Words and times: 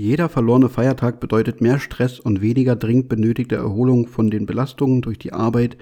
Jeder 0.00 0.28
verlorene 0.28 0.68
Feiertag 0.68 1.18
bedeutet 1.18 1.60
mehr 1.60 1.80
Stress 1.80 2.20
und 2.20 2.40
weniger 2.40 2.76
dringend 2.76 3.08
benötigte 3.08 3.56
Erholung 3.56 4.06
von 4.06 4.30
den 4.30 4.46
Belastungen 4.46 5.02
durch 5.02 5.18
die 5.18 5.32
Arbeit 5.32 5.76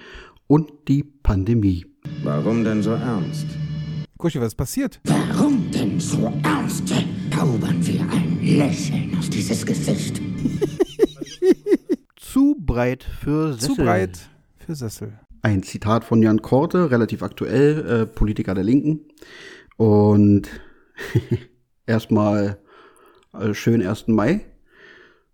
und 0.47 0.73
die 0.89 1.03
Pandemie. 1.03 1.85
Warum 2.23 2.65
denn 2.65 2.83
so 2.83 2.93
ernst? 2.93 3.45
Kuschi, 4.17 4.41
was 4.41 4.47
ist 4.47 4.55
passiert? 4.55 5.01
Warum 5.05 5.71
denn 5.71 6.01
so 6.01 6.33
ernst? 6.45 6.89
Zaubern 7.31 7.87
wir 7.87 8.01
ein 8.11 8.39
Lächeln 8.41 9.15
auf 9.19 9.29
dieses 9.29 9.67
Gesicht. 9.67 10.19
Zu 12.17 12.57
breit 12.59 13.05
für 13.05 13.53
Sessel. 13.53 13.69
Zu 13.69 13.83
breit 13.83 14.31
für 14.57 14.75
Sessel. 14.75 15.13
Ein 15.43 15.63
Zitat 15.63 16.05
von 16.05 16.23
Jan 16.23 16.41
Korte, 16.41 16.91
relativ 16.91 17.23
aktuell, 17.23 17.87
äh, 17.87 18.07
Politiker 18.07 18.55
der 18.55 18.65
Linken. 18.65 19.01
Und 19.77 20.49
erstmal 21.87 22.61
äh, 23.41 23.55
schön 23.55 23.87
1. 23.87 24.09
Mai. 24.09 24.41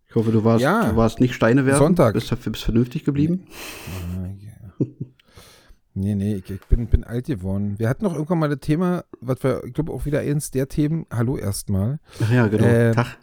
Ich 0.08 0.14
hoffe, 0.14 0.30
du 0.32 0.44
warst, 0.44 0.62
Ja. 0.62 0.90
du 0.90 0.96
warst 0.96 1.20
nicht 1.20 1.34
Steine 1.34 1.64
werden. 1.66 1.78
Sonntag. 1.78 2.14
Bist, 2.14 2.30
bist 2.44 2.62
vernünftig 2.64 3.04
geblieben. 3.04 3.46
Nee, 5.94 6.14
nee, 6.14 6.36
ich, 6.36 6.48
ich 6.50 6.60
bin, 6.68 6.86
bin 6.86 7.04
alt 7.04 7.26
geworden. 7.26 7.78
Wir 7.78 7.88
hatten 7.90 8.04
noch 8.04 8.14
irgendwann 8.14 8.38
mal 8.38 8.48
das 8.48 8.60
Thema, 8.60 9.04
was 9.20 9.42
wir, 9.42 9.62
ich 9.64 9.74
glaube, 9.74 9.92
auch 9.92 10.06
wieder 10.06 10.20
eins 10.20 10.50
der 10.50 10.66
Themen. 10.68 11.04
Hallo 11.12 11.36
erstmal. 11.36 12.00
Ach 12.22 12.32
ja, 12.32 12.46
genau. 12.48 12.64
Äh, 12.64 12.92
Tag. 12.92 13.18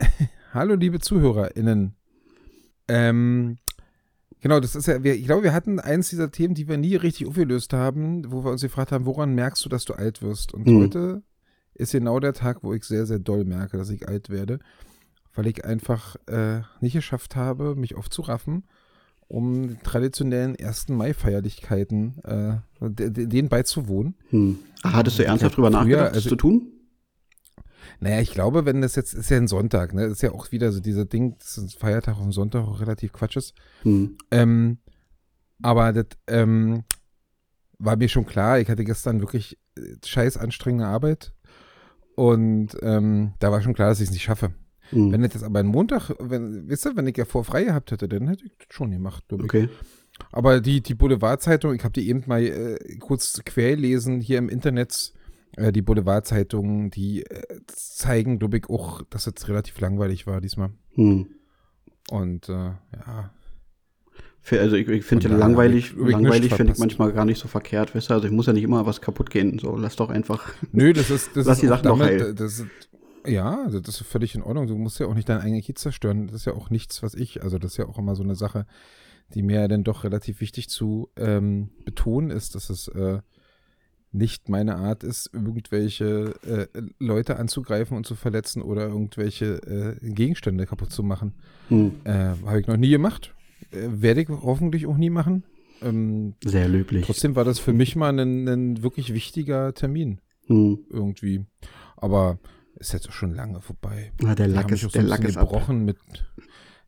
Hallo, 0.54 0.74
liebe 0.74 1.00
ZuhörerInnen. 1.00 1.94
Ähm, 2.88 3.58
genau, 4.40 4.58
das 4.58 4.74
ist 4.74 4.86
ja, 4.86 5.04
wir, 5.04 5.16
ich 5.16 5.26
glaube, 5.26 5.42
wir 5.42 5.52
hatten 5.52 5.80
eins 5.80 6.08
dieser 6.08 6.30
Themen, 6.30 6.54
die 6.54 6.66
wir 6.66 6.78
nie 6.78 6.96
richtig 6.96 7.26
aufgelöst 7.28 7.74
haben, 7.74 8.32
wo 8.32 8.42
wir 8.42 8.52
uns 8.52 8.62
gefragt 8.62 8.90
haben, 8.90 9.04
woran 9.04 9.34
merkst 9.34 9.62
du, 9.66 9.68
dass 9.68 9.84
du 9.84 9.92
alt 9.92 10.22
wirst? 10.22 10.54
Und 10.54 10.64
Hm. 10.66 10.80
heute 10.80 11.22
ist 11.78 11.92
genau 11.92 12.20
der 12.20 12.32
Tag, 12.34 12.62
wo 12.62 12.72
ich 12.74 12.84
sehr, 12.84 13.06
sehr 13.06 13.18
doll 13.18 13.44
merke, 13.44 13.78
dass 13.78 13.90
ich 13.90 14.08
alt 14.08 14.30
werde, 14.30 14.58
weil 15.34 15.46
ich 15.46 15.64
einfach 15.64 16.16
äh, 16.26 16.60
nicht 16.80 16.94
geschafft 16.94 17.36
habe, 17.36 17.74
mich 17.76 17.94
aufzuraffen, 17.96 18.64
um 19.28 19.68
die 19.68 19.76
traditionellen 19.76 20.56
1. 20.60 20.88
Mai-Feierlichkeiten 20.88 22.18
äh, 22.24 22.56
de- 22.80 23.10
de- 23.10 23.26
denen 23.26 23.48
beizuwohnen. 23.48 24.14
Hm. 24.30 24.58
Ach, 24.82 24.94
hattest 24.94 25.18
du 25.18 25.24
ernsthaft 25.24 25.56
drüber 25.56 25.70
früher, 25.70 25.80
nachgedacht, 25.80 26.08
das 26.10 26.16
also- 26.16 26.28
zu 26.30 26.36
tun? 26.36 26.72
Naja, 28.00 28.20
ich 28.20 28.30
glaube, 28.32 28.64
wenn 28.64 28.80
das 28.80 28.94
jetzt, 28.96 29.12
ist 29.14 29.30
ja 29.30 29.38
ein 29.38 29.48
Sonntag, 29.48 29.92
ne? 29.94 30.04
Ist 30.04 30.22
ja 30.22 30.32
auch 30.32 30.52
wieder 30.52 30.70
so 30.72 30.80
dieser 30.80 31.04
Ding, 31.04 31.36
dass 31.38 31.56
ein 31.56 31.68
Feiertag 31.68 32.16
auf 32.16 32.22
dem 32.22 32.32
Sonntag 32.32 32.62
auch 32.66 32.80
relativ 32.80 33.12
Quatsch 33.12 33.36
ist. 33.36 33.54
Hm. 33.82 34.16
Ähm, 34.30 34.78
aber 35.62 35.92
das 35.92 36.06
ähm, 36.28 36.84
war 37.78 37.96
mir 37.96 38.08
schon 38.08 38.26
klar, 38.26 38.60
ich 38.60 38.68
hatte 38.68 38.84
gestern 38.84 39.20
wirklich 39.20 39.58
äh, 39.76 39.80
scheiß 40.04 40.36
anstrengende 40.36 40.86
Arbeit. 40.86 41.32
Und 42.18 42.70
ähm, 42.82 43.34
da 43.38 43.52
war 43.52 43.62
schon 43.62 43.74
klar, 43.74 43.90
dass 43.90 44.00
ich 44.00 44.08
es 44.08 44.12
nicht 44.12 44.24
schaffe. 44.24 44.50
Hm. 44.90 45.12
Wenn 45.12 45.22
das 45.22 45.34
jetzt 45.34 45.44
aber 45.44 45.60
ein 45.60 45.68
Montag, 45.68 46.10
wenn, 46.18 46.68
wisst 46.68 46.84
ihr, 46.84 46.96
wenn 46.96 47.06
ich 47.06 47.16
ja 47.16 47.24
vor 47.24 47.44
frei 47.44 47.62
gehabt 47.62 47.92
hätte, 47.92 48.08
dann 48.08 48.26
hätte 48.26 48.44
ich 48.44 48.58
das 48.58 48.66
schon 48.70 48.90
gemacht, 48.90 49.22
glaub 49.28 49.42
ich. 49.42 49.44
Okay. 49.44 49.68
Aber 50.32 50.60
die, 50.60 50.80
die 50.80 50.94
Boulevardzeitung, 50.94 51.76
ich 51.76 51.84
habe 51.84 51.92
die 51.92 52.08
eben 52.08 52.24
mal 52.26 52.42
äh, 52.42 52.96
kurz 52.98 53.40
querlesen 53.44 54.20
hier 54.20 54.38
im 54.38 54.48
Internet. 54.48 55.12
Äh, 55.56 55.70
die 55.70 55.80
Boulevardzeitungen, 55.80 56.90
die 56.90 57.22
äh, 57.22 57.60
zeigen, 57.68 58.40
glaube 58.40 58.58
ich, 58.58 58.68
auch, 58.68 59.02
dass 59.10 59.28
es 59.28 59.46
relativ 59.46 59.78
langweilig 59.78 60.26
war 60.26 60.40
diesmal. 60.40 60.70
Hm. 60.94 61.28
Und 62.10 62.48
äh, 62.48 62.72
ja, 62.96 63.30
Also 64.52 64.76
ich, 64.76 64.88
ich 64.88 65.04
finde 65.04 65.28
ja 65.28 65.36
langweilig, 65.36 65.92
ich- 65.98 66.10
langweilig 66.10 66.54
finde 66.54 66.72
ich 66.72 66.78
manchmal 66.78 67.12
gar 67.12 67.24
nicht 67.24 67.38
so 67.40 67.48
verkehrt, 67.48 67.94
weißt 67.94 68.10
du? 68.10 68.14
Also 68.14 68.26
ich 68.26 68.32
muss 68.32 68.46
ja 68.46 68.52
nicht 68.52 68.62
immer 68.64 68.86
was 68.86 69.00
kaputt 69.00 69.30
gehen. 69.30 69.58
So, 69.58 69.76
lass 69.76 69.96
doch 69.96 70.10
einfach. 70.10 70.52
Nö, 70.72 70.92
das 70.92 71.10
ist, 71.10 71.36
das 71.36 71.46
Lass 71.46 71.56
ist 71.58 71.62
die 71.62 71.66
Sachen 71.68 71.84
doch 71.84 71.98
damit, 71.98 72.20
heil. 72.22 72.34
das 72.34 72.60
ist, 72.60 72.66
ja, 73.26 73.62
also 73.64 73.80
das 73.80 74.00
ist 74.00 74.06
völlig 74.06 74.34
in 74.34 74.42
Ordnung. 74.42 74.66
Du 74.68 74.76
musst 74.76 74.98
ja 75.00 75.06
auch 75.06 75.14
nicht 75.14 75.28
deinen 75.28 75.40
eigenen 75.42 75.60
Kiez 75.60 75.80
zerstören. 75.80 76.26
Das 76.28 76.36
ist 76.36 76.44
ja 76.46 76.54
auch 76.54 76.70
nichts, 76.70 77.02
was 77.02 77.14
ich, 77.14 77.42
also 77.42 77.58
das 77.58 77.72
ist 77.72 77.76
ja 77.76 77.86
auch 77.86 77.98
immer 77.98 78.14
so 78.14 78.22
eine 78.22 78.36
Sache, 78.36 78.64
die 79.34 79.42
mir 79.42 79.60
ja 79.60 79.68
dann 79.68 79.84
doch 79.84 80.04
relativ 80.04 80.40
wichtig 80.40 80.70
zu 80.70 81.10
ähm, 81.16 81.68
betonen 81.84 82.30
ist, 82.30 82.54
dass 82.54 82.70
es 82.70 82.88
äh, 82.88 83.18
nicht 84.10 84.48
meine 84.48 84.76
Art 84.76 85.04
ist, 85.04 85.28
irgendwelche 85.34 86.32
äh, 86.46 86.66
Leute 86.98 87.36
anzugreifen 87.36 87.94
und 87.94 88.06
zu 88.06 88.14
verletzen 88.14 88.62
oder 88.62 88.86
irgendwelche 88.88 89.96
äh, 90.00 90.10
Gegenstände 90.10 90.64
kaputt 90.64 90.92
zu 90.92 91.02
machen. 91.02 91.34
Hm. 91.68 91.92
Äh, 92.04 92.30
Habe 92.46 92.60
ich 92.60 92.66
noch 92.66 92.78
nie 92.78 92.88
gemacht. 92.88 93.34
Äh, 93.70 93.88
werde 94.02 94.22
ich 94.22 94.28
hoffentlich 94.28 94.86
auch 94.86 94.96
nie 94.96 95.10
machen. 95.10 95.44
Ähm, 95.82 96.34
Sehr 96.44 96.68
löblich. 96.68 97.06
trotzdem 97.06 97.36
war 97.36 97.44
das 97.44 97.58
für 97.58 97.72
mich 97.72 97.94
mal 97.96 98.18
ein, 98.18 98.48
ein 98.48 98.82
wirklich 98.82 99.14
wichtiger 99.14 99.74
Termin 99.74 100.20
Hm. 100.46 100.78
irgendwie. 100.90 101.44
Aber 101.96 102.38
ist 102.76 102.92
jetzt 102.92 103.08
auch 103.08 103.12
schon 103.12 103.34
lange 103.34 103.60
vorbei. 103.60 104.12
Ah, 104.24 104.34
der 104.34 104.48
Lack 104.48 104.70
ist, 104.72 104.94
der 104.94 105.02
Lack 105.02 105.24
ist 105.24 105.36
ab. 105.36 105.48
gebrochen 105.48 105.84
mit. 105.84 105.96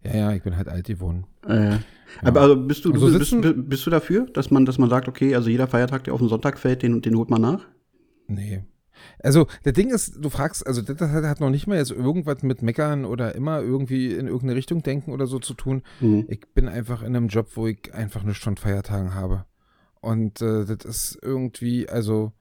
Ja, 0.05 0.17
ja, 0.17 0.33
ich 0.33 0.43
bin 0.43 0.57
halt 0.57 0.69
alt 0.69 0.87
geworden. 0.87 1.27
Äh, 1.47 1.77
Aber 2.23 2.41
also 2.41 2.57
bist 2.57 2.85
du, 2.85 2.93
Also 2.93 3.11
du 3.11 3.19
bist, 3.19 3.69
bist 3.69 3.87
du 3.87 3.91
dafür, 3.91 4.27
dass 4.33 4.51
man, 4.51 4.65
dass 4.65 4.79
man 4.79 4.89
sagt, 4.89 5.09
okay, 5.09 5.35
also 5.35 5.51
jeder 5.51 5.67
Feiertag, 5.67 6.05
der 6.05 6.15
auf 6.15 6.21
den 6.21 6.29
Sonntag 6.29 6.59
fällt, 6.59 6.83
den, 6.83 7.03
den 7.03 7.17
holt 7.17 7.29
man 7.29 7.43
nach? 7.43 7.67
Nee. 8.29 8.63
Also, 9.23 9.47
der 9.65 9.73
Ding 9.73 9.91
ist, 9.91 10.17
du 10.19 10.31
fragst, 10.31 10.67
also 10.67 10.83
das 10.83 11.01
hat, 11.01 11.41
noch 11.41 11.51
nicht 11.51 11.67
mal 11.67 11.77
jetzt 11.79 11.91
irgendwas 11.91 12.43
mit 12.43 12.63
Meckern 12.63 13.05
oder 13.05 13.35
immer 13.35 13.61
irgendwie 13.61 14.13
in 14.13 14.27
irgendeine 14.27 14.55
Richtung 14.57 14.83
denken 14.83 15.13
oder 15.13 15.27
so 15.27 15.39
zu 15.39 15.55
tun. 15.55 15.83
Hm. 15.99 16.25
Ich 16.29 16.41
bin 16.55 16.69
einfach 16.69 17.03
in 17.03 17.15
einem 17.17 17.29
Job, 17.29 17.49
wo 17.55 17.67
ich 17.67 17.93
einfach 17.95 18.23
nichts 18.23 18.43
von 18.45 18.57
Feiertagen 18.57 19.15
habe. 19.15 19.45
Und 20.01 20.41
äh, 20.41 20.65
das 20.65 20.85
ist 20.85 21.19
irgendwie, 21.23 21.89
also, 21.89 22.33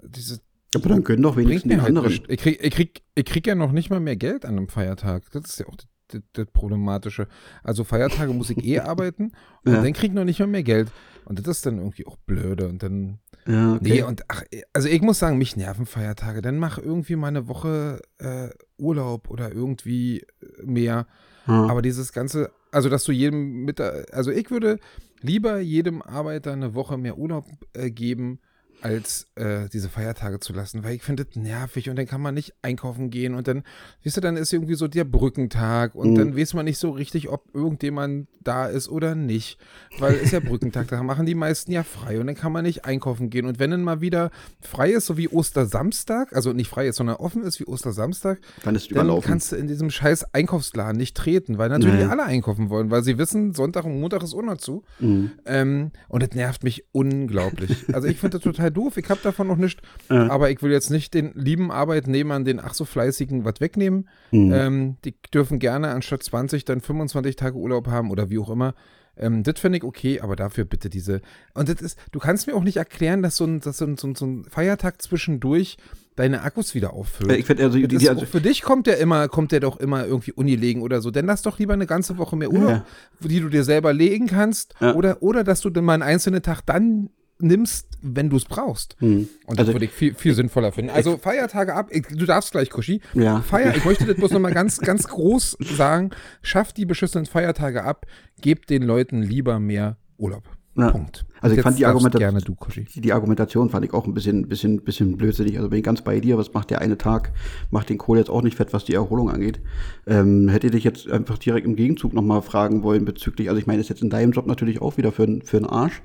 diese 0.00 0.40
Aber 0.74 0.88
dann 0.88 1.02
können 1.04 1.22
doch 1.22 1.36
wenigstens 1.36 1.70
die 1.72 1.78
halt 1.78 1.88
anderen. 1.88 2.08
nichts. 2.08 2.26
Ich 2.28 2.38
krieg, 2.40 2.58
ich, 2.62 2.70
krieg, 2.72 3.02
ich 3.14 3.24
krieg 3.24 3.46
ja 3.46 3.54
noch 3.54 3.72
nicht 3.72 3.90
mal 3.90 4.00
mehr 4.00 4.16
Geld 4.16 4.44
an 4.44 4.56
einem 4.56 4.68
Feiertag. 4.68 5.24
Das 5.32 5.44
ist 5.50 5.58
ja 5.60 5.66
auch 5.66 5.76
das, 5.76 5.86
das, 6.08 6.20
das 6.32 6.46
Problematische. 6.52 7.26
Also 7.64 7.84
Feiertage 7.84 8.32
muss 8.32 8.50
ich 8.50 8.64
eh 8.64 8.78
arbeiten 8.80 9.32
und 9.64 9.72
Ja. 9.72 9.82
dann 9.82 9.92
krieg 9.92 10.10
ich 10.10 10.14
noch 10.14 10.24
nicht 10.24 10.38
mal 10.38 10.46
mehr 10.46 10.62
Geld. 10.62 10.92
Und 11.24 11.38
das 11.38 11.46
ist 11.48 11.66
dann 11.66 11.78
irgendwie 11.78 12.06
auch 12.06 12.16
blöde. 12.18 12.68
Und 12.68 12.82
dann, 12.82 13.18
Ja, 13.46 13.74
okay. 13.74 13.80
nee, 13.82 14.02
und 14.02 14.22
ach, 14.28 14.44
also 14.72 14.88
ich 14.88 15.02
muss 15.02 15.18
sagen, 15.18 15.38
mich 15.38 15.56
nerven 15.56 15.86
Feiertage. 15.86 16.42
Dann 16.42 16.58
mach 16.58 16.78
irgendwie 16.78 17.16
mal 17.16 17.28
eine 17.28 17.48
Woche 17.48 18.00
äh, 18.18 18.50
Urlaub 18.78 19.30
oder 19.30 19.52
irgendwie 19.52 20.24
mehr. 20.62 21.06
Ah. 21.46 21.68
Aber 21.68 21.82
dieses 21.82 22.12
ganze, 22.12 22.50
also 22.70 22.88
dass 22.88 23.04
du 23.04 23.12
jedem 23.12 23.64
mit, 23.64 23.80
also 23.80 24.30
ich 24.30 24.50
würde 24.50 24.78
lieber 25.20 25.58
jedem 25.58 26.02
Arbeiter 26.02 26.52
eine 26.52 26.74
Woche 26.74 26.98
mehr 26.98 27.18
Urlaub 27.18 27.46
äh, 27.72 27.90
geben, 27.90 28.38
als 28.82 29.28
äh, 29.36 29.68
diese 29.72 29.88
Feiertage 29.88 30.40
zu 30.40 30.52
lassen, 30.52 30.84
weil 30.84 30.94
ich 30.96 31.02
finde 31.02 31.24
das 31.24 31.36
nervig 31.36 31.88
und 31.88 31.96
dann 31.96 32.06
kann 32.06 32.20
man 32.20 32.34
nicht 32.34 32.52
einkaufen 32.62 33.10
gehen 33.10 33.34
und 33.34 33.48
dann, 33.48 33.62
weißt 34.04 34.16
du, 34.16 34.20
dann 34.20 34.36
ist 34.36 34.52
irgendwie 34.52 34.74
so 34.74 34.88
der 34.88 35.04
Brückentag 35.04 35.94
und 35.94 36.10
Mhm. 36.10 36.14
dann 36.16 36.36
weiß 36.36 36.54
man 36.54 36.64
nicht 36.64 36.78
so 36.78 36.90
richtig, 36.90 37.28
ob 37.28 37.48
irgendjemand 37.54 38.28
da 38.42 38.66
ist 38.66 38.88
oder 38.88 39.14
nicht, 39.14 39.58
weil 39.98 40.16
ist 40.16 40.32
ja 40.32 40.40
Brückentag, 40.40 40.88
da 40.88 41.02
machen 41.02 41.26
die 41.26 41.34
meisten 41.36 41.70
ja 41.72 41.84
frei 41.84 42.18
und 42.20 42.26
dann 42.26 42.34
kann 42.36 42.50
man 42.52 42.64
nicht 42.64 42.84
einkaufen 42.84 43.30
gehen 43.30 43.46
und 43.46 43.58
wenn 43.60 43.70
dann 43.70 43.84
mal 43.84 44.00
wieder 44.00 44.30
frei 44.60 44.90
ist, 44.90 45.06
so 45.06 45.16
wie 45.16 45.28
Ostersamstag, 45.28 46.34
also 46.34 46.52
nicht 46.52 46.68
frei 46.68 46.88
ist, 46.88 46.96
sondern 46.96 47.16
offen 47.16 47.42
ist 47.44 47.60
wie 47.60 47.66
Ostersamstag, 47.66 48.40
dann 48.64 48.74
ist 48.74 48.90
dann 48.94 49.20
kannst 49.20 49.52
du 49.52 49.56
in 49.56 49.68
diesem 49.68 49.90
scheiß 49.90 50.34
Einkaufsladen 50.34 50.96
nicht 50.96 51.16
treten, 51.16 51.56
weil 51.58 51.68
natürlich 51.68 52.00
Nee. 52.00 52.04
alle 52.04 52.24
einkaufen 52.24 52.68
wollen, 52.68 52.90
weil 52.90 53.04
sie 53.04 53.16
wissen, 53.16 53.54
Sonntag 53.54 53.84
und 53.84 54.00
Montag 54.00 54.22
ist 54.22 54.34
auch 54.34 54.42
noch 54.42 54.56
zu. 54.56 54.82
Mhm. 54.98 55.30
Ähm, 55.46 55.90
und 56.08 56.22
das 56.22 56.30
nervt 56.32 56.64
mich 56.64 56.84
unglaublich. 56.92 57.76
Also 57.92 58.08
ich 58.08 58.18
finde 58.18 58.38
das 58.38 58.42
total 58.44 58.71
doof, 58.72 58.96
ich 58.96 59.08
habe 59.08 59.20
davon 59.22 59.46
noch 59.46 59.56
nichts, 59.56 59.80
Ja. 60.10 60.28
aber 60.30 60.50
ich 60.50 60.62
will 60.62 60.72
jetzt 60.72 60.90
nicht 60.90 61.14
den 61.14 61.32
lieben 61.34 61.70
Arbeitnehmern, 61.70 62.44
den 62.44 62.58
ach 62.60 62.74
so 62.74 62.84
fleißigen, 62.84 63.44
was 63.44 63.60
wegnehmen. 63.60 64.08
Mhm. 64.30 64.52
Ähm, 64.52 64.96
die 65.04 65.14
dürfen 65.32 65.58
gerne 65.58 65.90
anstatt 65.90 66.22
20 66.22 66.64
dann 66.64 66.80
25 66.80 67.36
Tage 67.36 67.56
Urlaub 67.56 67.86
haben 67.88 68.10
oder 68.10 68.30
wie 68.30 68.38
auch 68.38 68.50
immer. 68.50 68.74
Ähm, 69.16 69.42
das 69.42 69.60
finde 69.60 69.78
ich 69.78 69.84
okay, 69.84 70.20
aber 70.20 70.36
dafür 70.36 70.64
bitte 70.64 70.88
diese. 70.88 71.20
Und 71.54 71.68
das 71.68 71.82
ist, 71.82 71.98
du 72.12 72.18
kannst 72.18 72.46
mir 72.46 72.54
auch 72.54 72.64
nicht 72.64 72.78
erklären, 72.78 73.22
dass 73.22 73.36
so 73.36 73.44
ein, 73.44 73.60
dass 73.60 73.76
so 73.78 73.84
ein, 73.84 73.96
so 73.98 74.08
ein, 74.08 74.44
Feiertag 74.48 75.02
zwischendurch 75.02 75.76
deine 76.16 76.42
Akkus 76.42 76.74
wieder 76.74 76.92
auffüllt. 76.94 77.30
Äh, 77.30 77.36
ich 77.36 77.50
also, 77.50 77.76
die, 77.78 77.88
die, 77.88 78.08
also 78.08 78.24
für 78.26 78.40
dich 78.40 78.62
kommt 78.62 78.86
der 78.86 78.98
immer, 78.98 79.28
kommt 79.28 79.52
der 79.52 79.60
doch 79.60 79.78
immer 79.78 80.06
irgendwie 80.06 80.32
ungelegen 80.32 80.82
oder 80.82 81.00
so. 81.02 81.10
Dann 81.10 81.26
lass 81.26 81.42
doch 81.42 81.58
lieber 81.58 81.74
eine 81.74 81.86
ganze 81.86 82.16
Woche 82.18 82.36
mehr 82.36 82.50
Urlaub, 82.50 82.70
Ja. 82.70 82.84
die 83.20 83.40
du 83.40 83.48
dir 83.50 83.64
selber 83.64 83.92
legen 83.92 84.28
kannst. 84.28 84.74
Ja. 84.80 84.94
Oder, 84.94 85.22
oder 85.22 85.44
dass 85.44 85.60
du 85.60 85.68
dann 85.70 85.84
mal 85.84 85.94
einen 85.94 86.02
einzelnen 86.02 86.42
Tag 86.42 86.62
dann 86.64 87.10
nimmst, 87.42 87.88
wenn 88.02 88.30
du 88.30 88.36
es 88.36 88.44
brauchst. 88.44 88.96
Mhm. 89.00 89.28
Und 89.46 89.58
das 89.58 89.60
Also- 89.60 89.72
würde 89.74 89.84
ich 89.84 89.90
viel, 89.92 90.14
viel 90.14 90.34
sinnvoller 90.34 90.72
finden. 90.72 90.90
Also 90.90 91.16
Feiertage 91.18 91.74
ab, 91.74 91.88
ich, 91.90 92.06
du 92.06 92.26
darfst 92.26 92.52
gleich, 92.52 92.70
Kuschi. 92.70 93.00
Ja. 93.14 93.40
Feier, 93.42 93.74
ich 93.76 93.84
möchte 93.84 94.06
das 94.06 94.16
bloß 94.16 94.30
nochmal 94.32 94.52
ganz, 94.54 94.78
ganz 94.80 95.06
groß 95.08 95.56
sagen. 95.76 96.10
Schafft 96.42 96.76
die 96.76 96.86
beschissenen 96.86 97.26
Feiertage 97.26 97.84
ab, 97.84 98.06
gebt 98.40 98.70
den 98.70 98.82
Leuten 98.82 99.22
lieber 99.22 99.58
mehr 99.60 99.96
Urlaub. 100.18 100.44
Ja. 100.74 100.90
Punkt. 100.90 101.26
Also 101.42 101.52
ich 101.52 101.58
Jetzt 101.58 101.64
fand 101.64 101.78
die 101.78 101.84
Argumentation- 101.84 102.18
gerne 102.18 102.40
du, 102.40 102.56
die, 102.94 103.00
die 103.02 103.12
Argumentation 103.12 103.68
fand 103.68 103.84
ich 103.84 103.92
auch 103.92 104.06
ein 104.06 104.14
bisschen, 104.14 104.48
bisschen, 104.48 104.82
bisschen 104.82 105.18
blödsinnig. 105.18 105.58
Also 105.58 105.68
bin 105.68 105.78
ich 105.80 105.84
ganz 105.84 106.00
bei 106.00 106.18
dir, 106.18 106.38
was 106.38 106.54
macht 106.54 106.70
der 106.70 106.80
eine 106.80 106.96
Tag, 106.96 107.32
macht 107.70 107.90
den 107.90 107.98
Kohl 107.98 108.16
jetzt 108.16 108.30
auch 108.30 108.40
nicht 108.40 108.56
fett, 108.56 108.72
was 108.72 108.86
die 108.86 108.94
Erholung 108.94 109.28
angeht. 109.28 109.60
Ähm, 110.06 110.48
hätte 110.48 110.70
dich 110.70 110.82
jetzt 110.82 111.10
einfach 111.10 111.36
direkt 111.36 111.66
im 111.66 111.76
Gegenzug 111.76 112.14
nochmal 112.14 112.40
fragen 112.40 112.82
wollen 112.82 113.04
bezüglich, 113.04 113.50
also 113.50 113.60
ich 113.60 113.66
meine, 113.66 113.82
ist 113.82 113.90
jetzt 113.90 114.00
in 114.02 114.08
deinem 114.08 114.32
Job 114.32 114.46
natürlich 114.46 114.80
auch 114.80 114.96
wieder 114.96 115.12
für, 115.12 115.40
für 115.44 115.58
einen 115.58 115.66
Arsch. 115.66 116.00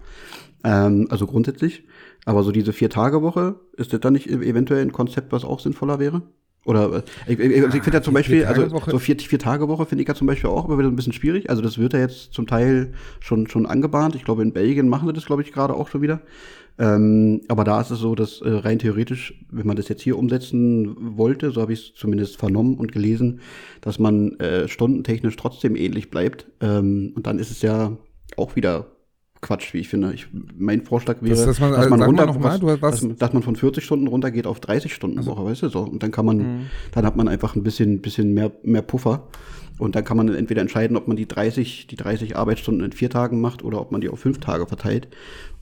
Ähm, 0.64 1.08
also 1.10 1.28
grundsätzlich. 1.28 1.84
Aber 2.26 2.44
so 2.44 2.52
diese 2.52 2.74
Vier-Tage-Woche, 2.74 3.56
ist 3.78 3.94
das 3.94 4.00
dann 4.02 4.14
nicht 4.14 4.28
eventuell 4.28 4.82
ein 4.82 4.92
Konzept, 4.92 5.32
was 5.32 5.46
auch 5.46 5.60
sinnvoller 5.60 6.00
wäre? 6.00 6.24
Oder 6.68 6.98
äh, 6.98 7.32
ich, 7.32 7.40
ich, 7.40 7.64
ich 7.64 7.84
finde 7.84 7.94
ja 7.94 8.02
zum 8.02 8.14
Beispiel, 8.14 8.44
also 8.46 8.68
so 8.88 9.00
vier, 9.00 9.18
vier 9.18 9.40
Tage 9.40 9.70
Woche 9.70 9.86
finde 9.86 10.02
ich 10.02 10.08
ja 10.10 10.16
zum 10.16 10.28
Beispiel 10.28 10.50
auch 10.50 10.66
immer 10.66 10.78
wieder 10.78 10.90
ein 10.90 10.98
bisschen 10.98 11.14
schwierig. 11.14 11.50
Also 11.50 11.62
das 11.62 11.78
wird 11.78 11.94
ja 11.94 12.00
jetzt 12.00 12.34
zum 12.34 12.46
Teil 12.46 12.92
schon 13.22 13.48
schon 13.48 13.66
angebahnt. 13.66 14.16
Ich 14.16 14.26
glaube 14.26 14.42
in 14.42 14.52
Belgien 14.52 14.90
machen 14.90 15.08
sie 15.08 15.14
das, 15.14 15.26
glaube 15.26 15.42
ich, 15.42 15.54
gerade 15.54 15.74
auch 15.74 15.88
schon 15.88 16.02
wieder. 16.02 16.22
Ähm, 16.78 17.42
aber 17.48 17.64
da 17.64 17.80
ist 17.80 17.90
es 17.90 18.00
so, 18.00 18.16
dass 18.16 18.42
äh, 18.42 18.50
rein 18.50 18.80
theoretisch, 18.80 19.34
wenn 19.50 19.66
man 19.66 19.78
das 19.78 19.88
jetzt 19.88 20.02
hier 20.02 20.18
umsetzen 20.18 20.96
wollte, 21.18 21.52
so 21.52 21.62
habe 21.62 21.72
ich 21.72 21.80
es 21.80 21.96
zumindest 21.96 22.38
vernommen 22.38 22.76
und 22.76 22.92
gelesen, 22.92 23.40
dass 23.80 23.98
man 23.98 24.38
äh, 24.40 24.68
stundentechnisch 24.68 25.38
trotzdem 25.38 25.78
ähnlich 25.78 26.12
bleibt. 26.12 26.48
Ähm, 26.60 27.14
und 27.16 27.26
dann 27.26 27.40
ist 27.40 27.50
es 27.50 27.62
ja 27.62 27.96
auch 28.36 28.58
wieder 28.58 28.88
Quatsch, 29.42 29.74
wie 29.74 29.80
ich 29.80 29.90
finde. 29.90 30.14
Ich, 30.14 30.28
mein 30.58 30.82
Vorschlag 30.84 31.18
wäre, 31.22 31.36
Das- 31.36 31.46
dass 31.46 31.60
man- 31.60 31.74
also 31.74 31.90
sag 31.90 32.00
mal 32.00 32.06
runter, 32.06 32.26
mal, 32.26 32.44
was- 32.44 32.80
dass, 32.82 33.02
man- 33.04 33.18
dass 33.18 33.34
man 33.34 33.44
von 33.44 33.56
40 33.56 33.84
Stunden 33.84 34.08
runtergeht 34.08 34.48
auf 34.48 34.60
30 34.60 34.94
Stunden 34.94 35.26
Woche, 35.26 35.46
weißt 35.46 35.64
du 35.64 35.70
so. 35.70 35.82
Und 35.82 36.02
dann 36.04 36.12
kann 36.12 36.26
man, 36.26 36.38
Mhm. 36.38 36.60
dann 36.92 37.06
hat 37.06 37.16
man 37.16 37.28
einfach 37.28 37.56
ein 37.56 37.64
bisschen, 37.64 38.02
bisschen 38.02 38.34
mehr, 38.34 38.52
mehr 38.64 38.82
Puffer. 38.82 39.28
Und 39.80 39.96
dann 39.96 40.04
kann 40.04 40.18
man 40.18 40.34
entweder 40.34 40.62
entscheiden, 40.62 40.98
ob 40.98 41.08
man 41.08 41.16
die 41.18 41.28
30, 41.28 41.86
die 41.88 41.96
30 41.96 42.36
Arbeitsstunden 42.36 42.84
in 42.84 42.92
vier 42.94 43.12
Tagen 43.12 43.40
macht 43.42 43.64
oder 43.64 43.80
ob 43.80 43.92
man 43.92 44.02
die 44.02 44.10
auf 44.10 44.20
fünf 44.20 44.40
Tage 44.40 44.66
verteilt. 44.66 45.08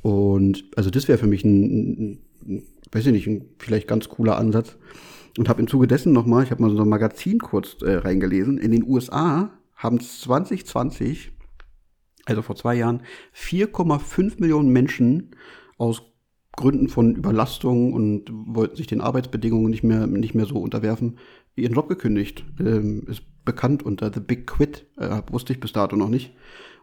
Und 0.02 0.64
also 0.78 0.90
das 0.90 1.08
wäre 1.10 1.18
für 1.18 1.28
mich 1.28 1.44
ein, 1.44 1.64
ein, 1.64 2.18
ein, 2.48 2.64
weiß 2.94 3.08
ich 3.08 3.12
nicht, 3.12 3.28
ein 3.28 3.46
vielleicht 3.60 3.88
ganz 3.90 4.08
cooler 4.08 4.38
Ansatz. 4.38 4.78
Und 5.38 5.50
habe 5.50 5.60
im 5.62 5.68
Zuge 5.68 5.86
dessen 5.88 6.14
nochmal, 6.14 6.44
ich 6.46 6.52
habe 6.52 6.62
mal 6.62 6.74
so 6.74 6.82
ein 6.82 6.88
Magazin 6.88 7.40
kurz 7.40 7.76
äh, 7.82 7.96
reingelesen, 7.96 8.58
in 8.58 8.72
den 8.72 8.84
USA 8.88 9.50
haben 9.76 10.00
2020, 10.00 11.32
also 12.26 12.42
vor 12.42 12.56
zwei 12.56 12.76
Jahren, 12.76 13.02
4,5 13.36 14.40
Millionen 14.40 14.70
Menschen 14.70 15.32
aus 15.78 16.02
Gründen 16.56 16.88
von 16.88 17.16
Überlastung 17.16 17.94
und 17.94 18.32
wollten 18.32 18.76
sich 18.76 18.88
den 18.88 19.02
Arbeitsbedingungen 19.02 19.70
nicht 19.70 19.84
mehr, 19.84 20.08
nicht 20.08 20.36
mehr 20.36 20.46
so 20.46 20.56
unterwerfen, 20.56 21.18
ihren 21.56 21.74
Job 21.74 21.90
gekündigt. 21.90 22.46
Ähm, 22.60 23.04
ist 23.08 23.24
bekannt 23.44 23.84
unter 23.84 24.12
The 24.14 24.22
Big 24.22 24.48
Quit, 24.48 24.86
äh, 24.98 25.22
wusste 25.32 25.54
ich 25.54 25.60
bis 25.60 25.74
dato 25.74 25.96
noch 25.96 26.10
nicht. 26.10 26.34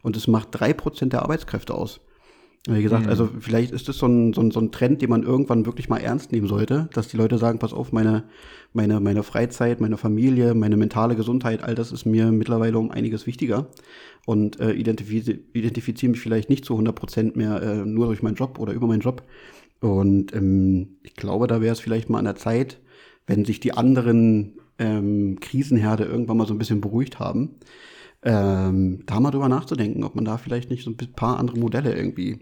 Und 0.03 0.17
es 0.17 0.27
macht 0.27 0.49
drei 0.53 0.73
Prozent 0.73 1.13
der 1.13 1.23
Arbeitskräfte 1.23 1.75
aus. 1.75 2.01
Wie 2.69 2.83
gesagt, 2.83 3.09
also 3.09 3.29
vielleicht 3.41 3.73
ist 3.73 3.89
das 3.89 3.99
so 3.99 4.07
ein, 4.07 4.33
so, 4.33 4.41
ein, 4.41 4.53
so 4.53 4.61
ein 4.61 4.71
Trend, 4.71 5.03
den 5.03 5.11
man 5.11 5.25
irgendwann 5.25 5.67
wirklich 5.67 5.89
mal 5.89 5.99
ernst 5.99 6.31
nehmen 6.31 6.47
sollte, 6.47 6.89
dass 6.93 7.09
die 7.09 7.17
Leute 7.17 7.37
sagen, 7.39 7.59
pass 7.59 7.73
auf, 7.73 7.91
meine, 7.91 8.23
meine, 8.73 9.01
meine 9.01 9.25
Freizeit, 9.25 9.81
meine 9.81 9.97
Familie, 9.97 10.55
meine 10.55 10.77
mentale 10.77 11.17
Gesundheit, 11.17 11.65
all 11.65 11.75
das 11.75 11.91
ist 11.91 12.07
mir 12.07 12.31
mittlerweile 12.31 12.79
um 12.79 12.93
einiges 12.93 13.27
wichtiger 13.27 13.67
und 14.27 14.61
äh, 14.61 14.71
identifiziere 14.75 15.41
identifiziere 15.53 16.13
mich 16.13 16.21
vielleicht 16.21 16.51
nicht 16.51 16.65
zu 16.65 16.75
100 16.75 16.95
Prozent 16.95 17.37
mehr 17.37 17.61
äh, 17.61 17.85
nur 17.85 18.07
durch 18.07 18.23
meinen 18.23 18.37
Job 18.37 18.61
oder 18.61 18.73
über 18.73 18.87
meinen 18.87 19.01
Job. 19.01 19.25
Und 19.81 20.33
ähm, 20.33 20.99
ich 21.03 21.15
glaube, 21.15 21.49
da 21.49 21.61
wäre 21.61 21.73
es 21.73 21.81
vielleicht 21.81 22.11
mal 22.11 22.21
an 22.21 22.27
der 22.27 22.37
Zeit, 22.37 22.79
wenn 23.27 23.45
sich 23.45 23.59
die 23.59 23.73
anderen 23.73 24.61
ähm, 24.79 25.39
Krisenherde 25.41 26.05
irgendwann 26.05 26.37
mal 26.37 26.47
so 26.47 26.55
ein 26.55 26.59
bisschen 26.59 26.81
beruhigt 26.81 27.19
haben, 27.19 27.57
ähm, 28.23 29.03
da 29.07 29.19
mal 29.19 29.33
drüber 29.33 29.49
nachzudenken, 29.49 30.05
ob 30.05 30.15
man 30.15 30.25
da 30.25 30.39
vielleicht 30.39 30.71
nicht 30.71 30.85
so 30.85 30.91
ein 30.91 30.97
paar 30.97 31.41
andere 31.41 31.59
Modelle 31.59 31.93
irgendwie 31.97 32.39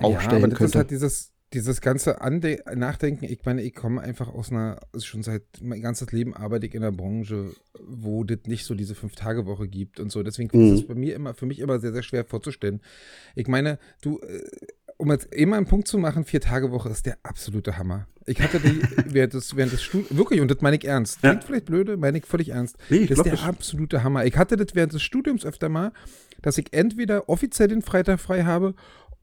aufstellen 0.00 0.30
ja, 0.32 0.36
aber 0.38 0.48
das 0.48 0.58
könnte. 0.58 0.64
ist 0.64 0.74
halt 0.76 0.90
dieses, 0.90 1.32
dieses 1.52 1.80
ganze 1.80 2.20
Ande 2.20 2.62
Nachdenken. 2.74 3.24
Ich 3.26 3.44
meine, 3.44 3.62
ich 3.62 3.74
komme 3.74 4.00
einfach 4.00 4.28
aus 4.28 4.50
einer, 4.50 4.80
also 4.92 5.06
schon 5.06 5.22
seit 5.22 5.42
mein 5.62 5.80
ganzes 5.82 6.10
Leben 6.12 6.34
arbeite 6.34 6.66
ich 6.66 6.74
in 6.74 6.82
einer 6.82 6.90
Branche, 6.92 7.52
wo 7.80 8.24
das 8.24 8.38
nicht 8.46 8.64
so 8.64 8.74
diese 8.74 8.94
Fünf-Tage-Woche 8.94 9.68
gibt 9.68 10.00
und 10.00 10.10
so. 10.10 10.22
Deswegen 10.22 10.56
Mhm. 10.58 10.74
ist 10.74 10.80
es 10.80 10.86
bei 10.86 10.94
mir 10.94 11.14
immer, 11.14 11.34
für 11.34 11.46
mich 11.46 11.60
immer 11.60 11.78
sehr, 11.78 11.92
sehr 11.92 12.02
schwer 12.02 12.24
vorzustellen. 12.24 12.80
Ich 13.36 13.46
meine, 13.46 13.78
du, 14.02 14.18
äh, 14.20 14.42
um 14.96 15.10
jetzt 15.10 15.32
immer 15.34 15.56
einen 15.56 15.66
Punkt 15.66 15.86
zu 15.88 15.98
machen, 15.98 16.24
Vier-Tage-Woche 16.24 16.88
ist 16.88 17.06
der 17.06 17.18
absolute 17.24 17.76
Hammer. 17.78 18.06
Ich 18.26 18.40
hatte 18.40 18.58
die 18.60 18.80
während 19.14 19.34
des, 19.34 19.54
während 19.54 19.72
des 19.72 19.82
Studiums, 19.82 20.16
wirklich, 20.16 20.40
und 20.40 20.50
das 20.50 20.60
meine 20.60 20.76
ich 20.76 20.84
ernst. 20.84 21.18
Ja. 21.22 21.30
Klingt 21.30 21.44
vielleicht 21.44 21.66
blöde, 21.66 21.96
meine 21.96 22.18
ich 22.18 22.26
völlig 22.26 22.48
ernst. 22.50 22.76
Nee, 22.88 22.98
ich 22.98 23.08
das 23.08 23.18
ist 23.18 23.24
der 23.24 23.32
das- 23.32 23.42
absolute 23.44 24.02
Hammer. 24.02 24.24
Ich 24.24 24.36
hatte 24.36 24.56
das 24.56 24.68
während 24.74 24.92
des 24.92 25.02
Studiums 25.02 25.44
öfter 25.44 25.68
mal, 25.68 25.92
dass 26.42 26.58
ich 26.58 26.72
entweder 26.72 27.28
offiziell 27.28 27.68
den 27.68 27.82
Freitag 27.82 28.20
frei 28.20 28.44
habe 28.44 28.74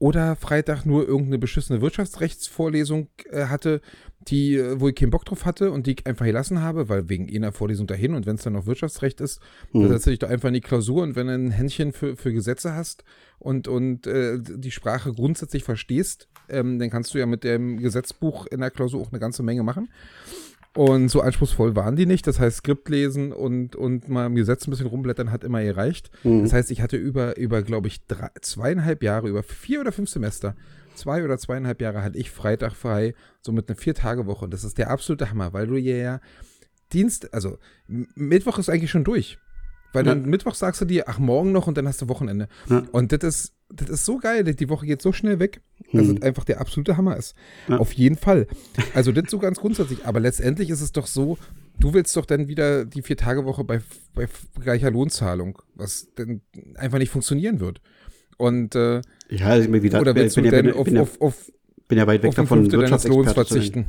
oder 0.02 0.34
Freitag 0.34 0.84
nur 0.84 1.06
irgendeine 1.06 1.38
beschissene 1.38 1.80
Wirtschaftsrechtsvorlesung 1.80 3.06
äh, 3.30 3.44
hatte, 3.44 3.80
die, 4.26 4.56
äh, 4.56 4.80
wo 4.80 4.88
ich 4.88 4.96
keinen 4.96 5.10
Bock 5.10 5.24
drauf 5.24 5.44
hatte 5.44 5.70
und 5.70 5.86
die 5.86 5.92
ich 5.92 6.06
einfach 6.08 6.26
gelassen 6.26 6.60
habe, 6.60 6.88
weil 6.88 7.08
wegen 7.08 7.32
einer 7.32 7.52
Vorlesung 7.52 7.86
dahin 7.86 8.16
und 8.16 8.26
wenn 8.26 8.34
es 8.34 8.42
dann 8.42 8.54
noch 8.54 8.66
Wirtschaftsrecht 8.66 9.20
ist, 9.20 9.40
dann 9.72 9.88
setzt 9.88 10.06
du 10.06 10.10
dich 10.10 10.18
doch 10.18 10.28
einfach 10.28 10.48
in 10.48 10.54
die 10.54 10.60
Klausur 10.60 11.04
und 11.04 11.14
wenn 11.14 11.28
du 11.28 11.34
ein 11.34 11.50
Händchen 11.52 11.92
für, 11.92 12.16
für 12.16 12.32
Gesetze 12.32 12.74
hast 12.74 13.04
und, 13.38 13.68
und 13.68 14.08
äh, 14.08 14.40
die 14.40 14.72
Sprache 14.72 15.12
grundsätzlich 15.12 15.62
verstehst, 15.62 16.28
ähm, 16.48 16.80
dann 16.80 16.90
kannst 16.90 17.14
du 17.14 17.18
ja 17.18 17.26
mit 17.26 17.44
dem 17.44 17.76
Gesetzbuch 17.76 18.46
in 18.46 18.58
der 18.58 18.72
Klausur 18.72 19.02
auch 19.02 19.12
eine 19.12 19.20
ganze 19.20 19.44
Menge 19.44 19.62
machen. 19.62 19.88
Und 20.74 21.10
so 21.10 21.20
anspruchsvoll 21.20 21.76
waren 21.76 21.96
die 21.96 22.06
nicht. 22.06 22.26
Das 22.26 22.40
heißt, 22.40 22.58
Skript 22.58 22.88
lesen 22.88 23.32
und, 23.32 23.76
und 23.76 24.08
mal 24.08 24.26
im 24.26 24.34
Gesetz 24.34 24.66
ein 24.66 24.70
bisschen 24.70 24.86
rumblättern 24.86 25.30
hat 25.30 25.44
immer 25.44 25.62
gereicht. 25.62 26.10
Mhm. 26.24 26.44
Das 26.44 26.52
heißt, 26.54 26.70
ich 26.70 26.80
hatte 26.80 26.96
über, 26.96 27.36
über 27.36 27.62
glaube 27.62 27.88
ich, 27.88 28.06
drei, 28.06 28.30
zweieinhalb 28.40 29.02
Jahre, 29.02 29.28
über 29.28 29.42
vier 29.42 29.80
oder 29.80 29.92
fünf 29.92 30.08
Semester, 30.08 30.56
zwei 30.94 31.24
oder 31.24 31.36
zweieinhalb 31.36 31.82
Jahre 31.82 32.02
hatte 32.02 32.18
ich 32.18 32.30
Freitag 32.30 32.72
frei, 32.72 33.14
so 33.42 33.52
mit 33.52 33.68
einer 33.68 33.76
Vier-Tage-Woche. 33.76 34.46
Und 34.46 34.54
das 34.54 34.64
ist 34.64 34.78
der 34.78 34.90
absolute 34.90 35.30
Hammer, 35.30 35.52
weil 35.52 35.66
du 35.66 35.76
ja 35.76 36.20
Dienst, 36.92 37.32
also 37.34 37.58
Mittwoch 37.86 38.58
ist 38.58 38.68
eigentlich 38.68 38.90
schon 38.90 39.04
durch. 39.04 39.38
Weil 39.92 40.06
Ja. 40.06 40.14
dann 40.14 40.24
Mittwoch 40.26 40.54
sagst 40.54 40.80
du 40.80 40.84
dir, 40.84 41.08
ach, 41.08 41.18
morgen 41.18 41.52
noch 41.52 41.66
und 41.66 41.76
dann 41.76 41.86
hast 41.88 42.00
du 42.02 42.08
Wochenende. 42.08 42.48
Ja. 42.68 42.82
Und 42.92 43.12
das 43.12 43.22
ist, 43.22 43.52
das 43.74 43.88
ist 43.88 44.04
so 44.04 44.18
geil, 44.18 44.44
die 44.44 44.68
Woche 44.68 44.86
geht 44.86 45.00
so 45.02 45.12
schnell 45.12 45.38
weg, 45.38 45.60
dass 45.92 46.06
Mhm. 46.06 46.16
es 46.16 46.22
einfach 46.22 46.44
der 46.44 46.60
absolute 46.60 46.96
Hammer 46.96 47.16
ist. 47.16 47.34
Ja. 47.68 47.78
Auf 47.78 47.92
jeden 47.92 48.16
Fall. 48.16 48.46
Also 48.94 49.12
das 49.12 49.30
so 49.30 49.38
ganz 49.38 49.58
grundsätzlich. 49.60 50.04
Aber 50.06 50.20
letztendlich 50.20 50.70
ist 50.70 50.80
es 50.82 50.92
doch 50.92 51.06
so, 51.06 51.38
du 51.80 51.94
willst 51.94 52.16
doch 52.16 52.26
dann 52.26 52.48
wieder 52.48 52.84
die 52.84 53.02
Vier-Tage-Woche 53.02 53.64
bei, 53.64 53.80
bei 54.14 54.26
gleicher 54.60 54.90
Lohnzahlung, 54.90 55.60
was 55.74 56.08
dann 56.16 56.42
einfach 56.76 56.98
nicht 56.98 57.10
funktionieren 57.10 57.60
wird. 57.60 57.80
Und 58.38 58.74
äh, 58.74 59.00
Ja, 59.30 59.46
also 59.48 59.64
ich 59.66 59.70
bin, 59.70 59.82
wieder, 59.82 60.00
oder 60.00 60.14
willst 60.14 60.36
du 60.36 60.40
ja, 60.42 60.50
denn 60.50 60.72
auf, 60.72 60.88
ja, 60.88 61.00
auf, 61.02 61.20
auf, 61.20 61.52
bin 61.88 61.98
ja 61.98 62.06
weit 62.06 62.22
weg 62.22 62.30
auf 62.30 62.34
davon, 62.34 62.60
Fünftel 62.60 62.80
deines 62.80 63.04
Lohns 63.04 63.26
Wirtschaftsexperte 63.36 63.48
zu 63.48 63.54
sein. 63.54 63.62
verzichten? 63.62 63.86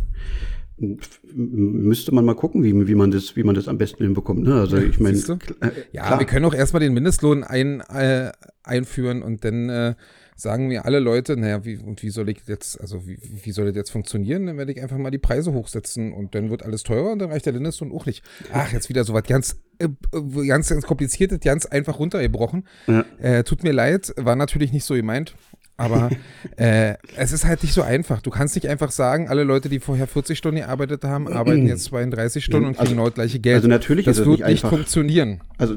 Müsste 1.33 2.13
man 2.13 2.25
mal 2.25 2.35
gucken, 2.35 2.63
wie, 2.63 2.88
wie, 2.88 2.95
man, 2.95 3.12
das, 3.12 3.35
wie 3.35 3.44
man 3.44 3.56
das 3.56 3.68
am 3.68 3.77
besten 3.77 4.03
hinbekommt. 4.03 4.44
Ne? 4.44 4.56
Also 4.56 4.77
ich 4.77 5.00
meine, 5.00 5.18
äh, 5.18 5.71
Ja, 5.91 6.03
klar. 6.06 6.19
wir 6.19 6.25
können 6.25 6.45
auch 6.45 6.53
erstmal 6.53 6.80
den 6.81 6.94
Mindestlohn 6.94 7.44
ein, 7.44 7.81
äh, 7.81 8.31
einführen 8.63 9.21
und 9.21 9.44
dann 9.44 9.69
äh, 9.69 9.95
sagen 10.35 10.68
mir 10.68 10.85
alle 10.85 11.00
Leute, 11.00 11.38
naja, 11.38 11.63
wie, 11.65 11.77
und 11.77 12.01
wie 12.03 12.09
soll 12.09 12.30
ich 12.30 12.39
jetzt, 12.47 12.80
also 12.80 13.07
wie, 13.07 13.18
wie 13.21 13.51
soll 13.51 13.65
das 13.68 13.75
jetzt 13.75 13.91
funktionieren? 13.91 14.45
Dann 14.45 14.57
werde 14.57 14.71
ich 14.71 14.81
einfach 14.81 14.97
mal 14.97 15.12
die 15.12 15.18
Preise 15.19 15.53
hochsetzen 15.53 16.13
und 16.13 16.35
dann 16.35 16.50
wird 16.50 16.63
alles 16.63 16.83
teurer 16.83 17.12
und 17.12 17.19
dann 17.19 17.31
reicht 17.31 17.45
der 17.45 17.53
Mindestlohn 17.53 17.91
auch 17.91 18.06
nicht. 18.06 18.24
Ach, 18.51 18.71
jetzt 18.71 18.89
wieder 18.89 19.03
so 19.03 19.13
was 19.13 19.24
ganz, 19.24 19.59
äh, 19.80 19.85
äh, 19.85 20.47
ganz, 20.47 20.69
ganz 20.69 20.85
kompliziertes, 20.85 21.39
ganz 21.39 21.65
einfach 21.65 21.99
runtergebrochen. 21.99 22.68
Ja. 22.87 23.06
Äh, 23.19 23.44
tut 23.44 23.63
mir 23.63 23.73
leid, 23.73 24.13
war 24.18 24.35
natürlich 24.35 24.71
nicht 24.71 24.85
so 24.85 24.95
gemeint. 24.95 25.35
Aber 25.75 26.09
äh, 26.57 26.94
es 27.18 27.31
ist 27.31 27.45
halt 27.45 27.63
nicht 27.63 27.73
so 27.73 27.81
einfach. 27.81 28.21
Du 28.21 28.30
kannst 28.30 28.56
nicht 28.56 28.68
einfach 28.68 28.92
sagen, 28.92 29.27
alle 29.27 29.44
Leute, 29.44 29.69
die 29.69 29.80
vorher 29.80 30.07
40 30.07 30.37
Stunden 30.37 30.57
gearbeitet 30.57 31.03
haben, 31.03 31.27
arbeiten 31.27 31.65
jetzt 31.68 31.85
32 31.85 32.44
Stunden 32.45 32.68
und 32.68 32.73
kriegen 32.73 32.81
Also- 32.81 32.92
genau 32.94 33.06
das 33.06 33.15
gleiche 33.15 33.39
Geld. 33.39 33.56
also 33.57 33.68
natürlich 33.68 34.06
das 34.06 34.18
ist 34.18 34.21
es 34.21 34.27
wird 34.27 34.39
nicht 34.39 34.47
nicht 34.47 34.63
einfach. 34.65 34.69
funktionieren. 34.77 35.42
Also, 35.57 35.75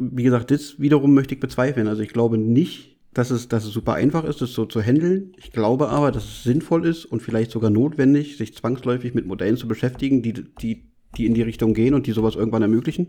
wie 0.00 0.22
gesagt, 0.22 0.50
das 0.50 0.80
wiederum 0.80 1.12
möchte 1.14 1.34
ich 1.34 1.40
bezweifeln. 1.40 1.88
Also, 1.88 2.02
ich 2.02 2.12
glaube 2.12 2.38
nicht, 2.38 2.96
dass 3.12 3.30
es, 3.30 3.46
dass 3.48 3.64
es 3.64 3.72
super 3.72 3.94
einfach 3.94 4.24
ist, 4.24 4.40
das 4.40 4.52
so 4.54 4.64
zu 4.64 4.80
handeln. 4.82 5.32
Ich 5.36 5.52
glaube 5.52 5.88
aber, 5.88 6.10
dass 6.10 6.24
es 6.24 6.42
sinnvoll 6.42 6.86
ist 6.86 7.04
und 7.04 7.20
vielleicht 7.22 7.50
sogar 7.52 7.70
notwendig, 7.70 8.36
sich 8.38 8.54
zwangsläufig 8.56 9.14
mit 9.14 9.26
Modellen 9.26 9.56
zu 9.56 9.68
beschäftigen, 9.68 10.22
die, 10.22 10.32
die, 10.60 10.90
die 11.16 11.26
in 11.26 11.34
die 11.34 11.42
Richtung 11.42 11.74
gehen 11.74 11.94
und 11.94 12.06
die 12.06 12.12
sowas 12.12 12.34
irgendwann 12.36 12.62
ermöglichen. 12.62 13.08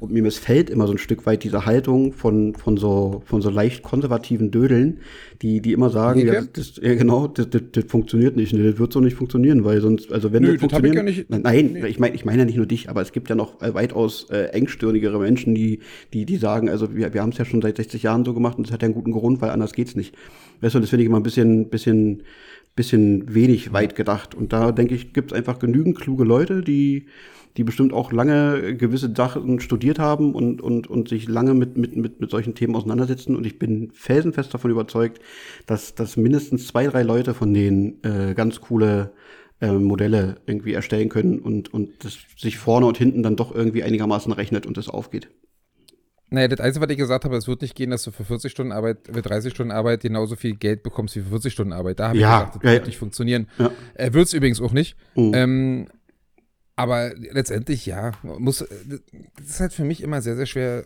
Und 0.00 0.12
mir 0.12 0.22
missfällt 0.22 0.70
immer 0.70 0.86
so 0.86 0.92
ein 0.92 0.98
Stück 0.98 1.26
weit 1.26 1.44
diese 1.44 1.66
Haltung 1.66 2.12
von, 2.12 2.54
von 2.54 2.76
so, 2.76 3.22
von 3.26 3.42
so 3.42 3.50
leicht 3.50 3.82
konservativen 3.82 4.50
Dödeln, 4.50 4.98
die, 5.42 5.60
die 5.60 5.72
immer 5.72 5.90
sagen, 5.90 6.20
Nike? 6.20 6.32
ja, 6.34 6.42
das, 6.52 6.76
ja, 6.82 6.94
genau, 6.94 7.26
das, 7.28 7.50
das, 7.50 7.62
das 7.72 7.84
funktioniert 7.86 8.36
nicht, 8.36 8.52
nee, 8.52 8.62
das 8.70 8.78
wird 8.78 8.92
so 8.92 9.00
nicht 9.00 9.16
funktionieren, 9.16 9.64
weil 9.64 9.80
sonst, 9.80 10.12
also 10.12 10.32
wenn 10.32 10.42
Nö, 10.42 10.52
das 10.52 10.60
funktionieren, 10.60 10.96
ja 10.96 11.02
nicht- 11.02 11.30
Nein, 11.30 11.70
Nee. 11.74 11.86
ich 11.88 11.98
meine, 11.98 12.14
ich 12.14 12.24
meine 12.24 12.38
ja 12.40 12.44
nicht 12.44 12.56
nur 12.56 12.66
dich, 12.66 12.88
aber 12.88 13.00
es 13.02 13.12
gibt 13.12 13.28
ja 13.28 13.34
noch 13.34 13.60
weitaus 13.60 14.28
äh, 14.30 14.44
engstirnigere 14.52 15.18
Menschen, 15.18 15.54
die, 15.54 15.80
die, 16.12 16.24
die 16.26 16.36
sagen, 16.36 16.68
also 16.68 16.94
wir, 16.94 17.12
wir 17.14 17.22
haben 17.22 17.30
es 17.30 17.38
ja 17.38 17.44
schon 17.44 17.62
seit 17.62 17.76
60 17.76 18.02
Jahren 18.02 18.24
so 18.24 18.34
gemacht 18.34 18.58
und 18.58 18.66
es 18.66 18.72
hat 18.72 18.82
ja 18.82 18.86
einen 18.86 18.94
guten 18.94 19.12
Grund, 19.12 19.40
weil 19.40 19.50
anders 19.50 19.72
geht's 19.72 19.94
nicht. 19.96 20.14
Weißt 20.60 20.74
du, 20.74 20.80
das 20.80 20.90
finde 20.90 21.02
ich 21.02 21.08
immer 21.08 21.18
ein 21.18 21.22
bisschen, 21.24 21.68
bisschen, 21.70 22.22
bisschen 22.76 23.34
wenig 23.34 23.72
weit 23.72 23.96
gedacht. 23.96 24.34
Und 24.34 24.52
da 24.52 24.72
denke 24.72 24.94
ich, 24.94 25.12
gibt 25.12 25.32
es 25.32 25.36
einfach 25.36 25.58
genügend 25.58 25.98
kluge 25.98 26.24
Leute, 26.24 26.62
die, 26.62 27.06
die 27.56 27.64
bestimmt 27.64 27.92
auch 27.92 28.12
lange 28.12 28.76
gewisse 28.76 29.12
Sachen 29.14 29.60
studiert 29.60 29.98
haben 29.98 30.34
und, 30.34 30.60
und, 30.60 30.86
und 30.86 31.08
sich 31.08 31.28
lange 31.28 31.54
mit, 31.54 31.76
mit, 31.76 31.96
mit, 31.96 32.20
mit 32.20 32.30
solchen 32.30 32.54
Themen 32.54 32.74
auseinandersetzen. 32.74 33.36
Und 33.36 33.46
ich 33.46 33.58
bin 33.58 33.90
felsenfest 33.92 34.52
davon 34.54 34.70
überzeugt, 34.70 35.20
dass, 35.66 35.94
dass 35.94 36.16
mindestens 36.16 36.66
zwei, 36.66 36.86
drei 36.86 37.02
Leute 37.02 37.34
von 37.34 37.52
denen 37.52 38.02
äh, 38.04 38.34
ganz 38.34 38.60
coole 38.60 39.12
äh, 39.60 39.72
Modelle 39.72 40.36
irgendwie 40.46 40.72
erstellen 40.72 41.08
können 41.08 41.38
und, 41.38 41.72
und 41.72 42.04
das 42.04 42.18
sich 42.36 42.58
vorne 42.58 42.86
und 42.86 42.98
hinten 42.98 43.22
dann 43.22 43.36
doch 43.36 43.54
irgendwie 43.54 43.82
einigermaßen 43.82 44.32
rechnet 44.32 44.66
und 44.66 44.78
es 44.78 44.88
aufgeht. 44.88 45.28
Naja, 46.30 46.48
das 46.48 46.60
Einzige, 46.60 46.86
was 46.86 46.90
ich 46.90 46.96
gesagt 46.96 47.26
habe, 47.26 47.36
es 47.36 47.46
wird 47.46 47.60
nicht 47.60 47.74
gehen, 47.74 47.90
dass 47.90 48.04
du 48.04 48.10
für 48.10 48.24
40 48.24 48.50
Stunden 48.50 48.72
Arbeit, 48.72 49.00
für 49.12 49.20
30 49.20 49.52
Stunden 49.52 49.70
Arbeit 49.70 50.00
genauso 50.00 50.34
viel 50.34 50.56
Geld 50.56 50.82
bekommst 50.82 51.14
wie 51.14 51.20
für 51.20 51.28
40 51.28 51.52
Stunden 51.52 51.74
Arbeit. 51.74 52.00
Da 52.00 52.08
habe 52.08 52.16
ich 52.16 52.22
Ja, 52.22 52.38
gesagt, 52.38 52.56
das 52.56 52.62
ja, 52.62 52.70
wird 52.70 52.82
ja. 52.82 52.86
nicht 52.86 52.98
funktionieren. 52.98 53.48
Ja. 53.58 53.70
Äh, 53.94 54.14
wird 54.14 54.26
es 54.26 54.32
übrigens 54.32 54.60
auch 54.62 54.72
nicht. 54.72 54.96
Mhm. 55.14 55.32
Ähm, 55.34 55.86
aber 56.76 57.12
letztendlich, 57.14 57.86
ja, 57.86 58.12
muss, 58.22 58.58
das 59.38 59.46
ist 59.46 59.60
halt 59.60 59.72
für 59.72 59.84
mich 59.84 60.02
immer 60.02 60.22
sehr, 60.22 60.36
sehr 60.36 60.46
schwer 60.46 60.84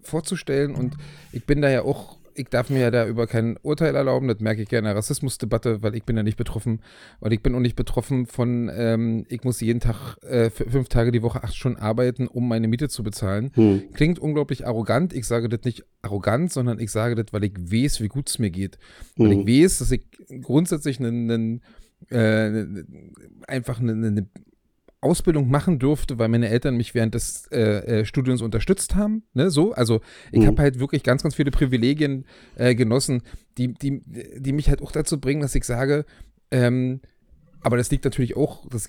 vorzustellen 0.00 0.74
und 0.74 0.96
ich 1.32 1.44
bin 1.44 1.60
da 1.60 1.68
ja 1.68 1.82
auch 1.82 2.18
ich 2.38 2.48
darf 2.48 2.70
mir 2.70 2.80
ja 2.80 2.90
da 2.90 3.06
über 3.06 3.26
kein 3.26 3.56
Urteil 3.62 3.94
erlauben, 3.94 4.28
das 4.28 4.38
merke 4.40 4.62
ich 4.62 4.68
gerne 4.68 4.88
in 4.88 4.92
der 4.92 4.96
Rassismusdebatte, 4.96 5.82
weil 5.82 5.94
ich 5.94 6.04
bin 6.04 6.16
ja 6.16 6.22
nicht 6.22 6.36
betroffen. 6.36 6.80
Und 7.20 7.32
ich 7.32 7.42
bin 7.42 7.54
auch 7.54 7.60
nicht 7.60 7.76
betroffen 7.76 8.26
von, 8.26 8.70
ähm, 8.72 9.26
ich 9.28 9.44
muss 9.44 9.60
jeden 9.60 9.80
Tag 9.80 10.16
äh, 10.22 10.50
fünf 10.50 10.88
Tage 10.88 11.10
die 11.10 11.22
Woche 11.22 11.42
acht 11.42 11.56
Stunden 11.56 11.78
arbeiten, 11.78 12.28
um 12.28 12.48
meine 12.48 12.68
Miete 12.68 12.88
zu 12.88 13.02
bezahlen. 13.02 13.50
Hm. 13.54 13.92
Klingt 13.92 14.18
unglaublich 14.18 14.66
arrogant. 14.66 15.12
Ich 15.12 15.26
sage 15.26 15.48
das 15.48 15.64
nicht 15.64 15.84
arrogant, 16.02 16.52
sondern 16.52 16.78
ich 16.78 16.90
sage 16.90 17.14
das, 17.14 17.26
weil 17.32 17.44
ich 17.44 17.54
weiß, 17.58 18.00
wie 18.00 18.08
gut 18.08 18.28
es 18.28 18.38
mir 18.38 18.50
geht. 18.50 18.78
Hm. 19.16 19.26
Weil 19.26 19.32
ich 19.32 19.64
weiß, 19.64 19.78
dass 19.78 19.90
ich 19.90 20.02
grundsätzlich 20.42 21.00
einen, 21.00 21.30
einen 21.30 21.62
äh, 22.10 22.84
einfach 23.48 23.80
eine, 23.80 23.92
eine 23.92 24.26
Ausbildung 25.00 25.48
machen 25.48 25.78
durfte, 25.78 26.18
weil 26.18 26.28
meine 26.28 26.48
Eltern 26.48 26.76
mich 26.76 26.94
während 26.94 27.14
des 27.14 27.46
äh, 27.52 28.00
äh, 28.00 28.04
Studiums 28.04 28.42
unterstützt 28.42 28.96
haben. 28.96 29.22
Ne, 29.32 29.50
so, 29.50 29.72
also 29.72 30.00
ich 30.32 30.40
mhm. 30.40 30.46
habe 30.46 30.62
halt 30.62 30.80
wirklich 30.80 31.02
ganz, 31.02 31.22
ganz 31.22 31.36
viele 31.36 31.50
Privilegien 31.50 32.24
äh, 32.56 32.74
genossen, 32.74 33.22
die, 33.58 33.74
die, 33.74 34.02
die 34.04 34.52
mich 34.52 34.68
halt 34.68 34.82
auch 34.82 34.92
dazu 34.92 35.20
bringen, 35.20 35.40
dass 35.40 35.54
ich 35.54 35.64
sage, 35.64 36.04
ähm, 36.50 37.00
aber 37.60 37.76
das 37.76 37.90
liegt 37.90 38.04
natürlich 38.04 38.36
auch, 38.36 38.66
das, 38.68 38.88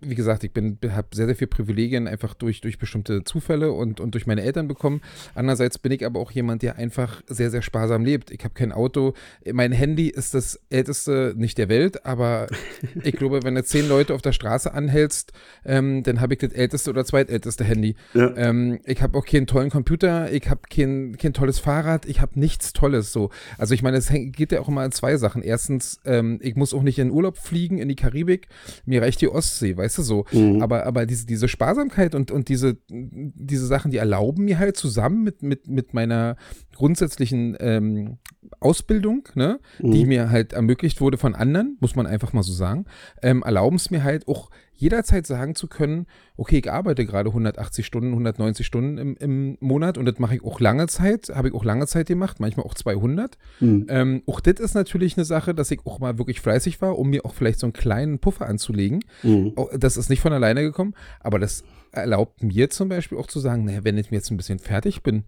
wie 0.00 0.14
gesagt, 0.14 0.44
ich 0.44 0.52
bin, 0.52 0.78
habe 0.90 1.08
sehr, 1.12 1.26
sehr 1.26 1.34
viele 1.34 1.48
Privilegien 1.48 2.06
einfach 2.06 2.34
durch, 2.34 2.60
durch 2.60 2.78
bestimmte 2.78 3.24
Zufälle 3.24 3.72
und, 3.72 4.00
und 4.00 4.14
durch 4.14 4.26
meine 4.26 4.42
Eltern 4.42 4.68
bekommen. 4.68 5.00
Andererseits 5.34 5.78
bin 5.78 5.92
ich 5.92 6.04
aber 6.04 6.20
auch 6.20 6.30
jemand, 6.30 6.62
der 6.62 6.76
einfach 6.76 7.22
sehr, 7.26 7.50
sehr 7.50 7.62
sparsam 7.62 8.04
lebt. 8.04 8.30
Ich 8.30 8.44
habe 8.44 8.54
kein 8.54 8.72
Auto. 8.72 9.14
Mein 9.52 9.72
Handy 9.72 10.08
ist 10.08 10.34
das 10.34 10.60
älteste, 10.70 11.34
nicht 11.36 11.58
der 11.58 11.68
Welt, 11.68 12.06
aber 12.06 12.46
ich 13.02 13.16
glaube, 13.16 13.42
wenn 13.42 13.54
du 13.54 13.64
zehn 13.64 13.88
Leute 13.88 14.14
auf 14.14 14.22
der 14.22 14.32
Straße 14.32 14.72
anhältst, 14.72 15.32
ähm, 15.64 16.02
dann 16.02 16.20
habe 16.20 16.34
ich 16.34 16.40
das 16.40 16.52
älteste 16.52 16.90
oder 16.90 17.04
zweitälteste 17.04 17.64
Handy. 17.64 17.96
Ja. 18.14 18.36
Ähm, 18.36 18.80
ich 18.84 19.02
habe 19.02 19.18
auch 19.18 19.26
keinen 19.26 19.46
tollen 19.46 19.70
Computer, 19.70 20.32
ich 20.32 20.48
habe 20.48 20.60
kein, 20.70 21.16
kein 21.18 21.32
tolles 21.32 21.58
Fahrrad, 21.58 22.06
ich 22.06 22.20
habe 22.20 22.38
nichts 22.38 22.72
Tolles 22.72 23.12
so. 23.12 23.30
Also 23.58 23.74
ich 23.74 23.82
meine, 23.82 23.96
es 23.96 24.08
geht 24.10 24.52
ja 24.52 24.60
auch 24.60 24.68
immer 24.68 24.84
in 24.84 24.92
zwei 24.92 25.16
Sachen. 25.16 25.42
Erstens, 25.42 26.00
ähm, 26.04 26.38
ich 26.42 26.56
muss 26.56 26.74
auch 26.74 26.82
nicht 26.82 26.98
in 26.98 27.10
Urlaub 27.10 27.36
fliegen, 27.36 27.78
in 27.78 27.88
die 27.88 27.96
Karibik 27.96 28.10
Karibik, 28.10 28.48
mir 28.86 29.02
reicht 29.02 29.20
die 29.20 29.28
Ostsee, 29.28 29.76
weißt 29.76 29.89
du 29.98 30.02
so. 30.02 30.24
Mhm. 30.32 30.62
Aber, 30.62 30.86
aber 30.86 31.06
diese, 31.06 31.26
diese 31.26 31.48
Sparsamkeit 31.48 32.14
und, 32.14 32.30
und 32.30 32.48
diese, 32.48 32.78
diese 32.88 33.66
Sachen, 33.66 33.90
die 33.90 33.98
erlauben 33.98 34.44
mir 34.44 34.58
halt 34.58 34.76
zusammen 34.76 35.22
mit, 35.22 35.42
mit, 35.42 35.68
mit 35.68 35.94
meiner 35.94 36.36
grundsätzlichen 36.74 37.56
ähm, 37.60 38.18
Ausbildung, 38.60 39.28
ne, 39.34 39.60
mhm. 39.78 39.90
die 39.92 40.06
mir 40.06 40.30
halt 40.30 40.52
ermöglicht 40.52 41.00
wurde 41.00 41.18
von 41.18 41.34
anderen, 41.34 41.76
muss 41.80 41.96
man 41.96 42.06
einfach 42.06 42.32
mal 42.32 42.42
so 42.42 42.52
sagen, 42.52 42.86
ähm, 43.22 43.42
erlauben 43.42 43.76
es 43.76 43.90
mir 43.90 44.02
halt 44.02 44.28
auch 44.28 44.50
jederzeit 44.80 45.26
sagen 45.26 45.54
zu 45.54 45.66
können, 45.66 46.06
okay, 46.36 46.58
ich 46.58 46.70
arbeite 46.70 47.04
gerade 47.04 47.28
180 47.28 47.84
Stunden, 47.84 48.10
190 48.10 48.66
Stunden 48.66 48.98
im, 48.98 49.16
im 49.16 49.58
Monat 49.60 49.98
und 49.98 50.06
das 50.06 50.18
mache 50.18 50.36
ich 50.36 50.44
auch 50.44 50.58
lange 50.58 50.86
Zeit, 50.86 51.30
habe 51.34 51.48
ich 51.48 51.54
auch 51.54 51.64
lange 51.64 51.86
Zeit 51.86 52.08
gemacht, 52.08 52.40
manchmal 52.40 52.64
auch 52.64 52.74
200. 52.74 53.36
Mhm. 53.60 53.86
Ähm, 53.88 54.22
auch 54.26 54.40
das 54.40 54.58
ist 54.58 54.74
natürlich 54.74 55.16
eine 55.16 55.24
Sache, 55.24 55.54
dass 55.54 55.70
ich 55.70 55.80
auch 55.84 55.98
mal 55.98 56.18
wirklich 56.18 56.40
fleißig 56.40 56.80
war, 56.80 56.98
um 56.98 57.10
mir 57.10 57.24
auch 57.26 57.34
vielleicht 57.34 57.60
so 57.60 57.66
einen 57.66 57.74
kleinen 57.74 58.18
Puffer 58.18 58.46
anzulegen. 58.46 59.04
Mhm. 59.22 59.54
Das 59.78 59.96
ist 59.96 60.08
nicht 60.08 60.20
von 60.20 60.32
alleine 60.32 60.62
gekommen, 60.62 60.94
aber 61.20 61.38
das 61.38 61.62
erlaubt 61.92 62.42
mir 62.42 62.70
zum 62.70 62.88
Beispiel 62.88 63.18
auch 63.18 63.26
zu 63.26 63.38
sagen, 63.38 63.64
naja, 63.64 63.84
wenn 63.84 63.98
ich 63.98 64.10
mir 64.10 64.16
jetzt 64.16 64.30
ein 64.30 64.36
bisschen 64.36 64.58
fertig 64.58 65.02
bin, 65.02 65.24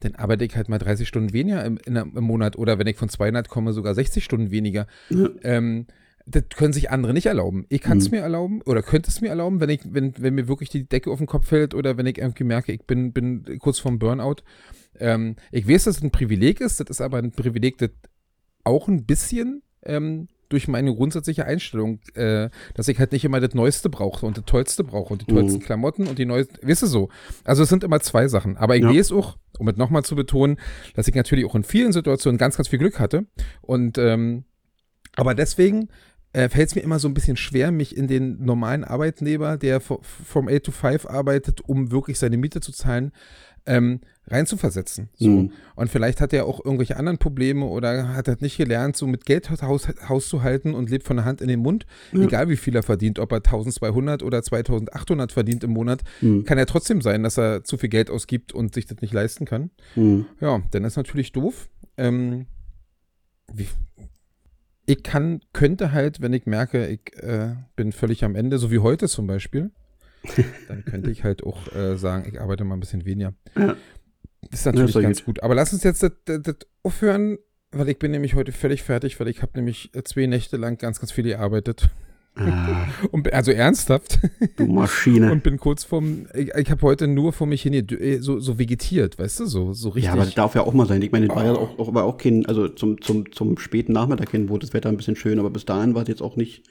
dann 0.00 0.14
arbeite 0.16 0.44
ich 0.44 0.56
halt 0.56 0.68
mal 0.68 0.78
30 0.78 1.06
Stunden 1.06 1.32
weniger 1.32 1.64
im, 1.64 1.78
im 1.86 2.12
Monat 2.24 2.56
oder 2.56 2.78
wenn 2.78 2.86
ich 2.86 2.96
von 2.96 3.08
200 3.08 3.48
komme, 3.48 3.72
sogar 3.72 3.94
60 3.94 4.22
Stunden 4.24 4.50
weniger. 4.50 4.86
Ja. 5.10 5.28
Ähm, 5.42 5.86
das 6.26 6.44
können 6.56 6.72
sich 6.72 6.90
andere 6.90 7.14
nicht 7.14 7.26
erlauben. 7.26 7.66
Ich 7.68 7.80
kann 7.80 7.98
es 7.98 8.10
mhm. 8.10 8.18
mir 8.18 8.22
erlauben 8.22 8.62
oder 8.62 8.82
könnte 8.82 9.10
es 9.10 9.20
mir 9.20 9.28
erlauben, 9.28 9.60
wenn 9.60 9.70
ich, 9.70 9.80
wenn, 9.84 10.12
wenn 10.18 10.34
mir 10.34 10.48
wirklich 10.48 10.68
die 10.68 10.84
Decke 10.84 11.10
auf 11.10 11.18
den 11.18 11.28
Kopf 11.28 11.46
fällt 11.46 11.72
oder 11.72 11.96
wenn 11.96 12.06
ich 12.06 12.18
irgendwie 12.18 12.44
merke, 12.44 12.72
ich 12.72 12.82
bin, 12.82 13.12
bin 13.12 13.58
kurz 13.60 13.78
vorm 13.78 14.00
Burnout. 14.00 14.42
Ähm, 14.98 15.36
ich 15.52 15.68
weiß, 15.68 15.84
dass 15.84 15.98
es 15.98 16.02
ein 16.02 16.10
Privileg 16.10 16.60
ist, 16.60 16.80
das 16.80 16.88
ist 16.90 17.00
aber 17.00 17.18
ein 17.18 17.30
Privileg, 17.30 17.78
das 17.78 17.90
auch 18.64 18.88
ein 18.88 19.06
bisschen 19.06 19.62
ähm, 19.84 20.26
durch 20.48 20.66
meine 20.66 20.94
grundsätzliche 20.94 21.44
Einstellung, 21.44 22.00
äh, 22.14 22.50
dass 22.74 22.88
ich 22.88 22.98
halt 22.98 23.12
nicht 23.12 23.24
immer 23.24 23.40
das 23.40 23.54
Neueste 23.54 23.88
brauche 23.88 24.26
und 24.26 24.36
das 24.36 24.44
Tollste 24.46 24.82
brauche 24.82 25.12
und 25.12 25.22
die 25.22 25.32
tollsten 25.32 25.60
mhm. 25.60 25.64
Klamotten 25.64 26.06
und 26.08 26.18
die 26.18 26.26
neuesten, 26.26 26.66
weißt 26.66 26.82
du 26.82 26.86
so. 26.86 27.08
Also 27.44 27.62
es 27.62 27.68
sind 27.68 27.84
immer 27.84 28.00
zwei 28.00 28.26
Sachen. 28.26 28.56
Aber 28.56 28.76
ich 28.76 28.82
ja. 28.82 28.92
weiß 28.92 29.12
auch, 29.12 29.36
um 29.58 29.68
es 29.68 29.76
nochmal 29.76 30.02
zu 30.02 30.16
betonen, 30.16 30.58
dass 30.94 31.06
ich 31.06 31.14
natürlich 31.14 31.44
auch 31.44 31.54
in 31.54 31.64
vielen 31.64 31.92
Situationen 31.92 32.38
ganz, 32.38 32.56
ganz 32.56 32.68
viel 32.68 32.78
Glück 32.80 32.98
hatte. 32.98 33.26
Und 33.62 33.98
ähm, 33.98 34.44
aber 35.16 35.34
deswegen 35.34 35.88
äh, 36.36 36.50
fällt 36.50 36.68
es 36.68 36.74
mir 36.74 36.82
immer 36.82 36.98
so 36.98 37.08
ein 37.08 37.14
bisschen 37.14 37.38
schwer, 37.38 37.72
mich 37.72 37.96
in 37.96 38.08
den 38.08 38.44
normalen 38.44 38.84
Arbeitnehmer, 38.84 39.56
der 39.56 39.80
vom 39.80 40.48
8 40.48 40.64
to 40.64 40.70
5 40.70 41.06
arbeitet, 41.06 41.62
um 41.62 41.90
wirklich 41.90 42.18
seine 42.18 42.36
Miete 42.36 42.60
zu 42.60 42.72
zahlen, 42.72 43.12
ähm, 43.64 44.00
reinzuversetzen. 44.26 45.08
So. 45.14 45.30
Mhm. 45.30 45.52
Und 45.76 45.88
vielleicht 45.88 46.20
hat 46.20 46.34
er 46.34 46.44
auch 46.44 46.62
irgendwelche 46.62 46.98
anderen 46.98 47.16
Probleme 47.16 47.64
oder 47.64 48.14
hat 48.14 48.28
er 48.28 48.36
nicht 48.40 48.58
gelernt, 48.58 48.98
so 48.98 49.06
mit 49.06 49.24
Geld 49.24 49.50
Haus, 49.62 49.88
Haus 50.10 50.28
zu 50.28 50.42
halten 50.42 50.74
und 50.74 50.90
lebt 50.90 51.06
von 51.06 51.16
der 51.16 51.24
Hand 51.24 51.40
in 51.40 51.48
den 51.48 51.60
Mund. 51.60 51.86
Mhm. 52.12 52.24
Egal 52.24 52.50
wie 52.50 52.56
viel 52.56 52.76
er 52.76 52.82
verdient, 52.82 53.18
ob 53.18 53.32
er 53.32 53.38
1200 53.38 54.22
oder 54.22 54.42
2800 54.42 55.32
verdient 55.32 55.64
im 55.64 55.70
Monat, 55.70 56.02
mhm. 56.20 56.44
kann 56.44 56.58
ja 56.58 56.66
trotzdem 56.66 57.00
sein, 57.00 57.22
dass 57.22 57.38
er 57.38 57.64
zu 57.64 57.78
viel 57.78 57.88
Geld 57.88 58.10
ausgibt 58.10 58.52
und 58.52 58.74
sich 58.74 58.84
das 58.84 59.00
nicht 59.00 59.14
leisten 59.14 59.46
kann. 59.46 59.70
Mhm. 59.94 60.26
Ja, 60.40 60.60
dann 60.70 60.84
ist 60.84 60.96
natürlich 60.96 61.32
doof. 61.32 61.70
Ähm, 61.96 62.44
wie, 63.54 63.68
ich 64.86 65.02
kann, 65.02 65.40
könnte 65.52 65.92
halt, 65.92 66.20
wenn 66.20 66.32
ich 66.32 66.46
merke, 66.46 66.86
ich 66.86 67.14
äh, 67.22 67.56
bin 67.74 67.92
völlig 67.92 68.24
am 68.24 68.36
Ende, 68.36 68.58
so 68.58 68.70
wie 68.70 68.78
heute 68.78 69.08
zum 69.08 69.26
Beispiel, 69.26 69.72
dann 70.68 70.84
könnte 70.84 71.10
ich 71.10 71.24
halt 71.24 71.44
auch 71.44 71.72
äh, 71.74 71.96
sagen, 71.96 72.24
ich 72.28 72.40
arbeite 72.40 72.64
mal 72.64 72.74
ein 72.74 72.80
bisschen 72.80 73.04
weniger. 73.04 73.34
Ja. 73.56 73.76
Das 74.50 74.60
ist 74.60 74.66
natürlich 74.66 74.94
ja, 74.94 75.00
ganz 75.00 75.18
gut. 75.18 75.36
gut. 75.36 75.42
Aber 75.42 75.54
lass 75.54 75.72
uns 75.72 75.82
jetzt 75.82 76.02
das, 76.02 76.12
das, 76.24 76.42
das, 76.42 76.56
aufhören, 76.84 77.38
weil 77.72 77.88
ich 77.88 77.98
bin 77.98 78.12
nämlich 78.12 78.34
heute 78.34 78.52
völlig 78.52 78.84
fertig, 78.84 79.18
weil 79.18 79.28
ich 79.28 79.42
habe 79.42 79.52
nämlich 79.56 79.94
äh, 79.94 80.04
zwei 80.04 80.26
Nächte 80.26 80.56
lang 80.56 80.78
ganz, 80.78 81.00
ganz 81.00 81.10
viel 81.10 81.24
gearbeitet. 81.24 81.90
Ah. 82.36 82.86
Und, 83.10 83.32
also 83.32 83.50
ernsthaft. 83.50 84.18
Du 84.56 84.66
Maschine. 84.66 85.32
Und 85.32 85.42
bin 85.42 85.56
kurz 85.58 85.84
vom, 85.84 86.26
ich, 86.34 86.54
ich 86.54 86.70
habe 86.70 86.82
heute 86.82 87.08
nur 87.08 87.32
vor 87.32 87.46
mich 87.46 87.62
hin 87.62 87.72
äh, 87.74 88.18
so, 88.18 88.38
so 88.38 88.58
vegetiert, 88.58 89.18
weißt 89.18 89.40
du, 89.40 89.46
so, 89.46 89.72
so 89.72 89.88
richtig. 89.88 90.04
Ja, 90.04 90.12
aber 90.12 90.24
das 90.24 90.34
darf 90.34 90.54
ja 90.54 90.62
auch 90.62 90.74
mal 90.74 90.86
sein. 90.86 91.00
Ich 91.02 91.12
meine, 91.12 91.26
es 91.26 91.34
war 91.34 91.44
ja 91.44 91.52
auch, 91.52 91.78
auch, 91.78 91.94
war 91.94 92.04
auch 92.04 92.18
kein, 92.18 92.44
also 92.46 92.68
zum, 92.68 93.00
zum, 93.00 93.32
zum 93.32 93.58
späten 93.58 93.92
Nachmittag 93.92 94.30
hin 94.30 94.48
wurde 94.48 94.66
das 94.66 94.74
Wetter 94.74 94.88
ein 94.88 94.96
bisschen 94.96 95.16
schön, 95.16 95.38
aber 95.38 95.50
bis 95.50 95.64
dahin 95.64 95.94
war 95.94 96.02
es 96.02 96.08
jetzt 96.08 96.22
auch 96.22 96.36
nicht 96.36 96.62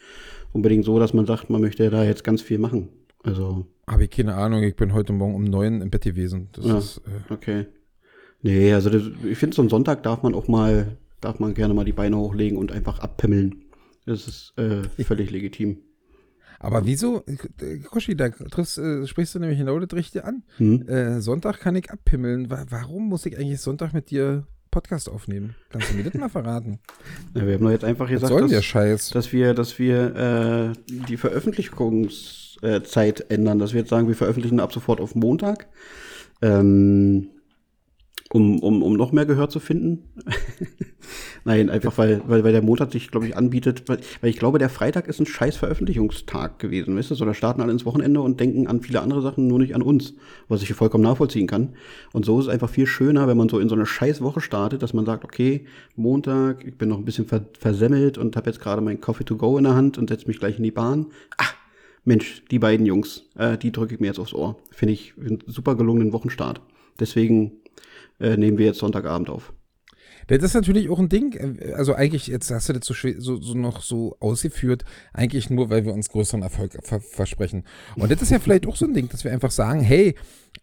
unbedingt 0.53 0.85
so, 0.85 0.99
dass 0.99 1.13
man 1.13 1.25
sagt, 1.25 1.49
man 1.49 1.61
möchte 1.61 1.89
da 1.89 2.03
jetzt 2.03 2.23
ganz 2.23 2.41
viel 2.41 2.59
machen. 2.59 2.89
Also. 3.23 3.65
Habe 3.87 4.03
ich 4.03 4.11
keine 4.11 4.35
Ahnung, 4.35 4.63
ich 4.63 4.75
bin 4.75 4.93
heute 4.93 5.13
Morgen 5.13 5.35
um 5.35 5.43
neun 5.43 5.81
im 5.81 5.89
Bett 5.89 6.03
gewesen. 6.03 6.49
Das 6.53 6.65
ja, 6.65 6.77
ist, 6.77 7.01
äh, 7.29 7.33
okay. 7.33 7.65
Nee, 8.41 8.73
also 8.73 8.89
das, 8.89 9.03
ich 9.23 9.37
finde, 9.37 9.55
so 9.55 9.61
einen 9.61 9.69
Sonntag 9.69 10.03
darf 10.03 10.21
man 10.21 10.35
auch 10.35 10.47
mal, 10.47 10.97
darf 11.21 11.39
man 11.39 11.55
gerne 11.55 11.73
mal 11.73 11.85
die 11.85 11.91
Beine 11.91 12.17
hochlegen 12.17 12.57
und 12.57 12.71
einfach 12.71 12.99
abpimmeln. 12.99 13.64
Das 14.05 14.27
ist 14.27 14.53
äh, 14.57 14.83
völlig 15.03 15.31
legitim. 15.31 15.79
Aber 16.59 16.85
wieso, 16.85 17.23
Koshi, 17.89 18.15
da 18.15 18.29
triffst, 18.29 18.77
äh, 18.77 19.05
sprichst 19.05 19.35
du 19.35 19.39
nämlich 19.39 19.59
genau 19.59 19.77
das 19.79 19.93
Richtige 19.95 20.23
an. 20.25 20.43
Hm? 20.57 20.87
Äh, 20.87 21.21
Sonntag 21.21 21.59
kann 21.59 21.75
ich 21.75 21.91
abpimmeln. 21.91 22.49
Warum 22.49 23.09
muss 23.09 23.25
ich 23.25 23.37
eigentlich 23.37 23.61
Sonntag 23.61 23.93
mit 23.93 24.09
dir 24.09 24.47
Podcast 24.71 25.09
aufnehmen? 25.09 25.55
Kannst 25.69 25.91
du 25.91 25.95
mir 25.95 26.03
das 26.03 26.13
mal 26.13 26.29
verraten? 26.29 26.79
Ja, 27.33 27.45
wir 27.45 27.55
haben 27.55 27.63
doch 27.63 27.71
jetzt 27.71 27.83
einfach 27.83 28.09
gesagt, 28.09 28.51
dass, 28.51 29.09
dass, 29.09 29.33
wir, 29.33 29.53
dass 29.53 29.77
wir 29.77 30.15
äh, 30.15 30.71
die 31.07 31.17
Veröffentlichungszeit 31.17 33.29
ändern, 33.29 33.59
dass 33.59 33.73
wir 33.73 33.81
jetzt 33.81 33.89
sagen, 33.89 34.07
wir 34.07 34.15
veröffentlichen 34.15 34.61
ab 34.61 34.71
sofort 34.71 35.01
auf 35.01 35.15
Montag. 35.15 35.67
Ähm, 36.41 37.31
um, 38.35 38.59
um, 38.59 38.83
um 38.83 38.93
noch 38.93 39.13
mehr 39.13 39.25
Gehör 39.25 39.47
zu 39.47 39.61
finden. 39.61 40.03
Nein, 41.45 41.69
einfach 41.69 41.97
weil, 41.97 42.21
weil, 42.27 42.43
weil 42.43 42.51
der 42.51 42.61
Montag 42.61 42.91
sich, 42.91 43.09
glaube 43.09 43.27
ich, 43.27 43.37
anbietet, 43.37 43.87
weil, 43.87 43.99
weil 44.19 44.29
ich 44.29 44.37
glaube, 44.37 44.59
der 44.59 44.67
Freitag 44.67 45.07
ist 45.07 45.21
ein 45.21 45.25
scheiß 45.25 45.55
Veröffentlichungstag 45.55 46.59
gewesen, 46.59 46.97
weißt 46.97 47.11
du? 47.11 47.15
So, 47.15 47.23
da 47.23 47.33
starten 47.33 47.61
alle 47.61 47.71
ins 47.71 47.85
Wochenende 47.85 48.19
und 48.19 48.41
denken 48.41 48.67
an 48.67 48.81
viele 48.81 48.99
andere 48.99 49.21
Sachen, 49.21 49.47
nur 49.47 49.59
nicht 49.59 49.73
an 49.73 49.81
uns, 49.81 50.15
was 50.49 50.61
ich 50.61 50.73
vollkommen 50.73 51.05
nachvollziehen 51.05 51.47
kann. 51.47 51.75
Und 52.11 52.25
so 52.25 52.37
ist 52.37 52.47
es 52.47 52.51
einfach 52.51 52.69
viel 52.69 52.87
schöner, 52.87 53.25
wenn 53.29 53.37
man 53.37 53.47
so 53.47 53.57
in 53.57 53.69
so 53.69 53.75
eine 53.75 53.85
scheiß 53.85 54.19
Woche 54.19 54.41
startet, 54.41 54.83
dass 54.83 54.93
man 54.93 55.05
sagt, 55.05 55.23
okay, 55.23 55.63
Montag, 55.95 56.65
ich 56.65 56.77
bin 56.77 56.89
noch 56.89 56.97
ein 56.97 57.05
bisschen 57.05 57.25
ver 57.25 57.45
versemmelt 57.57 58.17
und 58.17 58.35
habe 58.35 58.49
jetzt 58.49 58.59
gerade 58.59 58.81
mein 58.81 58.99
Coffee 58.99 59.23
to 59.23 59.37
go 59.37 59.57
in 59.57 59.63
der 59.63 59.75
Hand 59.75 59.97
und 59.97 60.09
setze 60.09 60.27
mich 60.27 60.39
gleich 60.39 60.57
in 60.57 60.63
die 60.63 60.71
Bahn. 60.71 61.05
Ah, 61.37 61.45
Mensch, 62.03 62.43
die 62.51 62.59
beiden 62.59 62.85
Jungs, 62.85 63.29
äh, 63.37 63.57
die 63.57 63.71
drücke 63.71 63.93
ich 63.93 64.01
mir 64.01 64.07
jetzt 64.07 64.19
aufs 64.19 64.33
Ohr. 64.33 64.57
Finde 64.71 64.91
ich 64.91 65.13
einen 65.17 65.39
super 65.47 65.75
gelungenen 65.75 66.11
Wochenstart. 66.11 66.59
Deswegen 66.99 67.53
äh, 68.19 68.37
nehmen 68.37 68.57
wir 68.57 68.65
jetzt 68.67 68.79
Sonntagabend 68.79 69.29
auf. 69.29 69.53
Das 70.27 70.41
ist 70.41 70.55
natürlich 70.55 70.89
auch 70.89 70.97
ein 70.97 71.07
Ding, 71.09 71.33
äh, 71.59 71.73
also 71.73 71.93
eigentlich, 71.93 72.25
jetzt 72.27 72.49
hast 72.49 72.67
du 72.69 72.73
das 72.73 72.85
so, 72.87 72.95
so, 73.19 73.39
so 73.41 73.53
noch 73.53 73.81
so 73.83 74.17
ausgeführt, 74.19 74.83
eigentlich 75.13 75.51
nur, 75.51 75.69
weil 75.69 75.85
wir 75.85 75.93
uns 75.93 76.09
größeren 76.09 76.41
Erfolg 76.41 76.77
ver 76.81 76.99
versprechen. 76.99 77.63
Und 77.95 78.11
das 78.11 78.21
ist 78.23 78.31
ja 78.31 78.39
vielleicht 78.39 78.65
auch 78.65 78.75
so 78.75 78.85
ein 78.85 78.93
Ding, 78.95 79.07
dass 79.09 79.23
wir 79.23 79.31
einfach 79.31 79.51
sagen, 79.51 79.81
hey, 79.81 80.15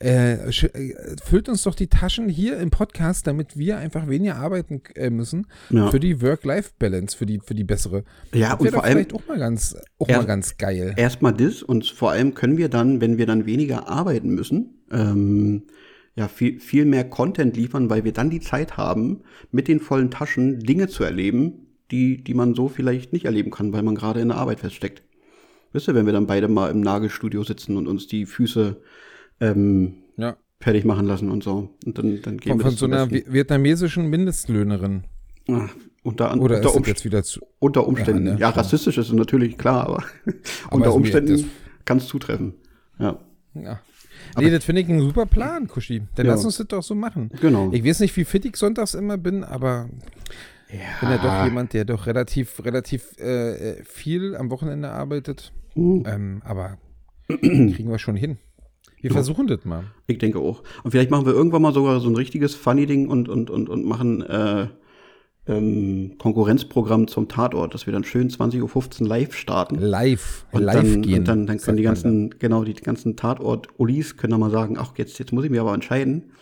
äh, 0.02 0.48
äh, 0.48 1.16
füllt 1.22 1.48
uns 1.48 1.62
doch 1.62 1.76
die 1.76 1.86
Taschen 1.86 2.28
hier 2.28 2.58
im 2.58 2.70
Podcast, 2.70 3.26
damit 3.28 3.56
wir 3.56 3.76
einfach 3.78 4.08
weniger 4.08 4.34
arbeiten 4.36 4.82
äh, 4.96 5.10
müssen 5.10 5.46
Ja. 5.70 5.90
für 5.92 6.00
die 6.00 6.20
Work-Life-Balance, 6.22 7.16
für 7.16 7.26
die, 7.26 7.38
für 7.38 7.54
die 7.54 7.62
bessere. 7.64 8.02
Ja, 8.34 8.56
Das 8.56 8.60
und 8.60 8.70
vor 8.70 8.82
allem 8.82 8.94
vielleicht 8.94 9.14
auch 9.14 9.26
mal 9.28 9.38
ganz, 9.38 9.76
auch 10.00 10.08
Ja. 10.08 10.16
mal 10.16 10.26
ganz 10.26 10.56
geil. 10.56 10.94
erstmal 10.96 11.34
das 11.34 11.62
und 11.62 11.86
vor 11.86 12.10
allem 12.10 12.34
können 12.34 12.56
wir 12.56 12.68
dann, 12.68 13.00
wenn 13.00 13.16
wir 13.16 13.26
dann 13.26 13.46
weniger 13.46 13.86
arbeiten 13.86 14.30
müssen, 14.34 14.82
ähm, 14.90 15.64
ja, 16.14 16.28
viel, 16.28 16.60
viel 16.60 16.84
mehr 16.84 17.04
Content 17.08 17.56
liefern, 17.56 17.88
weil 17.90 18.04
wir 18.04 18.12
dann 18.12 18.30
die 18.30 18.40
Zeit 18.40 18.76
haben, 18.76 19.20
mit 19.50 19.68
den 19.68 19.80
vollen 19.80 20.10
Taschen 20.10 20.60
Dinge 20.60 20.88
zu 20.88 21.04
erleben, 21.04 21.66
die, 21.90 22.22
die 22.22 22.34
man 22.34 22.54
so 22.54 22.68
vielleicht 22.68 23.12
nicht 23.12 23.24
erleben 23.24 23.50
kann, 23.50 23.72
weil 23.72 23.82
man 23.82 23.94
gerade 23.94 24.20
in 24.20 24.28
der 24.28 24.36
Arbeit 24.36 24.60
feststeckt. 24.60 25.02
Wisst 25.72 25.88
ihr, 25.88 25.94
wenn 25.94 26.04
wir 26.06 26.12
dann 26.12 26.26
beide 26.26 26.48
mal 26.48 26.70
im 26.70 26.80
Nagelstudio 26.80 27.42
sitzen 27.44 27.76
und 27.76 27.86
uns 27.86 28.06
die 28.06 28.26
Füße 28.26 28.76
ähm, 29.40 29.94
Ja. 30.18 30.36
fertig 30.60 30.84
machen 30.84 31.06
lassen 31.06 31.30
und 31.30 31.42
so. 31.42 31.70
Und 31.86 31.96
dann, 31.98 32.20
dann 32.22 32.36
gehen 32.38 32.52
Von, 32.52 32.58
wir 32.60 32.64
von 32.66 32.76
so 32.76 32.86
einer 32.86 33.10
vietnamesischen 33.10 34.08
Mindestlöhnerin. 34.10 35.04
Ah, 35.48 35.68
unter, 36.02 36.38
Oder 36.38 36.56
unter, 36.56 36.74
Umst 36.74 36.88
jetzt 36.88 37.04
wieder 37.04 37.22
zu. 37.22 37.40
unter 37.58 37.86
Umständen. 37.86 38.26
Ja, 38.26 38.36
Ja, 38.36 38.50
ne? 38.50 38.56
rassistisch 38.56 38.98
ist 38.98 39.08
es 39.08 39.12
natürlich 39.14 39.56
klar, 39.56 39.86
aber, 39.88 40.04
Aber 40.66 40.76
unter 40.76 40.94
Umständen 40.94 41.50
kann 41.84 41.98
es 41.98 42.06
zutreffen. 42.06 42.54
Ja. 42.98 43.18
Ja. 43.54 43.80
Nee, 44.38 44.50
das 44.50 44.64
finde 44.64 44.82
ich 44.82 44.88
ein 44.88 45.00
super 45.00 45.26
Plan, 45.26 45.68
Kuschi. 45.68 46.02
Dann 46.14 46.26
Ja. 46.26 46.32
lass 46.32 46.44
uns 46.44 46.56
das 46.58 46.66
doch 46.68 46.82
so 46.82 46.94
machen. 46.94 47.30
Genau. 47.40 47.70
Ich 47.72 47.84
weiß 47.84 48.00
nicht, 48.00 48.16
wie 48.16 48.24
fit 48.24 48.44
ich 48.44 48.56
sonntags 48.56 48.94
immer 48.94 49.18
bin, 49.18 49.44
aber 49.44 49.88
ich 50.68 50.78
bin 51.00 51.10
ja 51.10 51.18
doch 51.18 51.44
jemand, 51.44 51.72
der 51.74 51.84
doch 51.84 52.06
relativ, 52.06 52.64
relativ 52.64 53.14
äh, 53.18 53.70
äh, 53.72 53.84
viel 53.84 54.34
am 54.36 54.50
Wochenende 54.50 54.90
arbeitet. 54.90 55.52
Hm. 55.74 56.04
Ähm, 56.06 56.42
aber 56.44 56.78
kriegen 57.28 57.90
wir 57.90 57.98
schon 57.98 58.16
hin. 58.16 58.38
Wir 59.00 59.10
versuchen 59.10 59.48
das 59.48 59.64
mal. 59.64 59.84
Ich 60.06 60.18
denke 60.18 60.38
auch. 60.38 60.62
Und 60.84 60.92
vielleicht 60.92 61.10
machen 61.10 61.26
wir 61.26 61.32
irgendwann 61.32 61.62
mal 61.62 61.74
sogar 61.74 61.98
so 62.00 62.08
ein 62.08 62.14
richtiges 62.14 62.54
Funny-Ding 62.54 63.08
und, 63.08 63.28
und, 63.28 63.50
und, 63.50 63.68
und 63.68 63.84
machen 63.84 64.22
äh, 64.22 64.68
ähm, 65.46 66.14
Konkurrenzprogramm 66.18 67.08
zum 67.08 67.28
Tatort, 67.28 67.74
dass 67.74 67.86
wir 67.86 67.92
dann 67.92 68.04
schön 68.04 68.30
20.15 68.30 69.02
Uhr 69.02 69.08
live 69.08 69.34
starten. 69.34 69.76
Live, 69.76 70.46
Und 70.52 70.62
live 70.62 70.74
dann, 70.92 71.02
gehen. 71.02 71.18
Und 71.20 71.28
dann, 71.28 71.46
dann 71.46 71.58
können 71.58 71.76
die 71.76 71.82
ganzen, 71.82 72.38
genau, 72.38 72.64
die 72.64 72.74
ganzen 72.74 73.16
Tatort-Ulis 73.16 74.16
können 74.16 74.32
dann 74.32 74.40
mal 74.40 74.50
sagen, 74.50 74.76
ach, 74.78 74.92
jetzt, 74.96 75.18
jetzt 75.18 75.32
muss 75.32 75.44
ich 75.44 75.50
mich 75.50 75.60
aber 75.60 75.74
entscheiden. 75.74 76.32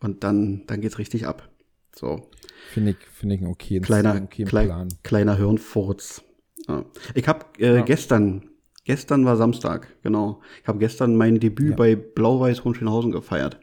Und 0.00 0.22
dann, 0.24 0.62
dann 0.66 0.80
geht's 0.80 0.98
richtig 0.98 1.26
ab. 1.26 1.48
So. 1.96 2.28
Finde 2.72 2.90
ich, 2.92 2.96
finde 3.12 3.34
ich 3.36 3.40
einen 3.40 3.50
okayen, 3.50 3.82
Kleiner, 3.82 4.12
einen 4.12 4.24
okayen 4.26 4.48
klei 4.48 4.64
Plan. 4.66 4.88
kleiner 5.02 5.36
Hirnfurz. 5.36 6.22
Ja. 6.68 6.84
Ich 7.14 7.26
habe 7.28 7.44
äh, 7.58 7.76
Ja. 7.76 7.82
gestern, 7.82 8.50
gestern 8.84 9.24
war 9.24 9.36
Samstag, 9.36 9.88
genau. 10.02 10.40
Ich 10.62 10.68
habe 10.68 10.78
gestern 10.78 11.16
mein 11.16 11.40
Debüt 11.40 11.70
Ja. 11.70 11.76
bei 11.76 11.96
Blau-Weiß 11.96 12.64
Hohenschönhausen 12.64 13.12
gefeiert. 13.12 13.58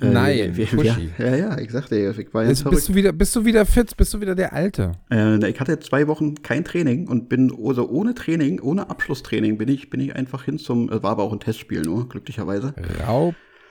Äh, 0.00 0.10
Nein, 0.10 0.56
wir, 0.56 0.56
wir, 0.56 0.66
Kuschi. 0.66 1.10
ja, 1.18 1.34
ja, 1.34 1.58
ich 1.58 1.72
sagte 1.72 1.96
ja, 1.96 2.10
ich 2.12 2.32
war 2.32 2.42
ja 2.42 2.50
Bist, 2.50 2.64
bist, 2.70 2.88
du 2.88 2.94
wieder, 2.94 3.12
bist 3.12 3.34
du 3.34 3.44
wieder 3.44 3.66
fit? 3.66 3.96
Bist 3.96 4.14
du 4.14 4.20
wieder 4.20 4.36
der 4.36 4.52
Alte? 4.52 4.92
äh, 5.10 5.48
ich 5.48 5.58
hatte 5.58 5.80
zwei 5.80 6.06
Wochen 6.06 6.36
kein 6.42 6.64
Training 6.64 7.08
und 7.08 7.28
bin 7.28 7.52
also 7.64 7.88
ohne 7.88 8.14
Training, 8.14 8.60
ohne 8.60 8.90
Abschlusstraining 8.90 9.58
bin 9.58 9.68
ich 9.68 9.90
bin 9.90 9.98
ich 9.98 10.14
einfach 10.14 10.44
hin 10.44 10.58
zum 10.58 10.88
äh, 10.88 11.02
war 11.02 11.10
aber 11.12 11.24
auch 11.24 11.32
ein 11.32 11.40
Testspiel 11.40 11.82
nur 11.82 12.08
glücklicherweise. 12.08 12.74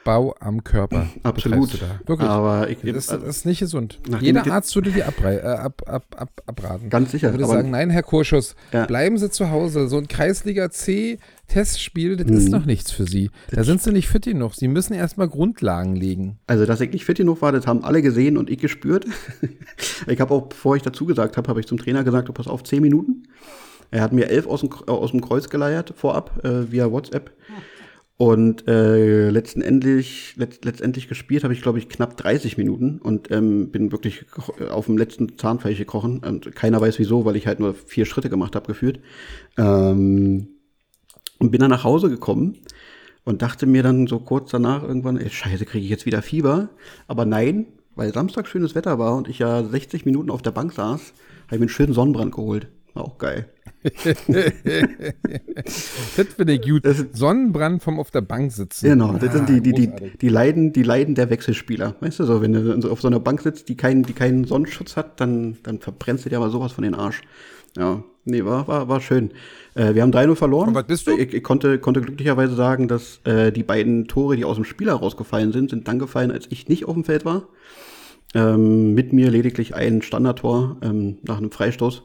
Raubbau 0.07 0.35
am 0.39 0.63
Körper. 0.63 1.07
Absolut. 1.23 1.79
Wirklich. 2.05 2.27
Aber 2.29 2.69
ich 2.69 2.79
Das, 2.81 3.07
das 3.07 3.23
ist 3.23 3.45
nicht 3.45 3.59
gesund. 3.59 3.99
Jeder 4.21 4.49
Arzt 4.51 4.73
würde 4.75 4.91
dir 4.91 5.07
abrei- 5.07 5.37
äh, 5.39 5.41
ab, 5.45 5.81
ab, 5.85 6.05
ab, 6.17 6.41
abraten. 6.45 6.89
Ganz 6.89 7.11
sicher, 7.11 7.27
Er 7.27 7.33
würde 7.33 7.43
aber- 7.45 7.53
sagen, 7.53 7.71
nein, 7.71 7.89
Herr 7.89 8.03
Kurschus, 8.03 8.55
Ja. 8.71 8.85
bleiben 8.85 9.17
Sie 9.17 9.29
zu 9.29 9.49
Hause. 9.51 9.87
So 9.87 9.97
ein 9.97 10.07
Kreisliga 10.07 10.69
C 10.69 11.19
Testspiel, 11.47 12.17
das 12.17 12.27
Mhm. 12.27 12.37
ist 12.37 12.49
noch 12.49 12.65
nichts 12.65 12.91
für 12.91 13.05
Sie. 13.05 13.29
Da 13.51 13.63
sind 13.63 13.81
Sie 13.81 13.91
nicht 13.93 14.07
fit 14.09 14.25
genug. 14.25 14.53
Sie 14.55 14.67
müssen 14.67 14.93
erstmal 14.93 15.29
Grundlagen 15.29 15.95
legen. 15.95 16.39
Also, 16.47 16.65
dass 16.65 16.81
ich 16.81 16.91
nicht 16.91 17.05
fit 17.05 17.17
genug 17.17 17.41
war, 17.41 17.51
das 17.53 17.65
haben 17.67 17.83
alle 17.85 18.01
gesehen 18.01 18.37
und 18.37 18.49
ich 18.49 18.59
gespürt. 18.59 19.05
ich 20.07 20.19
habe 20.19 20.33
auch, 20.33 20.47
bevor 20.47 20.75
ich 20.75 20.81
dazu 20.81 21.05
gesagt 21.05 21.37
habe, 21.37 21.47
habe 21.47 21.59
ich 21.59 21.65
zum 21.67 21.77
Trainer 21.77 22.03
gesagt, 22.03 22.27
du 22.27 22.33
pass 22.33 22.47
auf, 22.47 22.63
zehn 22.63 22.81
Minuten. 22.81 23.23
Er 23.91 24.01
hat 24.01 24.11
mir 24.11 24.29
elf 24.29 24.45
aus 24.47 24.59
dem, 24.59 24.71
aus 24.87 25.11
dem 25.11 25.21
Kreuz 25.21 25.47
geleiert 25.49 25.93
vorab 25.95 26.43
äh, 26.43 26.69
via 26.69 26.91
WhatsApp. 26.91 27.31
Und 28.17 28.67
äh, 28.67 29.29
letztendlich, 29.29 30.33
letzt, 30.37 30.65
letztendlich 30.65 31.07
gespielt 31.07 31.43
habe 31.43 31.53
ich, 31.53 31.61
glaube 31.61 31.77
ich, 31.77 31.87
knapp 31.87 32.17
30 32.17 32.57
Minuten 32.57 32.97
und 32.97 33.29
ähm, 33.29 33.69
bin 33.69 33.91
wirklich 33.91 34.25
auf 34.71 34.87
dem 34.87 34.97
letzten 34.97 35.37
Zahnfleisch 35.37 35.77
gekrochen. 35.77 36.23
Und 36.23 36.55
keiner 36.55 36.81
weiß 36.81 36.97
wieso, 36.97 37.25
weil 37.25 37.35
ich 37.35 37.45
halt 37.45 37.59
nur 37.59 37.75
vier 37.75 38.07
Schritte 38.07 38.31
gemacht 38.31 38.55
habe, 38.55 38.65
geführt. 38.65 38.99
Ähm, 39.55 40.47
und 41.37 41.51
bin 41.51 41.61
dann 41.61 41.69
nach 41.69 41.83
Hause 41.83 42.09
gekommen 42.09 42.57
und 43.23 43.43
dachte 43.43 43.67
mir 43.67 43.83
dann 43.83 44.07
so 44.07 44.19
kurz 44.19 44.49
danach 44.49 44.81
irgendwann, 44.81 45.17
ey, 45.17 45.29
scheiße, 45.29 45.65
kriege 45.65 45.83
ich 45.83 45.91
jetzt 45.91 46.07
wieder 46.07 46.23
Fieber? 46.23 46.69
Aber 47.07 47.25
nein, 47.25 47.67
weil 47.95 48.13
Samstag 48.13 48.47
schönes 48.47 48.73
Wetter 48.73 48.97
war 48.97 49.15
und 49.15 49.27
ich 49.27 49.39
ja 49.39 49.63
60 49.63 50.05
Minuten 50.05 50.31
auf 50.31 50.41
der 50.41 50.51
Bank 50.51 50.73
saß, 50.73 51.13
habe 51.45 51.55
ich 51.55 51.59
mir 51.59 51.65
einen 51.65 51.69
schönen 51.69 51.93
Sonnenbrand 51.93 52.33
geholt. 52.33 52.67
Auch 52.97 53.17
geil. 53.17 53.49
Das 56.15 56.33
finde 56.35 56.53
ich 56.53 56.61
gut. 56.61 56.85
Das 56.85 57.05
Sonnenbrand 57.13 57.83
vom 57.83 57.99
auf 57.99 58.11
der 58.11 58.21
Bank 58.21 58.51
sitzen. 58.51 58.87
Genau, 58.89 59.13
das 59.13 59.33
sind 59.33 59.49
die, 59.49 59.61
die, 59.61 59.71
die, 59.71 59.87
großartig. 59.87 60.17
die 60.19 60.29
Leiden, 60.29 60.73
die 60.73 60.83
Leiden 60.83 61.15
der 61.15 61.29
Wechselspieler. 61.29 61.95
Weißt 61.99 62.19
du 62.19 62.25
so, 62.25 62.41
wenn 62.41 62.53
du 62.53 62.91
auf 62.91 63.01
so 63.01 63.07
einer 63.07 63.19
Bank 63.19 63.41
sitzt, 63.41 63.69
die 63.69 63.77
keinen, 63.77 64.03
die 64.03 64.13
keinen 64.13 64.45
Sonnenschutz 64.45 64.97
hat, 64.97 65.19
dann, 65.21 65.57
dann 65.63 65.79
verbrennst 65.79 66.25
du 66.25 66.29
dir 66.29 66.37
aber 66.37 66.49
sowas 66.49 66.71
von 66.71 66.83
den 66.83 66.95
Arsch. 66.95 67.21
Ja, 67.77 68.03
nee, 68.25 68.43
war, 68.43 68.67
war, 68.67 68.87
war 68.87 69.01
schön. 69.01 69.31
Äh, 69.75 69.93
wir 69.93 70.01
haben 70.01 70.11
3-0 70.11 70.35
verloren. 70.35 70.69
Und 70.69 70.75
was 70.75 70.87
bist 70.87 71.07
du? 71.07 71.15
Ich, 71.17 71.33
ich 71.33 71.43
konnte, 71.43 71.79
konnte 71.79 72.01
glücklicherweise 72.01 72.55
sagen, 72.55 72.87
dass 72.87 73.21
äh, 73.25 73.51
die 73.51 73.63
beiden 73.63 74.07
Tore, 74.07 74.35
die 74.35 74.45
aus 74.45 74.55
dem 74.55 74.65
Spiel 74.65 74.87
herausgefallen 74.87 75.51
sind, 75.51 75.69
sind 75.69 75.87
dann 75.87 75.99
gefallen, 75.99 76.31
als 76.31 76.47
ich 76.49 76.67
nicht 76.67 76.85
auf 76.85 76.95
dem 76.95 77.03
Feld 77.03 77.25
war. 77.25 77.47
Ähm, 78.33 78.93
mit 78.93 79.13
mir 79.13 79.29
lediglich 79.29 79.75
ein 79.75 80.01
Standardtor 80.01 80.77
ähm, 80.81 81.19
nach 81.23 81.37
einem 81.37 81.51
Freistoß. 81.51 82.03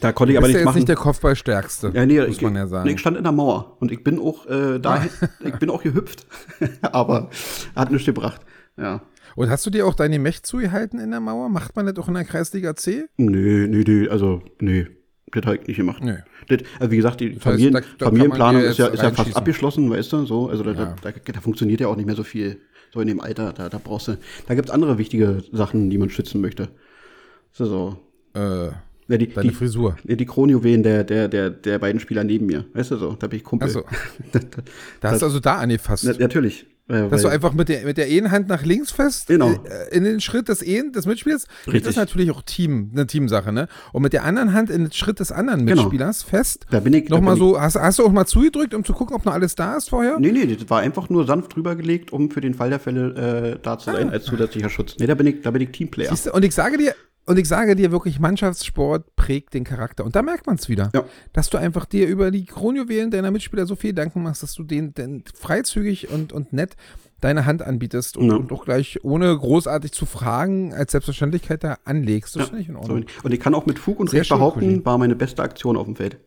Da 0.00 0.12
konnte 0.12 0.32
ich 0.32 0.38
aber 0.38 0.46
Bist 0.46 0.48
nichts 0.48 0.52
ja 0.54 0.58
jetzt 0.60 0.64
machen. 0.66 0.74
nicht 0.76 0.88
der 0.88 0.96
Kopfballstärkste, 0.96 1.92
Ja, 1.94 2.06
nee, 2.06 2.20
muss 2.20 2.28
ich, 2.36 2.42
man 2.42 2.54
ja 2.56 2.66
sagen. 2.66 2.86
Nee, 2.86 2.94
ich 2.94 3.00
stand 3.00 3.16
in 3.16 3.22
der 3.22 3.32
Mauer 3.32 3.76
und 3.80 3.92
ich 3.92 4.02
bin 4.04 4.18
auch 4.18 4.46
äh, 4.46 4.78
da, 4.78 5.04
ich 5.44 5.54
bin 5.56 5.70
auch 5.70 5.82
gehüpft, 5.82 6.26
aber 6.82 7.30
hat 7.76 7.90
nichts 7.90 8.06
gebracht. 8.06 8.40
Ja. 8.76 9.02
Und 9.36 9.50
hast 9.50 9.66
du 9.66 9.70
dir 9.70 9.86
auch 9.86 9.94
deine 9.94 10.18
Mech 10.18 10.42
zugehalten 10.42 10.98
in 11.00 11.10
der 11.10 11.20
Mauer? 11.20 11.48
Macht 11.48 11.74
man 11.76 11.86
das 11.86 11.96
auch 11.98 12.08
in 12.08 12.14
der 12.14 12.24
Kreisliga 12.24 12.76
C? 12.76 13.04
Nö, 13.16 13.66
nö, 13.68 13.82
nö, 13.86 14.08
also, 14.10 14.42
nö. 14.60 14.86
Das 15.32 15.44
habe 15.46 15.56
ich 15.56 15.66
nicht 15.66 15.76
gemacht. 15.78 16.02
Nö. 16.04 16.16
Das, 16.46 16.60
also 16.78 16.90
wie 16.92 16.96
gesagt, 16.96 17.20
die 17.20 17.30
heißt, 17.32 17.42
Familien, 17.42 17.72
da- 17.72 17.80
da 17.98 18.06
Familienplanung 18.06 18.62
ist 18.62 18.78
ja, 18.78 18.86
ist 18.86 19.02
ja 19.02 19.10
fast 19.10 19.36
abgeschlossen, 19.36 19.90
weißt 19.90 20.12
du, 20.12 20.24
so. 20.26 20.48
Also 20.48 20.62
da, 20.62 20.72
Ja. 20.72 20.94
da, 21.02 21.10
da, 21.10 21.40
funktioniert 21.40 21.80
ja 21.80 21.88
auch 21.88 21.96
nicht 21.96 22.06
mehr 22.06 22.14
so 22.14 22.22
viel. 22.22 22.60
So 22.92 23.00
in 23.00 23.08
dem 23.08 23.20
Alter, 23.20 23.52
da, 23.52 23.68
da 23.68 23.80
brauchst 23.82 24.06
du, 24.06 24.18
da 24.46 24.54
gibt's 24.54 24.70
andere 24.70 24.96
wichtige 24.98 25.42
Sachen, 25.50 25.90
die 25.90 25.98
man 25.98 26.10
schützen 26.10 26.40
möchte. 26.40 26.68
So, 27.50 27.64
so. 27.64 27.96
Äh, 28.40 28.68
Ja, 29.08 29.18
die, 29.18 29.28
deine 29.28 29.48
die, 29.50 29.54
Frisur. 29.54 29.96
die, 30.04 30.24
Kronjuwelen 30.24 30.82
der, 30.82 31.04
der, 31.04 31.28
der, 31.28 31.50
der 31.50 31.78
beiden 31.78 32.00
Spieler 32.00 32.24
neben 32.24 32.46
mir. 32.46 32.64
Weißt 32.72 32.90
du 32.90 32.96
so, 32.96 33.12
da 33.14 33.26
bin 33.26 33.38
ich 33.38 33.44
Kumpel. 33.44 33.68
Ach 33.68 33.72
so. 33.72 33.84
Da 35.00 35.10
hast 35.10 35.20
du 35.22 35.26
also 35.26 35.40
da 35.40 35.56
angefasst. 35.56 36.04
Na, 36.06 36.14
natürlich. 36.18 36.66
Äh, 36.88 37.08
Dass 37.08 37.22
du 37.22 37.28
einfach 37.28 37.54
mit 37.54 37.70
der, 37.70 37.84
mit 37.84 37.96
der 37.96 38.06
einen 38.06 38.30
Hand 38.30 38.48
nach 38.48 38.62
links 38.62 38.90
fest 38.90 39.28
Genau. 39.28 39.52
äh, 39.52 39.96
in 39.96 40.04
den 40.04 40.20
Schritt 40.20 40.48
des 40.50 40.62
einen 40.62 40.92
des 40.92 41.06
Mitspielers. 41.06 41.46
Das 41.64 41.72
Richtig. 41.74 41.90
ist 41.90 41.96
natürlich 41.96 42.30
auch 42.30 42.42
Team, 42.42 42.90
eine 42.92 43.06
Teamsache, 43.06 43.52
ne? 43.52 43.68
Und 43.92 44.02
mit 44.02 44.12
der 44.12 44.24
anderen 44.24 44.52
Hand 44.52 44.68
in 44.68 44.82
den 44.84 44.92
Schritt 44.92 45.18
des 45.18 45.32
anderen 45.32 45.64
Genau. 45.64 45.82
Mitspielers 45.82 46.22
fest. 46.22 46.66
Da 46.70 46.80
bin 46.80 46.92
ich- 46.92 47.06
da 47.06 47.14
Nochmal 47.14 47.36
so, 47.38 47.58
hast, 47.58 47.76
hast 47.76 47.98
du 48.00 48.04
auch 48.04 48.12
mal 48.12 48.26
zugedrückt, 48.26 48.74
um 48.74 48.84
zu 48.84 48.92
gucken, 48.92 49.16
ob 49.16 49.24
noch 49.24 49.32
alles 49.32 49.54
da 49.54 49.76
ist 49.78 49.88
vorher? 49.90 50.18
Nee, 50.18 50.32
nee, 50.32 50.44
das 50.56 50.68
war 50.68 50.80
einfach 50.80 51.08
nur 51.08 51.26
sanft 51.26 51.54
drüber 51.56 51.74
gelegt, 51.74 52.12
um 52.12 52.30
für 52.30 52.42
den 52.42 52.52
Fall 52.52 52.68
der 52.68 52.80
Fälle 52.80 53.54
äh, 53.54 53.58
da 53.62 53.78
zu 53.78 53.90
sein 53.90 54.10
als 54.10 54.24
zusätzlicher 54.24 54.68
Schutz. 54.68 54.96
Nee, 54.98 55.06
da 55.06 55.14
bin 55.14 55.26
ich, 55.26 55.40
da 55.40 55.50
bin 55.52 55.62
ich 55.62 55.70
Teamplayer. 55.70 56.10
Siehst 56.10 56.26
du? 56.26 56.32
Und 56.32 56.44
ich 56.44 56.54
sage 56.54 56.76
dir, 56.76 56.94
und 57.26 57.38
ich 57.38 57.48
sage 57.48 57.74
dir 57.76 57.90
wirklich, 57.92 58.20
Mannschaftssport 58.20 59.16
prägt 59.16 59.54
den 59.54 59.64
Charakter. 59.64 60.04
Und 60.04 60.14
da 60.16 60.22
merkt 60.22 60.46
man 60.46 60.56
es 60.56 60.68
wieder. 60.68 60.90
Ja. 60.94 61.04
Dass 61.32 61.50
du 61.50 61.58
einfach 61.58 61.86
dir 61.86 62.06
über 62.06 62.30
die 62.30 62.44
Kronjuwelen 62.44 63.10
deiner 63.10 63.30
Mitspieler 63.30 63.66
so 63.66 63.76
viel 63.76 63.90
Gedanken 63.90 64.22
machst, 64.22 64.42
dass 64.42 64.54
du 64.54 64.62
denen, 64.64 64.94
denen 64.94 65.24
freizügig 65.34 66.10
und, 66.10 66.32
und 66.32 66.52
nett 66.52 66.76
deine 67.20 67.46
Hand 67.46 67.62
anbietest 67.62 68.18
und, 68.18 68.28
Ja. 68.30 68.36
und 68.36 68.52
auch 68.52 68.64
gleich 68.66 69.02
ohne 69.02 69.34
großartig 69.36 69.92
zu 69.92 70.04
fragen 70.04 70.74
als 70.74 70.92
Selbstverständlichkeit 70.92 71.64
da 71.64 71.78
anlegst. 71.84 72.36
Das 72.36 72.48
finde 72.48 72.60
ich 72.62 72.68
in 72.68 72.76
Ordnung. 72.76 73.06
und 73.22 73.32
ich 73.32 73.40
kann 73.40 73.54
auch 73.54 73.64
mit 73.64 73.78
Fug 73.78 73.98
und 74.00 74.12
Recht 74.12 74.28
behaupten, 74.28 74.84
war 74.84 74.98
meine 74.98 75.16
beste 75.16 75.42
Aktion 75.42 75.76
auf 75.78 75.86
dem 75.86 75.96
Feld. 75.96 76.18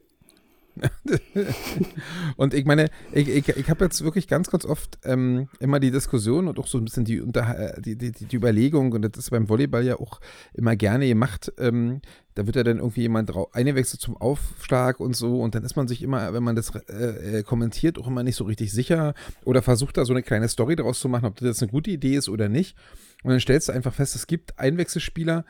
und 2.38 2.54
ich 2.54 2.66
meine, 2.66 2.90
ich, 3.12 3.30
ich, 3.30 3.50
ich 3.50 3.70
habe 3.70 3.86
jetzt 3.86 4.04
wirklich 4.04 4.28
ganz, 4.28 4.50
ganz 4.50 4.66
oft 4.66 4.98
ähm, 5.04 5.50
immer 5.60 5.80
die 5.80 5.92
Diskussion 5.92 6.48
und 6.48 6.60
auch 6.60 6.68
so 6.68 6.78
ein 6.78 6.86
bisschen 6.86 7.06
die, 7.06 7.22
Unter 7.22 7.76
die, 7.80 7.96
die, 7.98 8.12
die 8.12 8.36
Überlegung, 8.36 8.92
und 8.92 9.02
das 9.02 9.18
ist 9.18 9.30
beim 9.30 9.50
Volleyball 9.50 9.86
ja 9.86 10.00
auch 10.00 10.20
immer 10.54 10.76
gerne 10.76 11.08
gemacht, 11.08 11.52
ähm, 11.58 12.02
da 12.38 12.46
wird 12.46 12.56
ja 12.56 12.64
dann 12.64 12.78
irgendwie 12.78 13.02
jemand 13.02 13.32
eingewechselt 13.54 14.00
zum 14.00 14.16
Aufschlag 14.16 15.00
und 15.00 15.16
so 15.16 15.42
und 15.42 15.56
dann 15.56 15.64
ist 15.64 15.76
man 15.76 15.88
sich 15.88 16.04
immer, 16.04 16.34
wenn 16.34 16.44
man 16.44 16.56
das 16.56 16.72
äh, 16.76 17.40
äh, 17.40 17.44
kommentiert, 17.44 17.98
auch 17.98 18.08
immer 18.08 18.22
nicht 18.22 18.36
so 18.36 18.44
richtig 18.44 18.72
sicher 18.72 19.16
oder 19.44 19.64
versucht 19.64 19.98
da 19.98 20.06
so 20.06 20.14
eine 20.14 20.22
kleine 20.22 20.48
Story 20.48 20.76
daraus 20.76 21.00
zu 21.00 21.10
machen, 21.10 21.26
ob 21.26 21.38
das 21.38 21.62
eine 21.64 21.72
gute 21.72 21.90
Idee 21.90 22.16
ist 22.16 22.30
oder 22.30 22.48
nicht. 22.48 22.78
Und 23.24 23.32
dann 23.32 23.40
stellst 23.40 23.70
du 23.70 23.74
einfach 23.74 23.94
fest, 23.94 24.16
es 24.16 24.28
gibt 24.28 24.60
Einwechselspieler, 24.60 25.46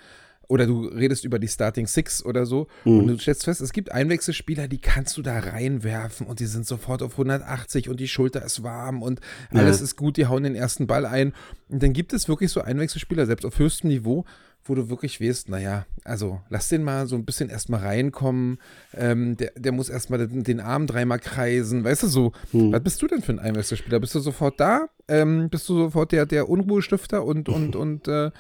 oder 0.48 0.66
du 0.66 0.86
redest 0.88 1.26
über 1.26 1.40
die 1.40 1.48
Starting 1.48 1.88
Six 1.88 2.24
oder 2.24 2.46
so 2.46 2.68
mhm. 2.86 3.00
und 3.00 3.08
du 3.08 3.20
stellst 3.20 3.46
fest, 3.46 3.62
es 3.62 3.74
gibt 3.74 3.92
Einwechselspieler, 3.92 4.68
die 4.68 4.80
kannst 4.80 5.18
du 5.18 5.22
da 5.22 5.40
reinwerfen 5.40 6.28
und 6.28 6.40
die 6.40 6.46
sind 6.46 6.66
sofort 6.66 7.02
auf 7.04 7.14
180 7.14 7.90
und 7.90 8.00
die 8.00 8.08
Schulter 8.08 8.44
ist 8.44 8.64
warm 8.64 9.02
und 9.02 9.20
alles 9.52 9.80
ja. 9.80 9.84
ist 9.84 9.96
gut, 9.96 10.18
die 10.18 10.28
hauen 10.28 10.44
den 10.44 10.56
ersten 10.56 10.88
Ball 10.88 11.06
ein. 11.06 11.34
Und 11.70 11.84
dann 11.84 11.94
gibt 11.94 12.14
es 12.14 12.30
wirklich 12.30 12.52
so 12.52 12.62
Einwechselspieler, 12.62 13.26
selbst 13.26 13.46
auf 13.46 13.60
höchstem 13.60 13.90
Niveau, 13.90 14.26
wo 14.64 14.76
du 14.76 14.90
wirklich 14.90 15.22
weißt, 15.22 15.50
naja, 15.50 15.86
also 16.04 16.42
lass 16.50 16.70
den 16.70 16.84
mal 16.84 17.08
so 17.08 17.16
ein 17.16 17.26
bisschen 17.26 17.50
erstmal 17.50 17.82
reinkommen, 17.82 18.60
ähm, 18.94 19.38
der, 19.38 19.52
der 19.56 19.72
muss 19.72 19.90
erstmal 19.90 20.28
den, 20.28 20.44
den 20.44 20.60
Arm 20.60 20.88
dreimal 20.88 21.20
kreisen, 21.20 21.84
weißt 21.84 22.04
du 22.04 22.08
so. 22.08 22.32
Hm. 22.52 22.72
Was 22.72 22.84
bist 22.84 23.02
du 23.02 23.08
denn 23.08 23.22
für 23.22 23.34
ein 23.34 23.40
Einwechselspieler? 23.40 24.00
Bist 24.00 24.16
du 24.16 24.20
sofort 24.20 24.60
da? 24.60 24.88
Ähm, 25.08 25.50
bist 25.50 25.68
du 25.70 25.76
sofort 25.76 26.12
der, 26.12 26.26
der 26.26 26.50
Unruhestifter 26.50 27.24
und, 27.24 27.50
und, 27.50 27.76
und 27.76 28.08
äh, 28.08 28.32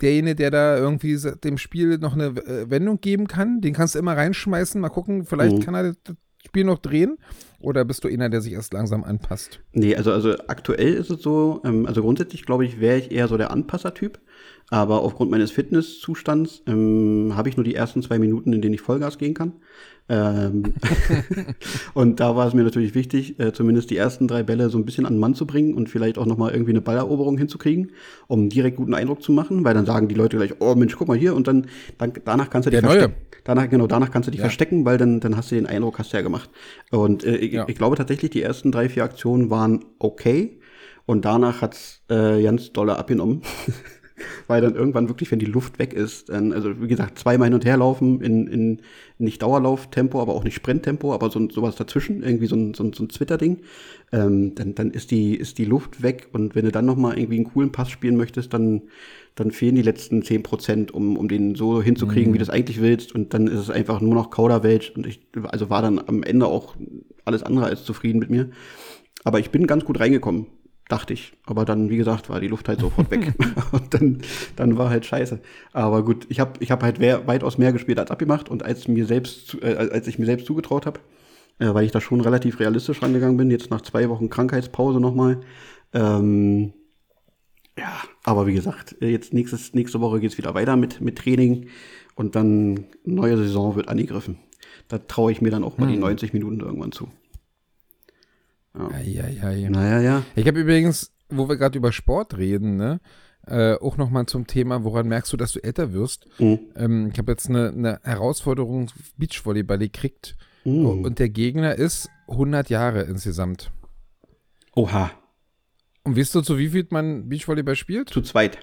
derjenige, 0.00 0.36
der 0.36 0.50
da 0.50 0.76
irgendwie 0.76 1.18
dem 1.44 1.58
Spiel 1.58 1.98
noch 1.98 2.14
eine 2.14 2.26
äh, 2.26 2.70
Wendung 2.70 3.00
geben 3.00 3.26
kann? 3.26 3.60
Den 3.60 3.74
kannst 3.74 3.94
du 3.94 3.98
immer 3.98 4.16
reinschmeißen, 4.16 4.80
mal 4.80 4.88
gucken, 4.88 5.24
vielleicht 5.24 5.56
hm. 5.56 5.62
kann 5.62 5.74
er 5.74 5.94
das 6.02 6.16
Spiel 6.44 6.64
noch 6.64 6.78
drehen? 6.78 7.18
Oder 7.58 7.84
bist 7.84 8.04
du 8.04 8.08
einer, 8.08 8.28
der 8.28 8.40
sich 8.40 8.52
erst 8.52 8.72
langsam 8.72 9.02
anpasst? 9.02 9.60
Nee, 9.72 9.96
also, 9.96 10.12
also 10.12 10.34
aktuell 10.46 10.94
ist 10.94 11.10
es 11.10 11.22
so, 11.22 11.60
ähm, 11.64 11.86
also 11.86 12.02
grundsätzlich 12.02 12.44
glaube 12.46 12.64
ich, 12.64 12.80
wäre 12.80 12.98
ich 12.98 13.10
eher 13.10 13.28
so 13.28 13.36
der 13.36 13.50
Anpassertyp. 13.50 14.20
Aber 14.70 15.02
aufgrund 15.02 15.30
meines 15.30 15.52
Fitnesszustands 15.52 16.62
ähm, 16.66 17.32
habe 17.36 17.48
ich 17.48 17.56
nur 17.56 17.62
die 17.62 17.76
ersten 17.76 18.02
zwei 18.02 18.18
Minuten, 18.18 18.52
in 18.52 18.60
denen 18.60 18.74
ich 18.74 18.80
Vollgas 18.80 19.16
gehen 19.16 19.32
kann. 19.32 19.52
Ähm 20.08 20.74
und 21.94 22.18
da 22.18 22.34
war 22.34 22.48
es 22.48 22.54
mir 22.54 22.64
natürlich 22.64 22.94
wichtig, 22.96 23.38
äh, 23.38 23.52
zumindest 23.52 23.90
die 23.90 23.96
ersten 23.96 24.26
drei 24.26 24.42
Bälle 24.42 24.68
so 24.68 24.78
ein 24.78 24.84
bisschen 24.84 25.06
an 25.06 25.14
den 25.14 25.20
Mann 25.20 25.34
zu 25.34 25.46
bringen 25.46 25.74
und 25.74 25.88
vielleicht 25.88 26.18
auch 26.18 26.26
nochmal 26.26 26.50
irgendwie 26.50 26.72
eine 26.72 26.80
Balleroberung 26.80 27.38
hinzukriegen, 27.38 27.92
um 28.26 28.48
direkt 28.48 28.76
guten 28.76 28.94
Eindruck 28.94 29.22
zu 29.22 29.30
machen, 29.30 29.64
weil 29.64 29.74
dann 29.74 29.86
sagen 29.86 30.08
die 30.08 30.16
Leute 30.16 30.36
gleich, 30.36 30.54
oh 30.58 30.74
Mensch, 30.74 30.96
guck 30.96 31.06
mal 31.06 31.16
hier 31.16 31.36
und 31.36 31.46
dann, 31.46 31.66
dann 31.98 32.12
danach 32.24 32.50
kannst 32.50 32.66
du 32.66 32.70
dich 32.70 32.80
verstecken. 32.80 33.14
Danach, 33.44 33.70
genau, 33.70 33.86
danach 33.86 34.10
kannst 34.10 34.26
du 34.26 34.30
dich 34.32 34.40
ja. 34.40 34.46
verstecken, 34.46 34.84
weil 34.84 34.98
dann, 34.98 35.20
dann 35.20 35.36
hast 35.36 35.52
du 35.52 35.54
den 35.54 35.66
Eindruck, 35.66 36.00
hast 36.00 36.12
du 36.12 36.16
ja 36.16 36.22
gemacht. 36.24 36.50
Und 36.90 37.22
äh, 37.22 37.36
ich, 37.36 37.52
ja. 37.52 37.64
ich 37.68 37.76
glaube 37.76 37.94
tatsächlich, 37.94 38.32
die 38.32 38.42
ersten 38.42 38.72
drei, 38.72 38.88
vier 38.88 39.04
Aktionen 39.04 39.50
waren 39.50 39.84
okay. 40.00 40.58
Und 41.04 41.24
danach 41.24 41.62
hat's 41.62 42.02
äh, 42.08 42.42
ganz 42.42 42.72
dolle 42.72 42.98
abgenommen. 42.98 43.42
weil 44.46 44.60
dann 44.60 44.74
irgendwann 44.74 45.08
wirklich, 45.08 45.30
wenn 45.30 45.38
die 45.38 45.46
Luft 45.46 45.78
weg 45.78 45.92
ist, 45.92 46.28
dann, 46.28 46.52
also 46.52 46.80
wie 46.80 46.88
gesagt, 46.88 47.18
zweimal 47.18 47.46
hin 47.46 47.54
und 47.54 47.64
her 47.64 47.76
laufen 47.76 48.20
in, 48.20 48.46
in 48.46 48.80
nicht 49.18 49.42
Dauerlauftempo, 49.42 50.20
aber 50.20 50.34
auch 50.34 50.44
nicht 50.44 50.54
Sprinttempo, 50.54 51.12
aber 51.12 51.30
so 51.30 51.48
sowas 51.50 51.76
dazwischen, 51.76 52.22
irgendwie 52.22 52.46
so 52.46 52.56
ein, 52.56 52.74
so 52.74 52.84
ein, 52.84 52.92
so 52.92 53.04
ein 53.04 53.10
Zwitterding, 53.10 53.58
ähm, 54.12 54.54
dann, 54.54 54.74
dann 54.74 54.90
ist 54.90 55.10
die, 55.10 55.34
ist 55.34 55.58
die 55.58 55.64
Luft 55.64 56.02
weg 56.02 56.28
und 56.32 56.54
wenn 56.54 56.64
du 56.64 56.72
dann 56.72 56.86
nochmal 56.86 57.18
irgendwie 57.18 57.36
einen 57.36 57.52
coolen 57.52 57.72
Pass 57.72 57.90
spielen 57.90 58.16
möchtest, 58.16 58.52
dann, 58.54 58.82
dann 59.34 59.50
fehlen 59.50 59.74
die 59.74 59.82
letzten 59.82 60.22
zehn 60.22 60.42
Prozent, 60.42 60.92
um, 60.92 61.16
um 61.16 61.28
den 61.28 61.54
so 61.54 61.82
hinzukriegen, 61.82 62.30
mhm. 62.30 62.34
wie 62.34 62.38
du 62.38 62.44
es 62.44 62.50
eigentlich 62.50 62.80
willst 62.80 63.14
und 63.14 63.34
dann 63.34 63.46
ist 63.46 63.60
es 63.60 63.70
einfach 63.70 64.00
nur 64.00 64.14
noch 64.14 64.30
Kauderwelsch 64.30 64.92
und 64.96 65.06
ich, 65.06 65.20
also 65.44 65.70
war 65.70 65.82
dann 65.82 66.00
am 66.06 66.22
Ende 66.22 66.46
auch 66.46 66.74
alles 67.24 67.42
andere 67.42 67.66
als 67.66 67.84
zufrieden 67.84 68.18
mit 68.18 68.30
mir. 68.30 68.50
Aber 69.24 69.40
ich 69.40 69.50
bin 69.50 69.66
ganz 69.66 69.84
gut 69.84 69.98
reingekommen 69.98 70.46
dachte 70.88 71.12
ich. 71.12 71.32
Aber 71.46 71.64
dann, 71.64 71.90
wie 71.90 71.96
gesagt, 71.96 72.28
war 72.28 72.40
die 72.40 72.48
Luft 72.48 72.68
halt 72.68 72.80
sofort 72.80 73.10
weg. 73.10 73.34
und 73.72 73.94
dann, 73.94 74.18
dann 74.56 74.78
war 74.78 74.90
halt 74.90 75.04
scheiße. 75.04 75.40
Aber 75.72 76.04
gut, 76.04 76.26
ich 76.28 76.40
habe 76.40 76.52
ich 76.60 76.70
hab 76.70 76.82
halt 76.82 77.00
wer, 77.00 77.26
weitaus 77.26 77.58
mehr 77.58 77.72
gespielt 77.72 77.98
als 77.98 78.10
abgemacht 78.10 78.48
und 78.48 78.62
als 78.62 78.88
mir 78.88 79.06
selbst, 79.06 79.56
äh, 79.62 79.74
als 79.74 80.06
ich 80.06 80.18
mir 80.18 80.26
selbst 80.26 80.46
zugetraut 80.46 80.86
habe, 80.86 81.00
äh, 81.58 81.72
weil 81.72 81.84
ich 81.84 81.92
da 81.92 82.00
schon 82.00 82.20
relativ 82.20 82.60
realistisch 82.60 83.02
rangegangen 83.02 83.36
bin, 83.36 83.50
jetzt 83.50 83.70
nach 83.70 83.80
zwei 83.80 84.08
Wochen 84.08 84.30
Krankheitspause 84.30 85.00
nochmal. 85.00 85.40
Ähm, 85.92 86.72
ja, 87.78 87.92
aber 88.24 88.46
wie 88.46 88.54
gesagt, 88.54 88.96
jetzt 89.00 89.34
nächstes, 89.34 89.74
nächste 89.74 90.00
Woche 90.00 90.20
geht's 90.20 90.38
wieder 90.38 90.54
weiter 90.54 90.76
mit, 90.76 91.00
mit 91.00 91.18
Training 91.18 91.68
und 92.14 92.34
dann 92.34 92.86
neue 93.04 93.36
Saison 93.36 93.76
wird 93.76 93.88
angegriffen. 93.88 94.38
Da 94.88 94.98
traue 94.98 95.32
ich 95.32 95.42
mir 95.42 95.50
dann 95.50 95.64
auch 95.64 95.78
mal 95.78 95.86
hm. 95.86 95.94
die 95.94 95.98
90 95.98 96.32
Minuten 96.32 96.60
irgendwann 96.60 96.92
zu. 96.92 97.08
Ja. 98.78 99.00
Ja, 99.00 99.28
ja, 99.28 99.50
ja. 99.50 99.70
Naja, 99.70 100.00
ja. 100.00 100.22
Ich 100.34 100.46
habe 100.46 100.60
übrigens, 100.60 101.12
wo 101.28 101.48
wir 101.48 101.56
gerade 101.56 101.78
über 101.78 101.92
Sport 101.92 102.36
reden, 102.36 102.76
ne, 102.76 103.00
äh, 103.46 103.74
auch 103.74 103.96
nochmal 103.96 104.26
zum 104.26 104.46
Thema, 104.46 104.84
woran 104.84 105.08
merkst 105.08 105.32
du, 105.32 105.36
dass 105.36 105.52
du 105.52 105.60
älter 105.60 105.92
wirst? 105.92 106.26
Mhm. 106.38 106.58
Ähm, 106.76 107.10
ich 107.12 107.18
habe 107.18 107.32
jetzt 107.32 107.48
eine, 107.48 107.68
eine 107.68 108.00
Herausforderung 108.02 108.90
Beachvolleyball 109.16 109.78
gekriegt 109.78 110.36
mhm. 110.64 110.86
und 111.04 111.18
der 111.18 111.28
Gegner 111.28 111.76
ist 111.76 112.08
100 112.28 112.70
Jahre 112.70 113.02
insgesamt. 113.02 113.70
Oha. 114.74 115.10
Und 116.02 116.16
weißt 116.16 116.34
du, 116.34 116.40
zu 116.40 116.58
wie 116.58 116.68
viel 116.68 116.86
man 116.90 117.28
Beachvolleyball 117.28 117.76
spielt? 117.76 118.10
Zu 118.10 118.20
zweit. 118.22 118.58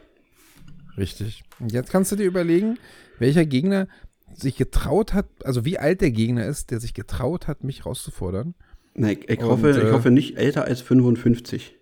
Richtig. 0.97 1.43
Und 1.59 1.71
jetzt 1.71 1.91
kannst 1.91 2.11
du 2.11 2.15
dir 2.15 2.25
überlegen, 2.25 2.77
welcher 3.19 3.45
Gegner 3.45 3.87
sich 4.35 4.55
getraut 4.55 5.13
hat, 5.13 5.27
also 5.43 5.65
wie 5.65 5.79
alt 5.79 6.01
der 6.01 6.11
Gegner 6.11 6.45
ist, 6.45 6.71
der 6.71 6.79
sich 6.79 6.93
getraut 6.93 7.47
hat, 7.47 7.63
mich 7.63 7.85
rauszufordern. 7.85 8.55
Nee, 8.95 9.13
ich, 9.13 9.29
ich 9.29 9.41
hoffe, 9.41 9.71
äh, 9.71 9.87
ich 9.87 9.91
hoffe 9.91 10.11
nicht 10.11 10.37
älter 10.37 10.65
als 10.65 10.81
55. 10.81 11.75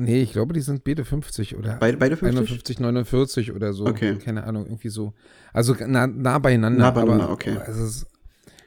Nee, 0.00 0.22
ich 0.22 0.32
glaube, 0.32 0.54
die 0.54 0.60
sind 0.60 0.84
beide 0.84 1.04
50 1.04 1.56
oder 1.56 1.76
beide, 1.80 1.96
beide 1.96 2.16
50? 2.16 2.38
51, 2.38 2.80
49 2.80 3.52
oder 3.52 3.72
so. 3.72 3.86
Okay. 3.86 4.16
Keine 4.16 4.44
Ahnung, 4.44 4.66
irgendwie 4.66 4.90
so. 4.90 5.12
Also 5.52 5.74
nah, 5.86 6.06
nah 6.06 6.38
beieinander. 6.38 6.78
Nah 6.78 6.90
beieinander, 6.92 7.24
aber, 7.24 7.32
okay. 7.32 7.56
Es 7.66 7.76
ist, 7.76 8.06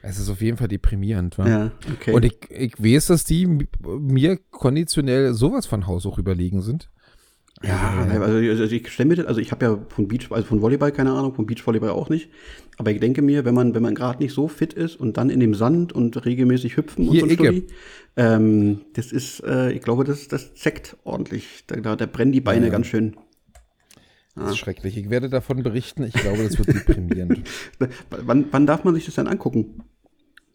es 0.02 0.18
ist 0.18 0.28
auf 0.28 0.42
jeden 0.42 0.58
Fall 0.58 0.68
deprimierend. 0.68 1.38
Wa? 1.38 1.48
Ja, 1.48 1.72
okay. 1.90 2.12
Und 2.12 2.24
ich, 2.24 2.38
ich 2.50 2.82
weiß, 2.82 3.06
dass 3.06 3.24
die 3.24 3.46
mir 3.46 4.38
konditionell 4.50 5.32
sowas 5.32 5.64
von 5.64 5.86
Haus 5.86 6.04
auch 6.04 6.18
überlegen 6.18 6.60
sind. 6.60 6.90
Ja, 7.64 8.06
also, 8.08 8.24
also 8.24 8.74
ich 8.74 8.88
stelle 8.90 9.08
mir 9.08 9.16
das, 9.16 9.26
also 9.26 9.40
ich 9.40 9.52
habe 9.52 9.64
ja 9.64 9.78
von 9.88 10.08
Beach, 10.08 10.30
also 10.30 10.46
von 10.46 10.62
Volleyball 10.62 10.90
keine 10.90 11.12
Ahnung, 11.12 11.34
von 11.34 11.46
Beachvolleyball 11.46 11.90
auch 11.90 12.08
nicht. 12.08 12.30
Aber 12.78 12.90
ich 12.90 13.00
denke 13.00 13.22
mir, 13.22 13.44
wenn 13.44 13.54
man, 13.54 13.74
wenn 13.74 13.82
man 13.82 13.94
gerade 13.94 14.22
nicht 14.22 14.32
so 14.32 14.48
fit 14.48 14.72
ist 14.72 14.96
und 14.96 15.16
dann 15.16 15.30
in 15.30 15.40
dem 15.40 15.54
Sand 15.54 15.92
und 15.92 16.24
regelmäßig 16.24 16.76
hüpfen 16.76 17.04
Hier, 17.04 17.22
und 17.22 17.28
so 17.28 17.34
Studi, 17.34 17.66
ähm, 18.16 18.80
das 18.94 19.12
ist, 19.12 19.40
äh, 19.44 19.72
ich 19.72 19.82
glaube, 19.82 20.04
das, 20.04 20.28
das 20.28 20.54
zeckt 20.54 20.96
ordentlich. 21.04 21.64
Da, 21.66 21.76
da, 21.76 21.96
da 21.96 22.06
brennen 22.06 22.32
die 22.32 22.40
Beine 22.40 22.66
ja. 22.66 22.72
ganz 22.72 22.86
schön. 22.86 23.16
Das 24.34 24.52
ist 24.52 24.58
schrecklich. 24.58 24.96
Ich 24.96 25.10
werde 25.10 25.28
davon 25.28 25.62
berichten. 25.62 26.04
Ich 26.04 26.14
glaube, 26.14 26.42
das 26.42 26.58
wird 26.58 26.68
deprimierend. 26.68 27.42
wann, 28.10 28.46
wann 28.50 28.66
darf 28.66 28.82
man 28.82 28.94
sich 28.94 29.04
das 29.04 29.16
dann 29.16 29.28
angucken? 29.28 29.82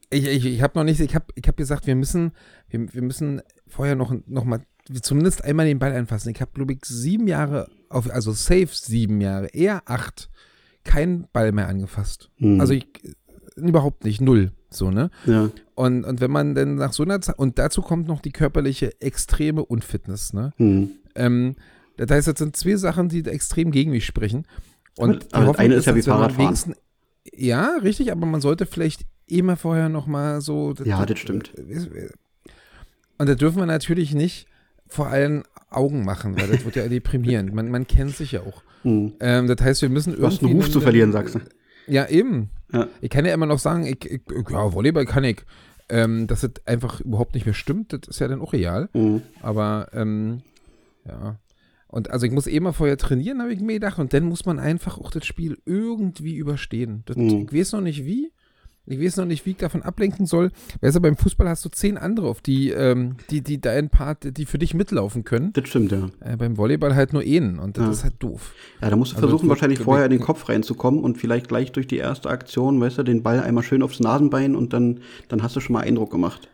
Ich, 0.09 0.25
ich, 0.25 0.45
ich 0.45 0.61
habe 0.61 0.79
noch 0.79 0.83
nicht, 0.83 0.99
ich 0.99 1.13
habe 1.13 1.25
ich 1.35 1.47
hab 1.47 1.57
gesagt, 1.57 1.85
wir 1.85 1.95
müssen, 1.95 2.31
wir, 2.69 2.91
wir 2.93 3.01
müssen 3.01 3.41
vorher 3.67 3.95
noch, 3.95 4.15
noch 4.25 4.45
mal 4.45 4.61
zumindest 5.01 5.43
einmal 5.43 5.65
den 5.65 5.79
Ball 5.79 5.93
anfassen. 5.95 6.29
Ich 6.29 6.41
habe, 6.41 6.51
glaube 6.53 6.73
ich, 6.73 6.79
sieben 6.85 7.27
Jahre, 7.27 7.69
auf, 7.89 8.09
also 8.09 8.31
safe 8.31 8.69
sieben 8.71 9.21
Jahre, 9.21 9.47
eher 9.47 9.81
acht, 9.85 10.29
keinen 10.83 11.27
Ball 11.33 11.51
mehr 11.51 11.67
angefasst. 11.67 12.29
Mhm. 12.37 12.61
Also 12.61 12.73
ich, 12.73 12.87
überhaupt 13.55 14.03
nicht, 14.03 14.21
null. 14.21 14.51
So, 14.69 14.91
ne? 14.91 15.09
Ja. 15.25 15.49
Und, 15.75 16.03
und 16.03 16.19
wenn 16.19 16.31
man 16.31 16.55
dann 16.55 16.75
nach 16.75 16.91
so 16.91 17.03
einer 17.03 17.21
Zeit, 17.21 17.39
und 17.39 17.57
dazu 17.57 17.81
kommt 17.81 18.07
noch 18.07 18.21
die 18.21 18.31
körperliche 18.31 18.99
extreme 18.99 19.63
Unfitness, 19.63 20.33
ne? 20.33 20.53
Mhm. 20.57 20.91
Ähm, 21.15 21.55
das 21.95 22.11
heißt, 22.11 22.27
das 22.27 22.37
sind 22.37 22.55
zwei 22.55 22.75
Sachen, 22.75 23.09
die 23.09 23.25
extrem 23.25 23.71
gegen 23.71 23.91
mich 23.91 24.05
sprechen. 24.05 24.45
Und 24.97 25.33
aber 25.33 25.47
das 25.47 25.57
eine 25.57 25.75
ist 25.75 25.85
ja 25.85 25.95
wie 25.95 26.01
Fahrradfahren. 26.01 26.75
Ja, 27.33 27.77
richtig, 27.81 28.11
aber 28.11 28.25
man 28.25 28.41
sollte 28.41 28.65
vielleicht 28.65 29.05
immer 29.25 29.55
vorher 29.55 29.89
noch 29.89 30.07
mal 30.07 30.41
so. 30.41 30.73
Ja, 30.83 31.05
das 31.05 31.19
stimmt. 31.19 31.53
Und 33.17 33.29
da 33.29 33.35
dürfen 33.35 33.57
wir 33.57 33.65
natürlich 33.65 34.13
nicht 34.13 34.47
vor 34.87 35.07
allen 35.07 35.43
Augen 35.69 36.05
machen, 36.05 36.39
weil 36.39 36.47
das 36.47 36.65
wird 36.65 36.75
ja 36.75 36.87
deprimierend. 36.89 37.53
Man, 37.53 37.69
man 37.69 37.87
kennt 37.87 38.15
sich 38.15 38.33
ja 38.33 38.41
auch. 38.41 38.63
Hm. 38.83 39.13
Ähm, 39.19 39.47
das 39.47 39.61
heißt, 39.61 39.81
wir 39.81 39.89
müssen 39.89 40.11
irgendwie. 40.13 40.21
Du 40.21 40.27
hast 40.27 40.43
einen 40.43 40.53
Ruf 40.53 40.71
zu 40.71 40.81
verlieren, 40.81 41.11
sagst 41.11 41.35
du. 41.35 41.39
Ja, 41.87 42.07
eben. 42.07 42.49
Ja. 42.71 42.87
Ich 43.01 43.09
kann 43.09 43.25
ja 43.25 43.33
immer 43.33 43.45
noch 43.45 43.59
sagen, 43.59 43.85
ich, 43.85 44.05
ich, 44.05 44.21
ja, 44.49 44.73
Volleyball 44.73 45.05
kann 45.05 45.23
ich. 45.23 45.43
Ähm, 45.89 46.27
dass 46.27 46.41
das 46.41 46.51
einfach 46.65 46.99
überhaupt 46.99 47.33
nicht 47.33 47.45
mehr 47.45 47.55
stimmt, 47.55 47.93
das 47.93 48.01
ist 48.09 48.19
ja 48.19 48.27
dann 48.27 48.41
auch 48.41 48.51
real. 48.51 48.89
Mhm. 48.93 49.21
Aber 49.41 49.87
ähm, 49.93 50.41
ja. 51.07 51.39
Und 51.87 52.11
also 52.11 52.25
ich 52.25 52.33
muss 52.33 52.47
eh 52.47 52.59
mal 52.59 52.73
vorher 52.73 52.97
trainieren, 52.97 53.41
habe 53.41 53.53
ich 53.53 53.61
mir 53.61 53.73
gedacht. 53.73 53.97
Und 53.97 54.13
dann 54.13 54.25
muss 54.25 54.45
man 54.45 54.59
einfach 54.59 54.97
auch 54.97 55.11
das 55.11 55.25
Spiel 55.25 55.57
irgendwie 55.65 56.35
überstehen. 56.35 57.03
Das, 57.05 57.15
mhm. 57.15 57.47
Ich 57.49 57.53
weiß 57.53 57.71
noch 57.71 57.81
nicht 57.81 58.05
wie, 58.05 58.31
Ich 58.89 59.01
weiß 59.01 59.17
noch 59.17 59.25
nicht, 59.25 59.45
wie 59.45 59.51
ich 59.51 59.57
davon 59.57 59.81
ablenken 59.83 60.25
soll. 60.25 60.49
Weißt 60.79 60.95
du, 60.95 61.01
beim 61.01 61.17
Fußball 61.17 61.49
hast 61.49 61.65
du 61.65 61.69
zehn 61.69 61.97
andere, 61.97 62.27
auf 62.29 62.39
die, 62.39 62.69
ähm, 62.71 63.17
die, 63.29 63.41
die 63.41 63.59
deinen 63.59 63.89
Part, 63.89 64.37
die 64.37 64.45
für 64.45 64.57
dich 64.57 64.73
mitlaufen 64.73 65.25
können. 65.25 65.51
Das 65.53 65.67
stimmt, 65.67 65.91
ja. 65.91 66.07
Äh, 66.21 66.37
beim 66.37 66.57
Volleyball 66.57 66.95
halt 66.95 67.11
nur 67.11 67.21
einen 67.21 67.59
und 67.59 67.77
das 67.77 67.83
Ja. 67.85 67.91
ist 67.91 68.03
halt 68.05 68.13
doof. 68.19 68.53
Ja, 68.81 68.89
da 68.89 68.95
musst 68.95 69.11
du 69.11 69.17
Also 69.17 69.27
versuchen, 69.27 69.49
wahrscheinlich 69.49 69.79
vorher 69.79 70.05
in 70.05 70.11
den 70.11 70.21
Kopf 70.21 70.47
reinzukommen 70.47 71.01
und 71.03 71.17
vielleicht 71.17 71.49
gleich 71.49 71.73
durch 71.73 71.87
die 71.87 71.97
erste 71.97 72.29
Aktion, 72.29 72.79
weißt 72.79 72.99
du, 72.99 73.03
den 73.03 73.23
Ball 73.23 73.41
einmal 73.41 73.63
schön 73.65 73.83
aufs 73.83 73.99
Nasenbein 73.99 74.55
und 74.55 74.71
dann, 74.71 75.01
dann 75.27 75.43
hast 75.43 75.55
du 75.57 75.59
schon 75.59 75.73
mal 75.73 75.81
Eindruck 75.81 76.09
gemacht. 76.11 76.49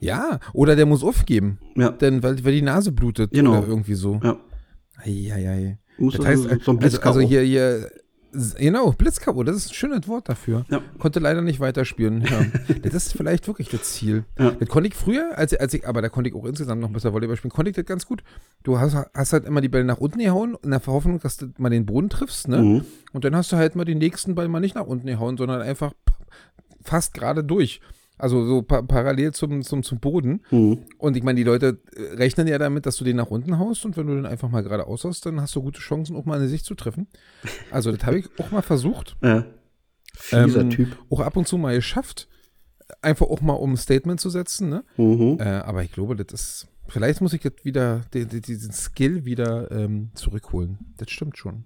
Ja, 0.00 0.40
oder 0.54 0.76
der 0.76 0.86
muss 0.86 1.04
aufgeben, 1.04 1.58
Ja. 1.76 1.90
denn 1.90 2.22
weil, 2.22 2.42
weil 2.44 2.52
die 2.52 2.62
Nase 2.62 2.90
blutet 2.90 3.32
Genau. 3.32 3.58
oder 3.58 3.68
irgendwie 3.68 3.94
so. 3.94 4.18
Ja. 4.24 4.36
Eieiei. 4.96 5.78
Musst 5.98 6.18
Das 6.18 6.24
du 6.24 6.30
heißt, 6.30 6.42
so- 6.42 6.48
so 6.60 6.70
ein 6.72 6.82
also, 6.82 7.00
also 7.02 7.20
hier, 7.20 7.42
hier, 7.42 7.90
genau, 8.58 8.92
Blitzkabo, 8.92 9.42
das 9.44 9.56
ist 9.56 9.70
ein 9.70 9.74
schönes 9.74 10.08
Wort 10.08 10.28
dafür. 10.28 10.64
Ja. 10.70 10.80
Konnte 10.98 11.20
leider 11.20 11.42
nicht 11.42 11.60
weiterspielen. 11.60 12.22
Ja. 12.22 12.44
das 12.82 12.94
ist 12.94 13.16
vielleicht 13.16 13.46
wirklich 13.46 13.68
das 13.68 13.94
Ziel. 13.94 14.24
Ja. 14.38 14.50
Das 14.52 14.68
konnte 14.68 14.88
ich 14.88 14.94
früher, 14.94 15.36
als, 15.36 15.54
als 15.54 15.74
ich, 15.74 15.86
aber 15.86 16.02
da 16.02 16.08
konnte 16.08 16.30
ich 16.30 16.36
auch 16.36 16.44
insgesamt 16.44 16.80
noch 16.80 16.90
besser 16.90 17.12
Volleyball 17.12 17.36
spielen, 17.36 17.52
konnte 17.52 17.70
ich 17.70 17.76
das 17.76 17.86
ganz 17.86 18.06
gut. 18.06 18.22
Du 18.62 18.78
hast, 18.78 18.96
hast 19.14 19.32
halt 19.32 19.44
immer 19.44 19.60
die 19.60 19.68
Bälle 19.68 19.84
nach 19.84 19.98
unten 19.98 20.18
gehauen, 20.18 20.56
in 20.62 20.70
der 20.70 20.84
Hoffnung, 20.86 21.20
dass 21.20 21.36
du 21.36 21.46
mal 21.58 21.70
den 21.70 21.86
Boden 21.86 22.10
triffst, 22.10 22.48
ne? 22.48 22.58
Mhm. 22.58 22.84
Und 23.12 23.24
dann 23.24 23.36
hast 23.36 23.52
du 23.52 23.56
halt 23.56 23.76
mal 23.76 23.84
den 23.84 23.98
nächsten 23.98 24.34
Ball 24.34 24.48
mal 24.48 24.60
nicht 24.60 24.74
nach 24.74 24.86
unten 24.86 25.06
gehauen, 25.06 25.36
sondern 25.36 25.62
einfach 25.62 25.92
fast 26.82 27.14
gerade 27.14 27.44
durch. 27.44 27.80
Also 28.16 28.46
so 28.46 28.62
pa 28.62 28.82
parallel 28.82 29.32
zum, 29.32 29.62
zum, 29.62 29.82
zum 29.82 29.98
Boden. 29.98 30.40
Mhm. 30.50 30.84
Und 30.98 31.16
ich 31.16 31.24
meine, 31.24 31.36
die 31.36 31.44
Leute 31.44 31.80
äh, 31.96 32.14
rechnen 32.14 32.46
ja 32.46 32.58
damit, 32.58 32.86
dass 32.86 32.96
du 32.96 33.04
den 33.04 33.16
nach 33.16 33.30
unten 33.30 33.58
haust 33.58 33.84
und 33.84 33.96
wenn 33.96 34.06
du 34.06 34.14
den 34.14 34.26
einfach 34.26 34.48
mal 34.48 34.62
geradeaus 34.62 35.04
hast, 35.04 35.26
dann 35.26 35.40
hast 35.40 35.54
du 35.56 35.62
gute 35.62 35.80
Chancen, 35.80 36.14
auch 36.14 36.24
mal 36.24 36.38
eine 36.38 36.48
Sicht 36.48 36.64
zu 36.64 36.74
treffen. 36.74 37.08
Also 37.70 37.90
das 37.90 38.04
habe 38.06 38.18
ich 38.18 38.28
auch 38.38 38.50
mal 38.52 38.62
versucht. 38.62 39.16
Ja. 39.22 39.44
Fieser 40.14 40.60
Ähm, 40.60 40.70
Typ. 40.70 40.96
Auch 41.10 41.20
ab 41.20 41.36
und 41.36 41.48
zu 41.48 41.58
mal 41.58 41.74
geschafft. 41.74 42.28
Einfach 43.02 43.26
auch 43.26 43.40
mal 43.40 43.54
um 43.54 43.72
ein 43.72 43.76
Statement 43.76 44.20
zu 44.20 44.30
setzen, 44.30 44.68
ne? 44.68 44.84
Mhm. 44.96 45.38
Äh, 45.40 45.44
aber 45.44 45.82
ich 45.82 45.90
glaube, 45.90 46.14
das 46.14 46.32
ist. 46.32 46.68
Vielleicht 46.86 47.22
muss 47.22 47.32
ich 47.32 47.42
jetzt 47.42 47.64
wieder 47.64 48.02
den, 48.12 48.28
den, 48.28 48.42
diesen 48.42 48.70
Skill 48.70 49.24
wieder 49.24 49.70
ähm, 49.72 50.10
zurückholen. 50.14 50.78
Das 50.98 51.10
stimmt 51.10 51.38
schon. 51.38 51.64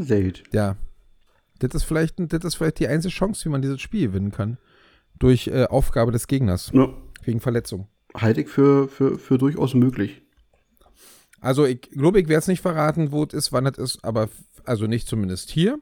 Sehr 0.00 0.22
gut. 0.22 0.42
Ja. 0.52 0.76
Das 1.60 1.74
ist 1.74 1.84
vielleicht, 1.84 2.16
das 2.18 2.44
ist 2.44 2.56
vielleicht 2.56 2.80
die 2.80 2.88
einzige 2.88 3.14
Chance, 3.14 3.44
wie 3.44 3.50
man 3.50 3.62
dieses 3.62 3.80
Spiel 3.80 4.08
gewinnen 4.08 4.32
kann. 4.32 4.58
Durch 5.18 5.46
äh, 5.48 5.64
Aufgabe 5.66 6.12
des 6.12 6.26
Gegners. 6.26 6.70
Ja. 6.74 6.88
Wegen 7.24 7.40
Verletzung. 7.40 7.88
Halte 8.14 8.42
ich 8.42 8.48
für, 8.48 8.88
für, 8.88 9.18
für 9.18 9.38
durchaus 9.38 9.74
möglich. 9.74 10.22
Also 11.40 11.64
ich 11.66 11.80
glaube, 11.80 12.20
ich 12.20 12.28
werde 12.28 12.38
es 12.40 12.48
nicht 12.48 12.60
verraten, 12.60 13.10
wo 13.10 13.24
es 13.24 13.32
ist, 13.34 13.52
wann 13.52 13.66
es 13.66 13.76
ist, 13.78 14.04
aber 14.04 14.28
also 14.64 14.86
nicht 14.86 15.08
zumindest 15.08 15.50
hier. 15.50 15.80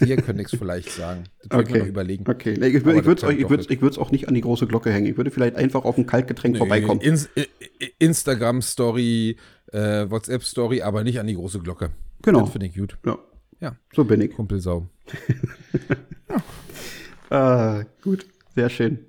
Dir 0.00 0.16
könnte 0.16 0.42
ich 0.42 0.52
es 0.52 0.58
vielleicht 0.58 0.90
sagen. 0.90 1.24
Das 1.48 1.62
ich 1.62 1.70
mir 1.70 1.78
noch 1.80 1.86
überlegen. 1.86 2.24
Okay. 2.28 2.56
Nee, 2.58 2.68
ich 2.68 2.76
Aber 2.86 3.04
würde 3.04 3.26
es 3.60 3.66
ich 3.68 3.82
ich 3.82 3.98
auch 3.98 4.12
nicht 4.12 4.28
an 4.28 4.34
die 4.34 4.42
große 4.42 4.68
Glocke 4.68 4.92
hängen. 4.92 5.06
Ich 5.06 5.16
würde 5.16 5.32
vielleicht 5.32 5.56
einfach 5.56 5.84
auf 5.84 5.98
ein 5.98 6.06
Kaltgetränk 6.06 6.56
vorbeikommen. 6.56 7.00
Ins, 7.00 7.28
I- 7.36 7.48
I- 7.82 7.92
Instagram-Story, 7.98 9.36
äh, 9.72 10.08
WhatsApp-Story, 10.08 10.82
aber 10.82 11.02
nicht 11.02 11.18
an 11.18 11.26
die 11.26 11.34
große 11.34 11.58
Glocke. 11.58 11.90
Genau. 12.22 12.42
Das 12.42 12.50
finde 12.50 12.66
ich 12.66 12.76
gut. 12.76 12.96
Ja. 13.04 13.18
Ja. 13.60 13.76
So 13.94 14.04
bin 14.04 14.20
ich. 14.20 14.32
Kumpelsau. 14.32 14.86
Ah, 17.30 17.84
gut. 18.02 18.26
Sehr 18.54 18.68
schön. 18.70 19.06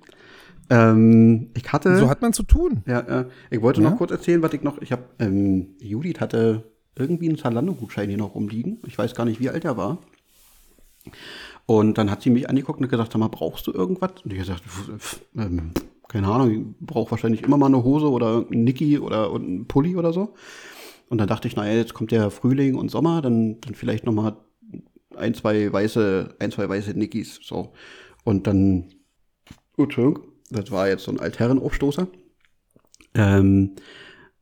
Ähm, 0.70 1.50
ich 1.54 1.72
hatte. 1.72 1.96
So 1.98 2.08
hat 2.08 2.22
man 2.22 2.32
zu 2.32 2.42
tun. 2.42 2.82
Ja, 2.86 3.00
äh, 3.00 3.26
ich 3.50 3.60
wollte 3.60 3.82
Ja? 3.82 3.90
noch 3.90 3.98
kurz 3.98 4.10
erzählen, 4.10 4.42
was 4.42 4.52
ich 4.52 4.62
noch. 4.62 4.80
Ich 4.80 4.92
habe, 4.92 5.04
ähm, 5.18 5.74
Judith 5.80 6.20
hatte 6.20 6.64
irgendwie 6.96 7.28
einen 7.28 7.38
Zalando-Gutschein 7.38 8.08
hier 8.08 8.18
noch 8.18 8.34
rumliegen. 8.34 8.78
Ich 8.86 8.96
weiß 8.96 9.14
gar 9.14 9.24
nicht, 9.24 9.40
wie 9.40 9.50
alt 9.50 9.64
er 9.64 9.76
war. 9.76 9.98
Und 11.66 11.98
dann 11.98 12.10
hat 12.10 12.22
sie 12.22 12.30
mich 12.30 12.48
angeguckt 12.48 12.80
und 12.80 12.88
gesagt, 12.88 13.12
sag 13.12 13.18
mal, 13.18 13.28
brauchst 13.28 13.66
du 13.66 13.72
irgendwas? 13.72 14.12
Und 14.24 14.32
ich 14.32 14.38
gesagt, 14.38 14.62
pf, 14.64 15.20
ähm, 15.36 15.72
keine 16.08 16.28
Ahnung, 16.28 16.50
ich 16.50 16.86
brauche 16.86 17.10
wahrscheinlich 17.10 17.42
immer 17.42 17.56
mal 17.56 17.66
eine 17.66 17.82
Hose 17.82 18.10
oder 18.10 18.28
irgendein 18.28 18.64
Nicky 18.64 18.98
oder 18.98 19.32
einen 19.34 19.66
Pulli 19.66 19.96
oder 19.96 20.12
so. 20.12 20.34
Und 21.08 21.18
dann 21.18 21.28
dachte 21.28 21.48
ich, 21.48 21.56
naja, 21.56 21.74
jetzt 21.74 21.94
kommt 21.94 22.10
der 22.12 22.30
Frühling 22.30 22.76
und 22.76 22.90
Sommer, 22.90 23.20
dann, 23.22 23.60
dann 23.60 23.74
vielleicht 23.74 24.04
noch 24.04 24.12
mal 24.12 24.36
ein, 25.16 25.34
zwei 25.34 25.70
weiße, 25.72 26.36
ein, 26.38 26.50
zwei 26.50 26.68
weiße 26.68 26.92
Nickys. 26.92 27.40
So. 27.42 27.72
Und 28.24 28.46
dann, 28.46 28.86
Entschuldigung, 29.76 30.26
das 30.50 30.70
war 30.70 30.88
jetzt 30.88 31.04
so 31.04 31.10
ein 31.10 31.20
Altherrenaufstoßer. 31.20 32.06
Ähm, 33.14 33.76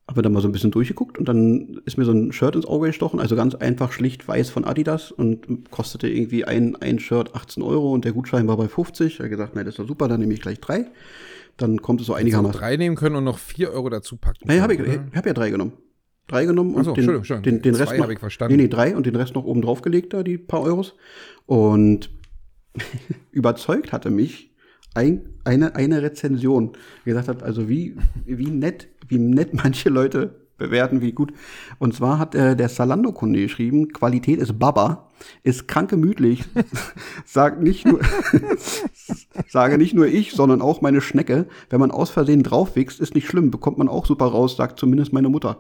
habe 0.09 0.23
dann 0.23 0.33
mal 0.33 0.41
so 0.41 0.49
ein 0.49 0.53
bisschen 0.53 0.71
durchgeguckt 0.71 1.19
und 1.19 1.27
dann 1.27 1.81
ist 1.87 1.97
mir 1.97 2.05
so 2.05 2.13
ein 2.13 2.33
Shirt 2.33 2.57
ins 2.57 2.67
Auge 2.67 2.89
gestochen, 2.89 3.21
also 3.21 3.37
ganz 3.37 3.55
einfach 3.55 3.93
schlicht 3.93 4.27
weiß 4.27 4.51
von 4.51 4.65
Adidas 4.65 5.11
und 5.11 5.71
kostete 5.71 6.09
irgendwie 6.09 6.45
ein, 6.45 6.77
ein 6.77 6.99
Shirt 6.99 7.35
18 7.35 7.63
Euro 7.63 7.93
und 7.93 8.05
der 8.05 8.13
Gutschein 8.13 8.49
war 8.49 8.57
bei 8.57 8.69
50. 8.69 9.15
Ich 9.15 9.19
habe 9.21 9.31
gesagt, 9.31 9.55
nein, 9.55 9.65
das 9.65 9.75
ist 9.75 9.79
doch 9.79 9.89
super, 9.89 10.09
dann 10.09 10.21
nehme 10.21 10.35
ich 10.35 10.43
gleich 10.43 10.61
drei. 10.61 10.87
Dann 11.57 11.81
kommt 11.81 12.01
es 12.01 12.07
so 12.07 12.15
einigermaßen. 12.15 12.59
drei 12.59 12.77
nehmen 12.77 12.97
können 12.97 13.17
und 13.17 13.25
noch 13.25 13.39
vier 13.39 13.71
Euro 13.73 13.91
dazu 13.91 14.17
packen. 14.17 14.47
Naja, 14.47 14.63
habe 14.63 14.75
ich, 14.75 14.81
ich 14.81 14.99
hab 15.15 15.27
ja 15.27 15.33
drei 15.33 15.51
genommen. 15.51 15.73
Drei 16.29 16.47
genommen 16.47 16.75
und 16.75 16.85
so, 16.85 16.93
den, 16.93 17.01
Entschuldigung, 17.01 17.21
Entschuldigung. 17.21 17.63
den, 17.63 17.73
den 17.73 17.75
Rest 17.75 18.01
habe 18.01 18.13
ich 18.13 18.19
verstanden. 18.19 18.57
Nee, 18.57 18.63
nee, 18.65 18.69
drei 18.69 18.97
und 18.97 19.07
den 19.07 19.17
Rest 19.17 19.35
noch 19.35 19.45
oben 19.45 19.63
drauf 19.63 19.83
gelegt, 19.83 20.13
da 20.15 20.23
die 20.23 20.39
paar 20.39 20.63
Euros. 20.63 20.95
Und 21.47 22.11
überzeugt 23.31 23.93
hatte 23.93 24.11
mich 24.11 24.52
ein, 24.95 25.23
eine, 25.45 25.75
eine 25.77 26.03
Rezension, 26.03 26.73
gesagt 27.05 27.29
hat, 27.29 27.43
also 27.43 27.69
wie, 27.69 27.97
wie 28.25 28.51
nett, 28.51 28.89
wie 29.09 29.19
nett 29.19 29.55
manche 29.65 29.89
Leute 29.89 30.43
bewerten, 30.59 31.01
wie 31.01 31.13
gut. 31.13 31.33
Und 31.79 31.95
zwar 31.95 32.19
hat 32.19 32.35
äh, 32.35 32.55
der 32.55 32.69
Salando-Kunde 32.69 33.41
geschrieben, 33.41 33.89
Qualität 33.93 34.39
ist 34.39 34.59
Baba, 34.59 35.09
ist 35.43 35.67
krank 35.67 35.91
gemütlich, 35.91 36.45
sagt 37.25 37.63
nicht 37.63 37.87
nur, 37.87 38.01
sage 39.49 39.79
nicht 39.79 39.95
nur 39.95 40.07
ich, 40.07 40.33
sondern 40.33 40.63
auch 40.63 40.81
meine 40.81 41.01
Schnecke. 41.01 41.47
Wenn 41.71 41.81
man 41.81 41.91
aus 41.91 42.11
Versehen 42.11 42.43
draufwächst, 42.43 43.01
ist 43.01 43.15
nicht 43.15 43.27
schlimm, 43.27 43.51
bekommt 43.51 43.79
man 43.79 43.89
auch 43.89 44.07
super 44.07 44.27
raus, 44.27 44.57
sagt 44.57 44.79
zumindest 44.79 45.13
meine 45.13 45.29
Mutter. 45.29 45.59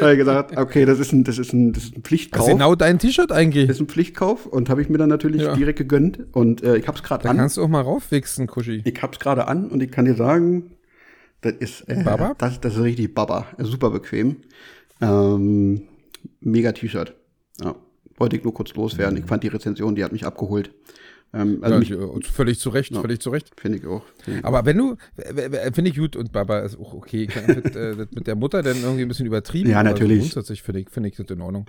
Habe 0.00 0.12
ich 0.12 0.18
gesagt, 0.18 0.56
okay, 0.56 0.84
das 0.84 0.98
ist 0.98 1.12
ein, 1.12 1.24
das 1.24 1.38
ist 1.38 1.52
ein, 1.52 1.72
das 1.72 1.84
ist 1.84 1.90
ein 1.96 2.02
Das 2.02 2.08
Pflichtkauf. 2.08 2.46
ist 2.46 2.52
genau 2.52 2.74
dein 2.74 2.98
T-Shirt 2.98 3.32
eigentlich. 3.32 3.66
Das 3.68 3.76
ist 3.76 3.82
ein 3.82 3.88
Pflichtkauf 3.88 4.46
und 4.46 4.68
habe 4.68 4.82
ich 4.82 4.88
mir 4.88 4.98
dann 4.98 5.08
natürlich 5.08 5.42
Ja. 5.42 5.54
direkt 5.54 5.78
gegönnt 5.78 6.20
und 6.32 6.62
äh, 6.62 6.76
ich 6.76 6.86
habe 6.88 6.96
es 6.96 7.02
gerade 7.02 7.24
Da 7.24 7.30
an. 7.30 7.36
kannst 7.36 7.56
du 7.56 7.62
auch 7.62 7.68
mal 7.68 7.82
raufwichsen, 7.82 8.46
Kuschi. 8.46 8.82
Ich 8.84 9.02
hab's 9.02 9.18
gerade 9.18 9.48
an 9.48 9.68
und 9.68 9.82
ich 9.82 9.90
kann 9.90 10.04
dir 10.04 10.14
sagen, 10.14 10.72
das 11.40 11.54
ist 11.54 11.88
äh, 11.88 12.02
Baba? 12.04 12.34
Das, 12.38 12.60
das 12.60 12.76
ist 12.76 12.82
richtig 12.82 13.14
Baba, 13.14 13.46
super 13.58 13.90
bequem. 13.90 14.36
Ähm, 15.00 15.82
mega 16.40 16.72
T-Shirt. 16.72 17.14
Ja, 17.62 17.74
wollte 18.16 18.36
ich 18.36 18.44
nur 18.44 18.54
kurz 18.54 18.74
loswerden. 18.74 19.18
Ich 19.18 19.24
fand 19.24 19.42
die 19.42 19.48
Rezension, 19.48 19.94
die 19.94 20.04
hat 20.04 20.12
mich 20.12 20.26
abgeholt. 20.26 20.70
Ähm, 21.32 21.58
also 21.62 21.74
Ja, 21.74 21.78
mich, 21.78 21.90
äh, 21.92 22.30
völlig 22.32 22.58
zu 22.58 22.70
Recht, 22.70 22.92
völlig 22.94 23.20
zu 23.20 23.30
Recht. 23.30 23.52
finde 23.56 23.78
ich 23.78 23.86
auch. 23.86 24.02
Find 24.24 24.38
ich 24.38 24.44
Aber 24.44 24.66
wenn 24.66 24.76
du, 24.76 24.96
finde 25.72 25.90
ich 25.90 25.96
gut 25.96 26.16
und 26.16 26.32
Baba 26.32 26.60
ist 26.60 26.78
auch 26.78 26.92
okay. 26.92 27.28
Ich 27.28 27.46
mit, 27.46 27.76
äh, 27.76 27.94
mit 28.10 28.26
der 28.26 28.34
Mutter 28.34 28.62
dann 28.62 28.80
irgendwie 28.82 29.02
ein 29.02 29.08
bisschen 29.08 29.26
übertrieben. 29.26 29.70
Ja, 29.70 29.82
natürlich. 29.82 30.18
So 30.18 30.34
grundsätzlich 30.34 30.62
finde 30.62 30.80
ich, 30.80 30.90
finde 30.90 31.08
ich 31.08 31.16
das 31.16 31.26
in 31.30 31.40
Ordnung. 31.40 31.66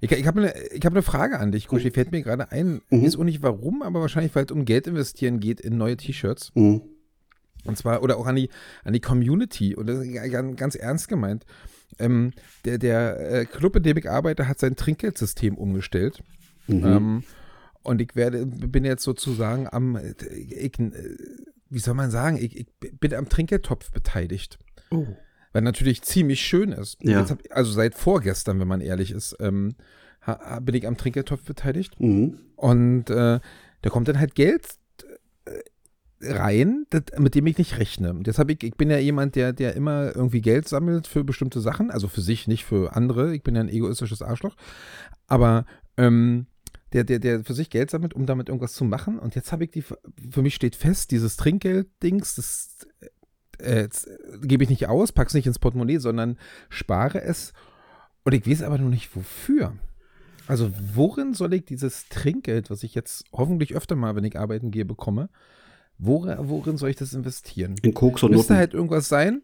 Ich, 0.00 0.10
ich 0.10 0.26
habe 0.26 0.40
eine, 0.40 0.48
hab 0.82 0.92
eine 0.92 1.02
Frage 1.02 1.38
an 1.38 1.52
dich, 1.52 1.68
Kuschi. 1.68 1.90
Fällt 1.90 2.10
mir 2.12 2.22
gerade 2.22 2.50
ein. 2.52 2.80
Ich 2.90 3.02
weiß 3.02 3.16
auch 3.16 3.24
nicht 3.24 3.42
warum, 3.42 3.82
aber 3.82 4.00
wahrscheinlich, 4.00 4.34
weil 4.34 4.46
es 4.46 4.52
um 4.52 4.64
Geld 4.64 4.86
investieren 4.86 5.40
geht 5.40 5.60
in 5.60 5.76
neue 5.76 5.96
T-Shirts. 5.96 6.52
Mhm. 6.54 6.82
Und 7.64 7.76
zwar, 7.76 8.02
oder 8.02 8.16
auch 8.16 8.26
an 8.26 8.36
die, 8.36 8.48
an 8.84 8.92
die 8.92 9.00
Community. 9.00 9.74
Und 9.74 9.88
das 9.88 9.98
ist 9.98 10.32
ganz, 10.32 10.56
ganz 10.56 10.74
ernst 10.74 11.08
gemeint. 11.08 11.44
Ähm, 11.98 12.32
der 12.64 12.78
der 12.78 13.32
äh, 13.32 13.44
Club, 13.44 13.76
in 13.76 13.82
dem 13.82 13.96
ich 13.96 14.08
arbeite, 14.08 14.48
hat 14.48 14.58
sein 14.58 14.76
Trinkgeldsystem 14.76 15.56
umgestellt. 15.56 16.22
Mhm. 16.66 16.84
Ähm, 16.84 17.22
und 17.86 18.00
ich 18.00 18.16
werde, 18.16 18.46
bin 18.46 18.84
jetzt 18.84 19.04
sozusagen 19.04 19.68
am, 19.70 19.96
ich, 19.96 20.72
wie 21.70 21.78
soll 21.78 21.94
man 21.94 22.10
sagen, 22.10 22.36
ich, 22.36 22.56
ich 22.56 22.66
bin 22.98 23.14
am 23.14 23.28
Trinkgeldtopf 23.28 23.92
beteiligt. 23.92 24.58
Oh. 24.90 25.06
Weil 25.52 25.62
natürlich 25.62 26.02
ziemlich 26.02 26.40
schön 26.40 26.72
ist. 26.72 26.98
Ja. 27.00 27.28
Hab, 27.28 27.38
also 27.50 27.70
seit 27.70 27.94
vorgestern, 27.94 28.58
wenn 28.58 28.68
man 28.68 28.80
ehrlich 28.80 29.12
ist, 29.12 29.36
ähm, 29.40 29.76
ha, 30.20 30.58
bin 30.60 30.74
ich 30.74 30.86
am 30.86 30.96
Trinkgeldtopf 30.96 31.44
beteiligt. 31.44 31.98
Mhm. 32.00 32.40
Und 32.56 33.08
äh, 33.08 33.40
da 33.82 33.90
kommt 33.90 34.08
dann 34.08 34.18
halt 34.18 34.34
Geld 34.34 34.66
äh, 35.44 36.32
rein, 36.32 36.86
das, 36.90 37.02
mit 37.18 37.36
dem 37.36 37.46
ich 37.46 37.56
nicht 37.56 37.78
rechne. 37.78 38.10
Und 38.10 38.26
hab 38.26 38.50
ich, 38.50 38.64
ich 38.64 38.74
bin 38.74 38.90
ja 38.90 38.98
jemand, 38.98 39.36
der, 39.36 39.52
der 39.52 39.74
immer 39.76 40.14
irgendwie 40.14 40.40
Geld 40.40 40.68
sammelt 40.68 41.06
für 41.06 41.22
bestimmte 41.22 41.60
Sachen, 41.60 41.92
also 41.92 42.08
für 42.08 42.20
sich, 42.20 42.48
nicht 42.48 42.64
für 42.64 42.96
andere. 42.96 43.34
Ich 43.34 43.44
bin 43.44 43.54
ja 43.54 43.60
ein 43.60 43.68
egoistisches 43.68 44.22
Arschloch. 44.22 44.56
Aber 45.28 45.66
ähm, 45.96 46.46
der, 46.92 47.04
der, 47.04 47.18
der 47.18 47.44
für 47.44 47.54
sich 47.54 47.70
Geld 47.70 47.90
sammelt, 47.90 48.14
um 48.14 48.26
damit 48.26 48.48
irgendwas 48.48 48.74
zu 48.74 48.84
machen. 48.84 49.18
Und 49.18 49.34
jetzt 49.34 49.52
habe 49.52 49.64
ich 49.64 49.70
die, 49.70 49.82
für 49.82 50.42
mich 50.42 50.54
steht 50.54 50.76
fest, 50.76 51.10
dieses 51.10 51.36
Trinkgeld-Dings, 51.36 52.36
das 52.36 52.86
äh, 53.58 53.82
äh, 53.82 53.88
gebe 54.42 54.64
ich 54.64 54.70
nicht 54.70 54.88
aus, 54.88 55.12
pack's 55.12 55.34
nicht 55.34 55.46
ins 55.46 55.58
Portemonnaie, 55.58 55.98
sondern 55.98 56.38
spare 56.68 57.22
es. 57.22 57.52
Und 58.24 58.34
ich 58.34 58.46
weiß 58.46 58.62
aber 58.62 58.78
noch 58.78 58.90
nicht 58.90 59.14
wofür. 59.16 59.74
Also 60.46 60.70
worin 60.94 61.34
soll 61.34 61.54
ich 61.54 61.64
dieses 61.64 62.08
Trinkgeld, 62.08 62.70
was 62.70 62.82
ich 62.82 62.94
jetzt 62.94 63.24
hoffentlich 63.32 63.74
öfter 63.74 63.96
mal, 63.96 64.14
wenn 64.14 64.24
ich 64.24 64.38
arbeiten 64.38 64.70
gehe, 64.70 64.84
bekomme, 64.84 65.28
worin, 65.98 66.36
worin 66.40 66.76
soll 66.76 66.90
ich 66.90 66.96
das 66.96 67.14
investieren? 67.14 67.74
In 67.82 67.94
Koks 67.94 68.22
und 68.22 68.30
Müsste 68.30 68.52
Noten. 68.52 68.58
halt 68.58 68.74
irgendwas 68.74 69.08
sein. 69.08 69.42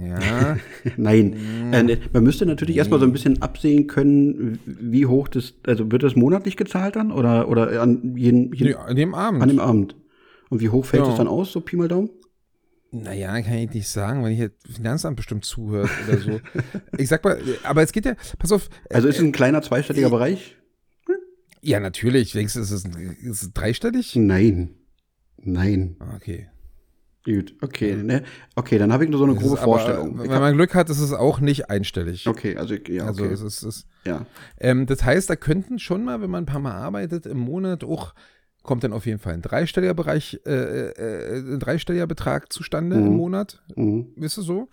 Ja, 0.00 0.56
Nein. 0.96 1.30
Mm. 1.70 1.72
Äh, 1.72 1.82
ne, 1.82 1.98
man 2.12 2.22
müsste 2.22 2.46
natürlich 2.46 2.76
erstmal 2.76 3.00
so 3.00 3.06
ein 3.06 3.12
bisschen 3.12 3.42
absehen 3.42 3.88
können, 3.88 4.60
wie 4.64 5.06
hoch 5.06 5.26
das, 5.28 5.54
also 5.66 5.90
wird 5.90 6.04
das 6.04 6.14
monatlich 6.14 6.56
gezahlt 6.56 6.94
dann 6.96 7.10
oder, 7.10 7.48
oder 7.48 7.82
an, 7.82 8.14
jeden, 8.16 8.52
jeden, 8.52 8.68
Nee, 8.68 8.74
an 8.74 8.94
dem 8.96 9.14
Abend. 9.14 9.42
an 9.42 9.48
dem 9.48 9.58
Abend? 9.58 9.96
Und 10.50 10.60
wie 10.60 10.68
hoch 10.68 10.84
fällt 10.84 11.04
Ja. 11.04 11.10
es 11.10 11.16
dann 11.16 11.26
aus, 11.28 11.50
so 11.50 11.60
Pi 11.60 11.76
mal 11.76 11.88
Daumen? 11.88 12.10
Naja, 12.92 13.40
kann 13.40 13.54
ich 13.54 13.70
nicht 13.72 13.88
sagen, 13.88 14.22
wenn 14.22 14.34
hier 14.34 14.50
Finanzamt 14.70 15.16
bestimmt 15.16 15.44
zuhört 15.46 15.90
oder 16.06 16.18
so. 16.18 16.40
ich 16.98 17.08
sag 17.08 17.24
mal, 17.24 17.40
aber 17.64 17.82
es 17.82 17.90
geht 17.92 18.04
ja, 18.04 18.14
pass 18.38 18.52
auf. 18.52 18.68
äh, 18.90 18.94
Also 18.94 19.08
ist 19.08 19.16
es 19.16 19.22
ein 19.24 19.32
kleiner 19.32 19.62
zweistelliger 19.62 20.08
äh, 20.08 20.10
Bereich? 20.10 20.56
Ja, 21.62 21.80
natürlich. 21.80 22.32
Denkst 22.32 22.54
du, 22.54 22.60
ist 22.60 22.70
es, 22.70 22.84
ist 22.84 23.42
es 23.42 23.52
dreistellig? 23.52 24.14
Nein. 24.16 24.74
Nein. 25.38 25.96
Ah, 26.00 26.14
Okay. 26.16 26.48
Gut, 27.24 27.54
okay, 27.60 27.94
ne? 27.94 28.24
Okay, 28.56 28.78
dann 28.78 28.92
habe 28.92 29.04
ich 29.04 29.10
nur 29.10 29.18
so 29.18 29.24
eine 29.24 29.34
Es 29.34 29.38
grobe 29.38 29.54
ist 29.54 29.60
aber, 29.62 29.72
Vorstellung. 29.72 30.20
Ich 30.24 30.28
Wenn 30.30 30.40
man 30.40 30.54
Glück 30.56 30.74
hat, 30.74 30.90
ist 30.90 30.98
es 30.98 31.12
auch 31.12 31.38
nicht 31.38 31.70
einstellig. 31.70 32.26
okay, 32.26 32.56
also 32.56 32.74
ja, 32.74 33.04
Also 33.06 33.22
okay. 33.24 33.32
es 33.32 33.40
ist, 33.42 33.62
es 33.62 33.76
ist 33.76 33.86
ja. 34.04 34.26
ähm, 34.58 34.86
das 34.86 35.04
heißt, 35.04 35.30
da 35.30 35.36
könnten 35.36 35.78
schon 35.78 36.04
mal, 36.04 36.20
wenn 36.20 36.30
man 36.30 36.42
ein 36.42 36.46
paar 36.46 36.58
Mal 36.60 36.72
arbeitet, 36.74 37.26
im 37.26 37.38
Monat 37.38 37.84
auch 37.84 38.14
kommt 38.64 38.82
dann 38.84 38.92
auf 38.92 39.06
jeden 39.06 39.18
Fall 39.20 39.34
ein 39.34 39.42
dreistelliger 39.42 39.94
Bereich, 39.94 40.40
äh, 40.46 40.50
äh, 40.52 41.38
ein 41.38 41.58
dreistelliger 41.60 42.06
Betrag 42.06 42.52
zustande 42.52 42.96
Mhm. 42.96 43.06
im 43.06 43.12
Monat. 43.16 43.62
Mhm. 43.76 44.08
Wisst 44.16 44.38
ihr 44.38 44.42
so? 44.42 44.68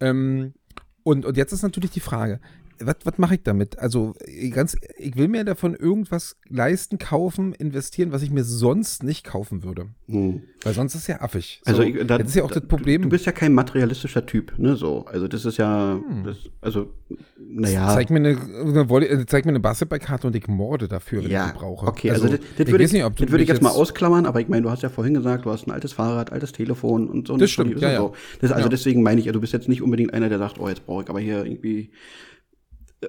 Ähm, 0.00 0.54
und, 1.02 1.24
und 1.24 1.36
jetzt 1.36 1.52
ist 1.52 1.62
natürlich 1.62 1.90
die 1.90 2.00
Frage, 2.00 2.40
was, 2.80 2.96
was 3.04 3.18
mache 3.18 3.34
ich 3.34 3.42
damit? 3.42 3.78
Also 3.78 4.14
äh, 4.24 4.50
ganz, 4.50 4.76
ich 4.96 5.16
will 5.16 5.28
mir 5.28 5.44
davon 5.44 5.74
irgendwas 5.74 6.36
leisten, 6.48 6.98
kaufen, 6.98 7.52
investieren, 7.52 8.12
was 8.12 8.22
ich 8.22 8.30
mir 8.30 8.44
sonst 8.44 9.02
nicht 9.02 9.24
kaufen 9.24 9.62
würde. 9.64 9.86
Mhm. 10.06 10.42
Weil 10.62 10.74
sonst 10.74 10.94
ist 10.94 11.06
ja 11.06 11.20
affig. 11.20 11.60
Also 11.64 11.82
so, 11.82 11.88
ich, 11.88 12.06
da, 12.06 12.18
das 12.18 12.28
ist 12.28 12.34
ja 12.34 12.44
auch 12.44 12.50
da, 12.50 12.60
das 12.60 12.68
Problem. 12.68 13.02
Du, 13.02 13.08
bist 13.08 13.26
ja 13.26 13.32
kein 13.32 13.54
materialistischer 13.54 14.26
Typ, 14.26 14.58
ne? 14.58 14.76
So, 14.76 15.04
also 15.06 15.28
das 15.28 15.44
ist 15.44 15.56
ja, 15.56 16.00
das, 16.24 16.36
also 16.60 16.92
naja. 17.38 17.88
Zeig 17.94 18.10
mir 18.10 18.18
eine, 18.18 18.38
eine, 18.38 19.06
äh, 19.06 19.26
zeig 19.26 19.44
mir 19.44 19.50
eine 19.50 19.60
Basketballkarte 19.60 20.26
und 20.26 20.36
ich 20.36 20.48
morde 20.48 20.88
dafür, 20.88 21.24
wenn 21.24 21.30
ja, 21.30 21.46
ich 21.46 21.52
die 21.52 21.58
brauche. 21.58 21.86
okay, 21.86 22.10
also, 22.10 22.28
das, 22.28 22.40
das 22.40 22.66
ich 22.66 22.70
würde 22.70 22.84
ich, 22.84 22.92
nicht, 22.92 23.04
das 23.04 23.30
würde 23.30 23.42
ich 23.42 23.48
jetzt 23.48 23.62
mal 23.62 23.70
ausklammern, 23.70 24.26
aber 24.26 24.40
ich 24.40 24.48
meine, 24.48 24.62
du 24.62 24.70
hast 24.70 24.82
ja 24.82 24.88
vorhin 24.88 25.14
gesagt, 25.14 25.44
du 25.44 25.50
hast 25.50 25.66
ein 25.66 25.70
altes 25.70 25.92
Fahrrad, 25.92 26.32
altes 26.32 26.52
Telefon 26.52 27.08
und 27.08 27.28
so. 27.28 27.36
Das 27.36 27.50
stimmt, 27.50 27.80
ja, 27.80 27.96
so. 27.96 28.06
ja. 28.06 28.12
Das, 28.40 28.52
also 28.52 28.68
deswegen 28.68 29.02
meine 29.02 29.20
ich, 29.20 29.26
ja, 29.26 29.32
du 29.32 29.40
bist 29.40 29.52
jetzt 29.52 29.68
nicht 29.68 29.82
unbedingt 29.82 30.14
einer, 30.14 30.28
der 30.28 30.38
sagt, 30.38 30.58
oh, 30.60 30.68
jetzt 30.68 30.86
brauche 30.86 31.02
ich 31.04 31.10
aber 31.10 31.20
hier 31.20 31.44
irgendwie 31.44 31.90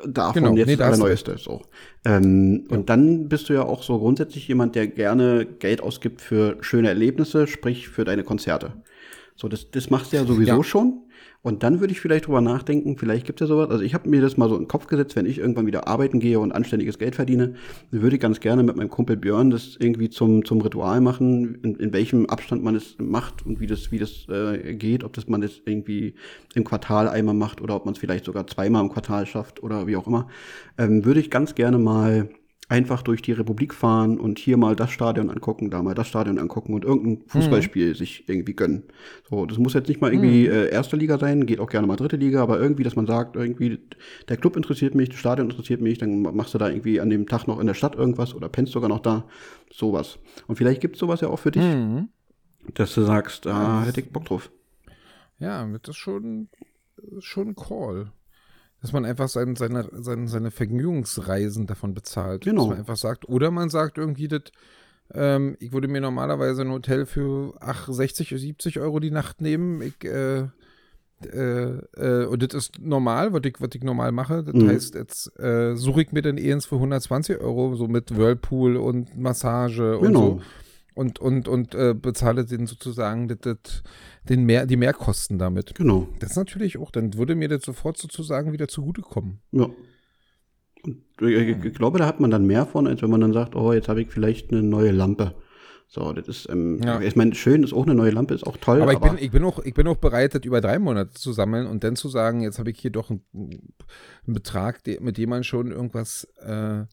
davon 0.08 0.44
Genau, 0.44 0.56
jetzt 0.56 0.68
nee, 0.68 0.76
das 0.76 0.88
Allerneueste. 0.88 1.38
So. 1.38 1.62
Ähm, 2.06 2.66
Und 2.70 2.90
dann 2.90 3.28
bist 3.28 3.50
du 3.50 3.54
ja 3.54 3.64
auch 3.64 3.84
so 3.84 4.00
grundsätzlich 4.00 4.48
jemand, 4.48 4.76
der 4.76 4.88
gerne 4.88 5.46
Geld 5.46 5.82
ausgibt 5.82 6.22
für 6.22 6.58
schöne 6.62 6.88
Erlebnisse, 6.90 7.48
sprich 7.48 7.90
für 7.90 8.06
deine 8.06 8.24
Konzerte. 8.24 8.74
So, 9.36 9.48
das, 9.48 9.72
das 9.72 9.90
machst 9.90 10.14
du 10.14 10.18
ja 10.18 10.26
sowieso 10.26 10.58
Ja. 10.58 10.64
schon. 10.64 11.04
Und 11.44 11.64
dann 11.64 11.80
würde 11.80 11.92
ich 11.92 12.00
vielleicht 12.00 12.28
drüber 12.28 12.40
nachdenken, 12.40 12.98
vielleicht 12.98 13.26
gibt 13.26 13.42
es 13.42 13.50
ja 13.50 13.56
sowas. 13.56 13.72
Also 13.72 13.84
ich 13.84 13.96
habe 13.96 14.08
mir 14.08 14.22
das 14.22 14.38
mal 14.38 14.48
so 14.48 14.56
in 14.56 14.64
den 14.64 14.68
Kopf 14.68 14.86
gesetzt, 14.86 15.16
wenn 15.16 15.26
ich 15.26 15.40
irgendwann 15.40 15.66
wieder 15.66 15.88
arbeiten 15.88 16.20
gehe 16.20 16.40
und 16.40 16.52
anständiges 16.52 17.00
Geld 17.00 17.16
verdiene, 17.16 17.56
würde 17.90 18.16
ich 18.16 18.22
ganz 18.22 18.40
gerne 18.40 18.62
mit 18.62 18.76
meinem 18.76 18.90
Kumpel 18.90 19.18
Björn 19.18 19.50
das 19.50 19.76
irgendwie 19.80 20.12
zum, 20.12 20.46
zum 20.46 20.62
Ritual 20.62 21.02
machen, 21.02 21.56
in, 21.64 21.76
in 21.78 21.94
welchem 21.94 22.28
Abstand 22.28 22.64
man 22.64 22.76
es 22.76 22.96
macht 23.00 23.44
und 23.44 23.60
wie 23.60 23.66
das, 23.66 23.92
wie 23.92 23.98
das 23.98 24.28
äh, 24.30 24.76
geht, 24.76 25.04
ob 25.04 25.14
das 25.14 25.28
man 25.28 25.42
das 25.42 25.62
irgendwie 25.66 26.14
im 26.54 26.64
Quartal 26.64 27.10
einmal 27.10 27.34
macht 27.34 27.60
oder 27.60 27.76
ob 27.76 27.86
man 27.86 27.96
es 27.96 28.00
vielleicht 28.00 28.26
sogar 28.26 28.46
zweimal 28.46 28.84
im 28.84 28.90
Quartal 28.90 29.26
schafft 29.26 29.64
oder 29.64 29.88
wie 29.88 29.96
auch 29.96 30.06
immer. 30.06 30.28
Ähm, 30.78 31.06
würde 31.06 31.20
ich 31.20 31.32
ganz 31.32 31.56
gerne 31.56 31.80
mal 31.80 32.30
einfach 32.72 33.02
durch 33.04 33.22
die 33.22 33.34
Republik 33.34 33.74
fahren 33.74 34.18
und 34.18 34.40
hier 34.40 34.56
mal 34.56 34.78
das 34.78 34.92
Stadion 34.92 35.30
angucken, 35.30 35.70
da 35.70 35.84
mal 35.84 35.94
das 35.94 36.08
Stadion 36.08 36.40
angucken 36.40 36.74
und 36.74 36.86
irgendein 36.86 37.28
Fußballspiel 37.28 37.96
sich 37.98 38.30
irgendwie 38.30 38.54
gönnen. 38.56 38.84
So, 39.30 39.46
das 39.46 39.58
muss 39.58 39.74
jetzt 39.74 39.90
nicht 39.90 40.00
mal 40.00 40.14
irgendwie 40.14 40.48
äh, 40.48 40.70
erste 40.72 40.96
Liga 40.96 41.18
sein, 41.18 41.46
geht 41.46 41.60
auch 41.60 41.70
gerne 41.70 41.86
mal 41.86 41.98
dritte 41.98 42.16
Liga, 42.16 42.42
aber 42.42 42.62
irgendwie, 42.62 42.84
dass 42.84 42.96
man 42.96 43.06
sagt, 43.08 43.36
irgendwie, 43.36 43.78
der 44.30 44.38
Club 44.38 44.56
interessiert 44.56 44.96
mich, 44.96 45.10
das 45.10 45.20
Stadion 45.20 45.50
interessiert 45.50 45.82
mich, 45.82 45.98
dann 45.98 46.22
machst 46.22 46.54
du 46.54 46.58
da 46.58 46.70
irgendwie 46.70 47.02
an 47.02 47.10
dem 47.10 47.28
Tag 47.28 47.46
noch 47.46 47.60
in 47.60 47.68
der 47.68 47.74
Stadt 47.74 47.96
irgendwas 47.96 48.34
oder 48.34 48.48
pennst 48.48 48.72
sogar 48.72 48.88
noch 48.90 49.00
da. 49.02 49.28
Sowas. 49.70 50.18
Und 50.48 50.56
vielleicht 50.56 50.80
gibt's 50.80 51.00
sowas 51.00 51.20
ja 51.20 51.28
auch 51.28 51.40
für 51.40 51.52
dich, 51.52 51.62
Mhm. 51.64 52.08
dass 52.74 52.96
du 52.96 53.02
sagst, 53.02 53.46
da 53.46 53.84
hätte 53.84 54.00
ich 54.00 54.12
Bock 54.14 54.24
drauf. 54.26 54.50
Ja, 55.40 55.66
das 55.68 55.90
ist 55.90 55.98
schon, 55.98 56.48
schon 57.20 57.50
ein 57.50 57.56
Call. 57.56 58.12
Dass 58.82 58.94
man 58.94 59.06
einfach 59.06 59.30
sein, 59.30 59.56
seine, 59.56 59.88
seine, 59.94 60.28
seine 60.28 60.50
Vergnügungsreisen 60.52 61.68
davon 61.68 61.94
bezahlt. 61.94 62.44
Genau. 62.46 62.62
Dass 62.64 62.70
man 62.70 62.80
einfach 62.80 62.98
sagt, 62.98 63.30
oder 63.30 63.52
man 63.52 63.70
sagt 63.70 63.98
irgendwie, 63.98 64.28
das, 64.28 64.42
ähm, 65.14 65.56
ich 65.60 65.72
würde 65.72 65.88
mir 65.88 66.02
normalerweise 66.02 66.64
ein 66.64 66.72
Hotel 66.72 67.06
für 67.06 67.54
ach, 67.60 67.88
60, 67.88 68.30
70 68.30 68.80
Euro 68.80 69.00
die 69.00 69.12
Nacht 69.12 69.40
nehmen. 69.42 69.82
Ich, 69.82 70.04
äh, 70.04 70.48
äh, 71.24 71.78
äh, 71.98 72.26
und 72.26 72.42
das 72.42 72.56
ist 72.56 72.80
normal, 72.82 73.32
was 73.34 73.42
ich, 73.46 73.56
was 73.60 73.70
ich 73.76 73.84
normal 73.84 74.12
mache. 74.12 74.44
Das 74.44 74.56
Mhm. 74.56 74.68
heißt, 74.68 74.96
jetzt 74.96 75.40
äh, 75.40 75.76
suche 75.76 76.02
ich 76.02 76.12
mir 76.12 76.24
dann 76.24 76.40
eins 76.40 76.66
für 76.66 76.78
120 76.80 77.40
Euro, 77.40 77.76
so 77.76 77.88
mit 77.88 78.16
Whirlpool 78.18 78.78
und 78.78 79.16
Massage 79.16 79.98
und 80.00 80.08
Genau. 80.08 80.20
so. 80.20 80.42
Und, 80.94 81.20
und, 81.20 81.48
und 81.48 81.74
äh, 81.74 81.94
bezahle 81.94 82.46
den 82.46 82.68
sozusagen 82.68 83.30
das, 83.30 83.38
das, 83.40 83.84
den 84.28 84.44
mehr, 84.44 84.66
die 84.66 84.76
Mehrkosten 84.76 85.40
damit. 85.40 85.74
Genau. 85.76 86.10
Das 86.20 86.32
ist 86.32 86.36
natürlich 86.36 86.78
auch, 86.78 86.92
dann 86.92 87.14
würde 87.14 87.36
mir 87.36 87.48
das 87.48 87.64
sofort 87.64 87.98
sozusagen 87.98 88.52
wieder 88.52 88.68
zugutekommen. 88.68 89.40
Ja. 89.52 89.70
Und 90.84 90.98
ich, 91.22 91.64
ich 91.66 91.74
glaube, 91.76 92.00
da 92.00 92.06
hat 92.08 92.20
man 92.20 92.30
dann 92.32 92.46
mehr 92.46 92.66
von, 92.66 92.88
als 92.88 93.02
wenn 93.02 93.10
man 93.10 93.22
dann 93.22 93.34
sagt, 93.34 93.56
oh, 93.56 93.72
jetzt 93.72 93.88
habe 93.88 94.02
ich 94.02 94.10
vielleicht 94.10 94.52
eine 94.52 94.64
neue 94.64 94.92
Lampe. 94.92 95.36
So, 95.88 96.14
das 96.14 96.28
ist, 96.28 96.50
ähm, 96.50 96.80
Ja. 96.84 97.02
ich 97.02 97.16
meine, 97.16 97.36
schön 97.36 97.64
ist 97.64 97.74
auch 97.74 97.86
eine 97.86 97.96
neue 97.96 98.12
Lampe, 98.12 98.34
ist 98.34 98.48
auch 98.48 98.58
toll, 98.58 98.82
Aber 98.82 98.96
aber, 98.96 99.06
ich 99.08 99.12
bin, 99.12 99.24
ich, 99.26 99.32
bin 99.32 99.44
auch, 99.44 99.60
ich 99.60 99.74
bin 99.74 99.88
auch 99.88 99.98
bereit, 99.98 100.34
das 100.34 100.44
über 100.44 100.62
drei 100.62 100.80
Monate 100.80 101.12
zu 101.12 101.34
sammeln 101.34 101.68
und 101.68 101.84
dann 101.84 101.96
zu 101.98 102.08
sagen, 102.08 102.42
jetzt 102.42 102.60
habe 102.60 102.72
ich 102.72 102.80
hier 102.80 102.92
doch 102.92 103.10
einen, 103.10 103.22
einen 103.34 104.34
Betrag, 104.34 104.82
mit 105.02 105.18
dem 105.18 105.30
man 105.30 105.44
schon 105.44 105.72
irgendwas 105.72 106.26
äh, 106.42 106.84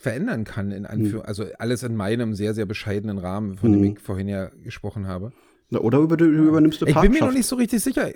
verändern 0.00 0.44
kann. 0.44 0.70
In 0.72 0.86
Anführ 0.86 1.28
Also 1.28 1.44
alles 1.58 1.82
in 1.82 1.94
meinem 1.94 2.34
sehr, 2.34 2.54
sehr 2.54 2.66
bescheidenen 2.66 3.18
Rahmen, 3.18 3.56
von 3.58 3.72
dem 3.72 3.80
Mhm. 3.82 3.86
ich 3.88 3.98
vorhin 4.00 4.28
ja 4.28 4.50
gesprochen 4.64 5.06
habe. 5.06 5.32
Na, 5.68 5.80
oder 5.80 5.98
über, 5.98 6.16
du 6.16 6.24
übernimmst 6.24 6.80
du 6.80 6.86
Ich 6.86 6.98
bin 6.98 7.12
mir 7.12 7.20
noch 7.20 7.32
nicht 7.32 7.46
so 7.46 7.56
richtig 7.56 7.80
sicher. 7.82 8.10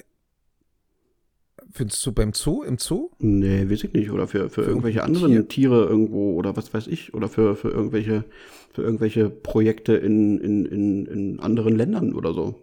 Findest 1.70 2.04
du 2.06 2.12
beim 2.12 2.32
Zoo, 2.32 2.62
im 2.62 2.78
Zoo? 2.78 3.10
Nee, 3.18 3.68
weiß 3.68 3.84
ich 3.84 3.92
nicht. 3.92 4.10
Oder 4.10 4.26
für, 4.28 4.48
für, 4.48 4.62
irgendwelche 4.62 5.00
irgendein 5.00 5.24
anderen 5.24 5.48
Tiere 5.48 5.84
irgendwo 5.84 6.34
oder 6.34 6.56
was 6.56 6.72
weiß 6.72 6.86
ich. 6.86 7.14
Oder 7.14 7.28
für, 7.28 7.56
für 7.56 7.68
irgendwelche, 7.68 8.24
für 8.72 8.82
irgendwelche 8.82 9.28
Projekte 9.28 9.94
in, 9.94 10.38
in, 10.38 10.64
in, 10.66 11.06
in 11.06 11.40
anderen 11.40 11.76
Ländern 11.76 12.14
oder 12.14 12.32
so. 12.32 12.54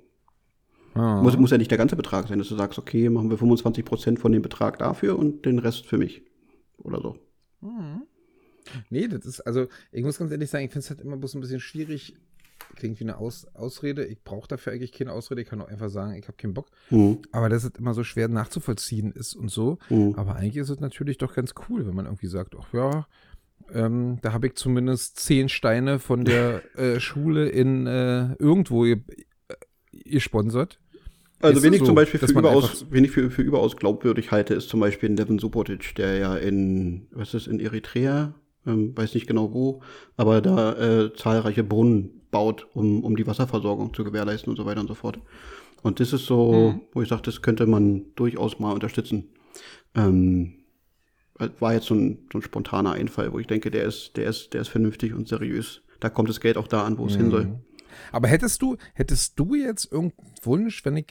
Ah. 0.93 1.21
Muss, 1.21 1.37
muss 1.37 1.51
ja 1.51 1.57
nicht 1.57 1.71
der 1.71 1.77
ganze 1.77 1.95
Betrag 1.95 2.27
sein, 2.27 2.39
dass 2.39 2.49
du 2.49 2.55
sagst, 2.55 2.79
okay, 2.79 3.09
machen 3.09 3.29
wir 3.29 3.37
25 3.37 3.85
Prozent 3.85 4.19
von 4.19 4.31
dem 4.31 4.41
Betrag 4.41 4.77
dafür 4.79 5.17
und 5.19 5.45
den 5.45 5.59
Rest 5.59 5.85
für 5.85 5.97
mich. 5.97 6.23
Oder 6.77 7.01
so. 7.01 7.17
Nee, 8.89 9.07
das 9.07 9.25
ist, 9.25 9.41
also, 9.41 9.67
ich 9.91 10.03
muss 10.03 10.17
ganz 10.17 10.31
ehrlich 10.31 10.49
sagen, 10.49 10.65
ich 10.65 10.71
finde 10.71 10.83
es 10.85 10.89
halt 10.89 11.01
immer 11.01 11.17
bloß 11.17 11.35
ein 11.35 11.41
bisschen 11.41 11.59
schwierig. 11.59 12.15
Klingt 12.75 12.99
wie 12.99 13.03
eine 13.03 13.17
Aus 13.17 13.45
Ausrede. 13.53 14.05
Ich 14.05 14.23
brauche 14.23 14.47
dafür 14.47 14.71
eigentlich 14.71 14.91
keine 14.93 15.11
Ausrede. 15.11 15.41
Ich 15.41 15.47
kann 15.49 15.61
auch 15.61 15.67
einfach 15.67 15.89
sagen, 15.89 16.13
ich 16.13 16.27
habe 16.27 16.37
keinen 16.37 16.53
Bock. 16.53 16.67
Mhm. 16.89 17.19
Aber 17.31 17.49
dass 17.49 17.63
es 17.63 17.71
immer 17.77 17.93
so 17.93 18.03
schwer 18.03 18.27
nachzuvollziehen 18.27 19.11
ist 19.11 19.35
und 19.35 19.49
so. 19.49 19.77
Mhm. 19.89 20.13
Aber 20.15 20.35
eigentlich 20.35 20.57
ist 20.57 20.69
es 20.69 20.79
natürlich 20.79 21.17
doch 21.17 21.33
ganz 21.33 21.53
cool, 21.67 21.85
wenn 21.85 21.95
man 21.95 22.05
irgendwie 22.05 22.27
sagt, 22.27 22.55
ach 22.57 22.71
ja, 22.73 23.07
ähm, 23.73 24.19
da 24.21 24.31
habe 24.33 24.47
ich 24.47 24.55
zumindest 24.55 25.19
zehn 25.19 25.49
Steine 25.49 25.99
von 25.99 26.23
der 26.23 26.61
äh, 26.77 26.99
Schule 26.99 27.49
in 27.49 27.87
äh, 27.87 28.35
irgendwo 28.35 28.83
ge 28.83 29.01
äh, 29.47 29.55
gesponsert. 30.09 30.79
Also, 31.41 31.59
Ist 31.59 31.73
ich 31.73 31.79
so, 31.79 31.85
zum 31.87 31.95
Beispiel 31.95 32.19
für 32.19 32.31
überaus, 32.31 32.63
einfach- 32.69 32.85
wen 32.91 33.03
ich 33.03 33.11
für, 33.11 33.31
für 33.31 33.41
überaus 33.41 33.75
glaubwürdig 33.75 34.31
halte, 34.31 34.53
ist 34.53 34.69
zum 34.69 34.79
Beispiel 34.79 35.09
Devin 35.15 35.39
Subotic, 35.39 35.95
der 35.95 36.17
ja 36.17 36.35
in, 36.37 37.07
was 37.11 37.33
ist, 37.33 37.47
in 37.47 37.59
Eritrea, 37.59 38.35
ähm, 38.65 38.95
weiß 38.95 39.13
nicht 39.15 39.27
genau 39.27 39.53
wo, 39.53 39.81
aber 40.17 40.41
da 40.41 40.73
äh, 40.73 41.13
zahlreiche 41.15 41.63
Brunnen 41.63 42.21
baut, 42.31 42.67
um, 42.73 43.03
um 43.03 43.15
die 43.15 43.27
Wasserversorgung 43.27 43.93
zu 43.93 44.03
gewährleisten 44.03 44.49
und 44.51 44.57
so 44.57 44.65
weiter 44.65 44.81
und 44.81 44.87
so 44.87 44.95
fort. 44.95 45.19
Und 45.83 45.99
das 45.99 46.13
ist 46.13 46.25
so, 46.25 46.73
Mhm. 46.75 46.81
wo 46.93 47.01
ich 47.01 47.09
sage, 47.09 47.23
das 47.23 47.41
könnte 47.41 47.65
man 47.65 48.05
durchaus 48.15 48.59
mal 48.59 48.71
unterstützen. 48.73 49.29
Ähm, 49.95 50.53
war 51.59 51.73
jetzt 51.73 51.87
so 51.87 51.95
ein, 51.95 52.19
so 52.31 52.37
ein 52.37 52.43
spontaner 52.43 52.91
Einfall, 52.93 53.33
wo 53.33 53.39
ich 53.39 53.47
denke, 53.47 53.71
der 53.71 53.85
ist, 53.85 54.15
der 54.15 54.27
ist, 54.27 54.53
der 54.53 54.61
ist 54.61 54.67
vernünftig 54.67 55.13
und 55.13 55.27
seriös. 55.27 55.81
Da 55.99 56.09
kommt 56.09 56.29
das 56.29 56.39
Geld 56.39 56.55
auch 56.57 56.67
da 56.67 56.83
an, 56.83 56.97
wo 56.99 57.07
es 57.07 57.15
hin 57.15 57.27
Mhm. 57.27 57.31
soll. 57.31 57.59
Aber 58.11 58.27
hättest 58.27 58.61
du, 58.61 58.77
hättest 58.93 59.37
du 59.39 59.55
jetzt 59.55 59.91
irgendeinen 59.91 60.29
Wunsch, 60.43 60.85
wenn 60.85 60.97
ich, 60.97 61.07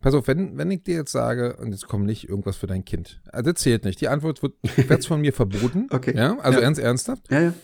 pass 0.00 0.14
auf, 0.14 0.26
wenn, 0.28 0.56
wenn 0.58 0.70
ich 0.70 0.82
dir 0.84 0.94
jetzt 0.96 1.12
sage, 1.12 1.56
und 1.56 1.72
jetzt 1.72 1.86
kommt 1.88 2.06
nicht 2.06 2.28
irgendwas 2.28 2.56
für 2.56 2.66
dein 2.66 2.84
Kind. 2.84 3.20
Also 3.32 3.50
das 3.52 3.62
zählt 3.62 3.84
nicht. 3.84 4.00
Die 4.00 4.08
Antwort 4.08 4.42
wird 4.42 4.54
wird's 4.88 5.06
von 5.06 5.20
mir 5.20 5.32
verboten. 5.32 5.88
Okay. 5.90 6.16
Ja, 6.16 6.38
also 6.38 6.58
Ja. 6.58 6.64
ernst, 6.64 6.80
ernsthaft. 6.80 7.30
Ja, 7.30 7.40
ja. 7.40 7.54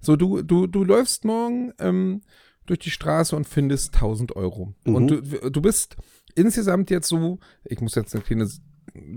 So, 0.00 0.16
du, 0.16 0.42
du, 0.42 0.66
du 0.66 0.84
läufst 0.84 1.24
morgen 1.24 1.72
ähm, 1.78 2.22
durch 2.66 2.78
die 2.80 2.90
Straße 2.90 3.34
und 3.36 3.46
findest 3.46 3.94
1000 3.94 4.36
Euro. 4.36 4.74
Mhm. 4.84 4.94
Und 4.94 5.08
du, 5.08 5.50
du 5.50 5.60
bist 5.62 5.96
insgesamt 6.34 6.90
jetzt 6.90 7.08
so, 7.08 7.38
ich 7.64 7.80
muss 7.80 7.94
jetzt 7.94 8.14
eine 8.14 8.24
kleine 8.24 8.48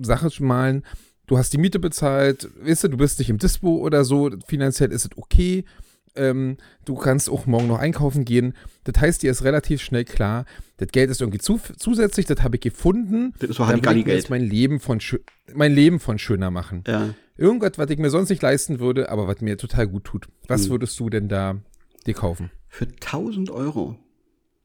Sache 0.02 0.30
malen, 0.44 0.84
du 1.28 1.38
hast 1.38 1.52
die 1.54 1.58
Miete 1.58 1.80
bezahlt, 1.80 2.50
weißt 2.62 2.86
du, 2.86 2.88
du 2.90 2.98
bist 2.98 3.20
nicht 3.20 3.30
im 3.30 3.38
Dispo 3.38 3.78
oder 3.78 4.06
so, 4.06 4.30
finanziell 4.48 4.92
ist 4.92 5.06
es 5.06 5.18
okay. 5.18 5.66
Ähm, 6.18 6.58
du 6.86 6.96
kannst 6.96 7.30
auch 7.30 7.46
morgen 7.46 7.68
noch 7.68 7.80
einkaufen 7.80 8.26
gehen. 8.26 8.54
Das 8.84 9.02
heißt, 9.02 9.24
dir 9.24 9.32
ist 9.32 9.44
relativ 9.44 9.82
schnell 9.82 10.06
klar, 10.06 10.46
das 10.78 10.90
Geld 10.90 11.10
ist 11.10 11.22
irgendwie 11.22 11.40
zu, 11.40 11.60
zusätzlich, 11.78 12.26
das 12.26 12.42
habe 12.44 12.58
ich 12.58 12.62
gefunden. 12.62 13.34
Das 13.40 13.50
ist 13.52 13.56
so 13.58 13.66
Dann 13.66 13.84
will 13.84 13.98
ich 13.98 14.06
jetzt 14.08 14.30
mein 14.30 14.44
Leben, 14.44 14.80
von 14.80 15.00
mein 15.54 15.74
Leben 15.74 16.00
von 16.00 16.20
schöner 16.20 16.52
machen. 16.52 16.84
Ja. 16.88 17.14
Irgendwas, 17.38 17.74
was 17.78 17.90
ich 17.90 17.98
mir 18.00 18.10
sonst 18.10 18.30
nicht 18.30 18.42
leisten 18.42 18.80
würde, 18.80 19.10
aber 19.10 19.28
was 19.28 19.42
mir 19.42 19.58
total 19.58 19.88
gut 19.88 20.06
tut. 20.06 20.28
Was 20.48 20.64
Hm. 20.66 20.72
würdest 20.72 21.00
du 21.00 21.10
denn 21.10 21.28
da 21.30 21.56
dir 22.06 22.14
kaufen? 22.14 22.52
Für 22.68 22.86
1000 22.88 23.50
Euro. 23.50 23.98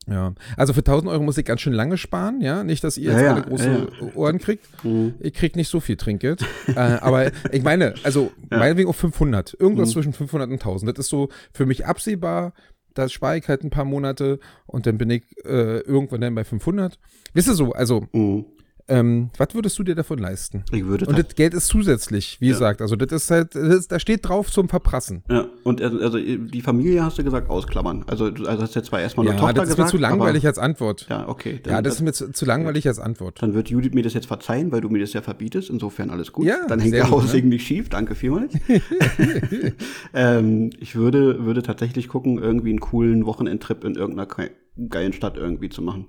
Ja, 0.09 0.33
also 0.57 0.73
für 0.73 0.81
1000 0.81 1.11
Euro 1.11 1.23
muss 1.23 1.38
ich 1.38 1.45
ganz 1.45 1.61
schön 1.61 1.73
lange 1.73 1.97
sparen, 1.97 2.41
ja. 2.41 2.65
Nicht, 2.65 2.83
dass 2.83 2.99
ihr 2.99 3.12
Ja, 3.12 3.19
jetzt 3.19 3.23
ja, 3.25 3.33
alle 3.35 3.43
große 3.43 3.88
ja, 4.01 4.07
Ohren 4.17 4.38
kriegt. 4.38 4.67
Mhm. 4.85 5.15
Ich 5.21 5.33
krieg 5.35 5.55
nicht 5.55 5.69
so 5.69 5.79
viel 5.81 5.97
Trinkgeld. 5.97 6.43
äh, 6.67 6.75
aber 6.79 7.31
ich 7.53 7.62
meine, 7.62 7.95
also 8.03 8.33
meinetwegen 8.51 8.88
auf 8.88 8.97
500. 8.97 9.57
Irgendwas 9.59 9.88
Mhm. 9.91 9.93
zwischen 9.93 10.12
500 10.12 10.49
und 10.51 10.55
1000. 10.55 10.99
Das 10.99 11.07
ist 11.07 11.11
so 11.11 11.29
für 11.53 11.67
mich 11.67 11.87
absehbar. 11.87 12.53
Da 12.94 13.09
spare 13.09 13.38
ich 13.38 13.48
halt 13.48 13.65
ein 13.65 13.71
paar 13.71 13.87
Monate 13.87 14.38
und 14.67 14.87
dann 14.87 14.98
bin 14.98 15.09
ich 15.09 15.23
äh, 15.46 15.79
irgendwann 15.81 16.21
dann 16.21 16.35
bei 16.35 16.44
500. 16.44 16.98
Wisst 17.33 17.48
ihr 17.48 17.55
so, 17.55 17.73
also, 17.73 18.07
Mhm. 18.13 18.44
Ähm, 18.88 19.30
was 19.38 19.54
würdest 19.54 19.78
du 19.78 19.83
dir 19.83 19.94
davon 19.94 20.18
leisten? 20.18 20.64
Ich 20.72 20.85
würde 20.85 21.06
Und 21.06 21.18
das 21.18 21.35
Geld 21.35 21.54
ist 21.54 21.68
zusätzlich, 21.68 22.37
wie 22.40 22.46
Ja. 22.46 22.52
gesagt. 22.52 22.83
Also, 22.83 22.96
das 22.96 23.10
ist 23.12 23.30
halt, 23.30 23.54
das 23.54 23.88
da 23.88 23.98
steht 23.98 24.26
drauf 24.28 24.50
zum 24.50 24.68
Verprassen. 24.68 25.22
Ja, 25.30 25.46
und 25.64 25.80
also 25.80 25.98
also 25.98 26.18
die 26.18 26.60
Familie 26.62 27.04
hast 27.04 27.18
du 27.18 27.24
gesagt 27.24 27.48
ausklammern. 27.50 28.04
Also 28.06 28.30
du 28.30 28.46
also 28.46 28.62
hast 28.62 28.74
jetzt 28.74 28.87
zwar 28.87 29.00
erstmal 29.00 29.26
eine 29.26 29.35
Ja, 29.37 29.40
Tochter 29.40 29.54
das 29.60 29.70
ist 29.70 29.78
mir 29.78 29.87
zu 29.87 29.96
langweilig 29.98 30.42
aber, 30.44 30.48
als 30.48 30.58
Antwort. 30.58 31.06
Ja, 31.08 31.28
okay. 31.28 31.60
Ja, 31.66 31.80
das 31.83 31.94
ist 31.94 32.00
mir 32.02 32.12
zu, 32.12 32.33
zu 32.33 32.44
langweilig 32.44 32.87
als 32.88 32.98
Antwort. 32.98 33.40
Dann 33.42 33.54
wird 33.54 33.70
Judith 33.70 33.92
mir 33.94 34.02
das 34.02 34.14
jetzt 34.14 34.26
verzeihen, 34.26 34.72
weil 34.72 34.80
du 34.80 34.88
mir 34.88 34.98
das 35.00 35.12
ja 35.12 35.22
verbietest. 35.22 35.70
Insofern 35.70 36.10
alles 36.10 36.33
gut. 36.33 36.46
Ja, 36.46 36.56
Dann 36.68 36.80
hängt 36.80 36.94
der 36.94 37.04
gut, 37.04 37.12
Haussegen 37.12 37.48
nicht 37.50 37.66
schief. 37.66 37.88
Danke 37.88 38.14
vielmals. 38.14 38.52
ähm, 40.14 40.70
ich 40.78 40.94
würde, 40.94 41.44
würde 41.44 41.62
tatsächlich 41.62 42.08
gucken, 42.08 42.38
irgendwie 42.38 42.70
einen 42.70 42.80
coolen 42.80 43.26
Wochenendtrip 43.26 43.85
in 43.85 43.94
irgendeiner 43.94 44.26
ge- 44.26 44.50
geilen 44.88 45.12
Stadt 45.12 45.37
irgendwie 45.37 45.68
zu 45.68 45.83
machen. 45.83 46.06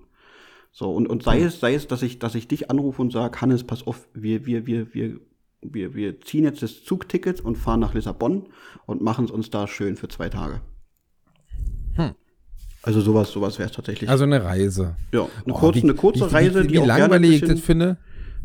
So, 0.76 0.92
und, 0.92 1.06
und 1.08 1.22
sei 1.22 1.40
es, 1.44 1.60
sei 1.60 1.76
es, 1.76 1.88
dass 1.88 2.02
ich, 2.02 2.18
dass 2.18 2.34
ich 2.34 2.48
dich 2.48 2.72
anrufe 2.72 3.00
und 3.02 3.12
sage, 3.14 3.40
Hannes, 3.40 3.64
pass 3.64 3.86
auf, 3.86 4.08
wir, 4.16 4.48
wir, 4.48 4.66
wir, 4.66 4.92
wir, 4.96 5.20
wir, 5.62 5.94
wir 5.94 6.20
ziehen 6.22 6.44
jetzt 6.46 6.64
das 6.64 6.84
Zugticket 6.84 7.42
und 7.42 7.58
fahren 7.60 7.80
nach 7.80 7.94
Lissabon 7.94 8.48
und 8.88 9.00
machen 9.04 9.26
es 9.26 9.32
uns 9.32 9.52
da 9.52 9.68
schön 9.68 9.96
für 9.98 10.08
zwei 10.08 10.30
Tage. 10.30 10.62
Also 12.86 13.00
sowas, 13.00 13.32
sowas 13.32 13.60
wäre 13.60 13.70
es 13.70 13.76
tatsächlich. 13.76 14.10
Also 14.10 14.26
eine 14.26 14.44
Reise. 14.44 14.98
ja, 15.14 15.22
eine, 15.46 15.54
Oh, 15.54 15.58
kurze, 15.60 15.80
wie- 15.80 15.84
eine 15.84 15.94
kurze 15.94 16.30
wie, 16.30 16.34
Reise, 16.34 16.64
wie, 16.64 16.68
die 16.68 16.80
auch 16.80 16.86
gerne 16.86 17.04
ein 17.04 17.12
langweilig 17.12 17.40
bisschen- 17.40 17.56
das 17.56 17.66
finde. 17.66 17.98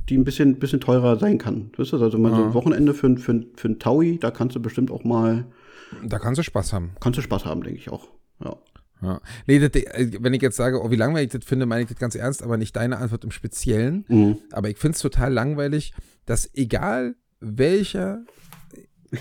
die 0.09 0.17
ein 0.17 0.23
bisschen, 0.25 0.59
bisschen 0.61 0.81
teurer 0.81 1.19
sein 1.19 1.39
kann. 1.39 1.73
Weißt 1.77 1.93
du, 1.93 2.01
also 2.01 2.19
mal 2.19 2.33
so 2.35 2.45
ein 2.45 2.55
Wochenende 2.55 2.95
für, 2.95 3.09
ein- 3.09 3.19
für, 3.19 3.45
für 3.57 3.69
ein 3.69 3.79
Taui, 3.81 4.19
da 4.19 4.31
kannst 4.31 4.55
du 4.55 4.61
bestimmt 4.61 4.91
auch 4.93 5.03
mal, 5.03 5.47
Da 6.07 6.19
kannst 6.21 6.39
du 6.39 6.43
Spaß 6.45 6.73
haben. 6.73 6.93
kannst 7.01 7.19
du 7.19 7.23
Spaß 7.23 7.47
haben, 7.47 7.63
denke 7.65 7.81
ich 7.81 7.91
auch. 7.91 8.07
Ja. 8.45 8.55
Ja. 9.01 9.21
Nee, 9.47 9.59
das, 9.59 9.71
äh, 9.81 10.11
wenn 10.21 10.35
ich 10.35 10.43
jetzt 10.43 10.57
sage, 10.57 10.83
oh, 10.83 10.91
wie 10.91 10.97
langweilig 10.97 11.33
ich 11.35 11.41
das 11.41 11.49
finde, 11.49 11.67
meine 11.67 11.83
ich 11.83 11.89
das 11.89 11.99
ganz 11.99 12.15
ernst, 12.15 12.43
aber 12.43 12.57
nicht 12.57 12.75
deine 12.77 12.99
Antwort 12.99 13.25
im 13.25 13.31
Speziellen. 13.31 14.05
Mhm. 14.09 14.39
Aber 14.53 14.69
ich 14.71 14.79
finde 14.79 14.97
es 14.97 15.03
total 15.03 15.33
langweilig, 15.33 15.93
dass 16.27 16.51
egal 16.55 17.15
welcher, 17.41 18.25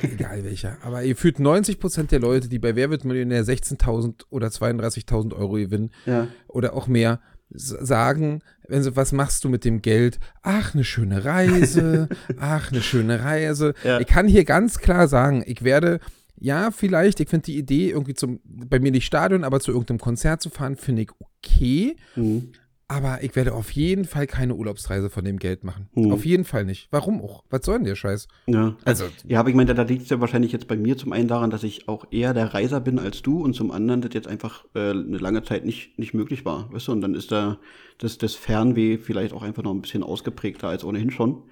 egal 0.02 0.44
welcher, 0.44 0.78
aber 0.82 1.04
ihr 1.04 1.16
fühlt 1.16 1.40
90 1.40 1.80
Prozent 1.80 2.12
der 2.12 2.20
Leute, 2.20 2.50
die 2.50 2.60
bei 2.60 2.76
Wer 2.76 2.90
wird 2.90 3.06
Millionär 3.06 3.44
16.000 3.44 4.24
oder 4.30 4.48
32.000 4.48 5.34
Euro 5.36 5.54
gewinnen 5.54 5.92
Ja. 6.06 6.28
oder 6.48 6.74
auch 6.74 6.88
mehr, 6.88 7.20
sagen, 7.50 8.42
wenn 8.68 8.84
sie, 8.84 8.98
was 8.98 9.14
machst 9.14 9.44
du 9.46 9.50
mit 9.50 9.64
dem 9.64 9.82
Geld? 9.82 10.20
Ach, 10.42 10.74
eine 10.74 10.84
schöne 10.84 11.24
Reise, 11.24 12.10
ach, 12.40 12.72
eine 12.74 12.82
schöne 12.82 13.24
Reise. 13.24 13.74
Ja. 13.86 14.02
Ich 14.02 14.08
kann 14.08 14.28
hier 14.28 14.44
ganz 14.44 14.80
klar 14.80 15.08
sagen, 15.08 15.44
ich 15.46 15.64
werde, 15.64 16.00
ja, 16.40 16.72
vielleicht, 16.72 17.20
ich 17.20 17.30
finde 17.30 17.46
die 17.46 17.58
Idee, 17.58 17.90
irgendwie 17.92 18.14
zum, 18.14 18.40
bei 18.46 18.80
mir 18.80 18.92
nicht 18.92 19.06
Stadion, 19.06 19.44
aber 19.44 19.60
zu 19.60 19.72
irgendeinem 19.72 20.00
Konzert 20.00 20.42
zu 20.42 20.50
fahren, 20.50 20.76
finde 20.76 21.04
ich 21.04 21.10
okay. 21.20 21.96
Mhm. 22.16 22.52
Aber 22.90 23.22
ich 23.22 23.36
werde 23.36 23.54
auf 23.54 23.72
jeden 23.72 24.06
Fall 24.06 24.28
keine 24.28 24.56
Urlaubsreise 24.56 25.10
von 25.10 25.26
dem 25.26 25.40
Geld 25.40 25.66
machen. 25.66 25.90
Hm. 25.94 26.10
Auf 26.14 26.26
jeden 26.26 26.46
Fall 26.46 26.64
nicht. 26.64 26.88
Warum 26.90 27.20
auch? 27.22 27.44
Was 27.50 27.66
soll 27.66 27.76
denn 27.80 27.84
der 27.84 27.96
Scheiß? 27.96 28.30
Ja. 28.46 28.78
Also- 28.86 29.04
ja, 29.28 29.42
aber 29.42 29.50
ich 29.50 29.56
meine, 29.56 29.76
da 29.76 29.82
liegt 29.84 30.04
es 30.04 30.10
ja 30.10 30.22
wahrscheinlich 30.22 30.54
jetzt 30.54 30.70
bei 30.70 30.78
mir 30.78 30.96
zum 30.96 31.12
einen 31.12 31.28
daran, 31.28 31.50
dass 31.50 31.64
ich 31.66 31.90
auch 31.90 32.06
eher 32.12 32.34
der 32.34 32.54
Reiser 32.54 32.80
bin 32.80 32.98
als 32.98 33.22
du 33.22 33.44
und 33.44 33.56
zum 33.56 33.72
anderen 33.72 34.00
das 34.00 34.14
jetzt 34.14 34.30
einfach 34.30 34.64
äh, 34.74 34.92
eine 34.92 35.18
lange 35.18 35.44
Zeit 35.44 35.66
nicht, 35.66 36.00
nicht 36.00 36.14
möglich 36.14 36.46
war. 36.46 36.72
Weißt 36.72 36.88
du, 36.88 36.94
und 36.94 37.02
dann 37.02 37.14
ist 37.14 37.30
da 37.34 37.60
das, 37.98 38.20
das 38.20 38.36
Fernweh 38.36 38.98
vielleicht 38.98 39.34
auch 39.34 39.44
einfach 39.44 39.64
noch 39.64 39.74
ein 39.74 39.82
bisschen 39.82 40.02
ausgeprägter 40.04 40.70
als 40.70 40.86
ohnehin 40.86 41.12
schon. 41.12 41.44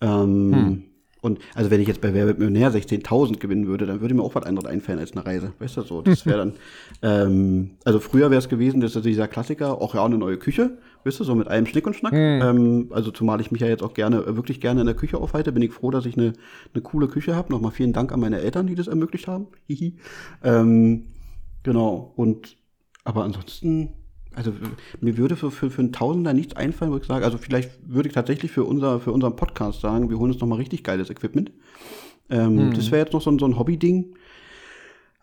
Ähm, 0.00 0.54
Hm. 0.54 0.82
Und 1.26 1.40
also 1.56 1.72
wenn 1.72 1.80
ich 1.80 1.88
jetzt 1.88 2.00
bei 2.00 2.14
Wer 2.14 2.26
wird 2.26 2.38
Millionär 2.38 2.72
16.000 2.72 3.38
gewinnen 3.38 3.66
würde, 3.66 3.84
dann 3.84 4.00
würde 4.00 4.14
mir 4.14 4.22
auch 4.22 4.36
was 4.36 4.44
anderes 4.44 4.70
einfallen 4.70 5.00
als 5.00 5.10
eine 5.12 5.26
Reise. 5.26 5.52
Weißt 5.58 5.76
du, 5.76 5.82
so, 5.82 6.00
das 6.00 6.24
wäre 6.24 6.38
dann, 6.38 6.52
ähm, 7.02 7.72
also 7.84 7.98
früher 7.98 8.30
wäre 8.30 8.38
es 8.38 8.48
gewesen, 8.48 8.80
das 8.80 8.94
ist 8.94 9.04
dieser 9.04 9.26
Klassiker, 9.26 9.82
auch 9.82 9.96
ja 9.96 10.04
eine 10.04 10.18
neue 10.18 10.36
Küche, 10.36 10.78
weißt 11.04 11.18
du, 11.18 11.24
so 11.24 11.34
mit 11.34 11.48
allem 11.48 11.66
Schnick 11.66 11.84
und 11.84 11.96
Schnack. 11.96 12.12
Ähm, 12.12 12.90
also 12.90 13.10
zumal 13.10 13.40
ich 13.40 13.50
mich 13.50 13.60
ja 13.60 13.66
jetzt 13.66 13.82
auch 13.82 13.92
gerne, 13.92 14.18
äh, 14.18 14.36
wirklich 14.36 14.60
gerne 14.60 14.80
in 14.82 14.86
der 14.86 14.94
Küche 14.94 15.18
aufhalte, 15.18 15.50
bin 15.50 15.62
ich 15.64 15.72
froh, 15.72 15.90
dass 15.90 16.06
ich 16.06 16.16
eine, 16.16 16.32
eine 16.72 16.82
coole 16.82 17.08
Küche 17.08 17.34
habe. 17.34 17.52
Nochmal 17.52 17.72
vielen 17.72 17.92
Dank 17.92 18.12
an 18.12 18.20
meine 18.20 18.38
Eltern, 18.38 18.68
die 18.68 18.76
das 18.76 18.86
ermöglicht 18.86 19.26
haben. 19.26 19.48
Hihi. 19.66 19.96
ähm, 20.44 21.06
genau, 21.64 22.12
und, 22.14 22.56
aber 23.02 23.24
ansonsten, 23.24 23.94
also 24.36 24.52
mir 25.00 25.16
würde 25.16 25.34
für, 25.34 25.50
für, 25.50 25.70
für 25.70 25.80
einen 25.80 25.92
Tausender 25.92 26.32
nichts 26.32 26.54
einfallen, 26.54 26.92
wo 26.92 26.96
ich 26.98 27.04
sage, 27.04 27.24
also 27.24 27.38
vielleicht 27.38 27.70
würde 27.86 28.08
ich 28.08 28.14
tatsächlich 28.14 28.52
für, 28.52 28.64
unser, 28.64 29.00
für 29.00 29.10
unseren 29.12 29.34
Podcast 29.34 29.80
sagen, 29.80 30.10
wir 30.10 30.18
holen 30.18 30.30
uns 30.30 30.40
nochmal 30.40 30.58
richtig 30.58 30.84
geiles 30.84 31.10
Equipment. 31.10 31.52
Ähm, 32.28 32.72
Das 32.74 32.90
wäre 32.90 33.02
jetzt 33.02 33.12
noch 33.12 33.22
so 33.22 33.30
ein, 33.30 33.38
so 33.38 33.46
ein 33.46 33.58
Hobby-Ding. 33.58 34.14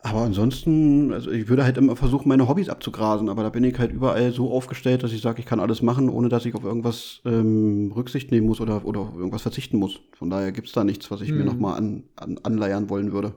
Aber 0.05 0.21
ansonsten, 0.21 1.13
also 1.13 1.31
ich 1.31 1.47
würde 1.47 1.63
halt 1.63 1.77
immer 1.77 1.95
versuchen, 1.95 2.27
meine 2.27 2.49
Hobbys 2.49 2.67
abzugrasen, 2.67 3.29
aber 3.29 3.43
da 3.43 3.49
bin 3.49 3.63
ich 3.63 3.79
halt 3.79 3.93
überall 3.93 4.33
so 4.33 4.51
aufgestellt, 4.51 5.01
dass 5.01 5.13
ich 5.13 5.21
sage, 5.21 5.39
ich 5.39 5.45
kann 5.45 5.61
alles 5.61 5.81
machen, 5.81 6.09
ohne 6.09 6.27
dass 6.27 6.45
ich 6.45 6.55
auf 6.55 6.65
irgendwas 6.65 7.21
ähm, 7.23 7.93
Rücksicht 7.95 8.29
nehmen 8.29 8.47
muss 8.47 8.59
oder, 8.59 8.83
oder 8.83 8.99
auf 8.99 9.15
irgendwas 9.15 9.43
verzichten 9.43 9.77
muss. 9.77 10.01
Von 10.11 10.29
daher 10.29 10.51
gibt's 10.51 10.73
da 10.73 10.83
nichts, 10.83 11.09
was 11.09 11.21
ich 11.21 11.31
mir 11.31 11.45
nochmal 11.45 11.77
an, 11.77 12.03
an, 12.17 12.37
anleiern 12.43 12.89
wollen 12.89 13.13
würde. 13.13 13.33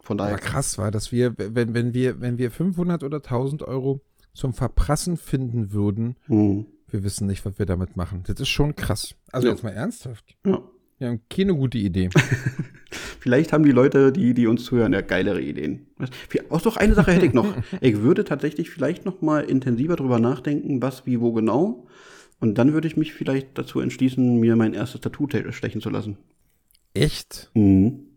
Von 0.00 0.16
daher. 0.16 0.34
Aber 0.36 0.42
krass 0.42 0.78
war, 0.78 0.90
dass 0.90 1.12
wir, 1.12 1.34
wenn, 1.36 1.74
wenn 1.74 1.92
wir, 1.92 2.22
wenn 2.22 2.38
wir 2.38 2.50
500 2.50 3.04
oder 3.04 3.18
1000 3.18 3.64
Euro 3.64 4.00
zum 4.38 4.52
Verprassen 4.54 5.16
finden 5.16 5.72
würden, 5.72 6.16
Hm, 6.26 6.66
wir 6.90 7.04
wissen 7.04 7.26
nicht, 7.26 7.44
was 7.44 7.58
wir 7.58 7.66
damit 7.66 7.96
machen. 7.96 8.22
Das 8.26 8.40
ist 8.40 8.48
schon 8.48 8.74
krass. 8.76 9.14
Also 9.32 9.48
Ja. 9.48 9.52
jetzt 9.54 9.62
mal 9.62 9.70
ernsthaft. 9.72 10.36
ja. 10.46 10.62
Wir 11.00 11.06
haben 11.08 11.20
keine 11.30 11.54
gute 11.54 11.78
Idee. 11.78 12.08
Vielleicht 13.20 13.52
haben 13.52 13.62
die 13.62 13.70
Leute, 13.70 14.10
die, 14.10 14.34
die 14.34 14.48
uns 14.48 14.64
zuhören, 14.64 14.92
ja 14.92 15.00
geilere 15.00 15.40
Ideen. 15.40 15.86
Was- 15.96 16.10
Auch 16.48 16.60
doch 16.62 16.76
eine 16.76 16.94
Sache 16.94 17.12
hätte 17.12 17.26
ich 17.26 17.32
noch. 17.34 17.46
Ich 17.80 17.98
würde 18.00 18.24
tatsächlich 18.24 18.70
vielleicht 18.70 19.04
noch 19.04 19.20
mal 19.20 19.44
intensiver 19.44 19.94
drüber 19.94 20.18
nachdenken, 20.18 20.82
was, 20.82 21.06
wie, 21.06 21.20
wo 21.20 21.32
genau. 21.32 21.86
Und 22.40 22.58
dann 22.58 22.72
würde 22.72 22.88
ich 22.88 22.96
mich 22.96 23.12
vielleicht 23.12 23.56
dazu 23.58 23.78
entschließen, 23.80 24.40
mir 24.40 24.56
mein 24.56 24.74
erstes 24.74 25.00
Tattoo 25.00 25.26
te- 25.28 25.52
stechen 25.52 25.80
zu 25.80 25.90
lassen. 25.90 26.16
Echt? 26.94 27.50
Mhm. 27.54 28.07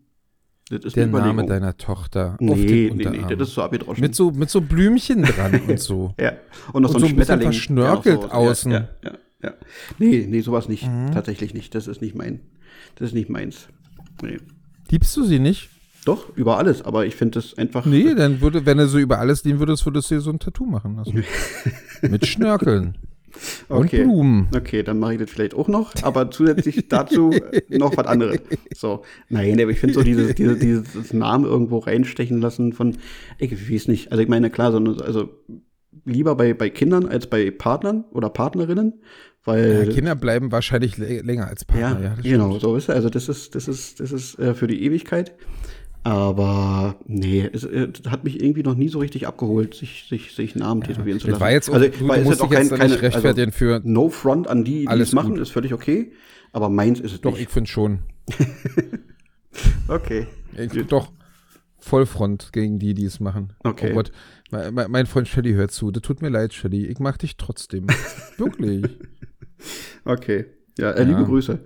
Das 0.70 0.84
ist 0.84 0.96
Der 0.96 1.06
Name 1.06 1.44
deiner 1.44 1.76
Tochter 1.76 2.34
auf 2.34 2.40
Nee, 2.40 2.54
den 2.66 2.96
nee, 2.96 3.06
Unterarm. 3.06 3.28
nee, 3.28 3.36
das 3.36 3.48
ist 3.48 3.54
so 3.54 3.62
abgedroschen. 3.62 4.00
mit 4.00 4.14
so 4.14 4.30
mit 4.30 4.48
so 4.48 4.60
Blümchen 4.60 5.22
dran 5.22 5.60
und 5.68 5.78
so. 5.80 6.14
ja. 6.18 6.32
Und 6.72 6.82
noch 6.82 6.94
und 6.94 7.00
so 7.00 7.00
so 7.00 7.06
ein 7.06 7.12
ein 7.12 7.16
bisschen 7.16 7.40
Schmetterling. 7.40 7.42
verschnörkelt 7.52 8.20
der 8.22 8.28
noch 8.28 8.34
außen. 8.34 8.72
Ja, 8.72 8.78
ja, 9.02 9.10
ja, 9.10 9.18
ja. 9.42 9.52
Nee, 9.98 10.26
nee, 10.28 10.40
sowas 10.40 10.68
nicht. 10.68 10.86
Mhm. 10.86 11.10
Tatsächlich 11.12 11.52
nicht. 11.52 11.74
Das 11.74 11.86
ist 11.88 12.00
nicht 12.00 12.14
mein. 12.14 12.40
Das 12.94 13.08
ist 13.08 13.14
nicht 13.14 13.28
meins. 13.28 13.68
Nee. 14.22 14.38
Liebst 14.90 15.16
du 15.16 15.24
sie 15.24 15.38
nicht? 15.38 15.68
Doch, 16.04 16.36
über 16.36 16.58
alles, 16.58 16.82
aber 16.82 17.06
ich 17.06 17.14
finde 17.16 17.38
das 17.40 17.56
einfach. 17.58 17.84
Nee, 17.86 18.14
dann 18.14 18.40
würde, 18.40 18.64
wenn 18.66 18.78
du 18.78 18.88
so 18.88 18.98
über 18.98 19.18
alles 19.18 19.44
lieben 19.44 19.58
würdest, 19.60 19.84
würdest 19.86 20.10
du 20.10 20.16
dir 20.16 20.20
so 20.20 20.30
ein 20.30 20.38
Tattoo 20.38 20.66
machen 20.66 20.96
lassen. 20.96 21.24
Mit 22.02 22.26
Schnörkeln. 22.26 22.96
Okay. 23.68 24.02
Und 24.02 24.08
Blumen. 24.08 24.48
Okay, 24.54 24.82
dann 24.82 24.98
mache 24.98 25.14
ich 25.14 25.18
das 25.20 25.30
vielleicht 25.30 25.54
auch 25.54 25.68
noch, 25.68 25.92
aber 26.02 26.30
zusätzlich 26.30 26.88
dazu 26.88 27.30
äh, 27.32 27.62
noch 27.78 27.96
was 27.96 28.06
anderes. 28.06 28.40
So, 28.74 29.02
nein, 29.28 29.60
aber 29.60 29.70
ich 29.70 29.78
finde 29.80 29.94
so 29.94 30.02
dieses, 30.02 30.34
dieses, 30.34 30.58
dieses 30.58 31.12
Namen 31.12 31.44
irgendwo 31.44 31.78
reinstechen 31.78 32.40
lassen 32.40 32.72
von, 32.72 32.96
ich 33.38 33.52
weiß 33.70 33.88
nicht, 33.88 34.12
also 34.12 34.22
ich 34.22 34.28
meine, 34.28 34.50
klar, 34.50 34.72
so, 34.72 34.78
also 34.78 35.30
lieber 36.04 36.34
bei, 36.36 36.54
bei 36.54 36.70
Kindern 36.70 37.06
als 37.06 37.26
bei 37.26 37.50
Partnern 37.50 38.04
oder 38.12 38.28
Partnerinnen, 38.30 39.00
weil 39.44 39.86
Ja, 39.88 39.92
Kinder 39.92 40.14
bleiben 40.14 40.52
wahrscheinlich 40.52 40.94
lä- 40.96 41.22
länger 41.24 41.48
als 41.48 41.64
ja, 41.68 41.74
Partner. 41.88 42.04
Ja, 42.04 42.14
das 42.14 42.22
genau, 42.24 42.48
stimmt. 42.50 42.62
so 42.62 42.76
ist 42.76 42.84
es. 42.84 42.90
Also 42.90 43.10
das 43.10 43.28
ist, 43.28 43.54
das 43.54 43.68
ist, 43.68 43.98
das 44.00 44.12
ist 44.12 44.38
äh, 44.38 44.54
für 44.54 44.66
die 44.68 44.84
Ewigkeit. 44.84 45.34
Aber 46.04 46.96
nee, 47.06 47.48
es 47.52 47.62
äh, 47.64 47.88
hat 48.08 48.24
mich 48.24 48.42
irgendwie 48.42 48.62
noch 48.64 48.74
nie 48.74 48.88
so 48.88 48.98
richtig 48.98 49.26
abgeholt, 49.28 49.74
sich, 49.74 50.06
sich, 50.08 50.34
sich 50.34 50.56
Namen 50.56 50.82
tätowieren 50.82 51.20
zu 51.20 51.28
lassen. 51.28 51.40
war 51.40 51.52
jetzt 51.52 51.70
auch, 51.70 51.74
also, 51.74 51.86
du, 51.88 52.08
weil 52.08 52.16
du 52.16 52.22
es 52.22 52.24
musst 52.28 52.40
ist 52.42 52.50
dich 52.50 52.58
jetzt 52.58 52.72
da 52.72 52.76
nicht 52.88 53.02
rechtfertigen 53.02 53.46
also, 53.52 53.58
für. 53.58 53.80
No 53.84 54.08
front 54.08 54.48
an 54.48 54.64
die, 54.64 54.86
die 54.86 55.00
es 55.00 55.12
machen, 55.12 55.30
gut. 55.30 55.38
ist 55.40 55.50
völlig 55.52 55.72
okay. 55.72 56.12
Aber 56.52 56.68
meins 56.68 56.98
ist 57.00 57.12
es 57.12 57.20
Doch, 57.20 57.34
ich 57.34 57.40
nicht. 57.40 57.50
finde 57.52 57.70
schon. 57.70 58.00
Okay. 59.88 60.26
Ich, 60.56 60.72
doch, 60.86 61.12
Vollfront 61.78 62.52
gegen 62.52 62.78
die, 62.78 62.94
die 62.94 63.04
es 63.04 63.20
machen. 63.20 63.52
Okay. 63.64 63.90
Oh 63.90 63.94
Gott, 63.96 64.12
mein, 64.50 64.72
mein- 64.72 64.90
mein 64.90 65.06
Freund 65.06 65.28
Shelly 65.28 65.52
hört 65.52 65.72
zu. 65.72 65.90
Das 65.90 66.02
tut 66.02 66.22
mir 66.22 66.28
leid, 66.28 66.54
Shelly. 66.54 66.86
Ich 66.86 66.98
mag 67.00 67.18
dich 67.18 67.36
trotzdem. 67.36 67.86
Wirklich. 68.38 68.84
Okay. 70.04 70.46
Ja, 70.78 70.92
äh, 70.92 71.02
Ja. 71.02 71.08
liebe 71.08 71.24
Grüße. 71.24 71.60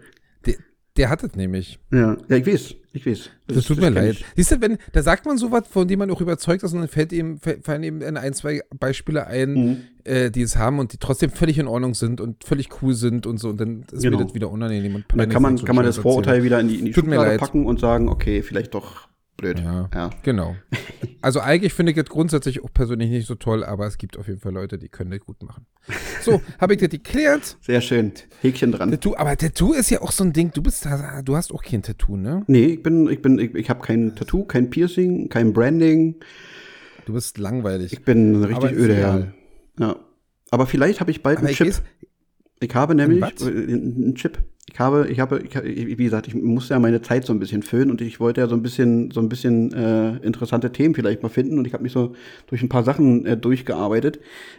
Der, 0.96 1.08
hat 1.10 1.22
es 1.22 1.34
nämlich. 1.34 1.78
Ja, 1.92 2.16
ja, 2.28 2.36
ich 2.36 2.46
weiß, 2.46 2.74
ich 2.92 3.06
weiß. 3.06 3.30
Das, 3.48 3.64
tut 3.66 3.76
mir 3.78 3.84
kenn 3.84 3.94
leid. 3.94 4.12
ich. 4.14 4.24
Siehst 4.36 4.52
du, 4.52 4.60
wenn, 4.60 4.78
da 4.92 5.02
sagt 5.02 5.26
man 5.26 5.36
sowas, 5.38 5.64
von 5.70 5.86
dem 5.86 5.98
man 5.98 6.10
auch 6.10 6.20
überzeugt 6.20 6.62
ist, 6.62 6.72
und 6.72 6.80
dann 6.80 6.88
fällt 6.88 7.12
ihm, 7.12 7.38
fällt- 7.38 7.64
fallen 7.64 7.82
ihm 7.82 8.00
dann 8.00 8.16
ein, 8.16 8.32
zwei 8.34 8.62
Beispiele 8.78 9.26
ein, 9.26 9.52
Mhm. 9.54 9.76
äh, 10.04 10.30
die 10.30 10.42
es 10.42 10.56
haben 10.56 10.78
und 10.78 10.92
die 10.92 10.98
trotzdem 10.98 11.30
völlig 11.30 11.58
in 11.58 11.66
Ordnung 11.66 11.94
sind 11.94 12.20
und 12.20 12.44
völlig 12.44 12.68
cool 12.82 12.94
sind 12.94 13.26
und 13.26 13.38
so. 13.38 13.50
Und 13.50 13.60
dann 13.60 13.84
ist 13.92 14.02
Genau. 14.02 14.18
mir 14.18 14.24
das 14.24 14.34
wieder 14.34 14.50
unangenehm. 14.50 14.94
Und 14.96 15.12
Und 15.12 15.18
dann 15.18 15.28
kann 15.28 15.42
man, 15.42 15.56
kann 15.62 15.76
man 15.76 15.84
das 15.84 15.98
Vorurteil 15.98 16.42
wieder 16.42 16.58
in 16.60 16.68
die, 16.68 16.74
in 16.78 16.84
die 16.86 16.90
mir 16.90 16.94
Schublade 16.94 17.36
packen 17.38 17.66
und 17.66 17.80
sagen, 17.80 18.08
okay, 18.08 18.42
vielleicht 18.42 18.74
doch 18.74 19.08
blöd. 19.36 19.60
Ja. 19.60 19.88
ja. 19.94 20.10
Genau. 20.22 20.56
Also 21.22 21.40
eigentlich 21.40 21.72
finde 21.74 21.92
ich 21.92 21.96
das 21.96 22.06
grundsätzlich 22.06 22.62
auch 22.62 22.72
persönlich 22.72 23.10
nicht 23.10 23.26
so 23.26 23.34
toll, 23.34 23.64
aber 23.64 23.86
es 23.86 23.98
gibt 23.98 24.16
auf 24.16 24.28
jeden 24.28 24.40
Fall 24.40 24.52
Leute, 24.52 24.78
die 24.78 24.88
können 24.88 25.10
das 25.10 25.20
gut 25.20 25.42
machen. 25.42 25.66
So, 26.22 26.40
habe 26.60 26.74
ich 26.74 26.80
das 26.80 26.90
geklärt. 26.90 27.56
Sehr 27.60 27.80
schön. 27.80 28.12
Häkchen 28.42 28.72
dran. 28.72 28.90
Tattoo, 28.90 29.14
aber 29.16 29.36
Tattoo 29.36 29.72
ist 29.72 29.90
ja 29.90 30.02
auch 30.02 30.12
so 30.12 30.24
ein 30.24 30.32
Ding. 30.32 30.52
Du 30.52 30.62
bist, 30.62 30.86
du 31.24 31.36
hast 31.36 31.52
auch 31.52 31.62
kein 31.62 31.82
Tattoo, 31.82 32.16
ne? 32.16 32.44
Nee, 32.46 32.66
ich 32.66 32.82
bin, 32.82 33.08
ich 33.10 33.22
bin, 33.22 33.38
ich, 33.38 33.54
ich 33.54 33.70
habe 33.70 33.80
kein 33.80 34.14
Tattoo, 34.14 34.44
kein 34.44 34.70
Piercing, 34.70 35.28
kein 35.28 35.52
Branding. 35.52 36.16
Du 37.06 37.12
bist 37.12 37.38
langweilig. 37.38 37.92
Ich 37.92 38.04
bin 38.04 38.42
richtig 38.44 38.72
öde, 38.72 38.98
ja. 38.98 39.26
ja. 39.78 39.96
Aber 40.50 40.66
vielleicht 40.66 41.00
habe 41.00 41.10
ich 41.10 41.22
bald 41.22 41.38
Aber 41.38 41.46
einen 41.48 41.56
Chip. 41.56 41.68
weiß- 41.68 41.82
Ich 42.60 42.74
habe 42.74 42.94
nämlich 42.94 43.20
was? 43.20 43.42
äh, 43.42 43.50
einen 43.50 44.14
Chip. 44.14 44.38
Ich 44.68 44.80
habe, 44.80 45.08
ich 45.08 45.20
habe, 45.20 45.40
ich, 45.40 45.54
wie 45.54 46.04
gesagt, 46.04 46.26
ich 46.26 46.34
muss 46.34 46.68
ja 46.68 46.78
meine 46.78 47.00
Zeit 47.00 47.24
so 47.24 47.32
ein 47.32 47.38
bisschen 47.38 47.62
füllen 47.62 47.90
und 47.90 48.00
ich 48.00 48.18
wollte 48.18 48.40
ja 48.40 48.48
so 48.48 48.56
ein 48.56 48.62
bisschen, 48.62 49.10
so 49.10 49.20
ein 49.20 49.28
bisschen 49.28 49.72
äh, 49.72 50.16
interessante 50.16 50.72
Themen 50.72 50.94
vielleicht 50.94 51.22
mal 51.22 51.28
finden 51.28 51.58
und 51.58 51.66
ich 51.66 51.72
habe 51.72 51.84
mich 51.84 51.92
so 51.92 52.14
durch 52.48 52.62
ein 52.62 52.68
paar 52.68 52.82
Sachen 52.82 53.24
äh, 53.26 53.36
durchgearbeitet 53.36 54.18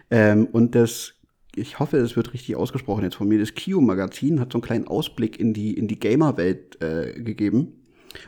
ähm, 0.10 0.48
und 0.52 0.76
das, 0.76 1.14
ich 1.56 1.80
hoffe, 1.80 1.98
es 1.98 2.16
wird 2.16 2.34
richtig 2.34 2.56
ausgesprochen 2.56 3.04
jetzt 3.04 3.16
von 3.16 3.28
mir. 3.28 3.38
Das 3.38 3.54
Kio 3.54 3.82
Magazin 3.82 4.40
hat 4.40 4.54
so 4.54 4.58
einen 4.58 4.64
kleinen 4.64 4.88
Ausblick 4.88 5.40
in 5.40 5.54
die 5.54 5.74
in 5.74 5.88
die 5.88 6.00
Gamer-Welt 6.00 6.82
äh, 6.82 7.22
gegeben. 7.22 7.77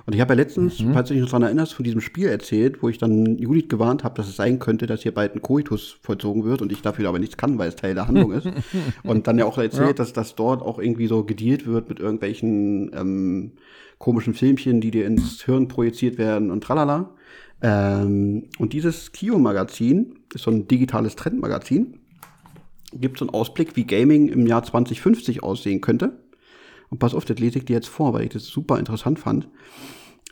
Und 0.05 0.13
ich 0.15 0.21
habe 0.21 0.33
ja 0.33 0.37
letztens, 0.37 0.83
falls 0.93 1.07
du 1.09 1.13
dich 1.13 1.21
noch 1.21 1.29
daran 1.29 1.43
erinnerst, 1.43 1.73
von 1.73 1.83
diesem 1.83 2.01
Spiel 2.01 2.27
erzählt, 2.27 2.81
wo 2.81 2.89
ich 2.89 2.97
dann 2.97 3.37
Judith 3.37 3.69
gewarnt 3.69 4.03
habe, 4.03 4.15
dass 4.15 4.27
es 4.27 4.35
sein 4.35 4.59
könnte, 4.59 4.85
dass 4.87 5.01
hier 5.03 5.13
bald 5.13 5.35
ein 5.35 5.41
Koitus 5.41 5.97
vollzogen 6.01 6.43
wird 6.43 6.61
und 6.61 6.71
ich 6.71 6.81
dafür 6.81 7.09
aber 7.09 7.19
nichts 7.19 7.37
kann, 7.37 7.57
weil 7.57 7.69
es 7.69 7.75
Teil 7.75 7.95
der 7.95 8.07
Handlung 8.07 8.31
ist. 8.31 8.47
Und 9.03 9.27
dann 9.27 9.37
ja 9.39 9.45
auch 9.45 9.57
erzählt, 9.57 9.87
Ja. 9.87 9.93
dass 9.93 10.13
das 10.13 10.35
dort 10.35 10.61
auch 10.61 10.79
irgendwie 10.79 11.07
so 11.07 11.23
gedealt 11.23 11.65
wird 11.65 11.89
mit 11.89 11.99
irgendwelchen 11.99 12.91
ähm, 12.93 13.51
komischen 13.97 14.33
Filmchen, 14.33 14.81
die 14.81 14.91
dir 14.91 15.05
ins 15.05 15.43
Hirn 15.43 15.67
projiziert 15.67 16.17
werden 16.17 16.51
und 16.51 16.63
tralala. 16.63 17.11
Ähm, 17.61 18.45
und 18.57 18.73
dieses 18.73 19.11
Kio-Magazin 19.11 20.15
ist 20.33 20.43
so 20.43 20.51
ein 20.51 20.67
digitales 20.67 21.15
Trendmagazin. 21.15 21.99
Gibt 22.93 23.19
so 23.19 23.25
einen 23.25 23.33
Ausblick, 23.33 23.75
wie 23.75 23.83
Gaming 23.85 24.29
im 24.29 24.47
Jahr 24.47 24.63
2050 24.63 25.43
aussehen 25.43 25.81
könnte. 25.81 26.19
Und 26.89 26.99
pass 26.99 27.13
auf, 27.13 27.25
das 27.25 27.39
lese 27.39 27.59
ich 27.59 27.65
dir 27.65 27.75
jetzt 27.75 27.87
vor, 27.87 28.13
weil 28.13 28.23
ich 28.23 28.29
das 28.29 28.45
super 28.45 28.79
interessant 28.79 29.19
fand. 29.19 29.47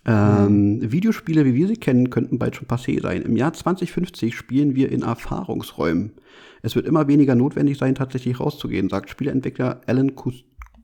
Ähm, 0.05 0.91
Videospiele, 0.91 1.45
wie 1.45 1.53
wir 1.53 1.67
sie 1.67 1.75
kennen, 1.75 2.09
könnten 2.09 2.39
bald 2.39 2.55
schon 2.55 2.67
passé 2.67 3.01
sein. 3.01 3.23
Im 3.23 3.35
Jahr 3.35 3.53
2050 3.53 4.35
spielen 4.35 4.73
wir 4.73 4.89
in 4.91 5.01
Erfahrungsräumen. 5.01 6.13
Es 6.61 6.75
wird 6.75 6.87
immer 6.87 7.07
weniger 7.07 7.35
notwendig 7.35 7.77
sein, 7.77 7.93
tatsächlich 7.93 8.39
rauszugehen, 8.39 8.89
sagt 8.89 9.09
Spieleentwickler 9.09 9.81
Alan 9.85 10.13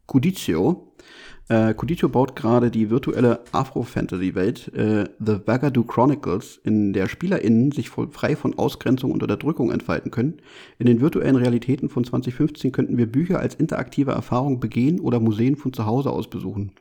Cudizio. 0.05 0.92
Äh, 1.49 1.73
Cudizio 1.73 2.07
baut 2.07 2.35
gerade 2.35 2.71
die 2.71 2.89
virtuelle 2.89 3.41
Afro-Fantasy-Welt 3.51 4.73
äh, 4.73 5.09
The 5.19 5.39
Vagadoo 5.45 5.83
Chronicles, 5.83 6.59
in 6.63 6.93
der 6.93 7.09
SpielerInnen 7.09 7.71
sich 7.71 7.89
voll, 7.89 8.07
frei 8.11 8.37
von 8.37 8.57
Ausgrenzung 8.57 9.11
und 9.11 9.21
Unterdrückung 9.21 9.69
entfalten 9.71 10.09
können. 10.09 10.37
In 10.79 10.85
den 10.85 11.01
virtuellen 11.01 11.35
Realitäten 11.35 11.89
von 11.89 12.05
2015 12.05 12.71
könnten 12.71 12.97
wir 12.97 13.11
Bücher 13.11 13.39
als 13.39 13.55
interaktive 13.55 14.11
Erfahrung 14.11 14.61
begehen 14.61 15.01
oder 15.01 15.19
Museen 15.19 15.57
von 15.57 15.73
zu 15.73 15.85
Hause 15.85 16.11
aus 16.11 16.29
besuchen. 16.29 16.71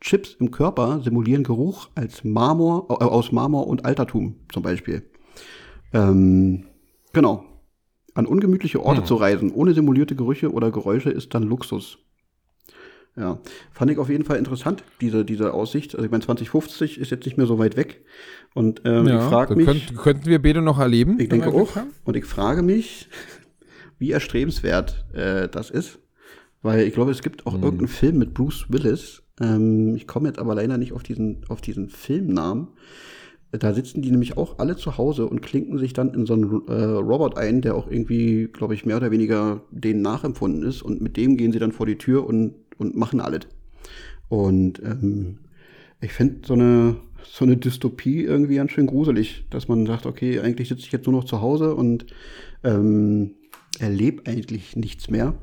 Chips 0.00 0.36
im 0.38 0.52
Körper 0.52 1.00
simulieren 1.02 1.42
Geruch 1.42 1.88
als 1.96 2.22
Marmor, 2.22 2.86
äh, 2.90 3.04
aus 3.04 3.32
Marmor 3.32 3.66
und 3.66 3.84
Altertum 3.84 4.36
zum 4.52 4.62
Beispiel. 4.62 5.02
Ähm, 5.92 6.66
genau. 7.12 7.44
An 8.14 8.26
ungemütliche 8.26 8.82
Orte 8.84 9.04
zu 9.04 9.14
reisen, 9.14 9.50
ohne 9.52 9.72
simulierte 9.72 10.14
Gerüche 10.14 10.52
oder 10.52 10.70
Geräusche, 10.70 11.10
ist 11.10 11.34
dann 11.34 11.44
Luxus. 11.44 11.98
Ja, 13.16 13.38
fand 13.72 13.90
ich 13.90 13.98
auf 13.98 14.08
jeden 14.08 14.24
Fall 14.24 14.38
interessant, 14.38 14.84
diese, 15.02 15.24
diese 15.24 15.52
Aussicht. 15.52 15.94
Also 15.94 16.04
ich 16.04 16.10
meine, 16.10 16.22
2050 16.22 16.98
ist 16.98 17.10
jetzt 17.10 17.26
nicht 17.26 17.36
mehr 17.36 17.46
so 17.46 17.58
weit 17.58 17.76
weg. 17.76 18.04
Und 18.54 18.82
ähm, 18.86 19.06
ich 19.06 19.12
frage 19.12 19.54
mich, 19.54 19.66
könnt, 19.66 19.96
könnten 19.98 20.26
wir 20.26 20.40
beide 20.40 20.62
noch 20.62 20.78
erleben. 20.78 21.18
ich 21.20 21.28
denke 21.28 21.48
auch, 21.48 21.76
haben. 21.76 21.90
und 22.04 22.16
ich 22.16 22.24
frage 22.24 22.62
mich, 22.62 23.08
wie 23.98 24.12
erstrebenswert 24.12 25.04
äh, 25.12 25.48
das 25.48 25.70
ist. 25.70 25.98
Weil 26.62 26.86
ich 26.86 26.94
glaube, 26.94 27.10
es 27.10 27.22
gibt 27.22 27.46
auch 27.46 27.54
irgendeinen 27.54 27.88
Film 27.88 28.18
mit 28.18 28.34
Bruce 28.34 28.66
Willis. 28.68 29.22
Ähm, 29.40 29.96
ich 29.96 30.06
komme 30.06 30.28
jetzt 30.28 30.38
aber 30.38 30.54
leider 30.54 30.78
nicht 30.78 30.92
auf 30.92 31.02
diesen, 31.02 31.44
auf 31.48 31.60
diesen 31.60 31.88
Filmnamen. 31.88 32.68
Da 33.52 33.74
sitzen 33.74 34.00
die 34.00 34.10
nämlich 34.10 34.38
auch 34.38 34.58
alle 34.58 34.76
zu 34.76 34.96
Hause 34.96 35.26
und 35.26 35.42
klinken 35.42 35.78
sich 35.78 35.92
dann 35.92 36.14
in 36.14 36.24
so 36.24 36.32
einen 36.32 36.66
äh, 36.68 36.72
Robot 36.72 37.36
ein, 37.36 37.60
der 37.60 37.74
auch 37.74 37.90
irgendwie, 37.90 38.48
glaube 38.50 38.74
ich, 38.74 38.86
mehr 38.86 38.96
oder 38.96 39.10
weniger 39.10 39.60
denen 39.70 40.00
nachempfunden 40.00 40.62
ist. 40.62 40.80
Und 40.80 41.02
mit 41.02 41.18
dem 41.18 41.36
gehen 41.36 41.52
sie 41.52 41.58
dann 41.58 41.72
vor 41.72 41.84
die 41.84 41.98
Tür 41.98 42.26
und, 42.26 42.54
und 42.78 42.96
machen 42.96 43.20
alles. 43.20 43.40
Und 44.30 44.82
ähm, 44.82 45.38
ich 46.00 46.12
finde 46.12 46.46
so 46.46 46.54
eine, 46.54 46.96
so 47.24 47.44
eine 47.44 47.58
Dystopie 47.58 48.22
irgendwie 48.22 48.56
ganz 48.56 48.72
schön 48.72 48.86
gruselig, 48.86 49.44
dass 49.50 49.68
man 49.68 49.84
sagt, 49.84 50.06
okay, 50.06 50.40
eigentlich 50.40 50.68
sitze 50.68 50.86
ich 50.86 50.92
jetzt 50.92 51.06
nur 51.06 51.14
noch 51.14 51.24
zu 51.24 51.42
Hause 51.42 51.74
und 51.74 52.06
ähm, 52.64 53.34
erlebe 53.78 54.22
eigentlich 54.24 54.76
nichts 54.76 55.10
mehr. 55.10 55.34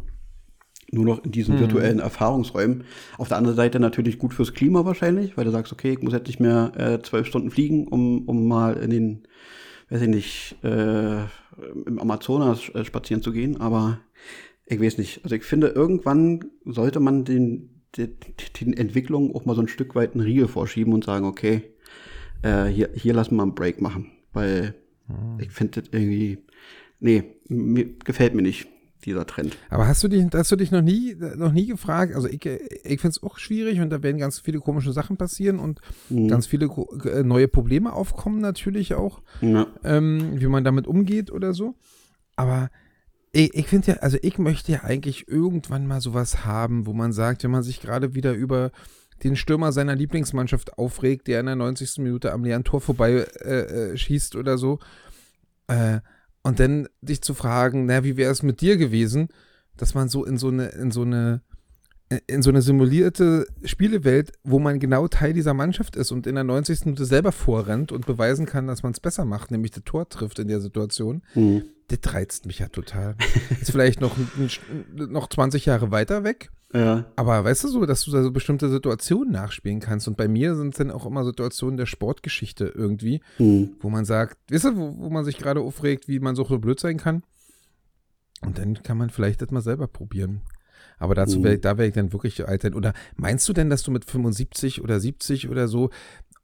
Nur 0.92 1.06
noch 1.06 1.24
in 1.24 1.32
diesen 1.32 1.60
virtuellen 1.60 2.00
Erfahrungsräumen. 2.00 2.84
Auf 3.18 3.28
der 3.28 3.38
anderen 3.38 3.56
Seite 3.56 3.80
natürlich 3.80 4.18
gut 4.18 4.34
fürs 4.34 4.54
Klima 4.54 4.86
wahrscheinlich, 4.86 5.38
weil 5.38 5.46
du 5.46 5.52
sagst, 5.52 5.72
okay, 5.72 5.92
ich 5.94 6.02
muss 6.02 6.14
jetzt 6.14 6.28
nicht 6.28 6.40
mehr 6.40 6.72
äh, 6.78 7.02
zwölf 7.02 7.28
Stunden 7.28 7.52
fliegen, 7.52 7.88
um, 7.88 8.28
um 8.28 8.48
mal 8.48 8.78
in 8.78 8.90
den, 8.90 9.24
weiß 9.90 10.02
ich 10.02 10.08
nicht, 10.08 10.56
äh, 10.64 11.22
im 11.86 12.00
Amazonas 12.00 12.70
äh, 12.70 12.84
spazieren 12.86 13.22
zu 13.22 13.32
gehen, 13.32 13.60
aber 13.62 14.00
ich 14.66 14.82
weiß 14.82 14.98
nicht. 14.98 15.22
Also 15.24 15.36
ich 15.36 15.44
finde, 15.44 15.68
irgendwann 15.68 16.46
sollte 16.66 17.00
man 17.00 17.24
den, 17.24 17.82
den, 17.98 18.16
den 18.60 18.74
Entwicklungen 18.74 19.36
auch 19.36 19.46
mal 19.46 19.56
so 19.56 19.62
ein 19.62 19.68
Stück 19.68 19.96
weit 19.96 20.14
einen 20.14 20.22
Riegel 20.22 20.48
vorschieben 20.48 20.94
und 20.94 21.04
sagen, 21.04 21.26
okay, 21.26 21.64
äh, 22.42 22.66
hier, 22.66 22.90
hier 22.96 23.14
lassen 23.14 23.36
wir 23.36 23.44
einen 23.44 23.56
Break 23.56 23.82
machen. 23.82 24.12
Weil 24.34 24.76
ich 25.40 25.50
finde 25.50 25.82
das 25.82 25.90
irgendwie, 25.92 26.38
nee, 27.00 27.24
mir 27.48 27.86
gefällt 28.06 28.36
mir 28.36 28.44
nicht, 28.44 28.68
dieser 29.06 29.26
Trend. 29.26 29.58
Aber 29.70 29.88
hast 29.88 30.04
du 30.04 30.08
dich, 30.08 30.26
hast 30.34 30.52
du 30.52 30.56
dich 30.56 30.72
noch 30.72 30.82
nie, 30.82 31.16
noch 31.36 31.52
nie 31.52 31.66
gefragt? 31.68 32.14
Also 32.16 32.28
ich, 32.28 32.46
ich 32.46 33.02
finde 33.02 33.10
es 33.10 33.24
auch 33.24 33.38
schwierig 33.38 33.80
und 33.80 33.90
da 33.90 34.04
werden 34.04 34.18
ganz 34.18 34.40
viele 34.40 34.60
komische 34.60 34.92
Sachen 34.94 35.18
passieren 35.18 35.60
und 35.60 35.80
Mhm. 36.10 36.28
ganz 36.28 36.48
viele 36.48 36.66
äh, 37.06 37.24
neue 37.24 37.48
Probleme 37.48 37.94
aufkommen 37.94 38.40
natürlich 38.42 38.94
auch, 38.96 39.22
Ja. 39.42 39.68
ähm, 39.84 40.40
wie 40.40 40.48
man 40.48 40.64
damit 40.64 40.88
umgeht 40.88 41.32
oder 41.32 41.54
so. 41.54 41.76
Aber 42.36 42.70
ich, 43.32 43.54
ich 43.54 43.68
finde 43.68 43.92
ja, 43.92 43.98
also 43.98 44.18
ich 44.22 44.38
möchte 44.40 44.72
ja 44.72 44.84
eigentlich 44.84 45.28
irgendwann 45.28 45.86
mal 45.88 46.02
sowas 46.02 46.46
haben, 46.46 46.86
wo 46.86 46.94
man 46.94 47.14
sagt, 47.14 47.44
wenn 47.44 47.52
man 47.52 47.64
sich 47.64 47.80
gerade 47.82 48.16
wieder 48.16 48.34
über 48.34 48.72
den 49.24 49.36
Stürmer 49.36 49.72
seiner 49.74 49.96
Lieblingsmannschaft 49.96 50.78
aufregt, 50.78 51.28
der 51.28 51.42
in 51.42 51.46
der 51.48 51.56
90. 51.58 51.98
Minute 51.98 52.32
am 52.32 52.44
leeren 52.44 52.64
Tor 52.64 52.80
vorbei 52.82 53.26
äh, 53.42 53.92
äh, 53.92 53.98
schießt 53.98 54.36
oder 54.38 54.58
so, 54.58 54.80
äh, 55.68 56.00
und 56.44 56.60
dann 56.60 56.88
dich 57.02 57.22
zu 57.22 57.34
fragen, 57.34 57.86
na, 57.86 58.04
wie 58.04 58.18
wäre 58.18 58.32
es 58.32 58.44
mit 58.44 58.62
dir 58.62 58.78
gewesen, 58.78 59.30
dass 59.78 59.94
man 59.94 60.10
so 60.10 60.26
in 60.26 60.38
so 60.38 60.48
eine, 60.50 60.68
in 60.70 60.92
so 60.92 61.02
eine, 61.04 61.42
in 62.28 62.42
so 62.42 62.50
eine 62.50 62.62
simulierte 62.62 63.46
Spielewelt, 63.64 64.32
wo 64.44 64.58
man 64.60 64.80
genau 64.80 65.08
Teil 65.08 65.34
dieser 65.34 65.54
Mannschaft 65.54 65.96
ist 65.96 66.12
und 66.12 66.26
in 66.26 66.36
der 66.36 66.44
90. 66.44 66.86
Minute 66.86 67.06
selber 67.06 67.32
vorrennt 67.32 67.92
und 67.92 68.06
beweisen 68.06 68.46
kann, 68.46 68.68
dass 68.68 68.82
man 68.84 68.94
es 68.94 69.00
besser 69.00 69.26
macht, 69.26 69.52
nämlich 69.52 69.72
das 69.72 69.84
Tor 69.84 70.10
trifft 70.10 70.40
in 70.40 70.48
der 70.48 70.60
Situation, 70.60 71.22
Mhm. 71.36 71.64
das 71.88 72.14
reizt 72.14 72.46
mich 72.48 72.60
ja 72.60 72.68
total. 72.70 73.16
Ist 73.62 73.72
vielleicht 73.72 74.02
noch, 74.02 74.16
noch 74.96 75.30
20 75.30 75.66
Jahre 75.66 75.92
weiter 75.92 76.24
weg, 76.24 76.50
Ja. 76.74 77.06
aber 77.16 77.44
weißt 77.44 77.64
du 77.64 77.68
so, 77.68 77.86
dass 77.88 78.04
du 78.04 78.12
da 78.12 78.22
so 78.22 78.32
bestimmte 78.32 78.70
Situationen 78.70 79.32
nachspielen 79.34 79.80
kannst 79.80 80.08
und 80.08 80.18
bei 80.18 80.28
mir 80.28 80.56
sind 80.56 80.70
es 80.74 80.78
dann 80.78 80.92
auch 80.92 81.06
immer 81.08 81.26
Situationen 81.26 81.78
der 81.78 81.88
Sportgeschichte 81.88 82.66
irgendwie, 82.76 83.22
Mhm. 83.40 83.72
wo 83.80 83.90
man 83.90 84.06
sagt, 84.06 84.38
wisst 84.50 84.66
ihr, 84.66 84.78
wo, 84.78 84.96
wo 84.98 85.10
man 85.10 85.26
sich 85.26 85.38
gerade 85.40 85.62
aufregt, 85.62 86.08
wie 86.08 86.20
man 86.20 86.36
so, 86.36 86.44
so 86.46 86.60
blöd 86.60 86.80
sein 86.80 86.98
kann? 86.98 87.24
Und 88.42 88.58
dann 88.58 88.82
kann 88.84 88.98
man 88.98 89.10
vielleicht 89.10 89.42
das 89.42 89.52
mal 89.52 89.62
selber 89.62 89.88
probieren. 89.88 90.42
Aber 90.98 91.16
dazu 91.16 91.40
Mhm. 91.40 91.44
wär, 91.44 91.58
da 91.58 91.78
wäre 91.78 91.88
ich 91.88 91.94
dann 91.94 92.14
wirklich 92.14 92.48
alt 92.48 92.62
sein. 92.62 92.74
Oder 92.74 92.94
meinst 93.16 93.48
du 93.50 93.54
denn, 93.54 93.70
dass 93.70 93.84
du 93.84 93.92
mit 93.92 94.06
75 94.06 94.82
oder 94.82 95.00
70 95.00 95.50
oder 95.50 95.68
so, 95.68 95.90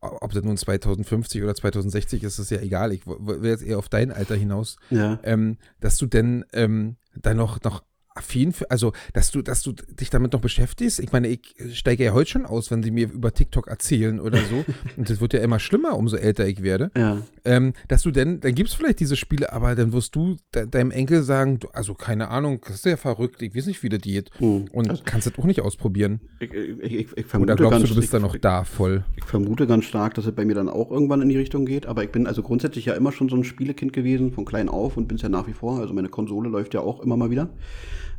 ob 0.02 0.32
das 0.34 0.44
nun 0.44 0.58
2050 0.58 1.44
oder 1.44 1.56
2060 1.56 2.24
ist, 2.24 2.40
ist 2.40 2.52
ja 2.52 2.60
egal. 2.60 2.92
Ich 2.94 3.06
will 3.08 3.46
jetzt 3.46 3.64
eher 3.64 3.78
auf 3.78 3.90
dein 3.90 4.12
Alter 4.12 4.36
hinaus, 4.36 4.78
Ja. 4.90 5.20
ähm, 5.24 5.58
dass 5.80 5.98
du 5.98 6.06
denn 6.06 6.46
ähm, 6.54 6.96
dann 7.16 7.38
noch, 7.38 7.62
noch 7.64 7.84
affin 8.16 8.54
für, 8.54 8.72
also, 8.72 8.94
dass 9.14 9.32
du, 9.32 9.42
dass 9.42 9.62
du 9.62 9.74
dich 9.74 10.10
damit 10.10 10.34
noch 10.34 10.42
beschäftigst. 10.42 11.00
Ich 11.00 11.12
meine, 11.12 11.28
ich 11.28 11.56
steige 11.74 12.06
ja 12.06 12.14
heute 12.14 12.32
schon 12.32 12.46
aus, 12.46 12.72
wenn 12.72 12.82
sie 12.82 12.92
mir 12.92 13.12
über 13.12 13.34
TikTok 13.34 13.68
erzählen 13.68 14.20
oder 14.20 14.40
so. 14.40 14.66
Und 14.98 15.10
das 15.10 15.22
wird 15.22 15.34
ja 15.34 15.42
immer 15.42 15.60
schlimmer, 15.60 15.98
umso 15.98 16.16
älter 16.16 16.48
ich 16.48 16.64
werde. 16.64 16.92
Ja. 16.98 17.22
Ähm, 17.44 17.74
dass 17.88 18.02
du 18.02 18.12
denn, 18.12 18.40
dann 18.40 18.56
gibt 18.56 18.70
es 18.70 18.76
vielleicht 18.76 19.00
diese 19.00 19.16
Spiele, 19.16 19.52
aber 19.54 19.76
dann 19.76 19.94
wirst 19.94 20.16
du 20.16 20.38
de 20.54 20.66
deinem 20.66 20.92
Enkel 20.92 21.24
sagen, 21.24 21.60
du, 21.60 21.68
also 21.70 21.94
keine 21.94 22.30
Ahnung, 22.30 22.62
das 22.66 22.78
ist 22.78 22.86
ja 22.86 22.98
verrückt, 22.98 23.42
ich 23.42 23.56
weiß 23.56 23.68
nicht, 23.68 23.84
wie 23.84 23.90
das 23.90 24.02
geht. 24.02 24.32
Hm. 24.38 24.66
Und 24.72 24.90
Also- 24.90 25.04
kannst 25.06 25.28
das 25.28 25.38
auch 25.38 25.46
nicht 25.46 25.62
ausprobieren. 25.62 26.22
Ich, 26.40 26.54
ich, 26.54 26.82
ich, 26.82 27.18
ich 27.18 27.26
vermute 27.26 27.54
Oder 27.54 27.58
glaubst 27.58 27.78
du, 27.78 27.80
ganz, 27.82 27.90
du 27.90 27.96
bist 27.96 28.06
ich, 28.06 28.12
da 28.12 28.20
noch 28.20 28.36
da 28.38 28.64
voll? 28.64 29.04
Ich 29.18 29.26
vermute 29.26 29.68
ganz 29.68 29.86
stark, 29.86 30.14
dass 30.16 30.26
es 30.26 30.34
bei 30.34 30.46
mir 30.46 30.56
dann 30.56 30.70
auch 30.70 30.90
irgendwann 30.92 31.22
in 31.22 31.30
die 31.30 31.38
Richtung 31.38 31.66
geht. 31.66 31.86
Aber 31.86 32.04
ich 32.04 32.12
bin 32.12 32.28
also 32.28 32.42
grundsätzlich 32.42 32.86
ja 32.86 32.94
immer 32.94 33.12
schon 33.12 33.30
so 33.30 33.36
ein 33.36 33.44
Spielekind 33.44 33.94
gewesen, 33.94 34.32
von 34.32 34.46
klein 34.46 34.70
auf 34.70 34.98
und 34.98 35.08
bin 35.08 35.18
es 35.18 35.22
ja 35.22 35.30
nach 35.30 35.48
wie 35.48 35.54
vor. 35.54 35.80
Also 35.80 35.94
meine 35.94 36.10
Konsole 36.10 36.50
läuft 36.50 36.74
ja 36.74 36.82
auch 36.82 37.02
immer 37.02 37.18
mal 37.18 37.30
wieder. 37.30 37.50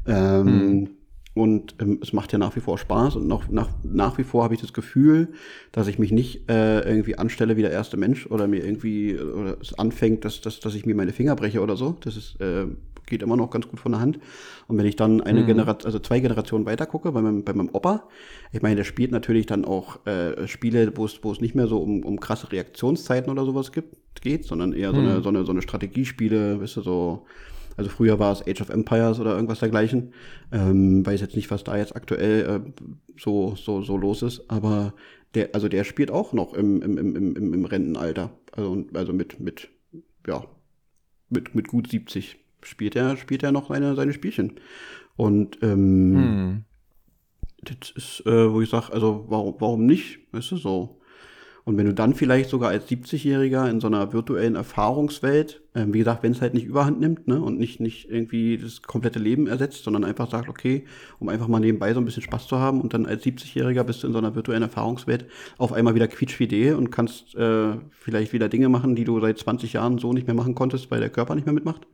Ähm, 0.07 0.89
Und 1.35 1.75
ähm, 1.81 1.99
es 2.03 2.15
macht 2.15 2.33
ja 2.33 2.39
nach 2.39 2.57
wie 2.57 2.61
vor 2.61 2.79
Spaß 2.79 3.17
und 3.17 3.29
noch, 3.29 3.51
nach, 3.51 3.69
nach 3.83 4.17
wie 4.17 4.25
vor 4.25 4.43
habe 4.43 4.55
ich 4.55 4.61
das 4.63 4.73
Gefühl, 4.73 5.35
dass 5.71 5.87
ich 5.87 5.99
mich 5.99 6.11
nicht 6.11 6.51
äh, 6.51 6.81
irgendwie 6.81 7.19
anstelle 7.19 7.59
wie 7.59 7.61
der 7.61 7.73
erste 7.73 7.99
Mensch 7.99 8.27
oder 8.27 8.47
mir 8.47 8.65
irgendwie 8.65 9.11
äh, 9.11 9.21
oder 9.21 9.59
es 9.61 9.75
anfängt, 9.79 10.25
dass, 10.25 10.41
dass, 10.41 10.61
dass 10.61 10.75
ich 10.75 10.87
mir 10.87 10.95
meine 10.95 11.13
Finger 11.13 11.37
breche 11.37 11.61
oder 11.61 11.77
so. 11.77 11.95
Das 12.01 12.17
ist, 12.17 12.41
äh, 12.41 12.65
geht 13.05 13.23
immer 13.23 13.37
noch 13.37 13.51
ganz 13.51 13.69
gut 13.69 13.81
von 13.81 13.93
der 13.93 14.01
Hand. 14.01 14.19
Und 14.67 14.79
wenn 14.79 14.87
ich 14.87 14.97
dann 14.97 15.21
eine 15.21 15.45
Generation, 15.45 15.85
also 15.85 15.99
zwei 15.99 16.21
Generationen 16.21 16.65
weiter 16.65 16.87
gucke, 16.87 17.13
bei 17.13 17.21
meinem, 17.21 17.45
bei 17.45 17.53
meinem 17.53 17.69
Opa, 17.71 18.09
ich 18.51 18.63
meine, 18.63 18.77
der 18.77 18.85
spielt 18.85 19.13
natürlich 19.13 19.45
dann 19.45 19.67
auch 19.67 20.07
äh, 20.07 20.49
Spiele, 20.49 20.91
wo 20.97 21.05
es, 21.05 21.23
wo 21.23 21.33
es 21.33 21.43
nicht 21.43 21.55
mehr 21.55 21.67
so 21.67 21.81
um, 21.81 22.03
um 22.03 22.19
krasse 22.19 22.51
Reaktionszeiten 22.51 23.31
oder 23.31 23.45
sowas 23.45 23.73
gibt, 23.73 24.23
geht, 24.23 24.47
sondern 24.47 24.73
eher 24.73 24.93
so, 24.93 25.01
eine, 25.01 25.21
so, 25.21 25.29
eine, 25.29 25.45
so 25.45 25.53
eine 25.53 25.61
Strategiespiele, 25.61 26.63
weißt 26.63 26.79
du, 26.79 26.81
so 26.81 27.27
also 27.77 27.91
früher 27.91 28.19
war 28.19 28.33
es 28.33 28.47
Age 28.47 28.61
of 28.63 28.71
Empires 28.71 29.21
oder 29.21 29.35
irgendwas 29.35 29.61
dergleichen. 29.61 30.13
Ähm, 30.53 31.05
weiß 31.05 31.21
jetzt 31.21 31.37
nicht, 31.37 31.51
was 31.51 31.65
da 31.65 31.77
jetzt 31.77 31.95
aktuell 31.95 32.65
äh, 32.65 32.83
so, 33.19 33.55
so, 33.57 33.83
so 33.83 33.97
los 33.97 34.23
ist, 34.23 34.45
aber 34.49 34.95
der, 35.35 35.55
also 35.55 35.69
der 35.69 35.85
spielt 35.85 36.11
auch 36.11 36.33
noch 36.33 36.55
im, 36.55 36.81
im, 36.83 36.97
im, 36.99 37.37
im, 37.37 37.55
im 37.55 37.65
Rentenalter. 37.65 38.31
Also, 38.53 38.85
also 38.95 39.13
mit, 39.13 39.41
mit, 39.41 39.69
ja, 40.27 40.45
mit, 41.29 41.55
mit 41.55 41.69
gut 41.69 41.91
70 41.91 42.37
spielt 42.63 42.97
er, 42.97 43.17
spielt 43.17 43.43
er 43.43 43.53
noch 43.53 43.69
seine, 43.69 43.95
seine 43.95 44.13
Spielchen. 44.13 44.55
Und 45.17 45.59
ähm, 45.63 46.15
Hm. 46.15 46.65
das 47.63 47.91
ist, 47.91 48.27
äh, 48.27 48.53
wo 48.53 48.61
ich 48.61 48.71
sage, 48.71 48.93
also 48.93 49.27
warum, 49.29 49.57
warum 49.59 49.87
nicht? 49.87 50.21
Weißt 50.33 50.53
du 50.53 50.57
so. 50.57 50.96
Und 51.67 51.77
wenn 51.77 51.87
du 51.87 51.95
dann 51.95 52.15
vielleicht 52.15 52.49
sogar 52.49 52.71
als 52.71 52.89
70-Jähriger 52.89 53.69
in 53.69 53.81
so 53.81 53.89
einer 53.89 54.13
virtuellen 54.13 54.55
Erfahrungswelt, 54.55 55.63
ähm, 55.75 55.93
wie 55.93 55.99
gesagt, 55.99 56.23
wenn 56.23 56.31
es 56.31 56.41
halt 56.41 56.55
nicht 56.55 56.65
überhand 56.65 57.01
nimmt, 57.01 57.27
ne, 57.27 57.43
und 57.43 57.59
nicht, 57.59 57.81
nicht 57.81 58.09
irgendwie 58.09 58.57
das 58.57 58.83
komplette 58.83 59.19
Leben 59.19 59.49
ersetzt, 59.49 59.83
sondern 59.83 60.05
einfach 60.05 60.31
sagt, 60.31 60.49
okay, 60.49 60.85
um 61.19 61.29
einfach 61.29 61.49
mal 61.49 61.59
nebenbei 61.59 61.93
so 61.93 62.01
ein 62.01 62.05
bisschen 62.05 62.23
Spaß 62.23 62.47
zu 62.47 62.61
haben 62.61 62.81
und 62.81 62.95
dann 62.95 63.05
als 63.05 63.25
70-Jähriger 63.25 63.83
bist 63.83 64.05
du 64.05 64.07
in 64.07 64.13
so 64.13 64.21
einer 64.21 64.37
virtuellen 64.37 64.63
Erfahrungswelt 64.63 65.27
auf 65.59 65.73
einmal 65.73 65.97
wieder 65.97 66.07
quietschfidel 66.07 66.77
und 66.77 66.93
kannst 66.93 67.35
äh, 67.35 67.73
vielleicht 67.91 68.33
wieder 68.33 68.49
Dinge 68.49 68.69
machen, 68.69 68.95
die 68.95 69.03
du 69.03 69.19
seit 69.19 69.37
20 69.37 69.73
Jahren 69.73 69.99
so 69.99 70.13
nicht 70.13 70.29
mehr 70.29 70.37
machen 70.37 70.55
konntest, 70.55 70.93
weil 70.93 71.01
der 71.01 71.11
Körper 71.11 71.35
nicht 71.35 71.47
mehr 71.47 71.55
mitmacht. 71.55 71.85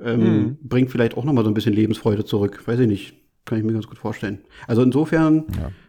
Ähm, 0.00 0.56
Bringt 0.62 0.90
vielleicht 0.90 1.18
auch 1.18 1.24
nochmal 1.24 1.44
so 1.44 1.50
ein 1.50 1.54
bisschen 1.54 1.74
Lebensfreude 1.74 2.24
zurück. 2.24 2.66
Weiß 2.66 2.80
ich 2.80 2.88
nicht. 2.88 3.23
Kann 3.44 3.58
ich 3.58 3.64
mir 3.64 3.72
ganz 3.74 3.86
gut 3.86 3.98
vorstellen. 3.98 4.38
Also 4.66 4.82
insofern 4.82 5.44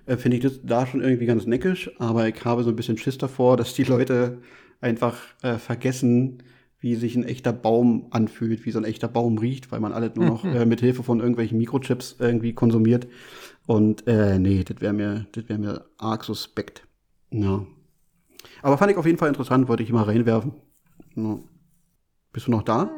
äh, 0.05 0.17
finde 0.17 0.37
ich 0.37 0.43
das 0.43 0.59
da 0.63 0.85
schon 0.85 1.01
irgendwie 1.01 1.25
ganz 1.25 1.45
neckisch, 1.45 1.89
aber 1.99 2.27
ich 2.27 2.43
habe 2.43 2.63
so 2.63 2.69
ein 2.69 2.75
bisschen 2.75 2.97
Schiss 2.97 3.17
davor, 3.17 3.55
dass 3.55 3.73
die 3.73 3.83
Leute 3.85 4.39
einfach 4.81 5.17
äh, 5.41 5.57
vergessen, 5.57 6.43
wie 6.81 6.95
sich 6.95 7.15
ein 7.15 7.23
echter 7.23 7.53
Baum 7.53 8.07
anfühlt, 8.11 8.65
wie 8.65 8.71
so 8.71 8.77
ein 8.79 8.83
echter 8.85 9.07
Baum 9.07 9.37
riecht, 9.37 9.71
weil 9.71 9.79
man 9.79 9.93
alles 9.93 10.15
nur 10.15 10.25
noch 10.25 10.43
äh, 10.45 10.65
mit 10.65 10.81
Hilfe 10.81 11.01
von 11.01 11.19
irgendwelchen 11.19 11.57
Mikrochips 11.57 12.17
irgendwie 12.19 12.53
konsumiert. 12.53 13.07
Und 13.65 14.05
äh, 14.05 14.37
nee, 14.37 14.63
das 14.63 14.81
wäre 14.81 14.93
mir, 14.93 15.25
das 15.31 15.47
wäre 15.49 15.57
mir 15.57 15.85
arg 15.97 16.23
suspekt. 16.25 16.83
Ja. 17.31 17.65
Aber 18.61 18.77
fand 18.77 18.91
ich 18.91 18.97
auf 18.97 19.05
jeden 19.05 19.17
Fall 19.17 19.29
interessant, 19.29 19.67
wollte 19.67 19.81
ich 19.83 19.91
mal 19.91 20.03
reinwerfen. 20.03 20.51
Ja. 21.15 21.39
Bist 22.33 22.47
du 22.47 22.51
noch 22.51 22.63
da? 22.63 22.91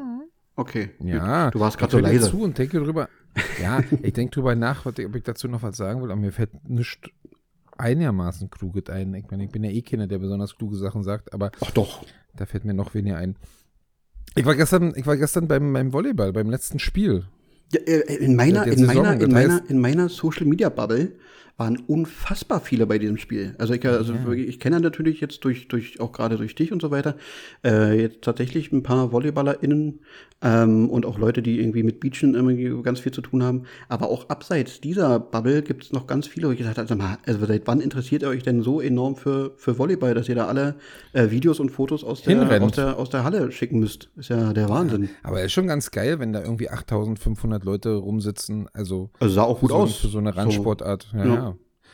Okay. 0.55 0.89
Ja, 0.99 1.51
Du 1.51 1.59
warst 1.59 1.77
gerade 1.77 1.95
ich 1.95 2.03
so 2.03 2.11
leise. 2.11 2.31
zu 2.31 2.41
und 2.41 2.57
denke 2.57 2.79
drüber. 2.83 3.07
Ja, 3.61 3.81
ich 4.01 4.13
denke 4.13 4.33
drüber 4.33 4.55
nach, 4.55 4.85
ob 4.85 4.97
ich 4.97 5.23
dazu 5.23 5.47
noch 5.47 5.63
was 5.63 5.77
sagen 5.77 6.01
will, 6.01 6.11
aber 6.11 6.19
mir 6.19 6.31
fällt 6.31 6.69
nichts 6.69 7.09
einigermaßen 7.77 8.49
kluges 8.49 8.89
ein. 8.89 9.13
Ich 9.13 9.29
meine, 9.29 9.45
ich 9.45 9.51
bin 9.51 9.63
ja 9.63 9.69
eh 9.69 9.81
keiner, 9.81 10.07
der 10.07 10.19
besonders 10.19 10.55
kluge 10.55 10.75
Sachen 10.75 11.03
sagt, 11.03 11.33
aber 11.33 11.51
Ach 11.61 11.71
doch. 11.71 12.05
da 12.35 12.45
fällt 12.45 12.65
mir 12.65 12.73
noch 12.73 12.93
weniger 12.93 13.17
ein. 13.17 13.35
Ich 14.35 14.45
war 14.45 14.55
gestern, 14.55 14.93
ich 14.95 15.05
war 15.05 15.17
gestern 15.17 15.47
beim, 15.47 15.73
beim 15.73 15.93
Volleyball, 15.93 16.33
beim 16.33 16.49
letzten 16.49 16.79
Spiel. 16.79 17.25
Ja, 17.73 17.81
äh, 17.81 18.15
in 18.15 18.35
meiner, 18.35 18.65
in 18.65 18.85
meiner, 18.85 19.19
in 19.19 19.31
meiner, 19.31 19.69
in 19.69 19.79
meiner 19.79 20.09
Social 20.09 20.45
Media 20.45 20.69
Bubble 20.69 21.17
waren 21.57 21.77
unfassbar 21.87 22.61
viele 22.61 22.85
bei 22.85 22.99
diesem 22.99 23.17
Spiel. 23.17 23.55
Also 23.57 23.73
ich, 23.73 23.85
also 23.85 24.13
wirklich, 24.25 24.47
ich 24.47 24.59
kenne 24.59 24.79
natürlich 24.79 25.19
jetzt 25.21 25.43
durch, 25.43 25.67
durch, 25.67 25.99
auch 25.99 26.11
gerade 26.11 26.37
durch 26.37 26.53
dich 26.53 26.71
und 26.71 26.83
so 26.83 26.91
weiter, 26.91 27.15
äh, 27.65 27.99
jetzt 27.99 28.21
tatsächlich 28.21 28.71
ein 28.71 28.83
paar 28.83 29.11
VolleyballerInnen 29.11 29.99
ähm, 30.43 30.87
und 30.87 31.07
auch 31.07 31.17
Leute, 31.17 31.41
die 31.41 31.59
irgendwie 31.59 31.81
mit 31.81 31.99
Beachen 31.99 32.35
irgendwie 32.35 32.71
ganz 32.83 32.99
viel 32.99 33.11
zu 33.11 33.21
tun 33.21 33.41
haben. 33.41 33.63
Aber 33.89 34.09
auch 34.09 34.29
abseits 34.29 34.81
dieser 34.81 35.19
Bubble 35.19 35.63
gibt 35.63 35.83
es 35.85 35.91
noch 35.91 36.05
ganz 36.05 36.27
viele, 36.27 36.47
wo 36.47 36.51
ich 36.51 36.59
gesagt 36.59 36.77
habe, 36.77 36.87
sag 36.87 36.97
mal, 36.99 37.17
also 37.25 37.43
seit 37.43 37.65
wann 37.65 37.81
interessiert 37.81 38.21
ihr 38.21 38.29
euch 38.29 38.43
denn 38.43 38.61
so 38.61 38.79
enorm 38.79 39.15
für, 39.15 39.53
für 39.57 39.79
Volleyball, 39.79 40.13
dass 40.13 40.29
ihr 40.29 40.35
da 40.35 40.45
alle 40.45 40.75
äh, 41.13 41.31
Videos 41.31 41.59
und 41.59 41.71
Fotos 41.71 42.03
aus 42.03 42.21
der, 42.21 42.37
Hinrennt. 42.37 42.65
aus, 42.65 42.71
der, 42.73 42.99
aus 42.99 43.09
der 43.09 43.23
Halle 43.23 43.51
schicken 43.51 43.79
müsst? 43.79 44.09
Ist 44.15 44.29
ja 44.29 44.53
der 44.53 44.69
Wahnsinn. 44.69 45.09
Aber 45.23 45.41
ist 45.41 45.53
schon 45.53 45.65
ganz 45.65 45.89
geil, 45.89 46.19
wenn 46.19 46.33
da 46.33 46.41
irgendwie 46.43 46.69
8500 46.69 47.63
Leute 47.63 47.95
rumsitzen. 47.95 48.67
Also, 48.73 49.09
Also 49.19 49.33
sah 49.33 49.41
auch 49.41 49.59
gut 49.59 49.71
so, 49.71 49.75
aus. 49.77 49.95
für 49.95 50.07
so 50.07 50.19
eine 50.19 50.35
Randsportart. 50.35 51.07
Ja, 51.13 51.25
Ja. 51.25 51.33
ja. 51.33 51.46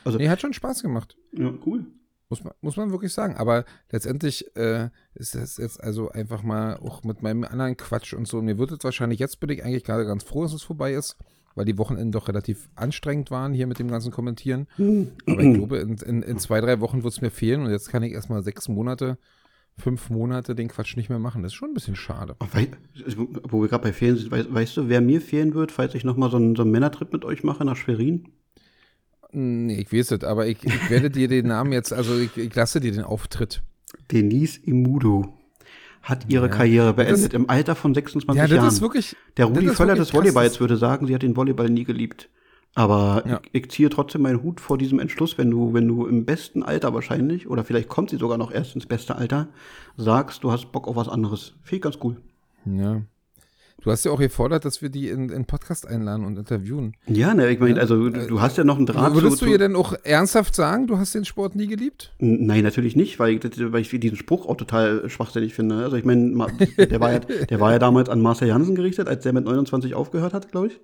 Also- 0.05 0.17
nee, 0.17 0.29
hat 0.29 0.41
schon 0.41 0.53
Spaß 0.53 0.81
gemacht. 0.81 1.15
Ja, 1.31 1.53
cool. 1.65 1.85
Muss 2.29 2.43
man, 2.43 2.53
muss 2.61 2.77
man 2.77 2.91
wirklich 2.91 3.13
sagen. 3.13 3.35
Aber 3.35 3.63
letztendlich 3.91 4.55
äh, 4.55 4.89
ist 5.13 5.35
das 5.35 5.57
jetzt 5.57 5.83
also 5.83 6.09
einfach 6.09 6.41
mal 6.41 6.77
auch 6.77 7.03
mit 7.03 7.21
meinem 7.21 7.43
anderen 7.43 7.77
Quatsch 7.77 8.13
und 8.13 8.27
so. 8.27 8.41
Mir 8.41 8.57
wird 8.57 8.71
es 8.71 8.83
wahrscheinlich, 8.83 9.19
jetzt 9.19 9.39
bin 9.39 9.49
ich 9.51 9.63
eigentlich 9.63 9.83
gerade 9.83 10.05
ganz 10.05 10.23
froh, 10.23 10.41
dass 10.43 10.53
es 10.53 10.63
vorbei 10.63 10.93
ist, 10.93 11.15
weil 11.53 11.65
die 11.65 11.77
Wochenenden 11.77 12.11
doch 12.11 12.27
relativ 12.29 12.69
anstrengend 12.75 13.29
waren 13.29 13.53
hier 13.53 13.67
mit 13.67 13.77
dem 13.77 13.87
ganzen 13.89 14.11
Kommentieren. 14.11 14.67
Aber 15.27 15.41
ich 15.43 15.53
glaube, 15.53 15.77
in, 15.77 15.97
in, 15.97 16.23
in 16.23 16.39
zwei, 16.39 16.59
drei 16.61 16.79
Wochen 16.79 17.03
wird 17.03 17.13
es 17.13 17.21
mir 17.21 17.29
fehlen 17.29 17.61
und 17.65 17.69
jetzt 17.71 17.89
kann 17.89 18.01
ich 18.01 18.13
erstmal 18.13 18.41
sechs 18.41 18.67
Monate, 18.67 19.19
fünf 19.77 20.09
Monate 20.09 20.55
den 20.55 20.69
Quatsch 20.69 20.97
nicht 20.97 21.09
mehr 21.09 21.19
machen. 21.19 21.43
Das 21.43 21.51
ist 21.51 21.55
schon 21.55 21.69
ein 21.69 21.73
bisschen 21.75 21.95
schade. 21.95 22.35
Ach, 22.39 22.47
wei- 22.53 22.69
wo 23.49 23.61
wir 23.61 23.67
gerade 23.67 23.83
bei 23.83 23.93
Fehlen 23.93 24.17
sind, 24.17 24.31
weißt, 24.31 24.51
weißt 24.51 24.77
du, 24.77 24.89
wer 24.89 25.01
mir 25.01 25.21
fehlen 25.21 25.53
wird, 25.53 25.71
falls 25.71 25.93
ich 25.93 26.03
nochmal 26.03 26.31
so 26.31 26.37
einen, 26.37 26.55
so 26.55 26.63
einen 26.63 26.71
Männertrip 26.71 27.13
mit 27.13 27.25
euch 27.25 27.43
mache 27.43 27.63
nach 27.63 27.75
Schwerin? 27.75 28.29
Nee, 29.33 29.81
ich 29.81 29.91
weiß 29.91 30.11
es, 30.11 30.23
aber 30.23 30.47
ich, 30.47 30.63
ich 30.63 30.89
werde 30.89 31.09
dir 31.09 31.27
den 31.27 31.47
Namen 31.47 31.71
jetzt, 31.73 31.91
also 31.91 32.17
ich, 32.17 32.37
ich 32.37 32.53
lasse 32.55 32.79
dir 32.79 32.91
den 32.91 33.03
Auftritt. 33.03 33.61
Denise 34.11 34.59
Imudo 34.63 35.33
hat 36.03 36.25
ihre 36.29 36.49
Karriere 36.49 36.93
beendet 36.93 37.33
im 37.33 37.49
Alter 37.49 37.75
von 37.75 37.93
26 37.93 38.37
Ja, 38.37 38.47
das 38.47 38.55
Jahren. 38.57 38.67
ist 38.67 38.81
wirklich. 38.81 39.15
Der 39.37 39.45
Rudi 39.45 39.65
das 39.65 39.77
Völler 39.77 39.95
des 39.95 40.13
Volleyballs 40.13 40.59
würde 40.59 40.77
sagen, 40.77 41.07
sie 41.07 41.15
hat 41.15 41.23
den 41.23 41.35
Volleyball 41.35 41.69
nie 41.69 41.83
geliebt. 41.85 42.29
Aber 42.75 43.23
Ja. 43.25 43.39
ich, 43.51 43.63
ich 43.63 43.71
ziehe 43.71 43.89
trotzdem 43.89 44.23
meinen 44.23 44.43
Hut 44.43 44.59
vor 44.59 44.77
diesem 44.77 44.99
Entschluss, 44.99 45.37
wenn 45.37 45.49
du, 45.51 45.73
wenn 45.73 45.87
du 45.87 46.05
im 46.05 46.25
besten 46.25 46.61
Alter 46.63 46.93
wahrscheinlich, 46.93 47.47
oder 47.47 47.63
vielleicht 47.63 47.87
kommt 47.87 48.09
sie 48.09 48.17
sogar 48.17 48.37
noch 48.37 48.51
erst 48.51 48.75
ins 48.75 48.85
beste 48.85 49.15
Alter, 49.15 49.47
sagst, 49.95 50.43
du 50.43 50.51
hast 50.51 50.71
Bock 50.71 50.87
auf 50.87 50.95
was 50.95 51.07
anderes. 51.07 51.53
Finde 51.63 51.75
ich 51.77 51.81
ganz 51.83 51.97
cool. 52.03 52.17
Ja. 52.65 53.01
Du 53.83 53.91
hast 53.91 54.05
ja 54.05 54.11
auch 54.11 54.19
gefordert, 54.19 54.63
dass 54.63 54.81
wir 54.81 54.87
die 54.87 55.09
in, 55.09 55.29
in 55.29 55.43
Podcast 55.43 55.85
einladen 55.85 56.23
und 56.23 56.37
interviewen. 56.37 56.95
Ja, 57.05 57.33
ne, 57.33 57.49
ich 57.49 57.59
meine, 57.59 57.81
also 57.81 58.09
du, 58.09 58.27
du 58.27 58.41
hast 58.41 58.57
ja 58.57 58.63
noch 58.63 58.77
einen 58.77 58.85
Draht 58.85 59.13
Würdest 59.13 59.39
zu, 59.39 59.45
du 59.45 59.51
ihr 59.51 59.57
denn 59.57 59.75
auch 59.75 59.93
ernsthaft 60.03 60.55
sagen, 60.55 60.87
du 60.87 60.97
hast 60.97 61.13
den 61.15 61.25
Sport 61.25 61.57
nie 61.57 61.67
geliebt? 61.67 62.13
Nein, 62.19 62.63
natürlich 62.63 62.95
nicht, 62.95 63.19
weil 63.19 63.33
ich, 63.33 63.41
weil 63.73 63.81
ich 63.81 63.89
diesen 63.89 64.15
Spruch 64.15 64.45
auch 64.45 64.55
total 64.55 65.09
schwachsinnig 65.09 65.53
finde. 65.53 65.83
Also 65.83 65.97
ich 65.97 66.05
meine, 66.05 66.47
der 66.77 67.01
war 67.01 67.11
ja, 67.11 67.19
der 67.19 67.59
war 67.59 67.73
ja 67.73 67.79
damals 67.79 68.07
an 68.07 68.21
Marcel 68.21 68.47
Jansen 68.47 68.75
gerichtet, 68.75 69.09
als 69.09 69.23
der 69.23 69.33
mit 69.33 69.43
29 69.43 69.95
aufgehört 69.95 70.33
hat, 70.33 70.49
glaube 70.49 70.67
ich. 70.67 70.79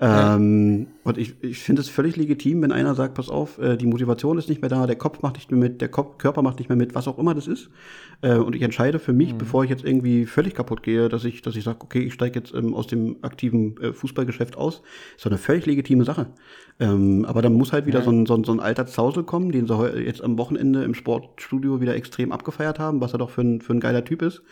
Ähm, 0.00 0.86
und 1.02 1.16
ich, 1.16 1.34
ich 1.42 1.58
finde 1.58 1.80
es 1.80 1.88
völlig 1.88 2.16
legitim, 2.16 2.60
wenn 2.62 2.72
einer 2.72 2.94
sagt, 2.94 3.14
pass 3.14 3.30
auf, 3.30 3.58
äh, 3.58 3.76
die 3.76 3.86
Motivation 3.86 4.36
ist 4.36 4.48
nicht 4.48 4.60
mehr 4.60 4.68
da, 4.68 4.86
der 4.86 4.96
Kopf 4.96 5.22
macht 5.22 5.36
nicht 5.36 5.50
mehr 5.50 5.58
mit, 5.58 5.80
der 5.80 5.88
Kopf, 5.88 6.18
Körper 6.18 6.42
macht 6.42 6.58
nicht 6.58 6.68
mehr 6.68 6.76
mit, 6.76 6.94
was 6.94 7.08
auch 7.08 7.18
immer 7.18 7.34
das 7.34 7.46
ist. 7.46 7.70
Äh, 8.20 8.34
und 8.34 8.54
ich 8.54 8.62
entscheide 8.62 8.98
für 8.98 9.14
mich, 9.14 9.34
bevor 9.34 9.64
ich 9.64 9.70
jetzt 9.70 9.84
irgendwie 9.84 10.26
völlig 10.26 10.54
kaputt 10.54 10.82
gehe, 10.82 11.08
dass 11.08 11.24
ich, 11.24 11.40
dass 11.40 11.56
ich 11.56 11.64
sage, 11.64 11.78
okay, 11.80 12.00
ich 12.00 12.12
steige 12.12 12.38
jetzt 12.38 12.54
ähm, 12.54 12.74
aus 12.74 12.86
dem 12.86 13.16
aktiven 13.22 13.80
äh, 13.80 13.92
Fußballgeschäft 13.94 14.58
aus. 14.58 14.82
Ist 15.16 15.24
doch 15.24 15.30
eine 15.30 15.38
völlig 15.38 15.64
legitime 15.64 16.04
Sache. 16.04 16.26
Ähm, 16.78 17.24
aber 17.24 17.40
dann 17.40 17.54
muss 17.54 17.72
halt 17.72 17.86
wieder 17.86 18.02
so, 18.02 18.10
ein, 18.10 18.26
so, 18.26 18.34
ein, 18.34 18.44
so 18.44 18.52
ein 18.52 18.60
alter 18.60 18.86
Zausel 18.86 19.24
kommen, 19.24 19.52
den 19.52 19.66
sie 19.66 19.86
jetzt 20.00 20.22
am 20.22 20.36
Wochenende 20.36 20.84
im 20.84 20.94
Sportstudio 20.94 21.80
wieder 21.80 21.94
extrem 21.94 22.30
abgefeiert 22.30 22.78
haben, 22.78 23.00
was 23.00 23.12
er 23.14 23.18
doch 23.18 23.30
für 23.30 23.42
ein, 23.42 23.60
für 23.62 23.72
ein 23.72 23.80
geiler 23.80 24.04
Typ 24.04 24.20
ist. 24.20 24.42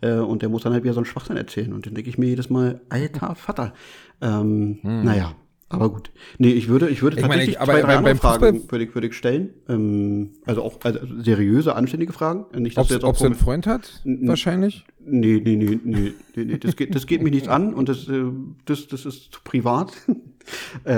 Äh, 0.00 0.14
und 0.14 0.40
der 0.40 0.48
muss 0.48 0.62
dann 0.62 0.72
halt 0.72 0.84
wieder 0.84 0.94
so 0.94 1.00
einen 1.00 1.06
Schwachsinn 1.06 1.36
erzählen. 1.36 1.74
Und 1.74 1.84
dann 1.84 1.94
denke 1.94 2.08
ich 2.08 2.16
mir 2.16 2.26
jedes 2.26 2.48
Mal, 2.48 2.80
alter 2.88 3.34
Vater. 3.34 3.74
Ähm, 4.22 4.78
Naja, 4.82 5.34
Aber 5.72 5.88
gut. 5.88 6.10
Nee, 6.38 6.50
ich 6.50 6.68
würde, 6.68 6.88
ich 6.88 7.00
würde 7.00 7.16
Ich 7.16 7.22
meine, 7.22 7.34
tatsächlich 7.34 7.54
ich- 7.54 7.60
aber 7.60 7.72
zwei, 7.72 7.80
drei 7.82 8.02
beim- 8.02 8.16
Fragen 8.18 8.70
würde 8.70 8.84
ich, 8.84 8.94
würde 8.94 9.06
ich 9.06 9.14
stellen. 9.14 9.50
Ähm, 9.68 10.30
also 10.44 10.62
auch 10.64 10.80
also 10.82 10.98
seriöse, 11.22 11.76
anständige 11.76 12.12
Fragen. 12.12 12.44
Nicht, 12.60 12.76
dass 12.76 12.82
Ob 12.82 12.88
du 12.88 12.94
jetzt 12.94 13.04
auch 13.04 13.10
ob 13.10 13.18
sie 13.18 13.26
einen 13.26 13.36
Freund 13.36 13.68
hat? 13.68 14.02
Wahrscheinlich. 14.04 14.84
Nee, 14.98 15.40
nee, 15.44 15.54
nee, 15.56 15.78
nee, 15.84 16.12
nee, 16.34 16.44
nee. 16.44 16.58
Das, 16.58 16.74
geht, 16.74 16.94
das 16.94 17.06
geht 17.06 17.22
mich 17.22 17.32
nichts 17.32 17.48
an 17.48 17.72
und 17.72 17.88
das, 17.88 18.08
äh, 18.08 18.24
das, 18.64 18.88
das 18.88 19.06
ist 19.06 19.32
zu 19.32 19.40
privat. 19.44 19.92
äh, 20.84 20.96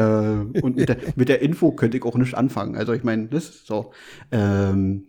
und 0.62 0.76
mit 0.76 0.88
der, 0.88 0.96
mit 1.16 1.28
der 1.28 1.42
Info 1.42 1.72
könnte 1.72 1.98
ich 1.98 2.04
auch 2.04 2.16
nichts 2.16 2.32
anfangen. 2.32 2.74
Also 2.74 2.94
ich 2.94 3.04
meine, 3.04 3.26
das 3.26 3.50
ist 3.50 3.66
so. 3.66 3.92
Ähm, 4.30 5.04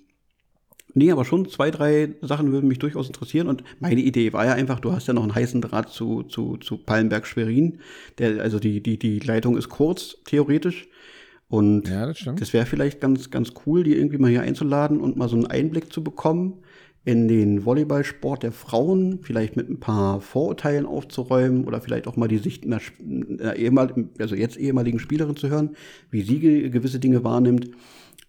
nee, 0.93 1.11
aber 1.11 1.25
schon 1.25 1.47
zwei, 1.49 1.71
drei 1.71 2.15
Sachen 2.21 2.51
würden 2.51 2.67
mich 2.67 2.79
durchaus 2.79 3.07
interessieren. 3.07 3.47
Und 3.47 3.63
meine 3.79 4.01
Idee 4.01 4.33
war 4.33 4.45
ja 4.45 4.53
einfach, 4.53 4.79
du 4.79 4.91
hast 4.91 5.07
ja 5.07 5.13
noch 5.13 5.23
einen 5.23 5.35
heißen 5.35 5.61
Draht 5.61 5.89
zu, 5.89 6.23
zu, 6.23 6.57
zu 6.57 6.77
Pallenberg-Schwerin. 6.77 7.79
Der, 8.17 8.41
also 8.41 8.59
die, 8.59 8.81
die, 8.81 8.97
die 8.97 9.19
Leitung 9.19 9.57
ist 9.57 9.69
kurz, 9.69 10.17
theoretisch. 10.25 10.87
Und 11.49 11.87
Ja, 11.87 12.07
das 12.07 12.25
das 12.35 12.53
wäre 12.53 12.65
vielleicht 12.65 12.99
ganz, 12.99 13.29
ganz 13.29 13.53
cool, 13.65 13.83
die 13.83 13.95
irgendwie 13.95 14.17
mal 14.17 14.31
hier 14.31 14.41
einzuladen 14.41 14.99
und 14.99 15.17
mal 15.17 15.29
so 15.29 15.35
einen 15.35 15.45
Einblick 15.47 15.93
zu 15.93 16.03
bekommen 16.03 16.63
in 17.05 17.27
den 17.27 17.65
Volleyballsport 17.65 18.43
der 18.43 18.53
Frauen, 18.53 19.19
vielleicht 19.21 19.57
mit 19.57 19.69
ein 19.69 19.79
paar 19.79 20.21
Vorurteilen 20.21 20.85
aufzuräumen 20.85 21.65
oder 21.65 21.81
vielleicht 21.81 22.07
auch 22.07 22.15
mal 22.15 22.29
die 22.29 22.37
Sicht 22.37 22.65
einer, 22.65 22.79
einer 23.39 23.55
ehemal, 23.57 23.93
also 24.19 24.35
jetzt 24.35 24.57
ehemaligen 24.57 24.99
Spielerin 24.99 25.35
zu 25.35 25.49
hören, 25.49 25.75
wie 26.11 26.21
sie 26.21 26.39
ge 26.39 26.69
gewisse 26.69 26.99
Dinge 26.99 27.23
wahrnimmt. 27.23 27.69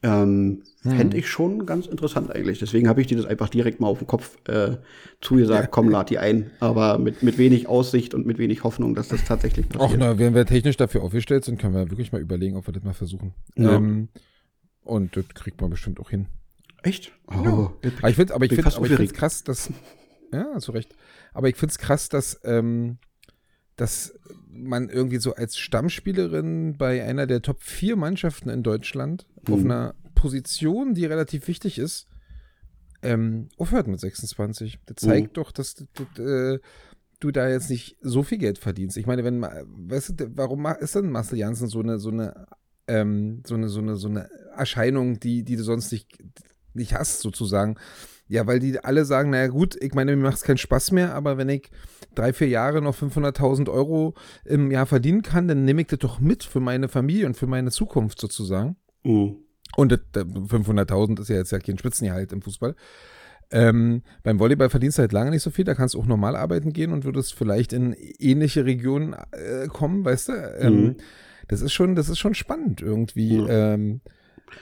Ähm, 0.05 0.63
Fände 0.83 1.17
ich 1.17 1.29
schon 1.29 1.65
ganz 1.65 1.87
interessant 1.87 2.31
eigentlich. 2.31 2.59
Deswegen 2.59 2.89
habe 2.89 3.01
ich 3.01 3.07
dir 3.07 3.17
das 3.17 3.25
einfach 3.25 3.49
direkt 3.49 3.81
mal 3.81 3.87
auf 3.87 3.99
den 3.99 4.07
Kopf 4.07 4.37
äh, 4.49 4.77
zugesagt, 5.23 5.71
komm, 5.71 5.89
lad 5.89 6.11
die 6.11 6.19
ein. 6.19 6.51
Aber 6.61 6.99
mit, 6.99 7.23
mit 7.23 7.39
wenig 7.39 7.69
Aussicht 7.69 8.13
und 8.13 8.27
mit 8.27 8.37
wenig 8.37 8.65
Hoffnung, 8.65 8.95
dass 8.95 9.09
das 9.09 9.25
tatsächlich 9.25 9.65
Auch 9.77 9.85
passiert. 9.85 10.01
na, 10.01 10.19
wenn 10.19 10.35
wir 10.35 10.45
technisch 10.45 10.77
dafür 10.77 11.03
aufgestellt 11.03 11.47
sind, 11.47 11.59
können 11.59 11.73
wir 11.73 11.91
wirklich 11.91 12.13
mal 12.13 12.21
überlegen, 12.21 12.57
ob 12.57 12.69
wir 12.69 12.73
das 12.75 12.85
mal 12.85 12.93
versuchen. 12.93 13.33
Ja. 13.57 13.77
Ähm, 13.77 14.09
und 14.85 15.17
das 15.17 15.27
kriegt 15.29 15.59
man 15.63 15.71
bestimmt 15.71 15.99
auch 16.01 16.11
hin. 16.11 16.27
Echt? 16.83 17.13
Oh, 17.29 17.71
jetzt 17.83 17.99
Aber 18.01 18.11
ich 18.11 18.17
finde, 18.17 18.35
aber 18.35 18.45
ich 18.45 18.67
aufgeregt. 18.67 19.15
krass, 19.15 19.43
dass 19.43 19.71
ja, 20.35 20.59
zu 20.59 20.73
Recht. 20.73 20.95
Aber 21.33 21.49
ich 21.49 21.57
finde 21.57 21.71
es 21.73 21.79
krass, 21.79 22.11
dass 22.11 22.41
ähm, 22.45 22.99
dass 23.77 24.15
man 24.49 24.89
irgendwie 24.89 25.19
so 25.19 25.35
als 25.35 25.57
Stammspielerin 25.57 26.77
bei 26.77 27.03
einer 27.05 27.27
der 27.27 27.43
Top 27.43 27.63
4 27.63 27.97
Mannschaften 27.97 28.49
in 28.49 28.63
Deutschland 28.63 29.27
auf 29.49 29.61
Mhm. 29.61 29.71
einer 29.71 29.95
Position, 30.15 30.95
die 30.95 31.07
relativ 31.07 31.49
wichtig 31.49 31.79
ist, 31.79 32.07
ähm, 33.03 33.49
aufhört 33.59 33.87
mit 33.89 34.01
26. 34.01 34.79
Das 34.87 34.97
zeigt 34.97 35.37
doch, 35.37 35.53
dass 35.53 35.85
äh, 36.19 36.59
du 37.21 37.31
da 37.31 37.49
jetzt 37.49 37.69
nicht 37.71 37.97
so 38.01 38.23
viel 38.23 38.39
Geld 38.39 38.59
verdienst. 38.59 38.97
Ich 38.97 39.07
meine, 39.07 39.25
wenn 39.25 39.43
weißt 39.43 40.21
du, 40.21 40.31
warum 40.37 40.67
ist 40.67 40.95
denn 40.95 41.11
Marcel 41.11 41.39
Janssen 41.39 41.69
so 41.69 41.81
eine 41.81 41.99
so 41.99 42.11
eine 42.11 42.47
ähm, 42.87 43.43
so 43.47 43.55
eine 43.55 43.69
so 43.69 43.81
eine 43.81 43.97
so 43.97 44.09
eine 44.09 44.31
Erscheinung, 44.57 45.19
die 45.21 45.43
die 45.43 45.57
du 45.57 45.63
sonst 45.65 45.91
nicht 45.93 46.17
nicht 46.75 46.95
hast 46.95 47.21
sozusagen? 47.21 47.77
Ja, 48.27 48.47
weil 48.47 48.59
die 48.59 48.79
alle 48.83 49.05
sagen, 49.05 49.31
naja 49.31 49.49
gut, 49.49 49.77
ich 49.83 49.95
meine, 49.95 50.17
mir 50.17 50.23
macht 50.23 50.37
es 50.37 50.43
keinen 50.43 50.59
Spaß 50.59 50.93
mehr, 50.93 51.15
aber 51.15 51.37
wenn 51.37 51.49
ich 51.49 51.71
drei, 52.15 52.33
vier 52.33 52.49
Jahre 52.49 52.81
noch 52.81 52.97
500.000 52.97 53.69
Euro 53.71 54.15
im 54.45 54.71
Jahr 54.71 54.87
verdienen 54.87 55.23
kann, 55.23 55.47
dann 55.47 55.65
nehme 55.65 55.83
ich 55.83 55.89
das 55.89 55.99
doch 55.99 56.21
mit 56.21 56.43
für 56.43 56.61
meine 56.61 56.89
Familie 56.89 57.27
und 57.27 57.37
für 57.37 57.47
meine 57.47 57.71
Zukunft 57.71 58.21
sozusagen. 58.21 58.77
Mhm. 59.03 59.37
Und 59.77 59.93
das, 59.93 60.01
das 60.13 60.25
500.000 60.25 61.21
ist 61.21 61.29
ja 61.29 61.37
jetzt 61.37 61.53
ja 61.53 61.59
kein 61.59 61.79
Spitzengehalt 61.79 62.33
im 62.33 62.41
Fußball. 62.43 62.75
Ähm, 63.51 64.03
beim 64.23 64.39
Volleyball 64.39 64.71
verdienst 64.71 64.99
du 64.99 65.03
halt 65.03 65.13
lange 65.13 65.31
nicht 65.31 65.43
so 65.43 65.51
viel, 65.51 65.65
da 65.65 65.75
kannst 65.75 65.95
du 65.95 66.01
auch 66.01 66.07
normal 66.07 66.35
arbeiten 66.35 66.73
gehen 66.73 66.93
und 66.93 67.05
würdest 67.05 67.35
vielleicht 67.35 67.73
in 67.73 67.95
ähnliche 68.19 68.65
Regionen 68.65 69.15
äh, 69.33 69.67
kommen, 69.69 70.05
weißt 70.05 70.29
du? 70.29 70.33
Ähm, 70.61 70.75
Mhm. 70.75 70.97
Das 71.49 71.61
ist 71.61 71.75
schon, 71.75 71.95
das 71.95 72.09
ist 72.09 72.19
schon 72.19 72.35
spannend 72.35 72.81
irgendwie. 72.81 73.37
Ja. 73.37 73.75
Ähm, 73.75 74.01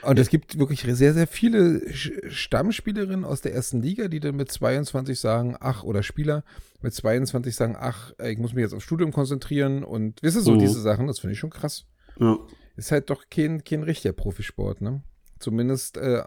und 0.01 0.19
es 0.19 0.29
gibt 0.29 0.57
wirklich 0.57 0.81
sehr, 0.81 1.13
sehr 1.13 1.27
viele 1.27 1.81
Stammspielerinnen 1.93 3.25
aus 3.25 3.41
der 3.41 3.53
ersten 3.53 3.81
Liga, 3.81 4.07
die 4.07 4.19
dann 4.19 4.35
mit 4.35 4.51
22 4.51 5.19
sagen, 5.19 5.55
ach, 5.59 5.83
oder 5.83 6.03
Spieler 6.03 6.43
mit 6.81 6.93
22 6.93 7.55
sagen, 7.55 7.75
ach, 7.79 8.11
ich 8.23 8.37
muss 8.37 8.53
mich 8.53 8.63
jetzt 8.63 8.73
aufs 8.73 8.83
Studium 8.85 9.11
konzentrieren 9.11 9.83
und 9.83 10.21
wisst 10.21 10.37
ihr 10.37 10.41
so 10.41 10.53
Mhm. 10.55 10.59
diese 10.59 10.81
Sachen, 10.81 11.07
das 11.07 11.19
finde 11.19 11.33
ich 11.33 11.39
schon 11.39 11.49
krass. 11.49 11.85
Ja. 12.19 12.37
Ist 12.75 12.91
halt 12.91 13.09
doch 13.09 13.25
kein, 13.29 13.63
kein 13.63 13.83
richtiger 13.83 14.13
Profisport, 14.13 14.81
ne? 14.81 15.03
Zumindest, 15.43 15.97
äh, 15.97 16.23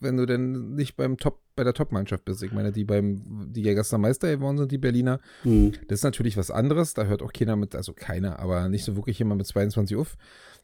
wenn 0.00 0.16
du 0.16 0.26
denn 0.26 0.74
nicht 0.74 0.96
beim 0.96 1.16
Top, 1.16 1.40
bei 1.56 1.64
der 1.64 1.74
Top-Mannschaft 1.74 2.24
bist. 2.24 2.42
Ich 2.42 2.52
meine, 2.52 2.70
die 2.70 2.84
beim, 2.84 3.50
die 3.52 3.62
ja 3.62 3.74
gestern 3.74 4.00
Meister 4.00 4.30
geworden 4.30 4.56
sind, 4.58 4.70
die 4.70 4.78
Berliner, 4.78 5.18
Mhm. 5.44 5.72
das 5.88 5.98
ist 5.98 6.04
natürlich 6.04 6.36
was 6.36 6.50
anderes. 6.52 6.94
Da 6.94 7.04
hört 7.04 7.20
auch 7.22 7.32
keiner 7.32 7.56
mit, 7.56 7.74
also 7.74 7.92
keiner, 7.92 8.38
aber 8.38 8.68
nicht 8.68 8.84
so 8.84 8.94
wirklich 8.96 9.18
jemand 9.18 9.38
mit 9.38 9.46
22 9.48 9.96
auf. 9.96 10.16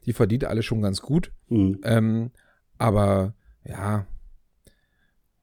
Die 0.05 0.13
verdient 0.13 0.45
alle 0.45 0.63
schon 0.63 0.81
ganz 0.81 1.01
gut. 1.01 1.31
Mhm. 1.49 1.79
Ähm, 1.83 2.31
aber 2.77 3.33
ja, 3.65 4.05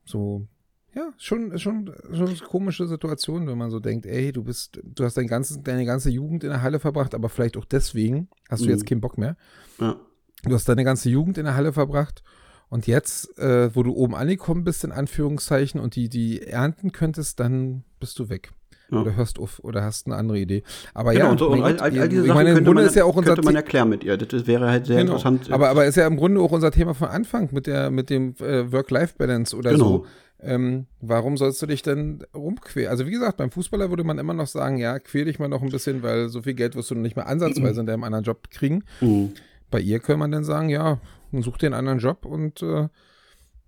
so, 0.05 0.47
ja, 0.95 1.13
schon, 1.19 1.59
schon, 1.59 1.93
schon 2.15 2.29
eine 2.29 2.37
komische 2.39 2.87
Situation, 2.87 3.47
wenn 3.47 3.59
man 3.59 3.71
so 3.71 3.81
denkt, 3.81 4.07
ey, 4.07 4.33
du 4.33 4.43
bist, 4.43 4.81
du 4.83 5.05
hast 5.05 5.17
dein 5.19 5.27
ganzes, 5.27 5.63
deine 5.63 5.85
ganze 5.85 6.11
Jugend 6.11 6.45
in 6.45 6.51
der 6.51 6.63
Halle 6.63 6.81
verbracht, 6.81 7.15
aber 7.15 7.29
vielleicht 7.29 7.57
auch 7.59 7.65
deswegen 7.67 8.29
hast 8.49 8.61
du 8.63 8.67
Mhm. 8.67 8.71
jetzt 8.71 8.87
keinen 8.87 9.01
Bock 9.03 9.19
mehr. 9.19 9.37
Ja. 9.79 10.01
Du 10.47 10.55
hast 10.55 10.69
deine 10.69 10.85
ganze 10.85 11.11
Jugend 11.11 11.39
in 11.39 11.45
der 11.45 11.57
Halle 11.57 11.73
verbracht 11.73 12.23
und 12.69 12.87
jetzt, 12.87 13.39
äh, 13.39 13.75
wo 13.75 13.83
du 13.83 13.93
oben 13.95 14.15
angekommen 14.15 14.65
bist, 14.65 14.85
in 14.85 14.93
Anführungszeichen, 14.93 15.81
und 15.81 15.97
die, 15.97 16.09
die 16.09 16.43
ernten 16.43 16.93
könntest, 16.93 17.41
dann 17.41 17.85
bist 18.01 18.19
du 18.19 18.29
weg. 18.29 18.51
Ja. 18.91 19.01
Oder 19.01 19.17
hörst 19.17 19.41
auf 19.41 19.59
oder 19.65 19.83
hast 19.83 20.07
eine 20.07 20.15
andere 20.15 20.39
Idee. 20.39 20.63
Aber 20.95 21.13
Genau, 21.13 21.25
ja, 21.25 21.31
und, 21.33 21.39
so, 21.39 21.49
und 21.49 21.61
all, 21.63 21.77
all, 21.81 21.99
all 21.99 22.09
diese 22.09 22.23
ich 22.23 22.29
Sachen 22.29 22.37
meine, 22.37 22.51
im 22.51 22.55
könnte, 22.55 22.69
Grunde 22.69 22.83
man, 22.83 22.89
ist 22.89 22.95
ja 22.95 23.05
auch 23.05 23.17
unser 23.17 23.35
könnte 23.35 23.45
man 23.45 23.57
erklären 23.57 23.89
mit 23.89 24.05
ihr. 24.05 24.17
Das 24.17 24.47
wäre 24.47 24.71
halt 24.71 24.87
sehr 24.87 24.99
Genau. 24.99 25.15
interessant. 25.17 25.51
Aber, 25.51 25.69
aber 25.71 25.87
ist 25.87 25.97
ja 25.97 26.07
im 26.07 26.17
Grunde 26.17 26.41
auch 26.41 26.53
unser 26.53 26.71
Thema 26.71 26.95
von 26.95 27.09
Anfang 27.09 27.49
mit 27.51 27.67
der 27.67 27.91
mit 27.91 28.11
dem 28.11 28.37
äh, 28.41 28.71
Work-Life-Balance 28.71 29.57
oder 29.57 29.73
Genau. 29.73 29.85
so. 29.89 30.07
Ähm, 30.39 30.87
warum 31.01 31.37
sollst 31.37 31.61
du 31.63 31.67
dich 31.67 31.83
denn 31.83 32.23
rumquälen? 32.33 32.89
Also 32.89 33.07
wie 33.07 33.11
gesagt, 33.11 33.39
beim 33.39 33.51
Fußballer 33.51 33.89
würde 33.91 34.05
man 34.05 34.19
immer 34.19 34.35
noch 34.35 34.47
sagen, 34.47 34.77
ja, 34.77 35.01
quäl 35.01 35.25
dich 35.25 35.41
mal 35.41 35.49
noch 35.49 35.63
ein 35.63 35.71
bisschen, 35.71 36.05
weil 36.05 36.29
so 36.29 36.43
viel 36.43 36.55
Geld 36.55 36.77
wirst 36.77 36.91
du 36.91 36.95
noch 36.95 37.03
nicht 37.03 37.17
mehr 37.17 37.27
ansatzweise 37.27 37.81
in 37.81 37.87
deinem 37.87 38.05
anderen 38.05 38.25
Job 38.25 38.51
kriegen. 38.51 38.85
Mhm. 39.01 39.33
Bei 39.71 39.81
ihr 39.81 39.99
kann 40.01 40.19
man 40.19 40.31
dann 40.31 40.45
sagen, 40.45 40.69
ja, 40.69 41.01
dann 41.33 41.43
such 41.43 41.59
dir 41.59 41.67
einen 41.67 41.75
anderen 41.75 41.99
Job 41.99 42.25
und 42.25 42.63
äh, 42.63 42.89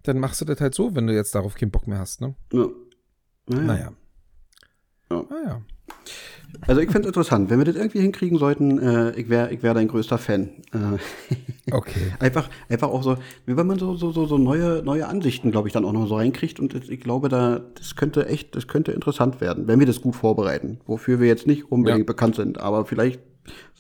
dann 0.05 0.19
machst 0.21 0.41
du 0.41 0.45
das 0.45 0.61
halt 0.61 0.75
so, 0.75 0.95
wenn 0.95 1.07
du 1.07 1.15
jetzt 1.15 1.35
darauf 1.35 1.55
keinen 1.55 1.71
Bock 1.71 1.87
mehr 1.87 1.99
hast, 1.99 2.21
ne? 2.21 2.35
Ja. 2.53 2.67
Naja. 3.49 3.63
Naja. 3.67 3.93
Ja. 5.11 5.25
Naja. 5.31 5.63
Also 6.67 6.81
ich 6.81 6.87
finde 6.89 7.03
es 7.03 7.07
interessant. 7.09 7.51
Wenn 7.51 7.59
wir 7.59 7.67
das 7.67 7.77
irgendwie 7.77 8.01
hinkriegen 8.01 8.39
sollten, 8.39 8.79
äh, 8.79 9.11
ich 9.19 9.29
wäre 9.29 9.53
ich 9.53 9.63
wär 9.63 9.75
dein 9.75 9.89
größter 9.89 10.17
Fan. 10.19 10.51
Äh, 10.73 10.99
Okay. 11.71 12.13
einfach, 12.19 12.49
einfach 12.71 12.89
auch 12.89 13.03
so, 13.03 13.17
wie 13.45 13.55
wenn 13.59 13.67
man 13.67 13.79
so, 13.79 13.95
so, 13.97 14.11
so, 14.13 14.25
so 14.25 14.39
neue, 14.39 14.83
neue 14.83 15.07
Ansichten, 15.07 15.51
glaube 15.51 15.69
ich, 15.69 15.75
dann 15.75 15.85
auch 15.85 15.93
noch 15.93 16.07
so 16.07 16.17
reinkriegt. 16.17 16.59
Und 16.61 16.75
ich 16.89 17.01
glaube, 17.01 17.29
da, 17.29 17.61
das 17.75 17.95
könnte 17.97 18.27
echt, 18.27 18.57
das 18.57 18.67
könnte 18.69 18.93
interessant 18.93 19.43
werden, 19.43 19.67
wenn 19.69 19.79
wir 19.79 19.87
das 19.87 20.01
gut 20.01 20.17
vorbereiten. 20.17 20.81
Wofür 20.87 21.21
wir 21.21 21.27
jetzt 21.27 21.47
nicht 21.47 21.71
unbedingt 21.71 22.01
Ja. 22.01 22.05
bekannt 22.07 22.37
sind. 22.37 22.59
Aber 22.59 22.87
vielleicht 22.87 23.21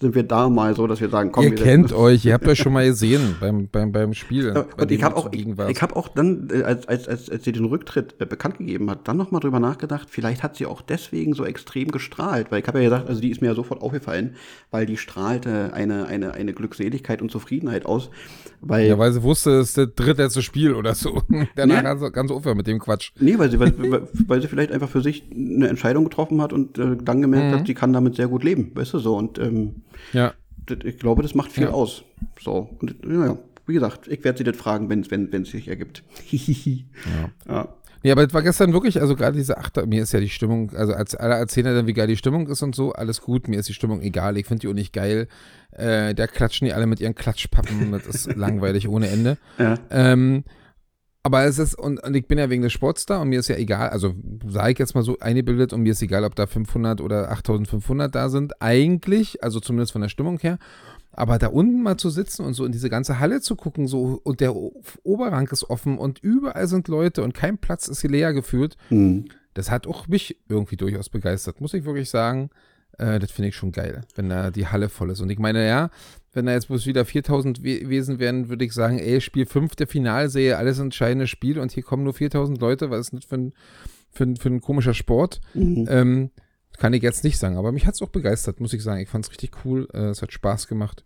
sind 0.00 0.14
wir 0.14 0.22
da 0.22 0.48
mal 0.48 0.74
so, 0.76 0.86
dass 0.86 1.00
wir 1.00 1.08
sagen, 1.08 1.32
komm, 1.32 1.44
ihr 1.44 1.54
kennt 1.56 1.92
euch, 1.92 2.24
ihr 2.24 2.34
habt 2.34 2.46
euch 2.46 2.58
schon 2.58 2.72
mal 2.72 2.86
gesehen 2.86 3.34
beim, 3.40 3.68
beim, 3.68 3.90
beim 3.90 4.14
Spiel. 4.14 4.52
Ja, 4.54 4.62
bei 4.76 4.82
und 4.84 4.92
ich 4.92 5.02
habe 5.02 5.16
auch, 5.16 5.32
ich, 5.32 5.82
auch 5.82 6.08
dann, 6.08 6.48
äh, 6.52 6.62
als, 6.62 6.86
als, 6.86 7.08
als, 7.08 7.28
als 7.28 7.44
sie 7.44 7.52
den 7.52 7.64
Rücktritt 7.64 8.14
äh, 8.20 8.26
bekannt 8.26 8.58
gegeben 8.58 8.88
hat, 8.90 9.08
dann 9.08 9.16
nochmal 9.16 9.40
drüber 9.40 9.58
nachgedacht, 9.58 10.08
vielleicht 10.10 10.42
hat 10.42 10.56
sie 10.56 10.66
auch 10.66 10.82
deswegen 10.82 11.32
so 11.34 11.44
extrem 11.44 11.90
gestrahlt, 11.90 12.52
weil 12.52 12.60
ich 12.60 12.68
habe 12.68 12.78
ja 12.78 12.84
gesagt, 12.84 13.08
also 13.08 13.20
die 13.20 13.30
ist 13.30 13.40
mir 13.40 13.48
ja 13.48 13.54
sofort 13.54 13.82
aufgefallen, 13.82 14.36
weil 14.70 14.86
die 14.86 14.96
strahlte 14.96 15.72
eine, 15.72 16.06
eine, 16.06 16.32
eine 16.34 16.52
Glückseligkeit 16.52 17.20
und 17.20 17.30
Zufriedenheit 17.30 17.84
aus, 17.84 18.10
weil, 18.60 18.86
Ja, 18.88 18.98
weil 18.98 19.12
sie 19.12 19.22
wusste, 19.22 19.50
es 19.58 19.70
ist 19.70 19.78
das 19.78 19.88
drittletzte 19.96 20.42
Spiel 20.42 20.74
oder 20.74 20.94
so. 20.94 21.22
Danach 21.56 21.76
Ja. 21.76 21.94
ganz, 21.94 22.12
ganz 22.12 22.30
aufhören 22.30 22.56
mit 22.56 22.66
dem 22.66 22.78
Quatsch. 22.78 23.10
nee, 23.18 23.36
weil 23.38 23.50
sie, 23.50 23.58
weil, 23.58 23.72
weil, 23.78 24.08
weil 24.26 24.40
sie 24.42 24.48
vielleicht 24.48 24.72
einfach 24.72 24.88
für 24.88 25.00
sich 25.00 25.24
eine 25.34 25.68
Entscheidung 25.68 26.04
getroffen 26.04 26.40
hat 26.40 26.52
und 26.52 26.78
äh, 26.78 26.96
dann 27.02 27.20
gemerkt 27.20 27.38
Mhm. 27.52 27.58
hat, 27.60 27.66
sie 27.66 27.74
kann 27.74 27.92
damit 27.92 28.16
sehr 28.16 28.28
gut 28.28 28.44
leben, 28.44 28.70
weißt 28.74 28.94
du, 28.94 28.98
so, 28.98 29.16
und 29.16 29.38
ähm, 29.38 29.76
Ja. 30.12 30.32
das, 30.66 30.78
ich 30.84 30.98
glaube, 30.98 31.22
das 31.22 31.34
macht 31.34 31.52
viel 31.52 31.64
Ja. 31.64 31.70
aus, 31.70 32.04
so, 32.40 32.68
und 32.80 32.96
ja, 33.06 33.38
wie 33.66 33.74
gesagt, 33.74 34.08
ich 34.08 34.24
werde 34.24 34.38
sie 34.38 34.44
das 34.44 34.56
fragen, 34.56 34.88
wenn 34.88 35.00
es 35.00 35.10
wenn, 35.10 35.30
wenn's 35.32 35.50
sich 35.50 35.68
ergibt. 35.68 36.02
Ja. 36.32 37.30
ja. 37.48 37.68
Nee, 38.04 38.12
aber 38.12 38.24
es 38.24 38.32
war 38.32 38.42
gestern 38.42 38.72
wirklich, 38.72 39.00
also 39.00 39.16
gerade 39.16 39.36
diese 39.36 39.58
Achter, 39.58 39.84
mir 39.84 40.04
ist 40.04 40.12
ja 40.12 40.20
die 40.20 40.28
Stimmung, 40.28 40.70
also 40.76 40.92
als 40.92 41.16
alle 41.16 41.34
erzählen 41.34 41.74
dann, 41.74 41.86
wie 41.88 41.94
geil 41.94 42.06
die 42.06 42.16
Stimmung 42.16 42.46
ist 42.46 42.62
und 42.62 42.74
so, 42.76 42.92
alles 42.92 43.20
gut, 43.20 43.48
mir 43.48 43.58
ist 43.58 43.68
die 43.68 43.74
Stimmung 43.74 44.00
egal, 44.02 44.36
ich 44.36 44.46
finde 44.46 44.60
die 44.60 44.68
auch 44.68 44.72
nicht 44.74 44.92
geil. 44.92 45.26
Äh, 45.72 46.14
da 46.14 46.28
klatschen 46.28 46.66
die 46.66 46.72
alle 46.72 46.86
mit 46.86 47.00
ihren 47.00 47.16
Klatschpappen, 47.16 47.90
das 47.90 48.06
ist 48.06 48.26
langweilig 48.36 48.86
ohne 48.88 49.08
Ende. 49.08 49.36
Ja. 49.58 49.74
Ähm, 49.90 50.44
aber 51.22 51.44
es 51.44 51.58
ist, 51.58 51.74
und, 51.78 52.02
und 52.02 52.14
ich 52.14 52.26
bin 52.26 52.38
ja 52.38 52.48
wegen 52.48 52.62
des 52.62 52.72
Sports 52.72 53.04
da 53.06 53.20
und 53.20 53.28
mir 53.28 53.40
ist 53.40 53.48
ja 53.48 53.56
egal, 53.56 53.90
also 53.90 54.14
sage 54.46 54.72
ich 54.72 54.78
jetzt 54.78 54.94
mal 54.94 55.02
so 55.02 55.18
eingebildet 55.18 55.72
und 55.72 55.82
mir 55.82 55.92
ist 55.92 56.02
egal, 56.02 56.24
ob 56.24 56.34
da 56.34 56.46
500 56.46 57.00
oder 57.00 57.30
8500 57.30 58.14
da 58.14 58.28
sind, 58.28 58.62
eigentlich, 58.62 59.42
also 59.42 59.60
zumindest 59.60 59.92
von 59.92 60.00
der 60.02 60.08
Stimmung 60.08 60.38
her. 60.38 60.58
Aber 61.12 61.38
da 61.38 61.48
unten 61.48 61.82
mal 61.82 61.96
zu 61.96 62.10
sitzen 62.10 62.44
und 62.44 62.54
so 62.54 62.64
in 62.64 62.70
diese 62.72 62.88
ganze 62.88 63.18
Halle 63.18 63.40
zu 63.40 63.56
gucken, 63.56 63.88
so 63.88 64.20
und 64.22 64.40
der 64.40 64.54
Oberrang 65.02 65.48
ist 65.48 65.68
offen 65.68 65.98
und 65.98 66.20
überall 66.20 66.68
sind 66.68 66.86
Leute 66.86 67.22
und 67.24 67.34
kein 67.34 67.58
Platz 67.58 67.88
ist 67.88 68.02
hier 68.02 68.10
leer 68.10 68.32
gefühlt, 68.32 68.76
Hm. 68.88 69.24
das 69.54 69.70
hat 69.70 69.86
auch 69.88 70.06
mich 70.06 70.38
irgendwie 70.48 70.76
durchaus 70.76 71.08
begeistert, 71.08 71.60
muss 71.60 71.74
ich 71.74 71.84
wirklich 71.84 72.08
sagen. 72.08 72.50
Äh, 72.98 73.18
das 73.18 73.30
finde 73.30 73.48
ich 73.48 73.56
schon 73.56 73.72
geil, 73.72 74.02
wenn 74.14 74.28
da 74.28 74.50
die 74.50 74.66
Halle 74.66 74.88
voll 74.88 75.10
ist. 75.10 75.20
Und 75.20 75.30
ich 75.30 75.38
meine, 75.38 75.66
ja, 75.66 75.90
wenn 76.32 76.46
da 76.46 76.52
jetzt 76.52 76.68
bloß 76.68 76.86
wieder 76.86 77.04
4000 77.04 77.62
Wesen 77.62 78.18
wären, 78.18 78.48
würde 78.48 78.64
ich 78.64 78.72
sagen, 78.72 78.98
ey, 78.98 79.20
Spiel 79.20 79.46
5 79.46 79.76
der 79.76 79.86
Finalserie, 79.86 80.58
alles 80.58 80.78
entscheidende 80.78 81.26
Spiel 81.26 81.58
und 81.58 81.72
hier 81.72 81.82
kommen 81.82 82.04
nur 82.04 82.14
4000 82.14 82.60
Leute, 82.60 82.90
was 82.90 83.06
ist 83.06 83.14
das 83.14 83.24
für 83.24 83.36
ein, 83.36 83.52
für 84.10 84.24
ein, 84.24 84.36
für 84.36 84.48
ein 84.48 84.60
komischer 84.60 84.94
Sport? 84.94 85.40
Mhm. 85.54 85.86
Ähm, 85.88 86.30
kann 86.76 86.92
ich 86.92 87.02
jetzt 87.02 87.24
nicht 87.24 87.38
sagen, 87.38 87.56
aber 87.56 87.72
mich 87.72 87.86
hat 87.86 87.94
es 87.94 88.02
auch 88.02 88.10
begeistert, 88.10 88.60
muss 88.60 88.72
ich 88.72 88.82
sagen. 88.82 89.00
Ich 89.00 89.08
fand 89.08 89.24
es 89.24 89.32
richtig 89.32 89.64
cool, 89.64 89.88
äh, 89.92 90.10
es 90.10 90.22
hat 90.22 90.32
Spaß 90.32 90.68
gemacht. 90.68 91.04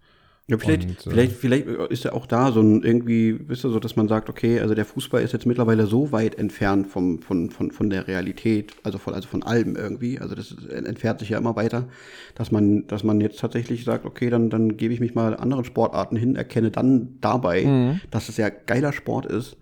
Ja, 0.49 0.59
vielleicht, 0.59 0.89
und, 0.89 1.07
äh, 1.07 1.11
vielleicht, 1.11 1.33
vielleicht 1.33 1.67
ist 1.67 2.05
ja 2.05 2.13
auch 2.13 2.27
da 2.27 2.51
so 2.51 2.61
ein 2.61 2.83
irgendwie, 2.83 3.49
wisst 3.49 3.65
ihr, 3.65 3.71
so, 3.71 3.79
dass 3.79 3.95
man 3.95 4.09
sagt, 4.09 4.29
okay, 4.29 4.61
also 4.61 4.75
der 4.75 4.85
Fußball 4.85 5.23
ist 5.23 5.33
jetzt 5.33 5.47
mittlerweile 5.47 5.87
so 5.87 6.11
weit 6.11 6.37
entfernt 6.37 6.89
vom, 6.89 7.21
von, 7.21 7.51
von, 7.51 7.71
von 7.71 7.91
der 7.91 8.09
Realität, 8.09 8.73
also 8.83 8.99
von, 8.99 9.15
also 9.15 9.29
von 9.29 9.45
allem 9.45 9.77
irgendwie, 9.77 10.19
also 10.19 10.35
das 10.35 10.53
entfernt 10.67 11.21
sich 11.21 11.29
ja 11.31 11.39
immer 11.39 11.55
weiter, 11.55 11.89
dass 12.35 12.51
man, 12.51 12.87
dass 12.89 13.05
man 13.05 13.21
jetzt 13.21 13.39
tatsächlich 13.39 13.85
sagt, 13.85 14.05
okay, 14.05 14.31
dann, 14.31 14.51
dann 14.51 14.77
gebe 14.77 14.93
ich 14.93 15.01
mich 15.01 15.15
mal 15.15 15.37
anderen 15.37 15.65
Sportarten 15.65 16.17
hin, 16.17 16.35
erkenne 16.35 16.73
dann 16.73 17.19
dabei, 17.21 17.65
mhm. 17.65 18.01
dass 18.11 18.29
es 18.29 18.37
ja 18.37 18.49
geiler 18.51 18.93
Sport 18.93 19.27
ist, 19.27 19.57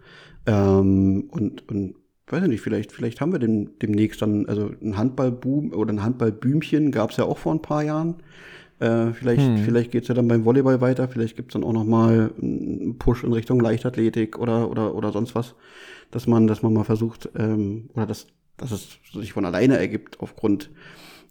ähm, 0.46 1.28
und, 1.30 1.68
und 1.68 1.94
weiß 2.26 2.42
ich 2.44 2.48
nicht, 2.48 2.60
vielleicht, 2.60 2.92
vielleicht 2.92 3.20
haben 3.20 3.32
wir 3.32 3.38
dem, 3.38 3.78
demnächst 3.80 4.22
dann, 4.22 4.46
also 4.46 4.70
ein 4.82 4.96
Handballboom 4.96 5.72
oder 5.72 5.92
ein 5.92 6.02
Handballbühmchen 6.02 6.92
gab 6.92 7.10
es 7.10 7.16
ja 7.16 7.24
auch 7.24 7.38
vor 7.38 7.52
ein 7.52 7.62
paar 7.62 7.82
Jahren. 7.82 8.16
Äh, 8.80 9.12
vielleicht 9.12 9.42
hm. 9.42 9.58
vielleicht 9.58 9.90
geht 9.90 10.02
es 10.02 10.08
ja 10.08 10.14
dann 10.14 10.26
beim 10.26 10.46
Volleyball 10.46 10.80
weiter, 10.80 11.06
vielleicht 11.06 11.36
gibt 11.36 11.50
es 11.50 11.52
dann 11.52 11.64
auch 11.64 11.72
noch 11.74 11.84
mal 11.84 12.32
einen 12.40 12.96
Push 12.98 13.24
in 13.24 13.32
Richtung 13.32 13.60
Leichtathletik 13.60 14.38
oder, 14.38 14.70
oder, 14.70 14.94
oder 14.94 15.12
sonst 15.12 15.34
was, 15.34 15.54
dass 16.10 16.26
man, 16.26 16.46
dass 16.46 16.62
man 16.62 16.72
mal 16.72 16.84
versucht, 16.84 17.28
ähm, 17.36 17.90
oder 17.94 18.06
dass, 18.06 18.26
dass 18.56 18.72
es 18.72 18.98
sich 19.12 19.34
von 19.34 19.44
alleine 19.44 19.76
ergibt 19.76 20.20
aufgrund, 20.20 20.70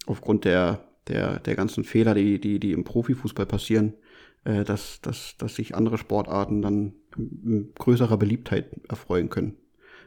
aufgrund 0.06 0.46
der, 0.46 0.86
der, 1.08 1.40
der 1.40 1.56
ganzen 1.56 1.84
Fehler, 1.84 2.14
die, 2.14 2.40
die, 2.40 2.60
die 2.60 2.72
im 2.72 2.84
Profifußball 2.84 3.48
passieren, 3.48 3.96
äh, 4.44 4.64
dass, 4.64 5.02
dass, 5.02 5.36
dass 5.40 5.56
sich 5.56 5.74
andere 5.74 5.98
Sportarten 5.98 6.62
dann 6.62 6.94
größerer 7.80 8.18
Beliebtheit 8.18 8.70
erfreuen 8.88 9.30
können. 9.30 9.56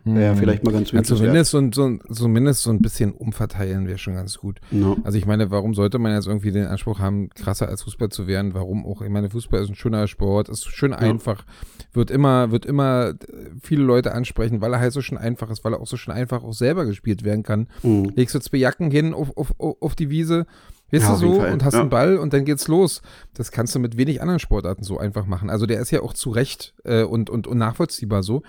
Wäre 0.04 0.24
ja 0.24 0.34
vielleicht 0.34 0.64
mal 0.64 0.72
ganz 0.72 0.90
ja, 0.90 1.02
zumindest, 1.02 1.52
so, 1.52 1.70
so, 1.72 1.96
zumindest 2.12 2.62
so 2.62 2.70
ein 2.70 2.80
bisschen 2.80 3.12
umverteilen 3.12 3.86
wäre 3.86 3.98
schon 3.98 4.14
ganz 4.14 4.38
gut. 4.38 4.60
No. 4.72 4.96
Also 5.04 5.16
ich 5.16 5.26
meine, 5.26 5.52
warum 5.52 5.74
sollte 5.74 6.00
man 6.00 6.12
jetzt 6.12 6.26
irgendwie 6.26 6.50
den 6.50 6.66
Anspruch 6.66 6.98
haben, 6.98 7.30
krasser 7.30 7.68
als 7.68 7.82
Fußball 7.82 8.08
zu 8.08 8.26
werden? 8.26 8.52
Warum 8.52 8.84
auch? 8.84 9.02
Ich 9.02 9.10
meine, 9.10 9.30
Fußball 9.30 9.62
ist 9.62 9.68
ein 9.68 9.76
schöner 9.76 10.08
Sport, 10.08 10.48
ist 10.48 10.66
schön 10.66 10.90
ja. 10.90 10.98
einfach, 10.98 11.44
wird 11.92 12.10
immer, 12.10 12.50
wird 12.50 12.66
immer 12.66 13.14
viele 13.62 13.84
Leute 13.84 14.12
ansprechen, 14.12 14.60
weil 14.60 14.72
er 14.72 14.80
halt 14.80 14.92
so 14.92 15.02
schön 15.02 15.18
einfach 15.18 15.50
ist, 15.50 15.64
weil 15.64 15.74
er 15.74 15.80
auch 15.80 15.86
so 15.86 15.96
schön 15.96 16.14
einfach 16.14 16.42
auch 16.42 16.54
selber 16.54 16.84
gespielt 16.84 17.22
werden 17.22 17.44
kann. 17.44 17.68
Mhm. 17.84 18.12
Legst 18.16 18.34
du 18.34 18.40
zwei 18.40 18.56
Jacken 18.56 18.90
hin 18.90 19.14
auf, 19.14 19.36
auf, 19.36 19.54
auf 19.58 19.94
die 19.94 20.10
Wiese, 20.10 20.46
Weißt 20.92 21.04
ja, 21.04 21.12
du 21.12 21.16
so 21.16 21.40
und 21.40 21.64
hast 21.64 21.72
ja. 21.72 21.80
einen 21.80 21.88
Ball 21.88 22.18
und 22.18 22.34
dann 22.34 22.44
geht's 22.44 22.68
los. 22.68 23.00
Das 23.32 23.50
kannst 23.50 23.74
du 23.74 23.78
mit 23.78 23.96
wenig 23.96 24.20
anderen 24.20 24.38
Sportarten 24.38 24.84
so 24.84 24.98
einfach 24.98 25.24
machen. 25.24 25.48
Also 25.48 25.64
der 25.64 25.80
ist 25.80 25.90
ja 25.90 26.02
auch 26.02 26.12
zu 26.12 26.28
Recht 26.28 26.74
äh, 26.84 27.02
und, 27.02 27.30
und, 27.30 27.46
und 27.46 27.56
nachvollziehbar 27.56 28.22
so. 28.22 28.42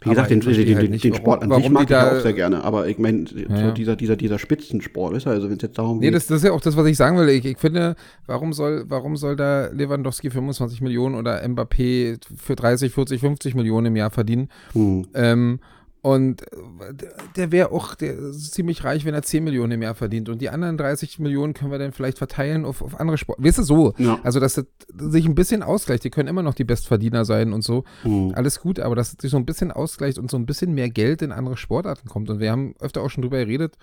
Wie 0.00 0.10
gesagt, 0.10 0.30
den, 0.30 0.40
den, 0.40 0.76
halt 0.76 0.90
nicht, 0.90 1.04
den 1.04 1.14
Sport 1.14 1.42
an 1.42 1.50
sich 1.50 1.70
mag 1.70 1.88
ich 1.88 1.96
auch 1.96 2.20
sehr 2.20 2.34
gerne, 2.34 2.62
aber 2.62 2.88
ich 2.88 2.98
meine, 2.98 3.24
ja. 3.48 3.68
so 3.68 3.70
dieser, 3.70 3.96
dieser, 3.96 4.16
dieser 4.16 4.38
Spitzensport, 4.38 5.16
ist 5.16 5.26
also 5.26 5.48
wenn 5.48 5.56
es 5.56 5.62
jetzt 5.62 5.78
darum 5.78 6.00
geht. 6.00 6.10
Nee, 6.10 6.14
das, 6.14 6.26
das, 6.26 6.38
ist 6.38 6.44
ja 6.44 6.52
auch 6.52 6.60
das, 6.60 6.76
was 6.76 6.86
ich 6.86 6.96
sagen 6.96 7.16
will. 7.16 7.28
Ich, 7.30 7.44
ich 7.44 7.58
finde, 7.58 7.96
warum 8.26 8.52
soll, 8.52 8.84
warum 8.88 9.16
soll 9.16 9.34
da 9.36 9.68
Lewandowski 9.68 10.30
25 10.30 10.82
Millionen 10.82 11.14
oder 11.14 11.42
Mbappé 11.42 12.18
für 12.36 12.54
30, 12.54 12.92
40, 12.92 13.20
50 13.20 13.54
Millionen 13.54 13.86
im 13.86 13.96
Jahr 13.96 14.10
verdienen? 14.10 14.48
Hm. 14.72 15.06
Ähm, 15.14 15.60
und 16.04 16.42
äh, 16.42 16.92
der 17.34 17.50
wäre 17.50 17.72
auch 17.72 17.94
der 17.94 18.32
ziemlich 18.32 18.84
reich, 18.84 19.06
wenn 19.06 19.14
er 19.14 19.22
10 19.22 19.42
Millionen 19.42 19.72
im 19.72 19.80
Jahr 19.80 19.94
verdient. 19.94 20.28
Und 20.28 20.42
die 20.42 20.50
anderen 20.50 20.76
30 20.76 21.18
Millionen 21.18 21.54
können 21.54 21.70
wir 21.70 21.78
dann 21.78 21.92
vielleicht 21.92 22.18
verteilen 22.18 22.66
auf, 22.66 22.82
auf 22.82 23.00
andere 23.00 23.16
Sport. 23.16 23.42
Weißt 23.42 23.56
du, 23.56 23.62
so. 23.62 23.94
Ja. 23.96 24.18
Also, 24.22 24.38
dass 24.38 24.52
das 24.52 24.66
sich 24.98 25.24
ein 25.24 25.34
bisschen 25.34 25.62
ausgleicht. 25.62 26.04
Die 26.04 26.10
können 26.10 26.28
immer 26.28 26.42
noch 26.42 26.52
die 26.52 26.64
Bestverdiener 26.64 27.24
sein 27.24 27.54
und 27.54 27.64
so. 27.64 27.84
Mhm. 28.04 28.32
Alles 28.34 28.60
gut, 28.60 28.80
aber 28.80 28.94
dass 28.94 29.14
es 29.14 29.16
sich 29.18 29.30
so 29.30 29.38
ein 29.38 29.46
bisschen 29.46 29.72
ausgleicht 29.72 30.18
und 30.18 30.30
so 30.30 30.36
ein 30.36 30.44
bisschen 30.44 30.74
mehr 30.74 30.90
Geld 30.90 31.22
in 31.22 31.32
andere 31.32 31.56
Sportarten 31.56 32.06
kommt. 32.06 32.28
Und 32.28 32.38
wir 32.38 32.52
haben 32.52 32.74
öfter 32.80 33.00
auch 33.00 33.08
schon 33.08 33.22
drüber 33.22 33.38
geredet, 33.38 33.78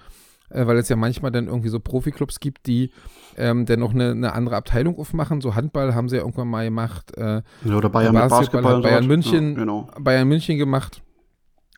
äh, 0.51 0.67
weil 0.67 0.77
es 0.77 0.89
ja 0.89 0.97
manchmal 0.97 1.31
dann 1.31 1.47
irgendwie 1.47 1.69
so 1.69 1.79
Profiklubs 1.79 2.39
gibt, 2.39 2.67
die 2.67 2.91
ähm, 3.35 3.65
dann 3.65 3.79
noch 3.79 3.95
eine, 3.95 4.11
eine 4.11 4.33
andere 4.33 4.57
Abteilung 4.57 4.99
aufmachen. 4.99 5.41
So 5.41 5.55
Handball 5.55 5.95
haben 5.95 6.07
sie 6.07 6.17
ja 6.17 6.21
irgendwann 6.21 6.49
mal 6.49 6.65
gemacht. 6.65 7.17
Äh, 7.17 7.41
ja, 7.65 7.75
oder 7.75 7.89
Bayern 7.89 8.13
Basketball, 8.13 8.39
Basketball 8.61 8.75
hat 8.75 8.83
Bayern 8.83 9.07
München, 9.07 9.53
ja, 9.53 9.57
genau. 9.57 9.89
Bayern 9.99 10.27
München 10.27 10.59
gemacht. 10.59 11.01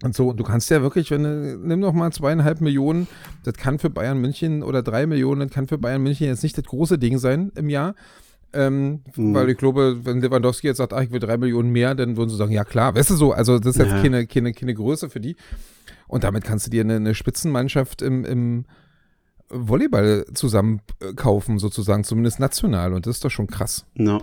Und 0.01 0.15
so, 0.15 0.33
du 0.33 0.43
kannst 0.43 0.69
ja 0.69 0.81
wirklich, 0.81 1.11
wenn 1.11 1.23
du, 1.23 1.57
nimm 1.57 1.81
doch 1.81 1.93
mal 1.93 2.11
zweieinhalb 2.11 2.59
Millionen, 2.61 3.07
das 3.43 3.53
kann 3.53 3.79
für 3.79 3.89
Bayern 3.89 4.17
München 4.17 4.63
oder 4.63 4.81
drei 4.83 5.05
Millionen, 5.05 5.47
das 5.47 5.51
kann 5.51 5.67
für 5.67 5.77
Bayern 5.77 6.03
München 6.03 6.27
jetzt 6.27 6.43
nicht 6.43 6.57
das 6.57 6.65
große 6.65 6.97
Ding 6.97 7.17
sein 7.19 7.51
im 7.55 7.69
Jahr. 7.69 7.95
Ähm, 8.51 9.01
mhm. 9.15 9.33
Weil 9.33 9.49
ich 9.49 9.57
glaube, 9.57 10.01
wenn 10.03 10.21
Lewandowski 10.21 10.67
jetzt 10.67 10.77
sagt, 10.77 10.93
ach, 10.93 11.01
ich 11.01 11.11
will 11.11 11.19
drei 11.19 11.37
Millionen 11.37 11.71
mehr, 11.71 11.95
dann 11.95 12.17
würden 12.17 12.29
sie 12.29 12.35
sagen, 12.35 12.51
ja 12.51 12.63
klar, 12.63 12.95
weißt 12.95 13.11
du 13.11 13.15
so, 13.15 13.31
also 13.31 13.57
das 13.57 13.75
ist 13.75 13.81
jetzt 13.81 13.91
ja. 13.91 14.01
keine, 14.01 14.27
keine, 14.27 14.53
keine 14.53 14.73
Größe 14.73 15.09
für 15.09 15.19
die. 15.19 15.35
Und 16.07 16.23
damit 16.23 16.43
kannst 16.43 16.67
du 16.67 16.71
dir 16.71 16.81
eine, 16.81 16.97
eine 16.97 17.15
Spitzenmannschaft 17.15 18.01
im, 18.01 18.25
im 18.25 18.65
Volleyball 19.49 20.25
zusammen 20.33 20.81
kaufen, 21.15 21.57
sozusagen, 21.59 22.03
zumindest 22.03 22.39
national. 22.39 22.93
Und 22.93 23.07
das 23.07 23.17
ist 23.17 23.25
doch 23.25 23.31
schon 23.31 23.47
krass. 23.47 23.85
No. 23.95 24.21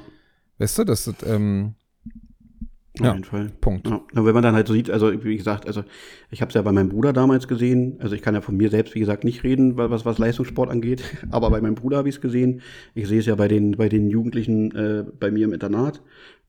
Weißt 0.59 0.79
du, 0.79 0.85
das 0.85 1.07
ist, 1.07 1.25
ähm, 1.27 1.75
auf 2.99 3.07
ja, 3.07 3.13
jeden 3.13 3.25
Fall. 3.25 3.53
Punkt. 3.61 3.87
Ja. 3.89 4.01
wenn 4.13 4.35
man 4.35 4.43
dann 4.43 4.55
halt 4.55 4.67
so 4.67 4.75
sieht, 4.75 4.91
also 4.91 5.25
wie 5.25 5.37
gesagt, 5.37 5.67
also 5.67 5.85
ich 6.31 6.41
habe 6.41 6.49
es 6.49 6.55
ja 6.55 6.63
bei 6.63 6.73
meinem 6.73 6.89
Bruder 6.89 7.13
damals 7.13 7.47
gesehen, 7.47 7.97
also 8.01 8.17
ich 8.17 8.23
kann 8.23 8.35
ja 8.35 8.41
von 8.41 8.57
mir 8.57 8.69
selbst, 8.69 8.97
wie 8.97 9.01
gesagt, 9.01 9.23
nicht 9.23 9.45
reden, 9.45 9.77
was, 9.77 10.05
was 10.05 10.19
Leistungssport 10.19 10.71
angeht, 10.71 11.05
aber 11.31 11.51
bei 11.51 11.61
meinem 11.61 11.77
Bruder 11.77 11.99
habe 11.99 12.09
ich 12.09 12.17
es 12.17 12.21
gesehen. 12.21 12.63
Ich 12.95 13.07
sehe 13.07 13.21
es 13.21 13.27
ja 13.27 13.37
bei 13.37 13.47
den, 13.47 13.77
bei 13.77 13.89
den 13.89 14.11
Jugendlichen 14.11 14.75
äh, 14.75 15.05
bei 15.19 15.31
mir 15.31 15.45
im 15.45 15.53
Internat 15.53 16.03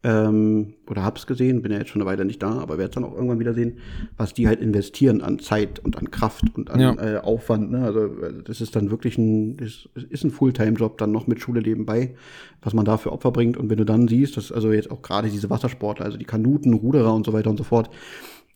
ähm, 0.04 0.74
oder 0.90 1.04
hab's 1.04 1.28
gesehen, 1.28 1.62
bin 1.62 1.72
ja 1.72 1.78
jetzt 1.78 1.90
schon 1.90 2.02
eine 2.02 2.10
Weile 2.10 2.26
nicht 2.26 2.42
da, 2.42 2.54
aber 2.60 2.78
werde 2.78 2.90
es 2.90 2.96
dann 2.96 3.04
auch 3.04 3.14
irgendwann 3.14 3.40
wieder 3.40 3.54
sehen, 3.54 3.78
was 4.18 4.34
die 4.34 4.48
halt 4.48 4.60
investieren 4.60 5.22
an 5.22 5.38
Zeit 5.38 5.80
und 5.80 5.98
an 5.98 6.10
Kraft 6.10 6.44
und 6.56 6.72
an 6.72 6.80
ja. 6.80 6.96
äh, 6.96 7.18
Aufwand. 7.18 7.72
Ne? 7.72 7.84
Also 7.84 8.06
äh, 8.06 8.44
das 8.44 8.62
ist 8.62 8.76
dann 8.76 8.90
wirklich 8.90 9.18
ein, 9.18 9.58
das 9.58 9.88
ist 10.10 10.24
ein 10.24 10.32
Fulltime-Job 10.32 10.98
dann 10.98 11.12
noch 11.12 11.28
mit 11.28 11.40
Schule 11.40 11.62
nebenbei, 11.62 12.16
was 12.62 12.74
man 12.74 12.86
da 12.86 12.98
für 12.98 13.12
Opfer 13.12 13.32
bringt. 13.32 13.58
Und 13.58 13.70
wenn 13.70 13.78
du 13.78 13.86
dann 13.86 14.08
siehst, 14.08 14.38
dass 14.38 14.52
also 14.52 14.72
jetzt 14.72 14.90
auch 14.90 15.04
gerade 15.04 15.30
diese 15.30 15.52
Wassersportler, 15.52 16.06
also 16.06 16.18
die 16.18 16.26
Kanuten, 16.26 16.74
Ruderer 16.74 17.14
und 17.14 17.26
so 17.26 17.34
weiter 17.34 17.52
und 17.52 17.58
so 17.58 17.64
fort, 17.64 17.92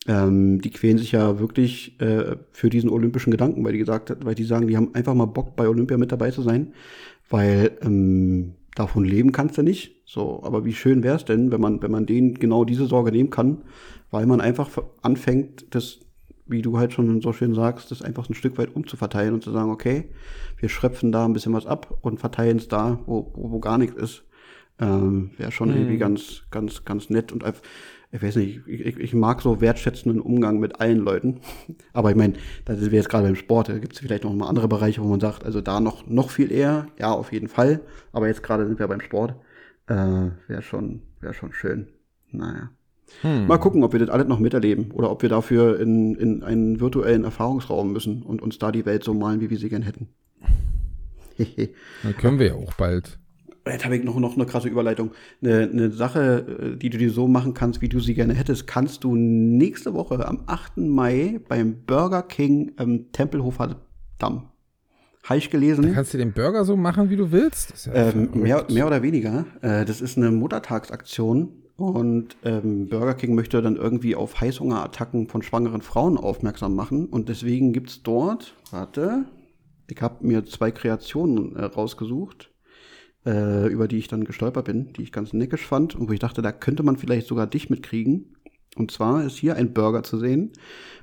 ähm, 0.08 0.62
die 0.62 0.72
quälen 0.72 0.98
sich 0.98 1.12
ja 1.12 1.40
wirklich 1.40 2.00
äh, 2.00 2.38
für 2.52 2.70
diesen 2.70 2.90
olympischen 2.90 3.32
Gedanken, 3.32 3.64
weil 3.64 3.74
die 3.74 3.80
gesagt, 3.80 4.16
weil 4.24 4.36
die 4.36 4.44
sagen, 4.44 4.68
die 4.68 4.78
haben 4.78 4.94
einfach 4.96 5.14
mal 5.14 5.26
Bock 5.26 5.56
bei 5.56 5.68
Olympia 5.68 5.98
mit 5.98 6.12
dabei 6.12 6.32
zu 6.32 6.42
sein, 6.42 6.74
weil 7.30 7.72
ähm, 7.82 8.54
davon 8.76 9.06
leben 9.06 9.32
kannst 9.32 9.58
du 9.58 9.64
nicht. 9.64 9.96
So, 10.06 10.44
aber 10.44 10.66
wie 10.66 10.74
schön 10.74 11.02
wäre 11.02 11.16
es 11.16 11.26
denn, 11.26 11.52
wenn 11.52 11.62
man, 11.62 11.82
wenn 11.82 11.92
man 11.92 12.06
denen 12.06 12.36
genau 12.36 12.66
diese 12.66 12.86
Sorge 12.86 13.12
nehmen 13.12 13.32
kann, 13.32 13.64
weil 14.12 14.28
man 14.28 14.42
einfach 14.42 14.70
anfängt, 15.02 15.74
das, 15.74 16.00
wie 16.46 16.62
du 16.62 16.78
halt 16.78 16.94
schon 16.94 17.22
so 17.22 17.34
schön 17.34 17.56
sagst, 17.56 17.90
das 17.90 18.04
einfach 18.04 18.30
ein 18.30 18.36
Stück 18.36 18.58
weit 18.58 18.76
umzuverteilen 18.76 19.34
und 19.34 19.44
zu 19.44 19.52
sagen, 19.52 19.72
okay, 19.72 20.10
wir 20.60 20.70
schröpfen 20.70 21.12
da 21.12 21.26
ein 21.26 21.34
bisschen 21.34 21.54
was 21.54 21.66
ab 21.66 21.98
und 22.02 22.20
verteilen 22.20 22.58
es 22.58 22.68
da, 22.68 23.00
wo, 23.08 23.32
wo, 23.34 23.52
wo 23.52 23.60
gar 23.60 23.78
nichts 23.78 23.96
ist. 23.96 24.24
Ähm, 24.78 25.32
wäre 25.38 25.54
schon 25.54 25.70
mhm. 25.70 25.78
irgendwie 25.78 25.98
ganz, 25.98 26.44
ganz, 26.52 26.84
ganz 26.84 27.10
nett 27.10 27.32
und 27.32 27.46
einfach, 27.46 27.64
ich 28.16 28.24
weiß 28.24 28.38
nicht, 28.38 28.66
ich, 28.66 28.98
ich 28.98 29.14
mag 29.14 29.42
so 29.42 29.60
wertschätzenden 29.60 30.22
Umgang 30.22 30.60
mit 30.60 30.80
allen 30.80 31.00
Leuten. 31.00 31.42
Aber 31.94 32.12
ich 32.12 32.16
meine, 32.16 32.34
da 32.64 32.76
sind 32.76 32.92
wir 32.92 32.98
jetzt 32.98 33.10
gerade 33.10 33.26
beim 33.26 33.36
Sport, 33.36 33.70
da 33.70 33.78
gibt 33.78 33.94
es 33.94 34.00
vielleicht 34.00 34.24
noch 34.24 34.34
mal 34.34 34.48
andere 34.48 34.70
Bereiche, 34.70 35.02
wo 35.02 35.08
man 35.08 35.20
sagt, 35.20 35.44
also 35.44 35.60
da 35.60 35.82
noch, 35.82 36.08
noch 36.08 36.30
viel 36.30 36.52
eher, 36.52 36.88
ja, 36.98 37.12
auf 37.12 37.34
jeden 37.34 37.50
Fall. 37.50 37.82
Aber 38.14 38.28
jetzt 38.28 38.42
gerade 38.42 38.66
sind 38.66 38.80
wir 38.80 38.88
beim 38.88 39.02
Sport. 39.02 39.36
Äh, 39.88 40.30
wäre 40.48 40.62
schon, 40.62 41.02
wäre 41.20 41.34
schon 41.34 41.52
schön. 41.52 41.88
Naja. 42.32 42.70
Hm. 43.22 43.48
Mal 43.48 43.58
gucken, 43.58 43.84
ob 43.84 43.92
wir 43.92 44.00
das 44.00 44.10
alles 44.10 44.28
noch 44.28 44.40
miterleben 44.40 44.92
oder 44.92 45.12
ob 45.12 45.22
wir 45.22 45.30
dafür 45.30 45.80
in, 45.80 46.16
in 46.16 46.42
einen 46.42 46.80
virtuellen 46.80 47.26
Erfahrungsraum 47.26 47.92
müssen 47.92 48.24
und 48.24 48.42
uns 48.42 48.58
da 48.60 48.72
die 48.72 48.86
Welt 48.86 49.04
so 49.04 49.14
malen, 49.14 49.42
wie 49.42 49.50
wir 49.50 49.58
sie 49.58 49.70
gern 49.70 49.84
hätten. 49.84 50.08
Dann 52.04 52.18
können 52.18 52.40
wir 52.40 52.48
ja 52.48 52.56
auch 52.56 52.74
bald. 52.76 53.20
Jetzt 53.68 53.84
habe 53.84 53.98
ich 53.98 54.04
noch, 54.04 54.20
noch 54.20 54.36
eine 54.36 54.46
krasse 54.46 54.68
Überleitung. 54.68 55.12
Eine, 55.42 55.70
eine 55.72 55.92
Sache, 55.92 56.74
äh, 56.74 56.78
die 56.78 56.90
du 56.90 56.98
dir 57.00 57.10
so 57.10 57.28
machen 57.28 57.54
kannst, 57.54 57.82
wie 57.82 57.90
du 57.90 58.00
sie 58.00 58.14
gerne 58.14 58.34
hättest, 58.36 58.68
kannst 58.68 59.04
du 59.04 59.16
nächste 59.16 59.94
Woche 59.94 60.28
am 60.28 60.44
8. 60.46 60.78
Mai 60.78 61.40
beim 61.48 61.84
Burger 61.86 62.22
King 62.22 62.74
am 62.78 63.12
Tempelhofer 63.12 63.78
Damm. 64.20 64.50
Habe 65.24 65.40
ich 65.40 65.50
gelesen. 65.50 65.84
Da 65.84 65.94
kannst 65.94 66.14
du 66.14 66.20
den 66.20 66.32
Burger 66.32 66.64
so 66.64 66.78
machen, 66.78 67.10
wie 67.10 67.16
du 67.16 67.32
willst? 67.32 67.88
Ja 67.88 68.10
ähm, 68.10 68.30
mehr, 68.34 68.66
mehr 68.70 68.86
oder 68.86 69.02
weniger. 69.02 69.46
Äh, 69.62 69.84
das 69.84 70.00
ist 70.00 70.18
eine 70.18 70.30
Muttertagsaktion 70.30 71.50
und 71.76 72.38
ähm, 72.44 72.88
Burger 72.88 73.16
King 73.16 73.34
möchte 73.34 73.62
dann 73.62 73.76
irgendwie 73.76 74.16
auf 74.16 74.40
Heißhungerattacken 74.40 75.28
von 75.28 75.42
schwangeren 75.42 75.82
Frauen 75.82 76.18
aufmerksam 76.18 76.76
machen. 76.76 77.08
Und 77.08 77.28
deswegen 77.28 77.74
gibt's 77.74 78.04
dort, 78.04 78.56
warte, 78.70 79.26
ich 79.88 80.02
habe 80.02 80.26
mir 80.26 80.46
zwei 80.46 80.70
Kreationen 80.72 81.56
äh, 81.56 81.66
rausgesucht 81.66 82.52
äh, 83.26 83.68
über 83.68 83.88
die 83.88 83.98
ich 83.98 84.08
dann 84.08 84.24
gestolpert 84.24 84.66
bin, 84.66 84.94
die 84.94 85.04
ich 85.04 85.12
ganz 85.12 85.34
neckisch 85.34 85.66
fand 85.66 85.96
und 85.96 86.10
wo 86.10 86.14
ich 86.14 86.20
dachte, 86.20 86.42
da 86.42 86.52
könnte 86.52 86.84
man 86.84 86.98
vielleicht 86.98 87.28
sogar 87.28 87.48
dich 87.48 87.70
mitkriegen. 87.70 88.36
Und 88.76 88.92
zwar 88.92 89.24
ist 89.26 89.38
hier 89.38 89.56
ein 89.56 89.74
Burger 89.74 90.04
zu 90.04 90.18
sehen 90.18 90.52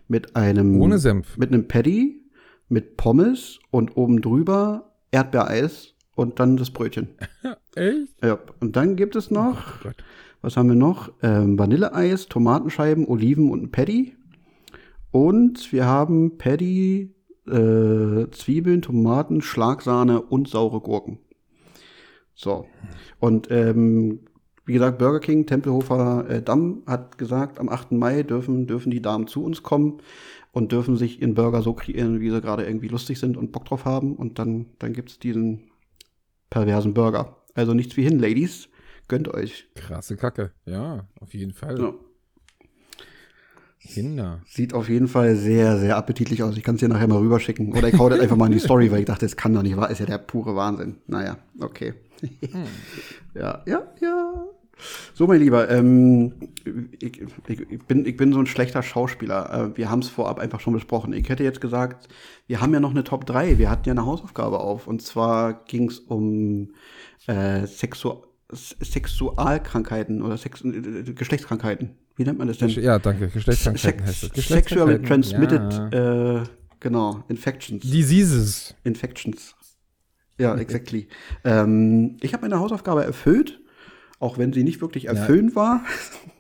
mit 0.09 0.37
einem 0.37 0.81
ohne 0.81 0.99
Senf, 0.99 1.37
mit 1.39 1.53
einem 1.53 1.69
Patty, 1.69 2.23
mit 2.69 2.97
Pommes 2.97 3.61
und 3.71 3.97
oben 3.97 4.21
drüber 4.21 4.93
Erdbeereis 5.11 5.95
und 6.15 6.39
dann 6.39 6.57
das 6.57 6.71
Brötchen. 6.71 7.09
Echt? 7.75 8.23
Ja. 8.23 8.39
Und 8.61 8.77
dann 8.77 8.97
gibt 8.97 9.17
es 9.17 9.31
noch, 9.31 9.85
Oh 9.85 9.91
was 10.43 10.57
haben 10.57 10.69
wir 10.69 10.77
noch? 10.77 11.11
Ähm, 11.23 11.59
Vanilleeis, 11.59 12.27
Tomatenscheiben, 12.27 13.07
Oliven 13.07 13.51
und 13.51 13.63
ein 13.63 13.71
Patty. 13.71 14.17
Und 15.13 15.73
wir 15.73 15.87
haben 15.87 16.37
Patty, 16.37 17.15
äh, 17.47 18.27
Zwiebeln, 18.31 18.83
Tomaten, 18.83 19.41
Schlagsahne 19.41 20.21
und 20.21 20.49
saure 20.49 20.81
Gurken. 20.81 21.19
So. 22.43 22.67
Und 23.21 23.51
ähm, 23.51 24.21
wie 24.65 24.75
gesagt, 24.75 24.99
Burger 24.99 25.21
King, 25.21 25.47
Tempelhofer 25.47 26.29
äh, 26.29 26.43
Damm 26.43 26.83
hat 26.87 27.19
gesagt, 27.19 27.59
am 27.59 27.69
8. 27.69 27.93
Mai 27.93 28.23
dürfen, 28.23 28.67
dürfen 28.67 28.91
die 28.91 29.03
Damen 29.03 29.27
zu 29.27 29.45
uns 29.45 29.63
kommen 29.63 29.99
und 30.53 30.73
dürfen 30.73 30.97
sich 30.97 31.21
ihren 31.21 31.35
Burger 31.35 31.63
so 31.63 31.73
kreieren, 31.73 32.21
wie 32.21 32.31
sie 32.31 32.41
gerade 32.41 32.65
irgendwie 32.65 32.89
lustig 32.89 33.19
sind 33.19 33.37
und 33.37 33.53
Bock 33.53 33.65
drauf 33.65 33.85
haben. 33.85 34.17
Und 34.17 34.39
dann, 34.39 34.67
dann 34.79 34.93
gibt's 34.93 35.19
diesen 35.19 35.71
perversen 36.51 36.95
Burger. 36.95 37.37
Also 37.55 37.75
nichts 37.75 37.97
wie 37.97 38.03
hin, 38.03 38.19
Ladies. 38.19 38.69
Gönnt 39.09 39.29
euch. 39.29 39.69
Krasse 39.75 40.17
Kacke. 40.17 40.53
Ja, 40.65 41.09
auf 41.21 41.35
jeden 41.35 41.53
Fall. 41.53 41.79
Ja. 41.79 41.95
Kinder. 43.89 44.41
Sieht 44.47 44.75
auf 44.75 44.89
jeden 44.89 45.09
Fall 45.09 45.37
sehr, 45.37 45.79
sehr 45.79 45.97
appetitlich 45.97 46.43
aus. 46.43 46.57
Ich 46.57 46.63
kann 46.63 46.77
es 46.77 46.81
dir 46.81 46.89
nachher 46.89 47.09
mal 47.09 47.19
rüberschicken. 47.19 47.73
Oder 47.73 47.89
ich 47.89 47.99
hau 47.99 48.09
das 48.09 48.21
einfach 48.21 48.37
mal 48.37 48.47
in 48.47 48.53
die 48.53 48.59
Story, 48.59 48.91
weil 48.91 49.01
ich 49.01 49.07
dachte, 49.07 49.27
das 49.27 49.37
kann 49.37 49.55
doch 49.55 49.63
nicht 49.63 49.77
wahr. 49.77 49.91
Ist 49.91 49.99
ja 49.99 50.07
der 50.07 50.19
pure 50.19 50.55
Wahnsinn. 50.55 50.97
Naja, 51.07 51.39
okay. 51.61 51.95
ja, 53.35 53.63
ja, 53.67 53.83
ja. 54.01 54.45
So, 55.15 55.27
mein 55.27 55.41
Lieber, 55.41 55.69
ähm, 55.71 56.33
ich, 56.99 57.21
ich, 57.21 57.61
ich, 57.71 57.83
bin, 57.85 58.07
ich 58.07 58.17
bin 58.17 58.33
so 58.33 58.41
ein 58.41 58.47
schlechter 58.47 58.83
Schauspieler. 58.83 59.73
Äh, 59.73 59.77
wir 59.77 59.91
haben 59.91 60.01
es 60.01 60.09
vorab 60.09 60.39
einfach 60.39 60.61
schon 60.61 60.73
besprochen. 60.73 61.13
Ich 61.13 61.29
hätte 61.29 61.45
jetzt 61.45 61.61
gesagt, 61.61 62.09
wir 62.47 62.61
haben 62.61 62.73
ja 62.73 62.81
noch 62.81 62.91
eine 62.91 63.05
Top 63.05 63.27
3. 63.27 63.59
Wir 63.59 63.71
hatten 63.71 63.89
ja 63.89 63.93
eine 63.93 64.07
Hausaufgabe 64.07 64.61
auf. 64.61 64.87
Und 64.87 65.03
zwar 65.03 65.65
ging 65.65 65.89
es 65.89 65.99
um 65.99 66.73
äh, 67.27 67.67
Sexu 67.67 68.23
Sexualkrankheiten 68.55 70.21
oder 70.21 70.37
Sex 70.37 70.63
äh, 70.63 71.15
Geschlechtskrankheiten. 71.15 71.97
Wie 72.17 72.25
nennt 72.25 72.39
man 72.39 72.49
das 72.49 72.59
denn? 72.59 72.69
Ja, 72.69 72.99
danke. 72.99 73.29
Geschlechtskrankheiten 73.29 74.05
heißt 74.05 74.37
das. 74.37 74.47
Sexually 74.49 75.01
transmitted, 75.03 75.73
Ja. 75.93 76.41
äh, 76.41 76.45
genau, 76.81 77.25
Infections. 77.29 77.83
Diseases. 77.83 78.75
Infections. 78.85 79.55
Ja, 80.39 80.57
exactly. 80.57 81.09
Ähm, 81.45 82.17
ich 82.21 82.33
habe 82.35 82.43
meine 82.43 82.59
Hausaufgabe 82.59 83.05
erfüllt, 83.05 83.61
auch 84.19 84.39
wenn 84.39 84.53
sie 84.53 84.65
nicht 84.65 84.81
wirklich 84.81 85.07
erfüllend 85.07 85.55
war. 85.57 85.85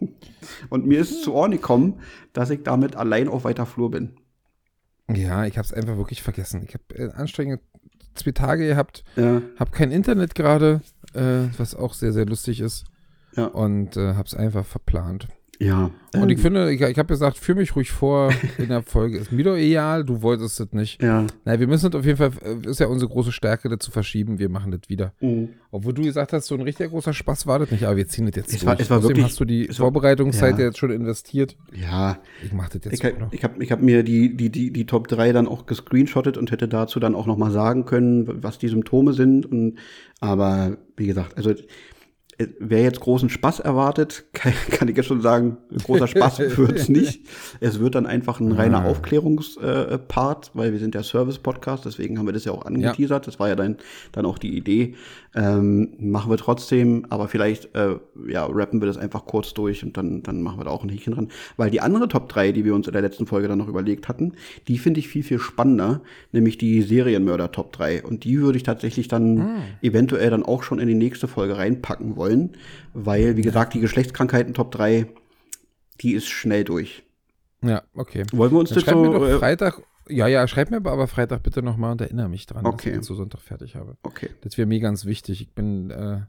Und 0.71 0.87
mir 0.87 1.01
ist 1.01 1.23
zu 1.23 1.33
Ohren 1.35 1.53
gekommen, 1.53 2.01
dass 2.33 2.51
ich 2.51 2.63
damit 2.63 2.97
allein 2.97 3.29
auf 3.29 3.45
weiter 3.45 3.67
Flur 3.67 3.91
bin. 3.91 4.17
Ja, 5.11 5.45
ich 5.47 5.59
habe 5.59 5.67
es 5.67 5.73
einfach 5.73 5.97
wirklich 5.97 6.23
vergessen. 6.23 6.65
Ich 6.69 6.75
habe 6.75 6.85
äh, 6.95 7.13
anstrengende 7.13 7.63
zwei 8.15 8.33
Tage 8.33 8.67
gehabt, 8.67 9.05
Ja, 9.17 9.41
habe 9.59 9.71
kein 9.71 9.91
Internet 9.91 10.35
gerade, 10.35 10.81
äh, 11.15 11.45
was 11.59 11.75
auch 11.75 11.95
sehr, 11.95 12.13
sehr 12.13 12.27
lustig 12.27 12.61
ist. 12.61 12.85
Ja. 13.37 13.47
Und 13.47 13.97
äh, 13.97 14.15
habe 14.15 14.25
es 14.27 14.35
einfach 14.35 14.65
verplant. 14.67 15.29
Ja. 15.67 15.91
Und 16.15 16.29
ich 16.29 16.37
Ähm, 16.37 16.43
finde, 16.43 16.71
ich, 16.73 16.81
ich 16.83 16.99
habe 16.99 17.07
gesagt, 17.09 17.39
führ 17.39 17.55
mich 17.55 17.75
ruhig 17.75 17.91
vor 17.91 18.31
in 18.59 18.69
der 18.69 18.83
Folge. 18.83 19.17
Ist 19.17 19.33
mir 19.33 19.45
doch 19.45 19.57
egal, 19.57 20.05
du 20.05 20.21
wolltest 20.21 20.61
es 20.61 20.73
nicht. 20.73 21.03
Ja. 21.03 21.27
Nein, 21.47 21.59
wir 21.59 21.67
müssen 21.67 21.89
es 21.89 21.95
auf 21.95 22.05
jeden 22.05 22.19
Fall, 22.19 22.33
äh, 22.45 22.69
ist 22.69 22.81
ja 22.81 22.87
unsere 22.89 23.11
große 23.11 23.33
Stärke, 23.33 23.71
das 23.71 23.79
zu 23.79 23.91
verschieben. 23.91 24.39
Wir 24.39 24.51
machen 24.51 24.73
das 24.73 24.81
wieder. 24.89 25.15
Mhm. 25.21 25.49
Obwohl 25.71 25.95
du 25.95 26.03
gesagt 26.03 26.35
hast, 26.35 26.49
so 26.49 26.55
ein 26.55 26.61
richtiger 26.61 26.91
großer 26.91 27.15
Spaß 27.15 27.47
war 27.47 27.61
das 27.61 27.71
nicht, 27.71 27.85
aber 27.85 27.97
wir 27.97 28.07
ziehen 28.09 28.27
das 28.27 28.37
jetzt 28.37 28.49
Es 28.53 28.59
durch. 28.61 28.67
war- 28.67 28.79
es 28.79 28.91
war 28.91 28.99
Außerdem 28.99 29.17
wirklich- 29.17 29.25
hast 29.33 29.41
du 29.41 29.45
die 29.47 29.69
war- 29.69 29.75
Vorbereitungszeit 29.77 30.59
ja. 30.59 30.67
jetzt 30.67 30.77
schon 30.77 30.91
investiert. 30.91 31.57
Ja, 31.73 32.19
Ich 32.45 32.53
mach 32.53 32.69
das 32.69 32.85
jetzt 32.85 33.03
ich, 33.03 33.19
noch. 33.19 33.33
ich 33.33 33.43
habe 33.43 33.63
ich 33.65 33.73
hab 33.73 33.81
mir 33.81 34.03
die, 34.03 34.37
die, 34.37 34.51
die, 34.51 34.71
die 34.71 34.85
Top 34.85 35.09
3 35.09 35.33
dann 35.33 35.49
auch 35.49 35.65
gescreenshottet 35.65 36.37
und 36.37 36.51
hätte 36.51 36.69
dazu 36.69 37.01
dann 37.01 37.15
auch 37.15 37.25
noch 37.27 37.39
mal 37.39 37.51
sagen 37.51 37.87
können, 37.87 38.43
was 38.43 38.59
die 38.59 38.69
Symptome 38.69 39.15
sind. 39.15 39.47
Und, 39.47 39.79
aber 40.21 40.77
wie 40.99 41.07
gesagt, 41.07 41.39
also 41.39 41.55
wer 42.59 42.83
jetzt 42.83 43.01
großen 43.01 43.29
Spaß 43.29 43.61
erwartet, 43.61 44.25
kann, 44.33 44.53
kann 44.71 44.89
ich 44.89 44.97
jetzt 44.97 45.07
schon 45.07 45.21
sagen, 45.21 45.59
großer 45.85 46.07
Spaß 46.07 46.39
wird's 46.57 46.89
nicht. 46.89 47.27
Es 47.61 47.81
wird 47.81 47.95
dann 47.95 48.07
einfach 48.07 48.41
ein 48.41 48.53
reiner. 48.53 48.85
Aufklärungspart, 48.85 49.91
äh, 49.91 49.99
Part, 49.99 50.51
weil 50.55 50.73
wir 50.73 50.79
sind 50.79 50.95
der 50.95 51.03
Service-Podcast, 51.03 51.85
deswegen 51.85 52.19
haben 52.19 52.27
wir 52.27 52.33
das 52.33 52.45
ja 52.45 52.53
auch 52.53 52.65
angeteasert. 52.65 53.27
Das 53.27 53.39
war 53.39 53.49
ja 53.49 53.55
dann, 53.55 53.77
dann 54.13 54.27
auch 54.27 54.39
die 54.39 54.57
Idee. 54.57 54.95
Ähm, 55.35 55.95
machen 55.99 56.31
wir 56.31 56.37
trotzdem, 56.37 57.07
aber 57.09 57.27
vielleicht 57.27 57.75
äh, 57.75 57.97
ja, 58.29 58.45
rappen 58.45 58.83
wir 58.83 58.87
das 58.87 58.99
einfach 58.99 59.25
kurz 59.25 59.55
durch 59.55 59.83
und 59.83 59.97
dann, 59.97 60.23
dann 60.23 60.43
machen 60.43 60.61
wir 60.61 60.65
da 60.65 60.71
auch 60.71 60.83
ein 60.83 60.91
Häkchen 60.91 61.15
dran. 61.15 61.29
Weil 61.57 61.71
die 61.71 61.81
andere 61.81 62.09
Top 62.09 62.29
3, 62.29 62.53
die 62.53 62.67
wir 62.67 62.75
uns 62.75 62.87
in 62.87 62.93
der 62.93 63.01
letzten 63.01 63.27
Folge 63.27 63.49
dann 63.49 63.57
noch 63.57 63.69
überlegt 63.69 64.09
hatten, 64.09 64.35
die 64.69 64.77
finde 64.77 65.01
ich 65.01 65.09
viel, 65.09 65.23
viel 65.23 65.39
spannender, 65.39 66.03
nämlich 66.33 66.59
die 66.59 66.83
Serienmörder 66.83 67.51
Top 67.51 67.73
3. 67.73 68.03
Und 68.03 68.25
die 68.25 68.41
würde 68.41 68.59
ich 68.59 68.63
tatsächlich 68.63 69.09
dann 69.09 69.63
eventuell 69.81 70.29
dann 70.29 70.43
auch 70.43 70.63
schon 70.63 70.79
in 70.79 70.89
die 70.89 70.95
nächste 70.95 71.29
Folge 71.29 71.57
reinpacken 71.57 72.17
wollen, 72.17 72.51
weil, 72.93 73.37
wie 73.37 73.43
gesagt, 73.43 73.73
die 73.73 73.81
Geschlechtskrankheiten 73.81 74.53
Top 74.53 74.71
3, 74.71 75.07
die 76.03 76.13
ist 76.13 76.29
schnell 76.29 76.65
durch. 76.65 77.05
Ja, 77.63 77.83
okay. 77.95 78.25
Wollen 78.33 78.53
wir 78.53 78.59
uns 78.59 78.71
Dann 78.71 78.85
das 78.85 78.93
so. 78.93 79.13
doch 79.13 79.29
äh, 79.29 79.39
Freitag, 79.39 79.83
ja, 80.09 80.27
ja, 80.27 80.47
schreib 80.49 80.71
mir 80.71 80.77
aber 80.79 81.07
Freitag 81.09 81.43
bitte 81.43 81.63
nochmal 81.63 81.93
und 81.93 82.01
erinnere 82.01 82.29
mich 82.29 82.47
dran, 82.47 82.65
dass 82.65 82.75
Okay. 82.75 82.91
ich 82.91 82.97
das 82.99 83.07
so 83.07 83.15
Sonntag 83.15 83.41
fertig 83.41 83.77
habe. 83.77 83.97
okay, 84.03 84.31
Das 84.43 84.59
wäre 84.59 84.67
mir 84.67 84.81
ganz 84.81 85.05
wichtig. 85.05 85.41
Ich 85.41 85.53
bin, 85.55 85.91
äh, 85.91 86.21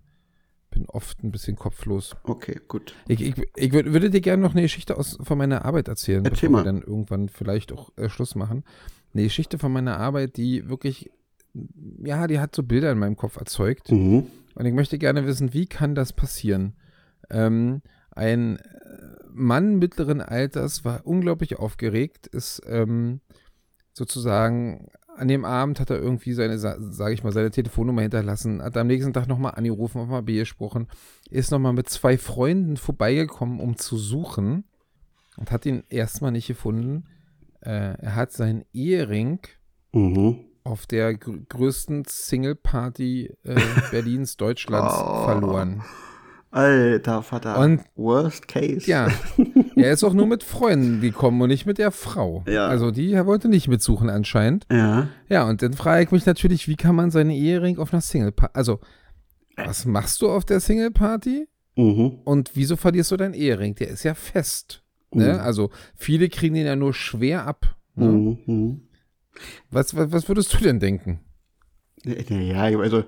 bin 0.69 0.85
oft 0.87 1.23
ein 1.23 1.31
bisschen 1.31 1.55
kopflos. 1.55 2.15
okay, 2.23 2.59
gut. 2.67 2.95
Ich, 3.07 3.21
ich, 3.21 3.35
ich 3.55 3.71
würd, 3.73 3.93
würde 3.93 4.09
dir 4.09 4.21
gerne 4.21 4.41
noch 4.41 4.53
eine 4.53 4.61
Geschichte 4.63 4.97
aus, 4.97 5.17
von 5.21 5.37
meiner 5.37 5.65
Arbeit 5.65 5.87
erzählen, 5.87 6.23
Erzähl 6.25 6.49
bevor 6.49 6.63
mal. 6.63 6.65
wir 6.65 6.71
dann 6.73 6.81
irgendwann 6.81 7.29
vielleicht 7.29 7.71
auch 7.71 7.91
äh, 7.97 8.09
Schluss 8.09 8.35
machen. 8.35 8.63
Eine 9.13 9.23
Geschichte 9.23 9.59
von 9.59 9.71
meiner 9.71 9.99
Arbeit, 9.99 10.37
die 10.37 10.67
wirklich, 10.69 11.11
ja, 12.03 12.25
die 12.27 12.39
hat 12.39 12.55
so 12.55 12.63
Bilder 12.63 12.91
in 12.91 12.97
meinem 12.99 13.15
Kopf 13.15 13.37
erzeugt. 13.37 13.91
Mhm. 13.91 14.27
Und 14.55 14.65
ich 14.65 14.73
möchte 14.73 14.97
gerne 14.97 15.25
wissen, 15.27 15.53
wie 15.53 15.65
kann 15.67 15.93
das 15.95 16.13
passieren? 16.13 16.75
Ähm, 17.29 17.81
ein 18.11 18.59
Mann 19.31 19.77
mittleren 19.79 20.21
Alters 20.21 20.85
war 20.85 21.05
unglaublich 21.05 21.57
aufgeregt, 21.57 22.27
ist 22.27 22.61
ähm, 22.67 23.21
sozusagen 23.93 24.87
an 25.15 25.27
dem 25.27 25.45
Abend 25.45 25.79
hat 25.79 25.91
er 25.91 25.99
irgendwie 25.99 26.33
seine, 26.33 26.57
sage 26.57 27.13
ich 27.13 27.23
mal, 27.23 27.31
seine 27.31 27.51
Telefonnummer 27.51 28.01
hinterlassen, 28.01 28.63
hat 28.63 28.75
am 28.77 28.87
nächsten 28.87 29.13
Tag 29.13 29.27
nochmal 29.27 29.53
angerufen, 29.55 29.99
nochmal 29.99 30.23
B 30.23 30.39
gesprochen, 30.39 30.87
ist 31.29 31.51
nochmal 31.51 31.73
mit 31.73 31.87
zwei 31.87 32.17
Freunden 32.17 32.77
vorbeigekommen, 32.77 33.59
um 33.59 33.77
zu 33.77 33.97
suchen 33.97 34.63
und 35.37 35.51
hat 35.51 35.65
ihn 35.67 35.83
erstmal 35.89 36.31
nicht 36.31 36.47
gefunden. 36.47 37.05
Äh, 37.61 37.95
er 37.99 38.15
hat 38.15 38.31
seinen 38.31 38.65
Ehering 38.73 39.39
Mhm. 39.93 40.39
auf 40.63 40.87
der 40.87 41.13
gr 41.15 41.37
größten 41.47 42.05
Single-Party 42.07 43.31
äh, 43.43 43.55
Berlins, 43.91 44.37
Deutschlands 44.37 44.93
Oh. 44.97 45.25
verloren. 45.25 45.83
Alter 46.53 47.23
Vater. 47.23 47.57
Und- 47.59 47.81
Worst 47.95 48.47
Case. 48.47 48.89
Ja, 48.89 49.07
er 49.75 49.91
ist 49.91 50.03
auch 50.03 50.13
nur 50.13 50.27
mit 50.27 50.43
Freunden 50.43 51.01
gekommen 51.01 51.41
und 51.41 51.49
nicht 51.49 51.65
mit 51.65 51.77
der 51.79 51.91
Frau. 51.91 52.43
Ja. 52.47 52.67
Also 52.67 52.91
die 52.91 53.11
er 53.11 53.25
wollte 53.25 53.47
nicht 53.49 53.67
mitsuchen 53.67 54.09
anscheinend. 54.09 54.65
Ja. 54.71 55.07
Ja, 55.29 55.47
und 55.49 55.61
dann 55.61 55.73
frage 55.73 56.03
ich 56.03 56.11
mich 56.11 56.25
natürlich, 56.25 56.67
wie 56.67 56.75
kann 56.75 56.95
man 56.95 57.09
seine 57.11 57.35
Ehering 57.35 57.79
auf 57.79 57.91
einer 57.93 58.01
Single-Party, 58.01 58.53
also 58.55 58.79
was 59.57 59.85
machst 59.85 60.21
du 60.21 60.29
auf 60.29 60.45
der 60.45 60.59
Single-Party 60.59 61.47
Mhm. 61.75 62.19
und 62.23 62.51
wieso 62.53 62.75
verlierst 62.75 63.09
du 63.11 63.17
deinen 63.17 63.33
Ehering? 63.33 63.73
Der 63.75 63.87
ist 63.87 64.03
ja 64.03 64.13
fest. 64.13 64.83
Ne? 65.11 65.33
Mhm. 65.33 65.39
Also 65.39 65.71
viele 65.95 66.29
kriegen 66.29 66.53
den 66.53 66.67
ja 66.67 66.75
nur 66.75 66.93
schwer 66.93 67.47
ab. 67.47 67.75
Ne? 67.95 68.05
Mhm. 68.07 68.37
Mhm. 68.45 68.81
Was, 69.71 69.95
was, 69.95 70.11
was 70.11 70.27
würdest 70.27 70.53
du 70.53 70.57
denn 70.59 70.79
denken? 70.79 71.19
Ja, 72.05 72.61
also 72.79 73.05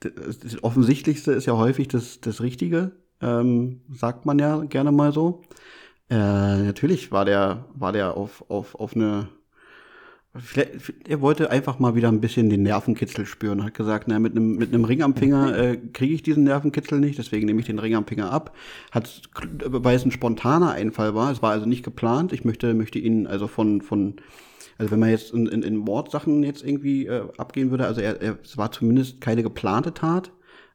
das, 0.00 0.62
Offensichtlichste 0.62 1.32
ist 1.32 1.46
ja 1.46 1.56
häufig 1.56 1.88
das, 1.88 2.20
das 2.20 2.40
Richtige, 2.40 2.92
ähm, 3.20 3.80
sagt 3.92 4.26
man 4.26 4.38
ja 4.38 4.64
gerne 4.64 4.92
mal 4.92 5.12
so. 5.12 5.42
Äh, 6.08 6.14
natürlich 6.62 7.10
war 7.10 7.24
der, 7.24 7.64
war 7.74 7.92
der 7.92 8.16
auf, 8.16 8.44
auf, 8.48 8.74
auf 8.74 8.94
eine. 8.94 9.28
Vielleicht, 10.38 10.92
er 11.08 11.22
wollte 11.22 11.50
einfach 11.50 11.78
mal 11.78 11.94
wieder 11.94 12.08
ein 12.08 12.20
bisschen 12.20 12.50
den 12.50 12.62
Nervenkitzel 12.62 13.24
spüren. 13.24 13.64
Hat 13.64 13.72
gesagt, 13.72 14.06
na, 14.06 14.18
mit 14.18 14.32
einem 14.32 14.56
mit 14.56 14.74
einem 14.74 14.84
Ring 14.84 15.02
am 15.02 15.16
Finger 15.16 15.56
äh, 15.58 15.76
kriege 15.78 16.14
ich 16.14 16.22
diesen 16.22 16.44
Nervenkitzel 16.44 17.00
nicht, 17.00 17.18
deswegen 17.18 17.46
nehme 17.46 17.60
ich 17.60 17.66
den 17.66 17.78
Ring 17.78 17.94
am 17.94 18.06
Finger 18.06 18.30
ab. 18.30 18.54
Hat, 18.92 19.22
weil 19.64 19.96
es 19.96 20.04
ein 20.04 20.10
spontaner 20.10 20.72
Einfall 20.72 21.14
war, 21.14 21.32
es 21.32 21.40
war 21.40 21.52
also 21.52 21.64
nicht 21.64 21.84
geplant. 21.84 22.34
Ich 22.34 22.44
möchte, 22.44 22.74
möchte 22.74 22.98
ihn 22.98 23.26
also 23.26 23.46
von, 23.46 23.80
von 23.80 24.16
also 24.78 24.90
wenn 24.90 25.00
man 25.00 25.10
jetzt 25.10 25.32
in, 25.32 25.46
in, 25.46 25.62
in 25.62 25.76
Mordsachen 25.76 26.42
jetzt 26.42 26.64
irgendwie 26.64 27.06
äh, 27.06 27.28
abgehen 27.38 27.70
würde, 27.70 27.86
also 27.86 28.00
er, 28.00 28.20
er, 28.20 28.38
es 28.42 28.56
war 28.56 28.72
zumindest 28.72 29.20
keine 29.20 29.42
geplante 29.42 29.94
Tat. 29.94 30.32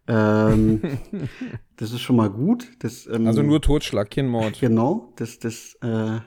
Ähm, 0.08 0.82
das 1.78 1.92
ist 1.92 2.02
schon 2.02 2.16
mal 2.16 2.30
gut. 2.30 2.68
Das, 2.80 3.08
ähm, 3.08 3.28
Also 3.28 3.44
nur 3.44 3.62
Totschlag, 3.62 4.10
kein 4.10 4.28
Mord. 4.28 4.60
Genau, 4.60 5.14
das, 5.18 5.40
das, 5.40 5.78
äh, 5.84 6.18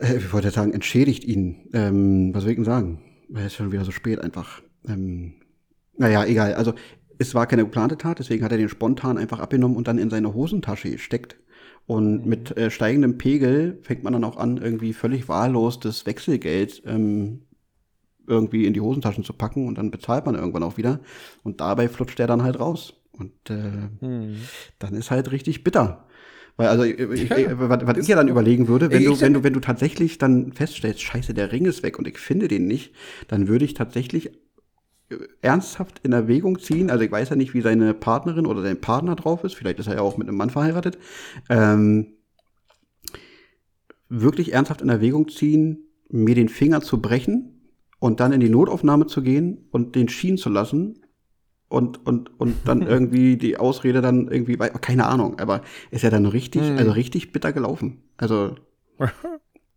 äh, 0.00 0.16
ich 0.16 0.32
wollte 0.32 0.50
sagen, 0.50 0.72
entschädigt 0.72 1.24
ihn. 1.24 1.68
Ähm, 1.72 2.34
was 2.34 2.42
soll 2.42 2.52
ich 2.52 2.56
denn 2.56 2.64
sagen? 2.64 3.02
Weil 3.28 3.42
es 3.42 3.52
ist 3.52 3.56
schon 3.56 3.72
wieder 3.72 3.84
so 3.84 3.90
spät 3.92 4.20
einfach. 4.20 4.62
Ähm, 4.88 5.34
naja, 5.96 6.24
egal. 6.24 6.54
Also 6.54 6.74
es 7.18 7.34
war 7.34 7.46
keine 7.46 7.64
geplante 7.64 7.98
Tat, 7.98 8.18
deswegen 8.18 8.42
hat 8.44 8.52
er 8.52 8.58
den 8.58 8.68
spontan 8.68 9.18
einfach 9.18 9.40
abgenommen 9.40 9.76
und 9.76 9.88
dann 9.88 9.98
in 9.98 10.08
seine 10.08 10.32
Hosentasche 10.32 10.90
gesteckt. 10.90 11.36
Und 11.86 12.24
mit 12.26 12.56
äh, 12.56 12.70
steigendem 12.70 13.18
Pegel 13.18 13.78
fängt 13.82 14.04
man 14.04 14.12
dann 14.12 14.24
auch 14.24 14.36
an, 14.36 14.58
irgendwie 14.58 14.92
völlig 14.92 15.28
wahllos 15.28 15.80
das 15.80 16.06
Wechselgeld 16.06 16.82
ähm, 16.86 17.42
irgendwie 18.26 18.66
in 18.66 18.72
die 18.74 18.80
Hosentaschen 18.80 19.24
zu 19.24 19.32
packen 19.32 19.66
und 19.66 19.76
dann 19.78 19.90
bezahlt 19.90 20.26
man 20.26 20.36
irgendwann 20.36 20.62
auch 20.62 20.76
wieder. 20.76 21.00
Und 21.42 21.60
dabei 21.60 21.88
flutscht 21.88 22.18
der 22.18 22.26
dann 22.28 22.42
halt 22.42 22.60
raus. 22.60 22.94
Und 23.12 23.32
äh, 23.50 23.72
Hm. 24.00 24.36
dann 24.78 24.94
ist 24.94 25.10
halt 25.10 25.32
richtig 25.32 25.64
bitter. 25.64 26.06
Weil 26.56 26.68
also 26.68 26.84
ich, 26.84 26.98
ich, 26.98 27.30
Ja, 27.30 27.38
ich, 27.38 27.46
was, 27.58 27.86
was 27.86 27.98
ich 27.98 28.06
ja 28.08 28.16
dann 28.16 28.28
überlegen 28.28 28.68
würde, 28.68 28.90
wenn 28.90 29.00
Ich- 29.00 29.06
du, 29.06 29.12
ich- 29.14 29.20
wenn 29.20 29.32
du, 29.34 29.42
wenn 29.42 29.52
du 29.52 29.60
tatsächlich 29.60 30.18
dann 30.18 30.52
feststellst, 30.52 31.00
scheiße, 31.00 31.34
der 31.34 31.50
Ring 31.52 31.64
ist 31.64 31.82
weg 31.82 31.98
und 31.98 32.06
ich 32.06 32.18
finde 32.18 32.48
den 32.48 32.66
nicht, 32.66 32.94
dann 33.28 33.48
würde 33.48 33.64
ich 33.64 33.74
tatsächlich 33.74 34.26
äh, 34.28 34.32
ernsthaft 35.42 36.00
in 36.02 36.12
Erwägung 36.12 36.58
ziehen, 36.58 36.90
also 36.90 37.04
ich 37.04 37.10
weiß 37.10 37.30
ja 37.30 37.36
nicht, 37.36 37.54
wie 37.54 37.60
seine 37.60 37.94
Partnerin 37.94 38.46
oder 38.46 38.62
sein 38.62 38.80
Partner 38.80 39.16
drauf 39.16 39.44
ist, 39.44 39.54
vielleicht 39.54 39.78
ist 39.78 39.88
er 39.88 39.96
ja 39.96 40.00
auch 40.00 40.16
mit 40.16 40.28
einem 40.28 40.36
Mann 40.36 40.50
verheiratet, 40.50 40.98
ähm, 41.48 42.14
wirklich 44.08 44.52
ernsthaft 44.52 44.82
in 44.82 44.88
Erwägung 44.88 45.28
ziehen, 45.28 45.84
mir 46.08 46.34
den 46.34 46.48
Finger 46.48 46.80
zu 46.80 47.00
brechen 47.00 47.60
und 48.00 48.20
dann 48.20 48.32
in 48.32 48.40
die 48.40 48.48
Notaufnahme 48.48 49.06
zu 49.06 49.22
gehen 49.22 49.68
und 49.70 49.94
den 49.94 50.08
schienen 50.08 50.38
zu 50.38 50.48
lassen 50.48 51.04
und, 51.68 52.04
und, 52.04 52.38
und 52.40 52.56
dann 52.64 52.82
irgendwie 52.86 53.36
die 53.36 53.56
Ausrede 53.56 54.00
dann 54.00 54.28
irgendwie, 54.28 54.56
keine 54.56 55.06
Ahnung, 55.06 55.38
aber 55.38 55.62
ist 55.90 56.02
ja 56.02 56.10
dann 56.10 56.26
richtig, 56.26 56.62
Hm. 56.62 56.78
also 56.78 56.90
richtig 56.92 57.32
bitter 57.32 57.52
gelaufen. 57.52 58.02
Also, 58.16 58.56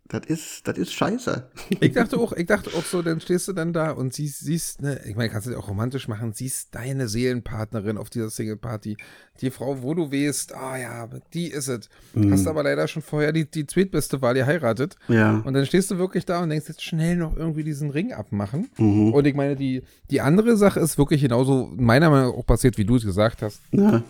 das 0.10 0.26
ist, 0.28 0.68
das 0.68 0.78
ist 0.78 0.93
scheiße. 0.93 1.49
Ich 1.80 1.93
dachte 1.93 2.20
auch, 2.20 2.34
ich 2.34 2.45
dachte 2.45 2.70
auch 2.78 2.84
so, 2.84 3.01
dann 3.01 3.22
stehst 3.22 3.47
du 3.47 3.54
dann 3.54 3.72
da 3.72 3.91
und 3.91 4.14
siehst, 4.14 4.41
siehst 4.41 4.82
ne, 4.82 4.99
ich 5.06 5.16
meine, 5.16 5.30
kannst 5.30 5.47
du 5.47 5.51
dir 5.51 5.58
auch 5.58 5.70
romantisch 5.70 6.08
machen, 6.08 6.34
siehst 6.34 6.76
deine 6.76 7.08
Seelenpartnerin 7.08 7.97
auf 7.97 8.10
dieser 8.10 8.30
Single-Party, 8.30 8.97
die 9.41 9.49
Frau, 9.49 9.82
wo 9.82 9.93
du 9.93 10.12
weißt, 10.12 10.56
ah 10.56 10.78
ja, 10.78 11.10
die 11.34 11.47
ist 11.47 11.70
es. 11.70 11.89
Hast 12.30 12.47
aber 12.47 12.64
leider 12.64 12.88
schon 12.88 13.01
vorher 13.01 13.32
die, 13.32 13.49
die 13.49 13.66
zweitbeste 13.66 14.22
Wahl 14.22 14.34
geheiratet. 14.34 14.97
Ja. 15.08 15.38
Und 15.38 15.54
dann 15.54 15.66
stehst 15.66 15.89
du 15.89 15.97
wirklich 15.97 16.26
da 16.26 16.43
und 16.43 16.49
denkst, 16.49 16.68
jetzt 16.68 16.84
schnell 16.84 17.16
noch 17.16 17.36
irgendwie 17.36 17.64
diesen 17.64 17.89
Ring 17.89 18.14
abmachen. 18.14 18.70
Mhm. 18.78 19.14
Und 19.14 19.26
ich 19.26 19.36
meine, 19.36 19.56
die, 19.56 19.84
die 20.12 20.22
andere 20.22 20.58
Sache 20.58 20.82
ist 20.82 20.97
wirklich 20.97 21.22
genauso 21.22 21.72
meiner 21.76 22.10
Meinung 22.10 22.32
nach 22.32 22.38
auch 22.38 22.45
passiert, 22.45 22.78
wie 22.78 22.86
du 22.86 22.97
es 22.97 23.06
gesagt 23.06 23.41
hast. 23.41 23.62
Ja. 23.72 24.04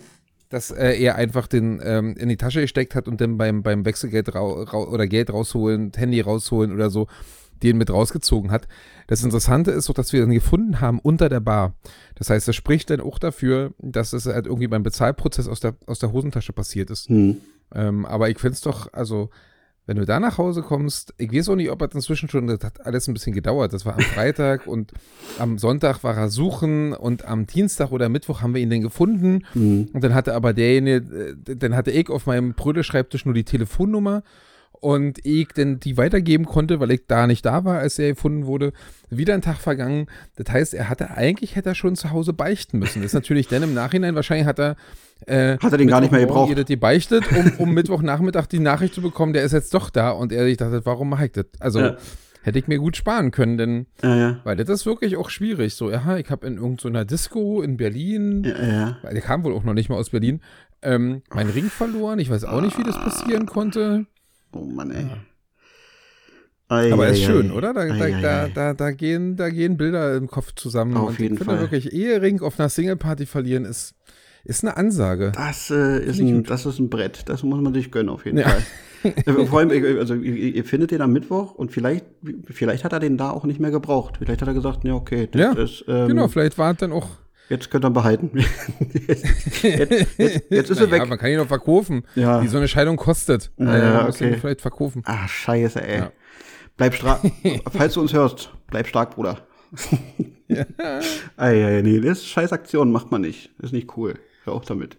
Dass 0.54 0.70
äh, 0.70 0.92
er 1.02 1.16
einfach 1.16 1.48
den 1.48 1.80
ähm, 1.82 2.14
in 2.16 2.28
die 2.28 2.36
Tasche 2.36 2.60
gesteckt 2.60 2.94
hat 2.94 3.08
und 3.08 3.20
dann 3.20 3.36
beim, 3.36 3.64
beim 3.64 3.84
Wechselgeld 3.84 4.28
oder 4.36 5.06
Geld 5.08 5.32
rausholen, 5.32 5.90
Handy 5.96 6.20
rausholen 6.20 6.72
oder 6.72 6.90
so, 6.90 7.08
den 7.64 7.76
mit 7.76 7.90
rausgezogen 7.90 8.52
hat. 8.52 8.68
Das 9.08 9.24
Interessante 9.24 9.72
ist 9.72 9.88
doch, 9.88 9.94
dass 9.94 10.12
wir 10.12 10.22
ihn 10.22 10.30
gefunden 10.30 10.80
haben 10.80 11.00
unter 11.00 11.28
der 11.28 11.40
Bar. 11.40 11.74
Das 12.14 12.30
heißt, 12.30 12.46
das 12.46 12.54
spricht 12.54 12.90
dann 12.90 13.00
auch 13.00 13.18
dafür, 13.18 13.74
dass 13.78 14.12
es 14.12 14.26
halt 14.26 14.46
irgendwie 14.46 14.68
beim 14.68 14.84
Bezahlprozess 14.84 15.48
aus 15.48 15.58
der, 15.58 15.74
aus 15.86 15.98
der 15.98 16.12
Hosentasche 16.12 16.52
passiert 16.52 16.88
ist. 16.90 17.08
Hm. 17.08 17.38
Ähm, 17.74 18.06
aber 18.06 18.30
ich 18.30 18.38
finde 18.38 18.54
es 18.54 18.60
doch, 18.60 18.92
also, 18.92 19.30
wenn 19.86 19.96
du 19.96 20.06
da 20.06 20.18
nach 20.18 20.38
Hause 20.38 20.62
kommst, 20.62 21.12
ich 21.18 21.32
weiß 21.32 21.50
auch 21.50 21.56
nicht, 21.56 21.70
ob 21.70 21.82
er 21.82 21.94
inzwischen 21.94 22.28
schon, 22.28 22.46
das 22.46 22.64
hat 22.64 22.86
alles 22.86 23.06
ein 23.06 23.14
bisschen 23.14 23.34
gedauert. 23.34 23.72
Das 23.72 23.84
war 23.84 23.94
am 23.94 24.00
Freitag 24.00 24.66
und 24.66 24.92
am 25.38 25.58
Sonntag 25.58 26.02
war 26.02 26.16
er 26.16 26.28
suchen 26.28 26.94
und 26.94 27.26
am 27.26 27.46
Dienstag 27.46 27.90
oder 27.92 28.08
Mittwoch 28.08 28.40
haben 28.40 28.54
wir 28.54 28.62
ihn 28.62 28.70
dann 28.70 28.80
gefunden. 28.80 29.44
Hm. 29.52 29.88
Und 29.92 30.02
dann 30.02 30.14
hatte 30.14 30.34
aber 30.34 30.54
derjenige, 30.54 31.36
äh, 31.46 31.56
dann 31.56 31.76
hatte 31.76 31.90
ich 31.90 32.08
auf 32.08 32.26
meinem 32.26 32.54
Brödelschreibtisch 32.54 33.26
nur 33.26 33.34
die 33.34 33.44
Telefonnummer 33.44 34.22
und 34.72 35.24
ich 35.24 35.48
dann 35.48 35.80
die 35.80 35.96
weitergeben 35.96 36.44
konnte, 36.44 36.80
weil 36.80 36.90
ich 36.90 37.06
da 37.06 37.26
nicht 37.26 37.46
da 37.46 37.64
war, 37.64 37.78
als 37.78 37.98
er 37.98 38.10
gefunden 38.10 38.46
wurde. 38.46 38.72
Wieder 39.08 39.34
ein 39.34 39.42
Tag 39.42 39.56
vergangen. 39.58 40.06
Das 40.36 40.52
heißt, 40.52 40.74
er 40.74 40.88
hatte 40.88 41.10
eigentlich 41.12 41.56
hätte 41.56 41.70
er 41.70 41.74
schon 41.74 41.96
zu 41.96 42.10
Hause 42.10 42.32
beichten 42.32 42.78
müssen. 42.78 43.00
Das 43.00 43.10
ist 43.10 43.14
natürlich 43.14 43.48
dann 43.48 43.62
im 43.62 43.74
Nachhinein, 43.74 44.14
wahrscheinlich 44.14 44.46
hat 44.46 44.58
er 44.58 44.76
äh, 45.26 45.58
Hat 45.58 45.72
er 45.72 45.78
den 45.78 45.88
gar 45.88 46.00
nicht 46.00 46.10
mehr 46.12 46.20
gebraucht. 46.20 46.50
ihr 46.50 46.56
das 46.56 46.66
gebeichtet, 46.66 47.24
um, 47.36 47.52
um 47.58 47.74
Mittwochnachmittag 47.74 48.46
die 48.46 48.58
Nachricht 48.60 48.94
zu 48.94 49.02
bekommen, 49.02 49.32
der 49.32 49.42
ist 49.44 49.52
jetzt 49.52 49.72
doch 49.74 49.90
da 49.90 50.10
und 50.10 50.32
er 50.32 50.44
sich 50.44 50.56
dachte, 50.56 50.80
warum 50.84 51.08
mache 51.08 51.26
ich 51.26 51.32
das? 51.32 51.46
Also 51.60 51.80
Ja. 51.80 51.96
hätte 52.42 52.58
ich 52.58 52.68
mir 52.68 52.78
gut 52.78 52.96
sparen 52.96 53.30
können, 53.30 53.56
denn 53.56 53.86
Ja, 54.02 54.16
ja. 54.16 54.40
weil 54.44 54.56
das 54.56 54.68
ist 54.68 54.86
wirklich 54.86 55.16
auch 55.16 55.30
schwierig. 55.30 55.74
So, 55.74 55.90
ja, 55.90 56.16
ich 56.18 56.30
habe 56.30 56.46
in 56.46 56.56
irgendeiner 56.56 57.04
Disco 57.04 57.62
in 57.62 57.76
Berlin, 57.76 58.44
weil 59.02 59.12
der 59.14 59.22
kam 59.22 59.44
wohl 59.44 59.54
auch 59.54 59.64
noch 59.64 59.74
nicht 59.74 59.88
mal 59.88 59.96
aus 59.96 60.10
Berlin, 60.10 60.40
ähm, 60.82 61.22
meinen 61.34 61.50
Ring 61.50 61.70
verloren. 61.70 62.18
Ich 62.18 62.28
weiß 62.30 62.44
auch 62.44 62.60
nicht, 62.60 62.78
wie 62.78 62.82
das 62.82 62.96
passieren 62.96 63.46
konnte. 63.46 64.04
Oh 64.52 64.58
Mann, 64.64 64.90
ey. 64.90 65.06
Ei, 66.68 66.92
Aber 66.92 67.04
ei, 67.04 67.10
ist 67.10 67.20
ei. 67.22 67.26
schön, 67.26 67.50
oder? 67.50 67.74
Da, 67.74 67.80
Ei, 67.82 67.88
da, 67.88 68.04
ei, 68.04 68.50
da, 68.54 68.70
ei. 68.70 68.74
da, 68.74 68.90
gehen, 68.92 69.36
da 69.36 69.50
gehen 69.50 69.76
Bilder 69.76 70.16
im 70.16 70.28
Kopf 70.28 70.52
zusammen. 70.54 70.96
Auf 70.96 71.10
und 71.10 71.18
jeden 71.18 71.34
ich 71.34 71.38
finde 71.40 71.52
Fall. 71.54 71.60
wirklich, 71.60 71.92
Ehering 71.92 72.40
auf 72.40 72.58
einer 72.58 72.68
Singleparty 72.70 73.26
verlieren 73.26 73.64
ist, 73.66 73.94
ist 74.44 74.62
eine 74.64 74.76
Ansage. 74.76 75.32
Das, 75.34 75.70
äh, 75.70 76.04
ist 76.04 76.20
ein, 76.20 76.44
das 76.44 76.66
ist 76.66 76.78
ein 76.78 76.90
Brett. 76.90 77.28
Das 77.28 77.42
muss 77.42 77.60
man 77.60 77.72
sich 77.74 77.90
gönnen, 77.90 78.08
auf 78.10 78.24
jeden 78.24 78.38
Ja. 78.38 78.48
Fall. 78.48 78.62
Äh, 79.04 79.44
Vor 79.44 79.58
allem, 79.58 79.70
äh, 79.70 79.98
also 79.98 80.14
ihr, 80.14 80.34
ihr 80.54 80.64
findet 80.64 80.90
den 80.90 81.02
am 81.02 81.12
Mittwoch 81.12 81.52
und 81.52 81.70
vielleicht, 81.72 82.06
vielleicht 82.46 82.84
hat 82.84 82.94
er 82.94 83.00
den 83.00 83.18
da 83.18 83.28
auch 83.32 83.44
nicht 83.44 83.60
mehr 83.60 83.70
gebraucht. 83.70 84.14
Vielleicht 84.16 84.40
hat 84.40 84.48
er 84.48 84.54
gesagt, 84.54 84.82
ja, 84.82 84.94
okay, 84.94 85.28
das 85.30 85.38
Ja, 85.42 85.52
ist, 85.52 85.84
ähm, 85.88 86.08
genau, 86.08 86.26
vielleicht 86.28 86.56
war 86.56 86.70
es 86.72 86.78
dann 86.78 86.90
auch. 86.90 87.06
jetzt 87.50 87.70
könnt 87.70 87.84
ihr 87.84 87.88
ihn 87.90 87.92
behalten. 87.92 88.30
jetzt, 89.06 89.24
jetzt, 89.62 90.18
jetzt, 90.18 90.44
jetzt 90.50 90.70
ist 90.70 90.80
er 90.80 90.90
weg. 90.90 91.06
man 91.06 91.18
kann 91.18 91.30
ihn 91.30 91.36
noch 91.36 91.46
verkaufen, 91.48 92.04
Ja. 92.14 92.40
die 92.40 92.48
so 92.48 92.56
eine 92.56 92.66
Scheidung 92.66 92.96
kostet. 92.96 93.50
Ja, 93.58 93.74
Äh, 93.74 93.78
ja, 93.78 94.02
muss 94.06 94.18
ihn 94.22 94.28
okay. 94.28 94.38
vielleicht 94.40 94.62
verkaufen. 94.62 95.02
Ah, 95.04 95.28
scheiße, 95.28 95.86
ey. 95.86 95.98
Ja. 95.98 96.12
Bleib 96.78 96.94
stark. 96.94 97.20
Falls 97.76 97.92
du 97.92 98.00
uns 98.00 98.14
hörst, 98.14 98.54
bleib 98.68 98.86
stark, 98.86 99.16
Bruder. 99.16 99.46
ja. 100.48 100.64
Ei, 101.36 101.62
ei, 101.66 101.82
nee, 101.82 102.00
das 102.00 102.20
ist 102.20 102.26
scheiß 102.28 102.54
Aktion, 102.54 102.90
macht 102.90 103.10
man 103.10 103.20
nicht. 103.20 103.50
Das 103.58 103.66
ist 103.68 103.72
nicht 103.74 103.98
cool. 103.98 104.14
Hör 104.44 104.54
auf 104.54 104.64
damit. 104.64 104.98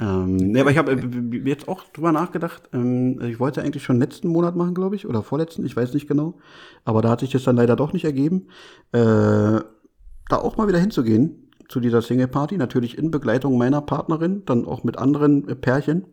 Ähm, 0.00 0.36
nee, 0.36 0.60
aber 0.60 0.70
ich 0.70 0.78
habe 0.78 0.92
äh, 0.92 1.48
jetzt 1.48 1.68
auch 1.68 1.84
drüber 1.84 2.10
nachgedacht. 2.10 2.68
Ähm, 2.72 3.20
ich 3.22 3.38
wollte 3.38 3.62
eigentlich 3.62 3.84
schon 3.84 4.00
letzten 4.00 4.28
Monat 4.28 4.56
machen, 4.56 4.74
glaube 4.74 4.96
ich, 4.96 5.06
oder 5.06 5.22
vorletzten, 5.22 5.64
ich 5.64 5.76
weiß 5.76 5.94
nicht 5.94 6.08
genau. 6.08 6.38
Aber 6.84 7.02
da 7.02 7.10
hat 7.10 7.20
sich 7.20 7.30
das 7.30 7.44
dann 7.44 7.56
leider 7.56 7.76
doch 7.76 7.92
nicht 7.92 8.04
ergeben. 8.04 8.48
Äh, 8.92 8.98
da 9.00 10.38
auch 10.38 10.56
mal 10.56 10.66
wieder 10.66 10.78
hinzugehen 10.78 11.50
zu 11.68 11.78
dieser 11.78 12.02
Single 12.02 12.28
Party, 12.28 12.56
natürlich 12.56 12.98
in 12.98 13.10
Begleitung 13.10 13.56
meiner 13.56 13.80
Partnerin, 13.80 14.44
dann 14.44 14.66
auch 14.66 14.82
mit 14.82 14.98
anderen 14.98 15.48
äh, 15.48 15.54
Pärchen. 15.54 16.06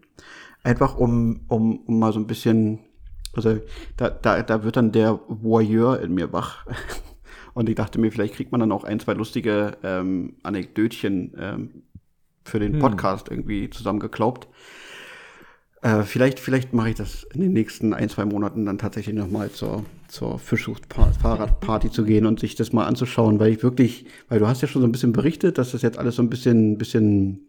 Einfach 0.64 0.98
um, 0.98 1.46
um, 1.48 1.80
um 1.80 2.00
mal 2.00 2.14
so 2.14 2.20
ein 2.20 2.28
bisschen, 2.28 2.80
also 3.34 3.58
da, 3.98 4.10
da, 4.10 4.44
da 4.44 4.64
wird 4.64 4.76
dann 4.78 4.92
der 4.92 5.20
Voyeur 5.28 6.00
in 6.02 6.14
mir 6.14 6.32
wach. 6.32 6.66
Und 7.54 7.68
ich 7.70 7.76
dachte 7.76 8.00
mir, 8.00 8.12
vielleicht 8.12 8.36
kriegt 8.36 8.52
man 8.52 8.60
dann 8.60 8.72
auch 8.72 8.84
ein, 8.84 9.00
zwei 9.00 9.14
lustige 9.14 9.78
ähm, 9.84 10.36
Anekdötchen 10.44 11.34
ähm, 11.38 11.84
für 12.50 12.60
den 12.60 12.80
Podcast 12.80 13.30
irgendwie 13.30 13.70
zusammengeklaubt. 13.70 14.48
Äh, 15.82 16.04
vielleicht 16.04 16.40
vielleicht 16.40 16.74
mache 16.74 16.90
ich 16.90 16.96
das 16.96 17.24
in 17.34 17.40
den 17.40 17.54
nächsten 17.54 17.94
ein, 17.94 18.10
zwei 18.10 18.26
Monaten 18.26 18.66
dann 18.66 18.78
tatsächlich 18.78 19.16
nochmal 19.16 19.50
zur, 19.50 19.86
zur 20.10 20.38
Fischsucht-Fahrradparty 20.38 21.90
zu 21.90 22.04
gehen 22.04 22.26
und 22.26 22.42
sich 22.42 22.56
das 22.56 22.74
mal 22.74 22.86
anzuschauen, 22.86 23.40
weil 23.40 23.54
ich 23.54 23.64
wirklich, 23.64 24.06
weil 24.28 24.40
du 24.40 24.48
hast 24.48 24.62
ja 24.62 24.68
schon 24.68 24.82
so 24.82 24.88
ein 24.88 24.92
bisschen 24.92 25.14
berichtet, 25.14 25.58
dass 25.58 25.72
das 25.72 25.82
jetzt 25.82 25.98
alles 25.98 26.16
so 26.16 26.22
ein 26.22 26.30
bisschen, 26.30 26.78
bisschen, 26.78 27.48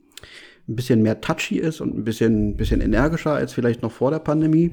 ein 0.69 0.77
bisschen 0.77 1.03
mehr 1.03 1.21
touchy 1.21 1.59
ist 1.59 1.81
und 1.81 1.97
ein 1.97 2.05
bisschen, 2.05 2.57
bisschen 2.57 2.81
energischer 2.81 3.33
als 3.33 3.53
vielleicht 3.53 3.83
noch 3.83 3.91
vor 3.91 4.11
der 4.13 4.21
Pandemie. 4.21 4.73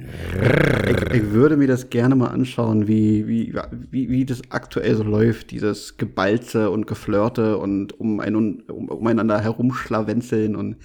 Ich, 0.87 1.11
ich 1.15 1.31
würde 1.31 1.57
mir 1.57 1.67
das 1.67 1.89
gerne 1.89 2.15
mal 2.15 2.27
anschauen, 2.27 2.87
wie, 2.87 3.27
wie, 3.27 3.53
wie, 3.91 4.09
wie 4.09 4.25
das 4.25 4.41
aktuell 4.49 4.95
so 4.95 5.03
läuft, 5.03 5.49
dieses 5.51 5.97
Geballte 5.97 6.69
und 6.69 6.85
Geflirte 6.87 7.57
und 7.57 7.99
um, 7.99 8.19
ein, 8.19 8.35
um, 8.35 8.89
umeinander 8.89 9.41
herumschlawenzeln 9.41 10.55
und 10.55 10.75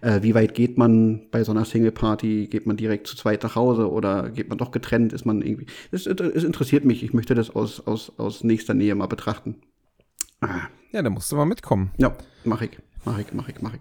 äh, 0.00 0.22
wie 0.22 0.34
weit 0.34 0.54
geht 0.54 0.78
man 0.78 1.22
bei 1.30 1.44
so 1.44 1.52
einer 1.52 1.64
Single-Party? 1.64 2.48
Geht 2.48 2.66
man 2.66 2.76
direkt 2.76 3.06
zu 3.06 3.16
zweit 3.16 3.44
nach 3.44 3.54
Hause 3.54 3.90
oder 3.90 4.30
geht 4.30 4.48
man 4.48 4.58
doch 4.58 4.72
getrennt? 4.72 5.12
Ist 5.12 5.24
man 5.26 5.42
irgendwie. 5.42 5.66
Es, 5.92 6.06
es 6.06 6.44
interessiert 6.44 6.84
mich. 6.84 7.04
Ich 7.04 7.14
möchte 7.14 7.34
das 7.36 7.50
aus, 7.54 7.86
aus, 7.86 8.12
aus 8.18 8.42
nächster 8.42 8.74
Nähe 8.74 8.94
mal 8.94 9.06
betrachten. 9.06 9.56
Ah, 10.40 10.62
Ja, 10.92 11.02
da 11.02 11.10
musst 11.10 11.30
du 11.30 11.36
mal 11.36 11.46
mitkommen. 11.46 11.92
ja, 11.98 12.12
mach 12.44 12.62
ich. 12.62 12.70
Mach 13.04 13.18
ich, 13.18 13.32
mach 13.32 13.48
ich, 13.48 13.62
mach 13.62 13.74
ich. 13.74 13.80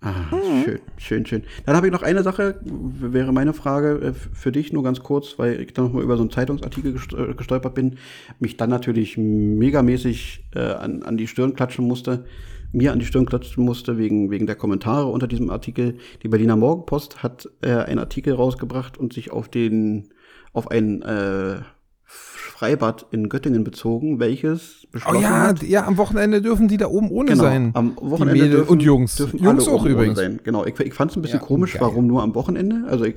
Ah, 0.00 0.26
schön, 0.64 0.80
schön, 0.96 1.26
schön. 1.26 1.42
Dann 1.66 1.74
habe 1.74 1.88
ich 1.88 1.92
noch 1.92 2.02
eine 2.02 2.22
Sache, 2.22 2.60
wäre 2.62 3.32
meine 3.32 3.52
Frage 3.52 4.00
äh, 4.00 4.12
für 4.12 4.52
dich 4.52 4.72
nur 4.72 4.84
ganz 4.84 5.00
kurz, 5.00 5.38
weil 5.40 5.60
ich 5.60 5.72
da 5.72 5.82
noch 5.82 5.92
mal 5.92 6.04
über 6.04 6.16
so 6.16 6.22
einen 6.22 6.30
Zeitungsartikel 6.30 6.94
äh, 6.94 7.34
gestolpert 7.34 7.74
bin, 7.74 7.96
mich 8.38 8.56
dann 8.56 8.70
natürlich 8.70 9.18
megamäßig 9.18 10.44
äh, 10.54 10.60
an, 10.60 11.02
an 11.02 11.16
die 11.16 11.26
Stirn 11.26 11.54
klatschen 11.54 11.84
musste, 11.84 12.24
mir 12.70 12.92
an 12.92 13.00
die 13.00 13.06
Stirn 13.06 13.26
klatschen 13.26 13.64
musste 13.64 13.98
wegen, 13.98 14.30
wegen 14.30 14.46
der 14.46 14.54
Kommentare 14.54 15.06
unter 15.06 15.26
diesem 15.26 15.50
Artikel. 15.50 15.98
Die 16.22 16.28
Berliner 16.28 16.56
Morgenpost 16.56 17.24
hat 17.24 17.48
äh, 17.62 17.72
einen 17.72 17.98
Artikel 17.98 18.34
rausgebracht 18.34 18.98
und 18.98 19.12
sich 19.12 19.32
auf 19.32 19.48
den, 19.48 20.10
auf 20.52 20.70
ein 20.70 21.02
äh, 21.02 21.56
Freibad 22.58 23.06
in 23.12 23.28
Göttingen 23.28 23.62
bezogen, 23.62 24.18
welches 24.18 24.82
Oh 24.84 24.88
beschlossen 24.90 25.22
ja, 25.22 25.42
hat, 25.46 25.62
ja, 25.62 25.86
am 25.86 25.96
Wochenende 25.96 26.42
dürfen 26.42 26.66
die 26.66 26.76
da 26.76 26.88
oben 26.88 27.08
ohne 27.08 27.30
Genau, 27.30 27.44
sein. 27.44 27.70
Am 27.74 27.94
Die 27.94 28.10
Wochenende 28.10 28.32
Mädel 28.32 28.50
dürfen, 28.50 28.72
und 28.72 28.82
Jungs. 28.82 29.14
Dürfen 29.14 29.38
Jungs 29.38 29.68
auch 29.68 29.84
übrigens. 29.84 30.18
Sein. 30.18 30.40
Genau, 30.42 30.64
ich, 30.66 30.78
ich 30.80 30.92
fand 30.92 31.12
es 31.12 31.16
ein 31.16 31.22
bisschen 31.22 31.38
Ja, 31.38 31.46
komisch, 31.46 31.74
geil. 31.74 31.82
warum 31.82 32.08
nur 32.08 32.20
am 32.20 32.34
Wochenende. 32.34 32.82
Also 32.88 33.04
ich, 33.04 33.14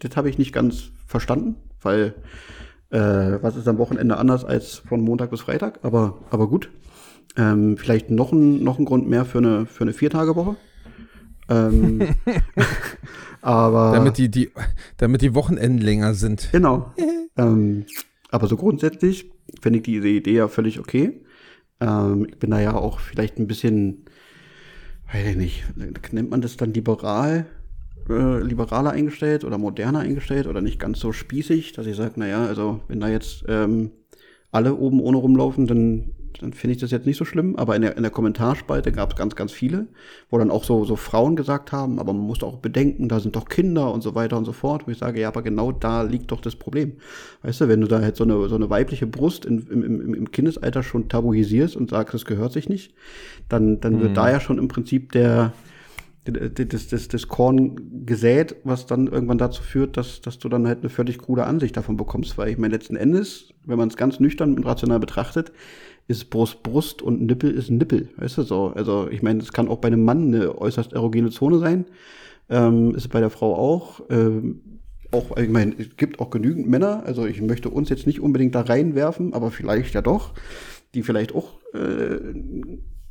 das 0.00 0.16
habe 0.16 0.30
ich 0.30 0.38
nicht 0.38 0.54
ganz 0.54 0.84
verstanden, 1.06 1.56
weil 1.82 2.14
äh, 2.88 2.98
was 3.42 3.56
ist 3.56 3.68
am 3.68 3.76
Wochenende 3.76 4.16
anders 4.16 4.46
als 4.46 4.76
von 4.76 5.02
Montag 5.02 5.30
bis 5.30 5.42
Freitag? 5.42 5.80
Aber, 5.82 6.20
aber 6.30 6.48
gut. 6.48 6.70
Ähm, 7.36 7.76
vielleicht 7.76 8.10
noch 8.10 8.32
ein, 8.32 8.64
noch 8.64 8.78
ein 8.78 8.86
Grund 8.86 9.06
mehr 9.06 9.26
für 9.26 9.38
eine, 9.38 9.66
für 9.66 9.84
eine 9.84 9.92
Viertagewoche. 9.92 10.56
Ähm, 11.50 12.00
aber 13.42 13.92
Damit 13.92 14.16
die, 14.16 14.30
die, 14.30 14.52
damit 14.96 15.20
die 15.20 15.34
Wochenenden 15.34 15.82
länger 15.82 16.14
sind. 16.14 16.48
Genau. 16.50 16.94
ähm, 17.36 17.84
aber 18.34 18.48
so 18.48 18.56
grundsätzlich 18.56 19.30
finde 19.60 19.78
ich 19.78 19.84
diese 19.84 20.08
Idee 20.08 20.34
ja 20.34 20.48
völlig 20.48 20.80
okay. 20.80 21.20
Ähm, 21.80 22.26
ich 22.28 22.36
bin 22.36 22.50
da 22.50 22.60
ja 22.60 22.74
auch 22.74 22.98
vielleicht 22.98 23.38
ein 23.38 23.46
bisschen, 23.46 24.06
weiß 25.12 25.28
ich 25.28 25.36
nicht, 25.36 25.64
nennt 26.12 26.30
man 26.30 26.40
das 26.40 26.56
dann 26.56 26.74
liberal, 26.74 27.46
äh, 28.10 28.40
liberaler 28.40 28.90
eingestellt 28.90 29.44
oder 29.44 29.56
moderner 29.56 30.00
eingestellt 30.00 30.48
oder 30.48 30.60
nicht 30.62 30.80
ganz 30.80 30.98
so 30.98 31.12
spießig, 31.12 31.74
dass 31.74 31.86
ich 31.86 31.94
sage, 31.94 32.18
naja, 32.18 32.44
also 32.44 32.80
wenn 32.88 32.98
da 32.98 33.08
jetzt 33.08 33.44
ähm, 33.46 33.92
alle 34.50 34.74
oben 34.74 35.00
ohne 35.00 35.18
rumlaufen, 35.18 35.68
dann 35.68 36.10
dann 36.40 36.52
finde 36.52 36.74
ich 36.74 36.80
das 36.80 36.90
jetzt 36.90 37.06
nicht 37.06 37.16
so 37.16 37.24
schlimm, 37.24 37.56
aber 37.56 37.76
in 37.76 37.82
der, 37.82 37.96
in 37.96 38.02
der 38.02 38.10
Kommentarspalte 38.10 38.92
gab 38.92 39.12
es 39.12 39.16
ganz, 39.16 39.36
ganz 39.36 39.52
viele, 39.52 39.86
wo 40.30 40.38
dann 40.38 40.50
auch 40.50 40.64
so, 40.64 40.84
so 40.84 40.96
Frauen 40.96 41.36
gesagt 41.36 41.72
haben, 41.72 41.98
aber 41.98 42.12
man 42.12 42.26
muss 42.26 42.42
auch 42.42 42.58
bedenken, 42.58 43.08
da 43.08 43.20
sind 43.20 43.36
doch 43.36 43.48
Kinder 43.48 43.92
und 43.92 44.02
so 44.02 44.14
weiter 44.14 44.36
und 44.36 44.44
so 44.44 44.52
fort, 44.52 44.86
wo 44.86 44.90
ich 44.90 44.98
sage, 44.98 45.20
ja, 45.20 45.28
aber 45.28 45.42
genau 45.42 45.72
da 45.72 46.02
liegt 46.02 46.30
doch 46.30 46.40
das 46.40 46.56
Problem. 46.56 46.94
Weißt 47.42 47.60
du, 47.60 47.68
wenn 47.68 47.80
du 47.80 47.86
da 47.86 48.00
halt 48.00 48.16
so 48.16 48.24
eine, 48.24 48.48
so 48.48 48.54
eine 48.54 48.70
weibliche 48.70 49.06
Brust 49.06 49.44
in, 49.44 49.66
im, 49.68 49.82
im, 49.82 50.14
im 50.14 50.30
Kindesalter 50.30 50.82
schon 50.82 51.08
tabuisierst 51.08 51.76
und 51.76 51.90
sagst, 51.90 52.14
es 52.14 52.24
gehört 52.24 52.52
sich 52.52 52.68
nicht, 52.68 52.94
dann, 53.48 53.80
dann 53.80 54.00
wird 54.00 54.10
mhm. 54.10 54.14
da 54.14 54.30
ja 54.30 54.40
schon 54.40 54.58
im 54.58 54.68
Prinzip 54.68 55.12
der, 55.12 55.52
das, 56.24 56.88
das, 56.88 57.08
das 57.08 57.28
Korn 57.28 58.06
gesät, 58.06 58.56
was 58.64 58.86
dann 58.86 59.08
irgendwann 59.08 59.38
dazu 59.38 59.62
führt, 59.62 59.96
dass, 59.96 60.22
dass 60.22 60.38
du 60.38 60.48
dann 60.48 60.66
halt 60.66 60.80
eine 60.80 60.88
völlig 60.88 61.18
krude 61.18 61.44
Ansicht 61.44 61.76
davon 61.76 61.96
bekommst. 61.96 62.38
Weil 62.38 62.48
ich 62.48 62.58
meine, 62.58 62.74
letzten 62.74 62.96
Endes, 62.96 63.52
wenn 63.64 63.76
man 63.76 63.88
es 63.88 63.96
ganz 63.96 64.20
nüchtern 64.20 64.54
und 64.54 64.64
rational 64.64 65.00
betrachtet, 65.00 65.52
ist 66.06 66.30
Brust 66.30 66.62
Brust 66.62 67.02
und 67.02 67.22
Nippel 67.22 67.50
ist 67.50 67.70
Nippel, 67.70 68.10
weißt 68.16 68.38
du 68.38 68.42
so. 68.42 68.72
Also 68.74 69.08
ich 69.10 69.22
meine, 69.22 69.40
es 69.40 69.52
kann 69.52 69.68
auch 69.68 69.78
bei 69.78 69.88
einem 69.88 70.04
Mann 70.04 70.34
eine 70.34 70.58
äußerst 70.58 70.92
erogene 70.92 71.30
Zone 71.30 71.58
sein. 71.58 71.86
Ähm, 72.50 72.94
ist 72.94 73.08
bei 73.08 73.20
der 73.20 73.30
Frau 73.30 73.54
auch. 73.54 74.02
Ähm, 74.10 74.60
auch, 75.12 75.36
ich 75.36 75.48
meine, 75.48 75.74
es 75.78 75.96
gibt 75.96 76.20
auch 76.20 76.30
genügend 76.30 76.68
Männer, 76.68 77.04
also 77.06 77.24
ich 77.24 77.40
möchte 77.40 77.70
uns 77.70 77.88
jetzt 77.88 78.06
nicht 78.06 78.20
unbedingt 78.20 78.54
da 78.54 78.62
reinwerfen, 78.62 79.32
aber 79.32 79.50
vielleicht 79.50 79.94
ja 79.94 80.02
doch, 80.02 80.34
die 80.92 81.02
vielleicht 81.02 81.34
auch 81.34 81.60
äh, 81.72 81.78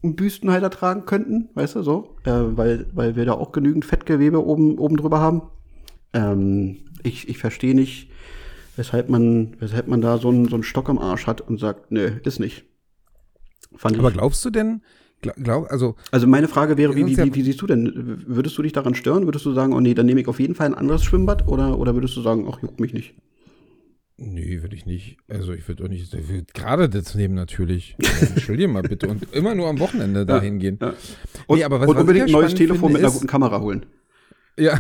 einen 0.04 0.16
Büstenhalter 0.16 0.70
tragen 0.70 1.06
könnten, 1.06 1.50
weißt 1.54 1.76
du, 1.76 1.82
so, 1.82 2.16
äh, 2.26 2.32
weil, 2.32 2.88
weil 2.94 3.16
wir 3.16 3.26
da 3.26 3.34
auch 3.34 3.54
genügend 3.54 3.86
Fettgewebe 3.86 4.46
oben, 4.46 4.78
oben 4.78 4.98
drüber 4.98 5.20
haben. 5.20 5.44
Ähm, 6.14 6.78
ich 7.04 7.30
ich 7.30 7.38
verstehe 7.38 7.74
nicht, 7.74 8.10
weshalb 8.76 9.10
man, 9.10 9.56
weshalb 9.60 9.88
man 9.88 10.02
da 10.02 10.18
so 10.18 10.30
einen, 10.30 10.48
so 10.50 10.56
einen 10.56 10.64
Stock 10.64 10.90
am 10.90 11.00
Arsch 11.00 11.26
hat 11.26 11.42
und 11.42 11.60
sagt, 11.60 11.92
nö, 11.92 12.12
ist 12.24 12.40
nicht. 12.40 12.66
Fand 13.76 13.98
Aber 13.98 14.12
glaubst 14.12 14.44
du 14.46 14.50
denn, 14.50 14.82
glaub, 15.22 15.72
also. 15.72 15.96
Also 16.12 16.28
meine 16.28 16.48
Frage 16.48 16.78
wäre, 16.78 16.96
wie, 16.96 17.06
wie, 17.06 17.18
wie, 17.18 17.36
wie, 17.36 17.42
siehst 17.42 17.62
du 17.62 17.68
denn? 17.68 18.24
Würdest 18.28 18.58
du 18.58 18.62
dich 18.62 18.74
daran 18.74 18.96
stören? 18.96 19.26
Würdest 19.26 19.46
du 19.46 19.54
sagen, 19.54 19.74
oh 19.74 19.80
nee, 19.80 19.94
dann 19.94 20.06
nehme 20.06 20.22
ich 20.22 20.28
auf 20.28 20.40
jeden 20.40 20.56
Fall 20.56 20.68
ein 20.68 20.74
anderes 20.76 21.04
Schwimmbad? 21.04 21.48
Oder, 21.48 21.80
oder 21.80 21.96
würdest 21.96 22.16
du 22.16 22.22
sagen, 22.22 22.48
ach, 22.52 22.62
juckt 22.62 22.80
mich 22.80 22.94
nicht? 22.94 23.16
Nee, 24.18 24.62
würde 24.62 24.76
ich 24.76 24.86
nicht. 24.86 25.18
Also 25.28 25.54
ich 25.54 25.68
würde 25.68 25.84
auch 25.84 25.88
nicht, 25.88 26.14
ich 26.14 26.30
würde 26.30 26.46
gerade 26.54 26.88
das 26.88 27.16
nehmen 27.16 27.34
natürlich. 27.34 27.98
Entschuldige 28.22 28.68
mal 28.68 28.84
bitte. 28.84 29.08
Und 29.08 29.34
immer 29.34 29.56
nur 29.56 29.68
am 29.68 29.80
Wochenende 29.80 30.26
dahin 30.26 30.60
gehen. 30.60 30.78
Ja. 30.80 30.94
Und, 31.48 31.58
nee, 31.58 31.64
aber 31.64 31.82
was, 31.82 31.90
und 31.90 31.98
unbedingt 31.98 32.28
ein 32.28 32.32
neues 32.32 32.54
Telefon 32.54 32.94
mit 32.94 33.02
einer 33.02 33.12
guten 33.12 33.28
Kamera 33.28 33.60
holen. 33.60 33.86
Ja. 34.58 34.80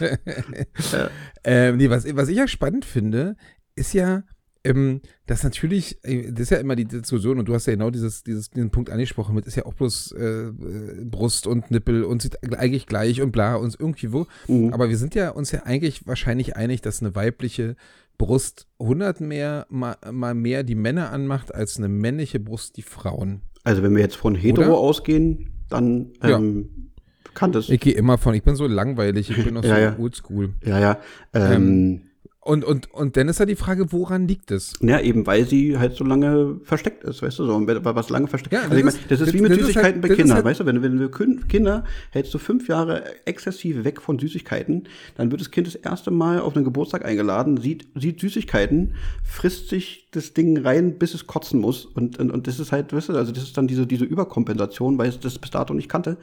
ja. 0.00 1.08
Ähm, 1.44 1.76
nee, 1.76 1.90
was, 1.90 2.06
was 2.14 2.28
ich 2.28 2.36
ja 2.36 2.46
spannend 2.46 2.84
finde, 2.84 3.36
ist 3.74 3.94
ja, 3.94 4.22
ähm, 4.64 5.00
das 5.26 5.42
natürlich, 5.42 5.98
äh, 6.04 6.30
das 6.30 6.42
ist 6.42 6.50
ja 6.50 6.58
immer 6.58 6.76
die 6.76 6.84
Diskussion 6.84 7.38
und 7.38 7.48
du 7.48 7.54
hast 7.54 7.66
ja 7.66 7.72
genau 7.72 7.90
dieses, 7.90 8.22
dieses, 8.22 8.50
diesen 8.50 8.70
Punkt 8.70 8.90
angesprochen 8.90 9.34
mit, 9.34 9.46
ist 9.46 9.56
ja 9.56 9.66
auch 9.66 9.74
bloß 9.74 10.12
äh, 10.12 10.24
äh, 10.24 11.04
Brust 11.04 11.46
und 11.46 11.70
Nippel 11.70 12.04
und 12.04 12.22
sieht 12.22 12.42
eigentlich 12.56 12.86
gleich 12.86 13.20
und 13.20 13.32
bla 13.32 13.56
und 13.56 13.76
irgendwie 13.78 14.12
wo. 14.12 14.26
Mhm. 14.46 14.72
Aber 14.72 14.88
wir 14.88 14.96
sind 14.96 15.14
ja 15.14 15.30
uns 15.30 15.50
ja 15.50 15.64
eigentlich 15.64 16.06
wahrscheinlich 16.06 16.56
einig, 16.56 16.80
dass 16.80 17.00
eine 17.00 17.14
weibliche 17.14 17.76
Brust 18.18 18.68
100 18.78 19.20
mehr, 19.20 19.66
mal, 19.68 19.96
mal 20.10 20.34
mehr 20.34 20.62
die 20.62 20.76
Männer 20.76 21.10
anmacht, 21.10 21.54
als 21.54 21.78
eine 21.78 21.88
männliche 21.88 22.38
Brust 22.38 22.76
die 22.76 22.82
Frauen. 22.82 23.42
Also 23.64 23.82
wenn 23.82 23.94
wir 23.94 24.02
jetzt 24.02 24.16
von 24.16 24.34
hetero 24.34 24.66
Oder? 24.66 24.78
ausgehen, 24.78 25.50
dann 25.68 26.12
ähm, 26.22 26.68
ja. 26.68 27.32
kann 27.34 27.50
das. 27.52 27.68
Ich 27.68 27.80
gehe 27.80 27.94
immer 27.94 28.18
von, 28.18 28.34
ich 28.34 28.42
bin 28.42 28.54
so 28.54 28.66
langweilig, 28.66 29.30
ich 29.30 29.44
bin 29.44 29.54
noch 29.54 29.64
ja, 29.64 29.74
so 29.74 29.80
ja. 29.80 29.98
oldschool. 29.98 30.54
Ja, 30.64 30.78
ja. 30.78 31.00
Ähm, 31.32 31.52
ähm 31.52 32.02
und, 32.44 32.64
und, 32.64 32.92
und 32.92 33.16
dann 33.16 33.28
ist 33.28 33.38
ja 33.38 33.46
die 33.46 33.54
Frage, 33.54 33.92
woran 33.92 34.26
liegt 34.26 34.50
es? 34.50 34.72
Ja, 34.80 34.98
eben, 34.98 35.28
weil 35.28 35.46
sie 35.46 35.78
halt 35.78 35.94
so 35.94 36.02
lange 36.02 36.58
versteckt 36.64 37.04
ist, 37.04 37.22
weißt 37.22 37.38
du, 37.38 37.46
so, 37.46 37.66
weil 37.68 37.84
was 37.84 38.10
lange 38.10 38.26
versteckt 38.26 38.52
ja, 38.52 38.62
also 38.62 38.74
ich 38.74 38.84
mein, 38.84 38.94
das 39.08 39.20
ist 39.20 39.28
das, 39.28 39.32
wie 39.32 39.40
mit 39.40 39.54
Süßigkeiten 39.54 40.02
halt, 40.02 40.02
bei 40.02 40.08
Kindern, 40.08 40.34
halt, 40.34 40.44
weißt 40.44 40.58
du, 40.58 40.66
wenn, 40.66 40.82
wenn 40.82 40.98
du 40.98 41.08
Kinder 41.08 41.84
hältst 42.10 42.34
du 42.34 42.38
fünf 42.38 42.66
Jahre 42.66 43.04
exzessiv 43.26 43.84
weg 43.84 44.02
von 44.02 44.18
Süßigkeiten, 44.18 44.88
dann 45.14 45.30
wird 45.30 45.40
das 45.40 45.52
Kind 45.52 45.68
das 45.68 45.76
erste 45.76 46.10
Mal 46.10 46.40
auf 46.40 46.56
einen 46.56 46.64
Geburtstag 46.64 47.04
eingeladen, 47.04 47.58
sieht, 47.58 47.86
sieht 47.94 48.18
Süßigkeiten, 48.18 48.94
frisst 49.22 49.68
sich 49.68 50.08
das 50.10 50.34
Ding 50.34 50.58
rein, 50.58 50.98
bis 50.98 51.14
es 51.14 51.28
kotzen 51.28 51.60
muss 51.60 51.86
und, 51.86 52.18
und, 52.18 52.32
und 52.32 52.48
das 52.48 52.58
ist 52.58 52.72
halt, 52.72 52.92
weißt 52.92 53.10
du, 53.10 53.12
also 53.12 53.30
das 53.30 53.44
ist 53.44 53.56
dann 53.56 53.68
diese, 53.68 53.86
diese 53.86 54.04
Überkompensation, 54.04 54.98
weil 54.98 55.10
es 55.10 55.20
das 55.20 55.38
bis 55.38 55.50
dato 55.50 55.74
nicht 55.74 55.88
kannte. 55.88 56.16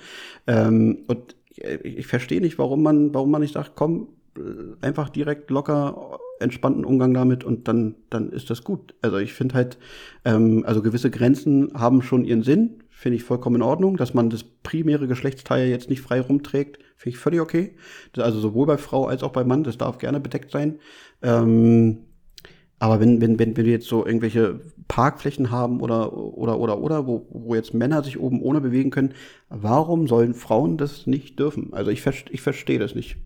Ähm, 0.48 0.98
und 1.08 1.36
ich, 1.50 1.64
ich 1.86 2.08
verstehe 2.08 2.42
nicht, 2.42 2.60
warum 2.60 2.84
man, 2.84 3.14
warum 3.14 3.32
man 3.32 3.42
nicht 3.42 3.54
sagt, 3.54 3.72
komm, 3.76 4.02
äh, 4.02 4.19
einfach 4.82 5.10
direkt 5.10 5.50
locker 5.50 6.20
entspannten 6.40 6.86
Umgang 6.86 7.14
damit 7.14 7.44
und 7.44 7.68
dann, 7.68 7.96
dann 8.10 8.32
ist 8.32 8.50
das 8.50 8.64
gut. 8.64 8.96
Also 9.02 9.18
ich 9.18 9.34
finde 9.34 9.56
halt, 9.56 9.78
ähm, 10.26 10.64
also 10.66 10.82
gewisse 10.82 11.12
Grenzen 11.12 11.72
haben 11.74 12.02
schon 12.02 12.24
ihren 12.24 12.44
Sinn, 12.44 12.84
finde 12.90 13.18
ich 13.18 13.24
vollkommen 13.24 13.58
in 13.58 13.62
Ordnung, 13.62 13.98
dass 13.98 14.14
man 14.14 14.30
das 14.30 14.44
primäre 14.44 15.08
Geschlechtsteil 15.08 15.68
jetzt 15.70 15.90
nicht 15.90 16.02
frei 16.02 16.22
rumträgt, 16.22 16.80
finde 16.96 17.16
ich 17.16 17.18
völlig 17.18 17.42
okay. 17.42 17.76
Also 18.18 18.40
sowohl 18.40 18.68
bei 18.68 18.78
Frau 18.78 19.06
als 19.08 19.24
auch 19.24 19.32
bei 19.32 19.44
Mann, 19.44 19.64
das 19.64 19.78
darf 19.78 19.98
gerne 19.98 20.20
bedeckt 20.20 20.52
sein. 20.52 20.80
Ähm, 21.22 22.06
aber 22.80 23.02
wenn, 23.02 23.20
wenn, 23.20 23.38
wenn, 23.38 23.58
wenn 23.58 23.66
wir 23.66 23.74
jetzt 23.74 23.88
so 23.88 24.06
irgendwelche 24.06 24.62
Parkflächen 24.88 25.52
haben 25.52 25.82
oder, 25.82 26.14
oder, 26.14 26.58
oder, 26.58 26.80
oder, 26.80 27.08
wo, 27.08 27.28
wo 27.30 27.54
jetzt 27.54 27.74
Männer 27.74 28.04
sich 28.04 28.18
oben 28.18 28.42
ohne 28.42 28.62
bewegen 28.62 28.90
können, 28.90 29.14
warum 29.50 30.08
sollen 30.08 30.34
Frauen 30.34 30.78
das 30.78 31.06
nicht 31.06 31.38
dürfen? 31.40 31.74
Also 31.74 31.92
ich, 31.92 32.06
ich 32.30 32.42
verstehe 32.42 32.80
das 32.80 32.96
nicht. 32.96 33.18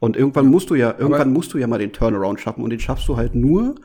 Und 0.00 0.16
irgendwann 0.16 0.46
musst 0.46 0.70
du 0.70 0.74
ja, 0.74 0.90
irgendwann 0.90 1.20
Aber 1.20 1.30
musst 1.30 1.54
du 1.54 1.58
ja 1.58 1.66
mal 1.66 1.78
den 1.78 1.92
Turnaround 1.92 2.40
schaffen 2.40 2.64
und 2.64 2.70
den 2.70 2.80
schaffst 2.80 3.06
du 3.06 3.16
halt 3.16 3.34
nur, 3.34 3.76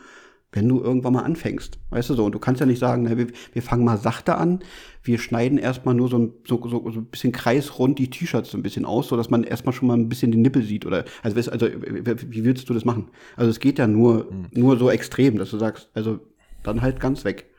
wenn 0.54 0.70
du 0.70 0.82
irgendwann 0.82 1.14
mal 1.14 1.24
anfängst. 1.24 1.78
Weißt 1.90 2.10
du 2.10 2.14
so? 2.14 2.26
Und 2.26 2.32
du 2.32 2.40
kannst 2.40 2.62
ja 2.62 2.66
nicht 2.66 2.80
sagen, 2.80 3.04
na, 3.04 3.18
wir, 3.18 3.28
wir 3.52 3.62
fangen 3.62 3.84
mal 3.84 3.98
sachte 3.98 4.36
an, 4.36 4.60
wir 5.04 5.20
schneiden 5.20 5.58
erstmal 5.58 5.94
nur 5.94 6.08
so 6.08 6.18
ein, 6.18 6.34
so, 6.48 6.66
so, 6.68 6.90
so 6.90 7.00
ein 7.02 7.06
bisschen 7.06 7.34
kreisrund 7.34 8.00
die 8.00 8.10
T-Shirts 8.10 8.52
so 8.52 8.58
ein 8.58 8.64
bisschen 8.64 8.86
aus, 8.86 9.10
so 9.10 9.18
dass 9.18 9.30
man 9.30 9.44
erstmal 9.44 9.74
schon 9.74 9.90
mal 9.90 9.98
ein 9.98 10.08
bisschen 10.08 10.32
die 10.32 10.38
Nippel 10.38 10.64
sieht. 10.64 10.86
Oder 10.86 11.04
also, 11.22 11.52
also 11.52 11.68
wie 11.68 12.46
willst 12.46 12.70
du 12.70 12.74
das 12.74 12.86
machen? 12.86 13.10
Also 13.36 13.52
es 13.52 13.60
geht 13.60 13.78
ja 13.78 13.88
nur, 13.88 14.32
mhm. 14.32 14.48
nur 14.54 14.78
so 14.78 14.90
extrem, 14.90 15.38
dass 15.38 15.52
du 15.52 15.58
sagst, 15.58 15.90
also 15.94 16.20
dann 16.64 16.82
halt 16.82 17.02
ganz 17.02 17.26
weg. 17.26 17.52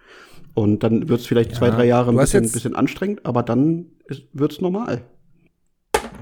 Und 0.55 0.83
dann 0.83 1.11
wird 1.11 1.21
es 1.21 1.27
vielleicht 1.27 1.53
ja, 1.53 1.59
zwei, 1.59 1.69
drei 1.69 1.85
Jahre 1.85 2.11
ein 2.11 2.17
bisschen, 2.17 2.51
bisschen 2.51 2.75
anstrengend, 2.75 3.27
aber 3.27 3.43
dann 3.43 3.87
wird 4.33 4.53
es 4.53 4.61
normal. 4.63 5.03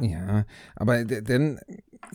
Ja, 0.00 0.44
aber 0.74 1.04
denn, 1.04 1.60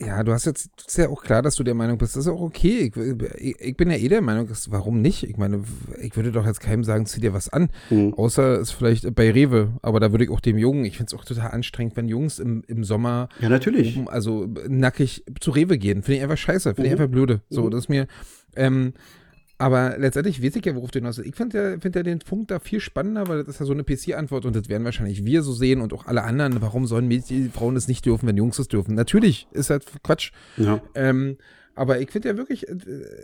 ja, 0.00 0.22
du 0.22 0.32
hast 0.32 0.46
jetzt, 0.46 0.70
ist 0.86 0.98
ja 0.98 1.08
auch 1.08 1.22
klar, 1.22 1.42
dass 1.42 1.56
du 1.56 1.62
der 1.62 1.74
Meinung 1.74 1.98
bist, 1.98 2.16
das 2.16 2.26
ist 2.26 2.32
auch 2.32 2.40
okay. 2.40 2.90
Ich, 3.36 3.60
ich 3.60 3.76
bin 3.76 3.90
ja 3.90 3.96
eh 3.96 4.08
der 4.08 4.22
Meinung, 4.22 4.48
dass, 4.48 4.70
warum 4.70 5.02
nicht? 5.02 5.24
Ich 5.24 5.36
meine, 5.36 5.62
ich 6.00 6.16
würde 6.16 6.32
doch 6.32 6.46
jetzt 6.46 6.60
keinem 6.60 6.84
sagen, 6.84 7.06
zieh 7.06 7.20
dir 7.20 7.34
was 7.34 7.48
an. 7.48 7.68
Mhm. 7.90 8.14
Außer 8.14 8.60
es 8.60 8.70
vielleicht 8.70 9.14
bei 9.14 9.30
Rewe. 9.30 9.72
Aber 9.82 10.00
da 10.00 10.10
würde 10.10 10.24
ich 10.24 10.30
auch 10.30 10.40
dem 10.40 10.56
Jungen, 10.56 10.84
ich 10.84 10.96
finde 10.96 11.14
es 11.14 11.20
auch 11.20 11.24
total 11.24 11.50
anstrengend, 11.50 11.96
wenn 11.96 12.08
Jungs 12.08 12.38
im, 12.38 12.62
im 12.66 12.82
Sommer. 12.82 13.28
Ja, 13.40 13.48
natürlich. 13.48 13.96
Oben, 13.96 14.08
also 14.08 14.48
nackig 14.68 15.24
zu 15.40 15.50
Rewe 15.50 15.76
gehen. 15.76 16.02
Finde 16.02 16.18
ich 16.18 16.22
einfach 16.22 16.38
scheiße. 16.38 16.74
Finde 16.74 16.88
mhm. 16.88 16.94
ich 16.94 17.00
einfach 17.00 17.12
blöde. 17.12 17.42
So, 17.50 17.64
mhm. 17.64 17.70
das 17.70 17.80
ist 17.80 17.88
mir, 17.88 18.06
ähm, 18.56 18.94
aber 19.60 19.98
letztendlich 19.98 20.42
weiß 20.42 20.56
ich 20.56 20.64
ja, 20.64 20.74
worauf 20.74 20.90
du 20.90 21.00
hinaus 21.00 21.18
Ich 21.18 21.36
finde 21.36 21.72
ja, 21.72 21.78
find 21.78 21.94
ja 21.94 22.02
den 22.02 22.20
Punkt 22.20 22.50
da 22.50 22.60
viel 22.60 22.80
spannender, 22.80 23.28
weil 23.28 23.44
das 23.44 23.56
ist 23.56 23.60
ja 23.60 23.66
so 23.66 23.74
eine 23.74 23.84
PC-Antwort 23.84 24.46
und 24.46 24.56
das 24.56 24.70
werden 24.70 24.84
wahrscheinlich 24.84 25.26
wir 25.26 25.42
so 25.42 25.52
sehen 25.52 25.82
und 25.82 25.92
auch 25.92 26.06
alle 26.06 26.24
anderen. 26.24 26.62
Warum 26.62 26.86
sollen 26.86 27.06
Mädchen, 27.06 27.52
Frauen 27.52 27.74
das 27.74 27.86
nicht 27.86 28.06
dürfen, 28.06 28.26
wenn 28.26 28.38
Jungs 28.38 28.56
das 28.56 28.68
dürfen? 28.68 28.94
Natürlich 28.94 29.48
ist 29.52 29.68
halt 29.68 29.84
Quatsch. 30.02 30.32
Ja. 30.56 30.80
Ähm, 30.94 31.36
aber 31.74 32.00
ich 32.00 32.10
finde 32.10 32.28
ja 32.28 32.36
wirklich 32.36 32.68
äh, 32.68 32.74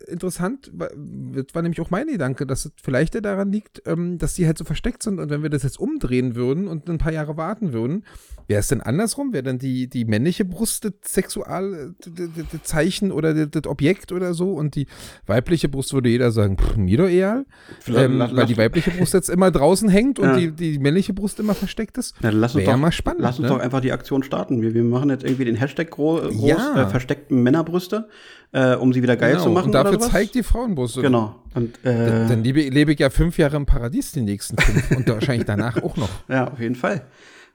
interessant, 0.06 0.70
das 0.72 1.46
war 1.52 1.62
nämlich 1.62 1.80
auch 1.80 1.90
mein 1.90 2.06
Gedanke, 2.06 2.46
dass 2.46 2.64
es 2.64 2.72
vielleicht 2.82 3.14
ja 3.14 3.20
daran 3.20 3.50
liegt, 3.50 3.82
ähm, 3.86 4.18
dass 4.18 4.34
die 4.34 4.46
halt 4.46 4.56
so 4.56 4.64
versteckt 4.64 5.02
sind 5.02 5.18
und 5.18 5.30
wenn 5.30 5.42
wir 5.42 5.50
das 5.50 5.62
jetzt 5.62 5.80
umdrehen 5.80 6.36
würden 6.36 6.68
und 6.68 6.88
ein 6.88 6.98
paar 6.98 7.12
Jahre 7.12 7.36
warten 7.36 7.72
würden, 7.72 8.04
wäre 8.46 8.60
es 8.60 8.68
denn 8.68 8.80
andersrum? 8.80 9.32
Wäre 9.32 9.42
dann 9.42 9.58
die, 9.58 9.88
die 9.88 10.04
männliche 10.04 10.44
Brust 10.44 10.84
das 10.84 10.92
Sexualzeichen 11.02 13.12
oder 13.12 13.46
das 13.46 13.66
Objekt 13.66 14.12
oder 14.12 14.34
so 14.34 14.52
und 14.52 14.76
die 14.76 14.86
weibliche 15.26 15.68
Brust 15.68 15.92
würde 15.92 16.08
jeder 16.08 16.30
sagen, 16.30 16.56
pff, 16.56 16.76
mir 16.76 16.98
doch 16.98 17.08
egal, 17.08 17.46
ähm, 17.88 18.20
weil 18.32 18.46
die 18.46 18.56
weibliche 18.56 18.92
Brust 18.92 19.14
jetzt 19.14 19.28
immer 19.28 19.50
draußen 19.50 19.88
hängt 19.88 20.18
und 20.18 20.28
ja. 20.28 20.36
die, 20.36 20.52
die 20.52 20.78
männliche 20.78 21.12
Brust 21.12 21.40
immer 21.40 21.54
versteckt 21.54 21.98
ist. 21.98 22.14
Ja, 22.22 22.30
lass 22.30 22.54
uns 22.54 22.64
doch, 22.64 22.76
mal 22.76 22.92
spannend. 22.92 23.22
Lass 23.22 23.38
uns 23.38 23.48
ne? 23.48 23.54
doch 23.54 23.60
einfach 23.60 23.80
die 23.80 23.92
Aktion 23.92 24.22
starten. 24.22 24.62
Wir, 24.62 24.74
wir 24.74 24.84
machen 24.84 25.10
jetzt 25.10 25.24
irgendwie 25.24 25.44
den 25.44 25.56
Hashtag 25.56 25.90
groß, 25.90 26.28
groß 26.28 26.48
ja. 26.48 26.82
äh, 26.82 26.88
versteckten 26.88 27.42
Männerbrüste 27.42 28.08
äh, 28.52 28.74
um 28.74 28.92
sie 28.92 29.02
wieder 29.02 29.16
geil 29.16 29.32
genau. 29.32 29.44
zu 29.44 29.50
machen. 29.50 29.66
Und 29.66 29.72
dafür 29.72 29.98
zeigt 29.98 30.34
die 30.34 30.42
Frauenbrust. 30.42 31.00
Genau. 31.00 31.36
Und, 31.54 31.76
äh, 31.84 32.06
dann, 32.06 32.28
dann 32.28 32.44
lebe, 32.44 32.62
lebe, 32.68 32.92
ich 32.92 32.98
ja 32.98 33.10
fünf 33.10 33.38
Jahre 33.38 33.56
im 33.56 33.66
Paradies, 33.66 34.12
die 34.12 34.22
nächsten 34.22 34.56
fünf. 34.58 34.90
und 34.96 35.08
wahrscheinlich 35.08 35.46
danach 35.46 35.82
auch 35.82 35.96
noch. 35.96 36.10
Ja, 36.28 36.50
auf 36.50 36.60
jeden 36.60 36.74
Fall. 36.76 37.06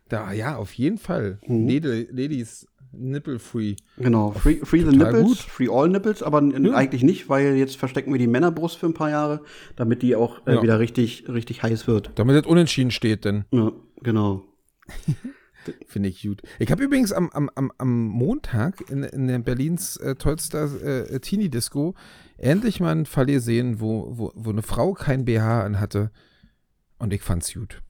Da, 0.09 0.31
ja, 0.33 0.57
auf 0.57 0.73
jeden 0.73 0.97
Fall. 0.97 1.39
Mhm. 1.47 1.67
Ladies, 2.11 2.67
Nipple-free. 2.93 3.75
Genau, 3.97 4.31
free, 4.31 4.57
free 4.63 4.81
the 4.81 4.95
nipples, 4.95 5.23
gut. 5.23 5.37
free 5.37 5.69
all 5.69 5.87
nipples, 5.87 6.21
aber 6.21 6.41
Ja. 6.43 6.73
eigentlich 6.75 7.03
nicht, 7.03 7.29
weil 7.29 7.55
jetzt 7.55 7.77
verstecken 7.77 8.11
wir 8.11 8.19
die 8.19 8.27
Männerbrust 8.27 8.77
für 8.77 8.87
ein 8.87 8.93
paar 8.93 9.09
Jahre, 9.09 9.41
damit 9.75 10.01
die 10.01 10.15
auch 10.15 10.45
äh, 10.45 10.55
Ja. 10.55 10.61
wieder 10.61 10.79
richtig, 10.79 11.25
richtig 11.29 11.63
heiß 11.63 11.87
wird. 11.87 12.11
Damit 12.15 12.35
das 12.35 12.45
unentschieden 12.45 12.91
steht, 12.91 13.25
denn 13.25 13.45
Ja, 13.51 13.71
genau. 14.03 14.43
finde 15.87 16.09
ich 16.09 16.23
gut. 16.23 16.41
Ich 16.59 16.71
habe 16.71 16.83
übrigens 16.83 17.11
am, 17.11 17.29
am, 17.29 17.71
am, 17.77 18.05
Montag 18.05 18.89
in, 18.89 19.03
in 19.03 19.27
der 19.27 19.39
Berlins 19.39 19.97
äh, 19.97 20.15
tollster 20.15 20.81
äh, 20.81 21.19
Teenie-Disco 21.19 21.95
endlich 22.37 22.79
mal 22.79 22.91
einen 22.91 23.05
Fall 23.05 23.27
gesehen, 23.27 23.79
wo, 23.79 24.17
wo, 24.17 24.31
wo 24.35 24.49
eine 24.49 24.63
Frau 24.63 24.93
kein 24.93 25.25
BH 25.25 25.63
anhatte. 25.63 26.11
Und 26.97 27.13
ich 27.13 27.21
fand's 27.21 27.53
gut. 27.53 27.81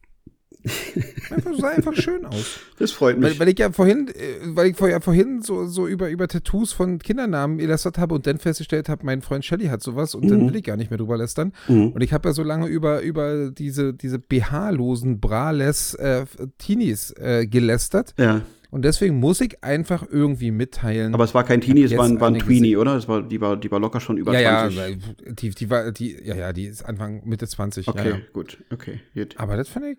Einfach, 1.29 1.53
sah 1.57 1.69
einfach 1.69 1.93
schön 1.95 2.25
aus. 2.25 2.59
Das 2.77 2.91
freut 2.91 3.17
mich. 3.17 3.31
Weil, 3.31 3.39
weil 3.39 3.49
ich 3.49 3.59
ja 3.59 3.71
vorhin, 3.71 4.07
äh, 4.09 4.11
weil 4.55 4.67
ich 4.71 4.75
vorher 4.77 5.01
vorhin 5.01 5.41
so, 5.41 5.65
so 5.65 5.87
über, 5.87 6.09
über 6.09 6.27
Tattoos 6.27 6.73
von 6.73 6.99
Kindernamen 6.99 7.57
gelästert 7.57 7.97
habe 7.97 8.13
und 8.15 8.27
dann 8.27 8.37
festgestellt 8.37 8.89
habe, 8.89 9.05
mein 9.05 9.21
Freund 9.21 9.45
Shelly 9.45 9.65
hat 9.67 9.81
sowas 9.81 10.13
und 10.15 10.29
dann 10.29 10.47
will 10.47 10.55
ich 10.55 10.63
gar 10.63 10.77
nicht 10.77 10.89
mehr 10.91 10.97
drüber 10.97 11.17
lästern. 11.17 11.53
Mhm. 11.67 11.89
Und 11.89 12.01
ich 12.01 12.13
habe 12.13 12.29
ja 12.29 12.33
so 12.33 12.43
lange 12.43 12.67
über, 12.67 13.01
über 13.01 13.49
diese, 13.51 13.93
diese 13.93 14.19
BH-losen, 14.19 15.19
braless 15.19 15.93
äh, 15.95 16.25
Teenies 16.57 17.11
äh, 17.17 17.47
gelästert. 17.47 18.13
ja, 18.17 18.41
Und 18.69 18.83
deswegen 18.85 19.19
muss 19.19 19.41
ich 19.41 19.63
einfach 19.63 20.05
irgendwie 20.09 20.51
mitteilen. 20.51 21.13
aber 21.13 21.23
es 21.23 21.33
war 21.33 21.43
kein 21.43 21.61
Teenie, 21.61 21.83
es 21.83 21.95
war, 21.97 22.05
ein- 22.05 22.19
war 22.19 22.27
ein 22.29 22.39
Tweenie, 22.39 22.77
oder? 22.77 22.95
Es 22.95 23.07
war, 23.07 23.21
die, 23.23 23.41
war, 23.41 23.57
die 23.57 23.71
war 23.71 23.79
locker 23.79 23.99
schon 23.99 24.17
über 24.17 24.37
ja, 24.39 24.69
20. 24.69 24.77
ja, 24.77 25.33
die, 25.33 25.49
die 25.49 25.69
war, 25.69 25.91
die, 25.91 26.17
ja, 26.23 26.35
ja, 26.35 26.53
die 26.53 26.65
ist 26.65 26.83
Anfang, 26.83 27.21
Mitte 27.25 27.47
20. 27.47 27.87
okay, 27.87 28.09
Ja, 28.09 28.15
ja. 28.15 28.21
gut, 28.33 28.57
okay, 28.71 28.99
gut. 29.15 29.35
Aber 29.37 29.55
das 29.57 29.67
fand 29.69 29.85
ich, 29.87 29.97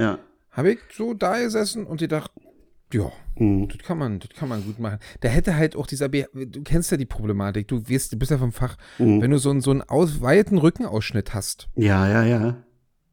Ja. 0.00 0.18
habe 0.50 0.72
ich 0.72 0.78
so 0.96 1.14
da 1.14 1.38
gesessen 1.38 1.86
und 1.86 2.00
gedacht, 2.00 2.30
ja, 2.92 3.12
Mhm. 3.38 3.68
das 3.68 3.78
kann 3.78 3.98
man, 3.98 4.18
das 4.18 4.30
kann 4.30 4.48
man 4.48 4.64
gut 4.64 4.78
machen. 4.80 4.98
Da 5.20 5.28
hätte 5.28 5.54
halt 5.56 5.76
auch 5.76 5.86
dieser, 5.86 6.08
BH, 6.08 6.26
du 6.34 6.62
kennst 6.62 6.90
ja 6.90 6.96
die 6.96 7.06
Problematik, 7.06 7.68
du 7.68 7.88
wirst, 7.88 8.12
du 8.12 8.16
bist 8.18 8.30
ja 8.32 8.38
vom 8.38 8.50
Fach, 8.52 8.76
Mhm. 8.98 9.20
wenn 9.22 9.30
du 9.30 9.38
so 9.38 9.50
einen, 9.50 9.60
so 9.60 9.70
einen 9.70 9.82
aus, 9.82 10.20
weiten 10.20 10.58
Rückenausschnitt 10.58 11.32
hast 11.34 11.68
Ja, 11.76 12.08
ja, 12.08 12.24
ja. 12.24 12.56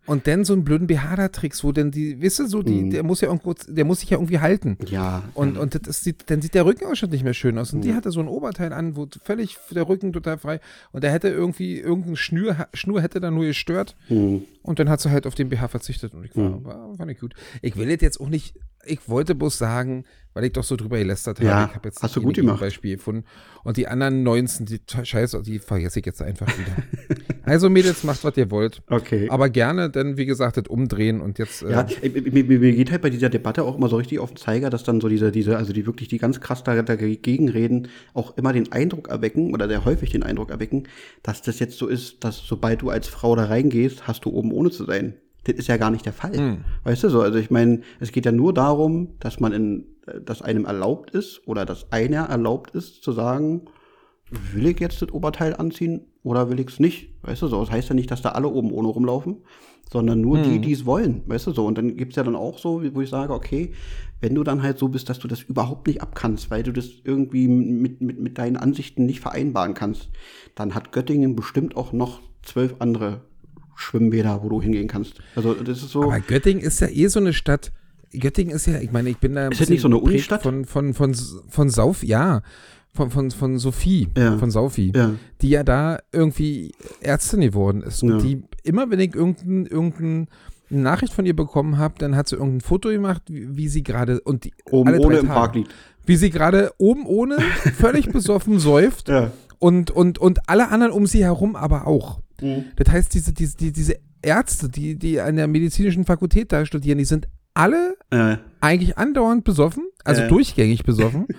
Und 0.08 0.26
dann 0.26 0.44
so 0.46 0.54
einen 0.54 0.64
blöden 0.64 0.88
BH 0.88 1.28
trägst, 1.30 1.64
wo 1.64 1.72
denn 1.72 1.92
die, 1.92 2.20
weißt 2.24 2.40
du, 2.40 2.48
so 2.48 2.64
die, 2.64 2.82
Mhm. 2.82 2.90
der 2.90 3.04
muss 3.04 3.22
ja 3.22 3.28
irgendwo, 3.28 3.54
der 3.68 3.86
muss 3.86 4.00
sich 4.00 4.10
ja 4.10 4.18
irgendwie 4.18 4.40
halten. 4.40 4.78
Ja. 4.88 5.24
Und, 5.36 5.58
und 5.58 5.88
das 5.88 6.02
sieht, 6.04 6.30
dann 6.32 6.42
sieht 6.42 6.56
der 6.56 6.66
Rückenausschnitt 6.66 7.12
nicht 7.12 7.24
mehr 7.24 7.36
schön 7.36 7.58
aus. 7.60 7.72
Und 7.74 7.80
Mhm. 7.80 7.84
die 7.84 7.94
hatte 7.94 8.10
so 8.12 8.20
ein 8.20 8.28
Oberteil 8.28 8.74
an, 8.74 8.96
wo 8.96 9.08
völlig 9.24 9.58
der 9.70 9.88
Rücken 9.88 10.14
total 10.14 10.40
frei. 10.40 10.60
Und 10.92 11.04
der 11.04 11.12
hätte 11.12 11.28
irgendwie, 11.28 11.78
irgendein 11.80 12.16
Schnür, 12.16 12.68
Schnur 12.74 13.02
hätte 13.02 13.20
da 13.20 13.30
nur 13.30 13.46
gestört. 13.46 13.96
Mhm. 14.10 14.46
Und 14.64 14.80
dann 14.80 14.90
hat 14.90 15.00
sie 15.02 15.12
halt 15.12 15.28
auf 15.28 15.36
den 15.36 15.50
BH 15.50 15.68
verzichtet. 15.68 16.14
Und 16.16 16.26
ich 16.26 16.36
war, 16.36 16.50
Mhm. 16.50 16.64
war 16.66 16.96
fand 16.98 17.12
ich 17.12 17.20
gut. 17.20 17.36
Ich 17.62 17.76
will 17.78 17.90
jetzt 17.90 18.20
auch 18.20 18.30
nicht, 18.30 18.56
ich 18.86 19.08
wollte 19.08 19.36
bloß 19.36 19.58
sagen, 19.58 20.06
weil 20.34 20.44
ich 20.46 20.54
doch 20.54 20.64
so 20.64 20.76
drüber 20.76 20.98
gelästert 20.98 21.40
habe. 21.40 21.48
Ja, 21.50 21.66
ich 21.70 21.76
habe 21.76 21.90
jetzt 21.90 22.02
hast 22.04 22.16
du 22.16 22.20
nicht 22.20 22.26
gut 22.28 22.38
ein 22.38 22.42
gemacht. 22.46 22.60
Beispiel 22.62 22.96
gefunden. 22.98 23.26
Und 23.64 23.76
die 23.78 23.88
anderen 23.88 24.24
19, 24.24 24.66
die 24.68 24.80
Scheiße, 25.04 25.42
die 25.42 25.60
vergesse 25.60 26.00
ich 26.00 26.06
jetzt 26.06 26.22
einfach 26.22 26.48
wieder. 26.48 26.76
also 27.44 27.70
Mädels, 27.70 28.04
macht, 28.04 28.24
was 28.24 28.38
ihr 28.38 28.52
wollt. 28.52 28.82
Okay. 28.88 29.30
Aber 29.30 29.50
gerne 29.50 29.90
dann, 29.98 30.18
wie 30.18 30.26
gesagt, 30.26 30.56
das 30.58 30.68
umdrehen 30.68 31.20
und 31.20 31.40
jetzt. 31.40 31.64
Äh, 31.64 31.72
Ja, 31.72 31.86
mir, 32.32 32.44
mir, 32.44 32.72
geht 32.74 32.92
halt 32.92 33.02
bei 33.02 33.10
dieser 33.10 33.30
Debatte 33.30 33.64
auch 33.64 33.76
immer 33.78 33.90
so 33.90 33.98
richtig 33.98 34.20
auf 34.20 34.30
den 34.32 34.38
Zeiger, 34.38 34.70
dass 34.70 34.84
dann 34.84 35.02
so 35.02 35.10
diese, 35.10 35.32
diese, 35.32 35.58
also 35.58 35.74
die 35.74 35.86
wirklich 35.86 36.08
die 36.08 36.18
ganz 36.18 36.40
krass 36.40 36.64
da- 36.64 36.82
dagegen 36.82 37.50
reden, 37.50 37.90
auch 38.14 38.38
immer 38.38 38.54
den 38.54 38.72
Eindruck 38.72 39.10
erwecken 39.10 39.54
oder 39.54 39.68
sehr 39.68 39.84
häufig 39.84 40.12
den 40.12 40.24
Eindruck 40.24 40.50
erwecken, 40.52 40.84
dass 41.24 41.42
das 41.42 41.60
jetzt 41.60 41.78
so 41.78 41.88
ist, 41.88 42.24
dass 42.24 42.38
sobald 42.38 42.82
du 42.82 42.90
als 42.90 43.08
Frau 43.08 43.36
da 43.36 43.46
reingehst, 43.46 44.08
hast 44.08 44.24
du 44.26 44.30
oben 44.30 44.52
ohne 44.54 44.72
zu 44.72 44.86
sein. 44.86 45.16
Das 45.44 45.56
ist 45.56 45.68
ja 45.68 45.78
gar 45.78 45.92
nicht 45.92 46.06
der 46.06 46.14
Fall. 46.14 46.58
Weißt 46.84 47.04
du 47.04 47.10
so? 47.10 47.22
Also 47.22 47.38
ich 47.40 47.50
meine, 47.52 47.82
es 48.00 48.12
geht 48.12 48.26
ja 48.26 48.32
nur 48.32 48.54
darum, 48.54 49.10
dass 49.22 49.40
man 49.40 49.54
in, 49.54 49.86
dass 50.26 50.42
einem 50.42 50.66
erlaubt 50.66 51.12
ist 51.12 51.42
oder 51.48 51.66
dass 51.66 51.92
einer 51.92 52.24
erlaubt 52.26 52.72
ist 52.76 53.02
zu 53.04 53.12
sagen, 53.14 53.62
will 54.54 54.68
ich 54.68 54.80
jetzt 54.82 55.02
das 55.02 55.12
Oberteil 55.14 55.56
anziehen 55.56 56.02
oder 56.24 56.50
will 56.50 56.60
ich 56.60 56.68
es 56.68 56.80
nicht? 56.82 57.14
Weißt 57.22 57.42
du 57.42 57.48
so? 57.48 57.62
Das 57.62 57.72
heißt 57.72 57.88
ja 57.88 57.96
nicht, 57.96 58.12
dass 58.12 58.22
da 58.22 58.30
alle 58.32 58.50
oben 58.50 58.72
ohne 58.72 58.90
rumlaufen, 58.90 59.38
sondern 59.92 60.22
nur 60.22 60.40
die, 60.40 60.60
die 60.60 60.74
es 60.74 60.86
wollen. 60.86 61.22
Weißt 61.28 61.48
du 61.48 61.52
so? 61.52 61.66
Und 61.66 61.78
dann 61.78 61.96
gibt's 61.96 62.16
ja 62.16 62.24
dann 62.24 62.36
auch 62.36 62.60
so, 62.60 62.82
wo 62.94 63.02
ich 63.02 63.10
sage, 63.10 63.34
okay, 63.34 63.72
wenn 64.20 64.36
du 64.36 64.44
dann 64.44 64.64
halt 64.64 64.78
so 64.78 64.88
bist, 64.88 65.10
dass 65.10 65.20
du 65.20 65.28
das 65.28 65.42
überhaupt 65.44 65.88
nicht 65.88 66.02
abkannst, 66.02 66.50
weil 66.50 66.64
du 66.64 66.72
das 66.72 66.90
irgendwie 67.04 67.48
mit, 67.48 68.02
mit, 68.02 68.20
mit 68.20 68.38
deinen 68.38 68.58
Ansichten 68.58 69.06
nicht 69.06 69.20
vereinbaren 69.20 69.74
kannst, 69.74 70.10
dann 70.56 70.76
hat 70.76 70.92
Göttingen 70.92 71.36
bestimmt 71.36 71.78
auch 71.78 71.94
noch 71.94 72.22
zwölf 72.44 72.76
andere 72.80 73.22
Schwimmbäder, 73.76 74.42
wo 74.44 74.50
du 74.50 74.62
hingehen 74.62 74.88
kannst. 74.88 75.16
Also 75.36 75.54
das 75.54 75.84
ist 75.84 75.92
so. 75.92 76.04
Aber 76.04 76.20
Göttingen 76.20 76.64
ist 76.64 76.80
ja 76.80 76.88
eh 76.88 77.08
so 77.08 77.20
eine 77.20 77.34
Stadt. 77.34 77.72
Göttingen 78.12 78.56
ist 78.56 78.66
ja, 78.66 78.80
ich 78.80 78.92
meine, 78.92 79.10
ich 79.10 79.18
bin 79.18 79.36
da. 79.36 79.46
ein 79.46 79.52
Ist 79.52 79.62
das 79.62 79.70
nicht 79.70 79.82
so 79.82 79.88
eine 79.88 79.98
Unistadt? 79.98 80.42
Von, 80.42 80.66
von, 80.66 80.94
von, 80.94 81.14
von 81.14 81.70
Sauf, 81.70 82.04
ja. 82.04 82.42
Von, 82.98 83.12
von, 83.12 83.30
von 83.32 83.60
Sophie, 83.60 84.10
Ja. 84.18 84.38
von 84.38 84.50
Saufi, 84.52 84.92
Ja. 84.96 85.12
die 85.42 85.50
ja 85.50 85.64
da 85.64 86.00
irgendwie 86.12 86.72
Ärztin 87.00 87.42
geworden 87.42 87.82
ist. 87.84 88.02
Und 88.04 88.10
Ja. 88.10 88.18
die, 88.18 88.42
immer 88.64 88.90
wenn 88.90 89.00
ich 89.00 89.14
irgendein, 89.14 89.68
irgendein 89.68 90.28
Nachricht 90.70 91.14
von 91.14 91.26
ihr 91.28 91.36
bekommen 91.36 91.78
habe, 91.78 91.94
dann 92.00 92.16
hat 92.16 92.28
sie 92.28 92.36
irgendein 92.36 92.62
Foto 92.62 92.90
gemacht, 92.90 93.22
wie, 93.30 93.56
wie 93.56 93.68
sie 93.70 93.84
gerade 93.84 94.20
und 94.22 94.46
die 94.46 94.54
Oben 94.72 94.90
alle 94.90 95.00
ohne 95.00 95.18
im 95.20 95.28
Park 95.28 95.54
liegt. 95.56 95.74
Wie 96.08 96.16
sie 96.16 96.30
gerade 96.32 96.72
oben 96.80 97.06
ohne 97.06 97.38
völlig 97.78 98.10
besoffen 98.12 98.58
säuft 98.60 99.10
und, 99.60 99.92
und, 99.92 100.18
und 100.18 100.50
alle 100.50 100.70
anderen 100.70 100.92
um 100.92 101.06
sie 101.06 101.24
herum 101.24 101.56
aber 101.56 101.86
auch. 101.86 102.20
Mhm. 102.42 102.66
Das 102.78 102.92
heißt, 102.92 103.14
diese, 103.14 103.32
diese, 103.32 103.58
die, 103.58 103.72
diese 103.72 103.98
Ärzte, 104.24 104.70
die, 104.70 104.96
die 104.98 105.22
an 105.22 105.36
der 105.36 105.48
medizinischen 105.48 106.04
Fakultät 106.06 106.52
da 106.52 106.66
studieren, 106.66 106.98
die 106.98 107.06
sind 107.06 107.28
alle 107.54 107.96
Äh, 108.12 108.38
eigentlich 108.62 108.98
andauernd 108.98 109.44
besoffen, 109.44 109.84
also 110.04 110.24
Äh. 110.24 110.28
durchgängig 110.28 110.84
besoffen. 110.84 111.28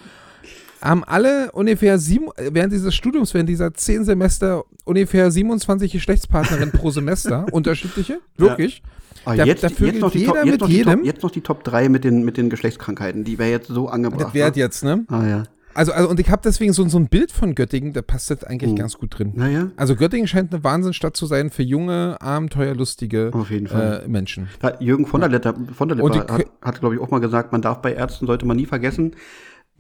haben 0.82 1.04
alle 1.04 1.50
ungefähr 1.52 1.98
sieben, 1.98 2.26
während 2.36 2.72
dieses 2.72 2.94
Studiums, 2.94 3.34
während 3.34 3.48
dieser 3.48 3.74
zehn 3.74 4.04
Semester, 4.04 4.64
ungefähr 4.84 5.30
27 5.30 5.92
Geschlechtspartnerinnen 5.92 6.72
pro 6.72 6.90
Semester, 6.90 7.46
unterschiedliche, 7.52 8.20
wirklich. 8.36 8.82
Da- 9.24 9.34
jetzt, 9.44 9.62
da 9.62 9.68
jetzt, 9.68 9.76
vögelt 9.78 10.00
noch 10.00 10.10
die 10.12 10.18
jeder 10.20 10.32
Top, 10.32 10.44
jetzt, 10.44 10.50
mit 10.52 10.60
noch 10.60 10.68
die 10.68 10.82
Top, 10.82 10.92
jedem. 10.94 11.04
jetzt 11.04 11.22
noch 11.22 11.30
die 11.30 11.40
Top 11.42 11.64
3 11.64 11.88
mit 11.88 12.04
den, 12.04 12.24
mit 12.24 12.36
den 12.36 12.48
Geschlechtskrankheiten. 12.48 13.24
Die 13.24 13.38
wäre 13.38 13.50
jetzt 13.50 13.66
so 13.68 13.88
angebracht. 13.88 14.22
Das 14.26 14.34
wäre 14.34 14.50
ne? 14.50 14.56
jetzt, 14.56 14.84
ne? 14.84 15.04
Ah 15.08 15.26
ja. 15.26 15.42
Also, 15.74 15.92
also 15.92 16.08
und 16.08 16.18
ich 16.18 16.30
habe 16.30 16.40
deswegen 16.44 16.72
so, 16.72 16.88
so 16.88 16.98
ein 16.98 17.08
Bild 17.08 17.30
von 17.30 17.54
Göttingen, 17.54 17.92
da 17.92 18.00
passt 18.02 18.30
das 18.30 18.42
eigentlich 18.42 18.74
ganz 18.74 18.96
gut 18.96 19.18
drin. 19.18 19.32
Naja, 19.36 19.70
Also 19.76 19.94
Göttingen 19.96 20.26
scheint 20.26 20.52
eine 20.52 20.64
Wahnsinnsstadt 20.64 21.16
zu 21.16 21.26
sein 21.26 21.50
für 21.50 21.62
junge, 21.62 22.16
abenteuerlustige 22.20 23.30
auf 23.32 23.50
jeden 23.50 23.66
Fall. 23.66 24.02
äh, 24.04 24.08
Menschen. 24.08 24.48
Da, 24.60 24.78
Jürgen 24.80 25.06
von 25.06 25.20
der 25.20 25.30
Letter, 25.30 25.54
von 25.74 25.88
der 25.88 25.98
die- 25.98 26.18
hat, 26.20 26.46
hat 26.62 26.80
glaube 26.80 26.94
ich, 26.94 27.00
auch 27.00 27.10
mal 27.10 27.20
gesagt, 27.20 27.52
man 27.52 27.62
darf 27.62 27.80
bei 27.82 27.92
Ärzten, 27.92 28.26
sollte 28.26 28.46
man 28.46 28.56
nie 28.56 28.66
vergessen, 28.66 29.12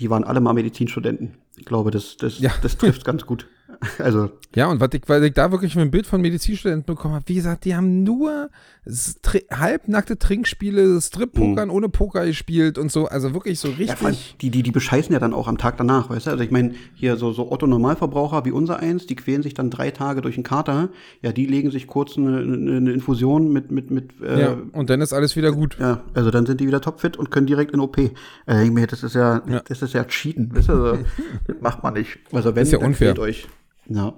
die 0.00 0.10
waren 0.10 0.24
alle 0.24 0.40
mal 0.40 0.52
Medizinstudenten. 0.52 1.36
Ich 1.56 1.64
glaube, 1.64 1.90
das, 1.90 2.16
das, 2.16 2.38
Ja. 2.38 2.52
das 2.62 2.76
trifft 2.76 3.04
ganz 3.04 3.26
gut. 3.26 3.46
Also, 3.98 4.30
Ja, 4.54 4.66
und 4.68 4.80
was 4.80 4.90
ich, 4.92 5.02
weil 5.06 5.22
ich 5.24 5.34
da 5.34 5.50
wirklich 5.52 5.76
ein 5.78 5.90
Bild 5.90 6.06
von 6.06 6.20
Medizinstudenten 6.20 6.84
bekommen 6.86 7.14
habe, 7.14 7.24
wie 7.28 7.34
gesagt, 7.34 7.64
die 7.64 7.74
haben 7.76 8.02
nur 8.02 8.50
s- 8.84 9.16
tri- 9.22 9.44
halbnackte 9.52 10.18
Trinkspiele, 10.18 11.00
Strip-Pokern 11.00 11.70
ohne 11.70 11.88
Poker 11.88 12.24
gespielt 12.26 12.78
und 12.78 12.90
so, 12.90 13.06
also 13.06 13.34
wirklich 13.34 13.58
so 13.60 13.68
Mhm. 13.68 13.74
ja, 13.78 13.94
allem, 13.94 14.06
richtig. 14.06 14.36
die, 14.40 14.50
die, 14.50 14.62
die 14.62 14.70
bescheißen 14.70 15.12
ja 15.12 15.18
dann 15.18 15.34
auch 15.34 15.48
am 15.48 15.58
Tag 15.58 15.76
danach, 15.76 16.10
weißt 16.10 16.26
du? 16.26 16.30
Also 16.30 16.42
ich 16.44 16.50
meine, 16.50 16.74
hier 16.94 17.16
so, 17.16 17.32
so 17.32 17.50
Otto-Normalverbraucher 17.52 18.44
wie 18.44 18.50
unser 18.52 18.78
eins, 18.80 19.06
die 19.06 19.16
quälen 19.16 19.42
sich 19.42 19.54
dann 19.54 19.70
drei 19.70 19.90
Tage 19.90 20.22
durch 20.22 20.34
den 20.36 20.44
Kater. 20.44 20.88
Ja, 21.22 21.32
die 21.32 21.46
legen 21.46 21.70
sich 21.70 21.86
kurz 21.86 22.16
eine, 22.16 22.38
eine, 22.38 22.92
Infusion 22.92 23.52
mit, 23.52 23.70
mit, 23.70 23.90
mit, 23.90 24.20
äh, 24.22 24.40
ja, 24.40 24.56
und 24.72 24.90
dann 24.90 25.00
ist 25.00 25.12
alles 25.12 25.36
wieder 25.36 25.52
gut. 25.52 25.76
Ja, 25.78 26.02
also 26.14 26.30
dann 26.30 26.46
sind 26.46 26.60
die 26.60 26.66
wieder 26.66 26.80
topfit 26.80 27.16
und 27.16 27.30
können 27.30 27.46
direkt 27.46 27.72
in 27.72 27.80
OP. 27.80 27.98
Äh, 27.98 28.64
ich 28.64 28.70
meine, 28.70 28.86
das 28.86 29.02
ist 29.02 29.14
ja, 29.14 29.42
Ja. 29.48 29.60
das 29.66 29.82
ist 29.82 29.92
ja 29.94 30.04
Cheaten, 30.04 30.50
wisst 30.52 30.68
ihr? 30.70 30.74
Also, 30.74 30.98
das 31.46 31.56
macht 31.60 31.82
man 31.82 31.94
nicht. 31.94 32.18
Also 32.32 32.54
wenn, 32.54 32.62
Ist 32.62 32.72
ja 32.72 32.78
unfair. 32.78 33.18
euch. 33.18 33.46
Ja. 33.88 34.14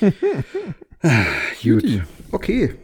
Gut. 1.62 2.02
Okay. 2.30 2.74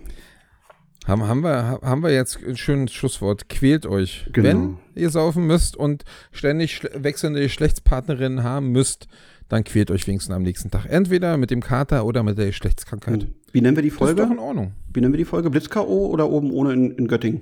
Haben, 1.06 1.22
haben, 1.22 1.42
wir, 1.42 1.80
haben 1.82 2.02
wir 2.02 2.12
jetzt 2.12 2.38
ein 2.44 2.56
schönes 2.56 2.92
Schlusswort. 2.92 3.48
Quält 3.48 3.86
euch. 3.86 4.28
Genau. 4.32 4.48
Wenn 4.48 4.78
ihr 4.94 5.08
saufen 5.10 5.46
müsst 5.46 5.76
und 5.76 6.04
ständig 6.32 6.82
wechselnde 6.94 7.40
Geschlechtspartnerinnen 7.40 8.42
haben 8.42 8.72
müsst, 8.72 9.08
dann 9.48 9.64
quält 9.64 9.90
euch 9.90 10.06
wenigstens 10.06 10.34
am 10.34 10.42
nächsten 10.42 10.70
Tag. 10.70 10.84
Entweder 10.86 11.38
mit 11.38 11.50
dem 11.50 11.62
Kater 11.62 12.04
oder 12.04 12.22
mit 12.22 12.36
der 12.36 12.46
Geschlechtskrankheit. 12.46 13.26
Wie 13.52 13.60
nennen 13.62 13.76
wir 13.76 13.82
die 13.82 13.88
Das 13.88 13.94
ist 13.94 14.00
doch 14.00 14.06
Folge? 14.16 14.32
in 14.34 14.38
Ordnung. 14.38 14.72
Wie 14.92 15.00
nennen 15.00 15.14
wir 15.14 15.18
die 15.18 15.24
Folge? 15.24 15.48
Blitz-K.O. 15.48 16.08
oder 16.08 16.28
oben 16.28 16.50
ohne 16.50 16.74
in, 16.74 16.90
in 16.90 17.08
Göttingen? 17.08 17.40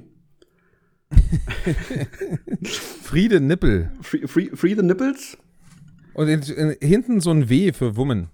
Friede 3.03 3.41
Nippel. 3.41 3.91
Free, 4.01 4.27
free, 4.27 4.51
free 4.55 4.75
the 4.75 4.83
Nipples? 4.83 5.37
Und 6.15 6.29
in, 6.29 6.43
in, 6.43 6.77
hinten 6.81 7.21
so 7.21 7.31
ein 7.31 7.49
W 7.49 7.73
für 7.73 7.97
Woman. 7.97 8.29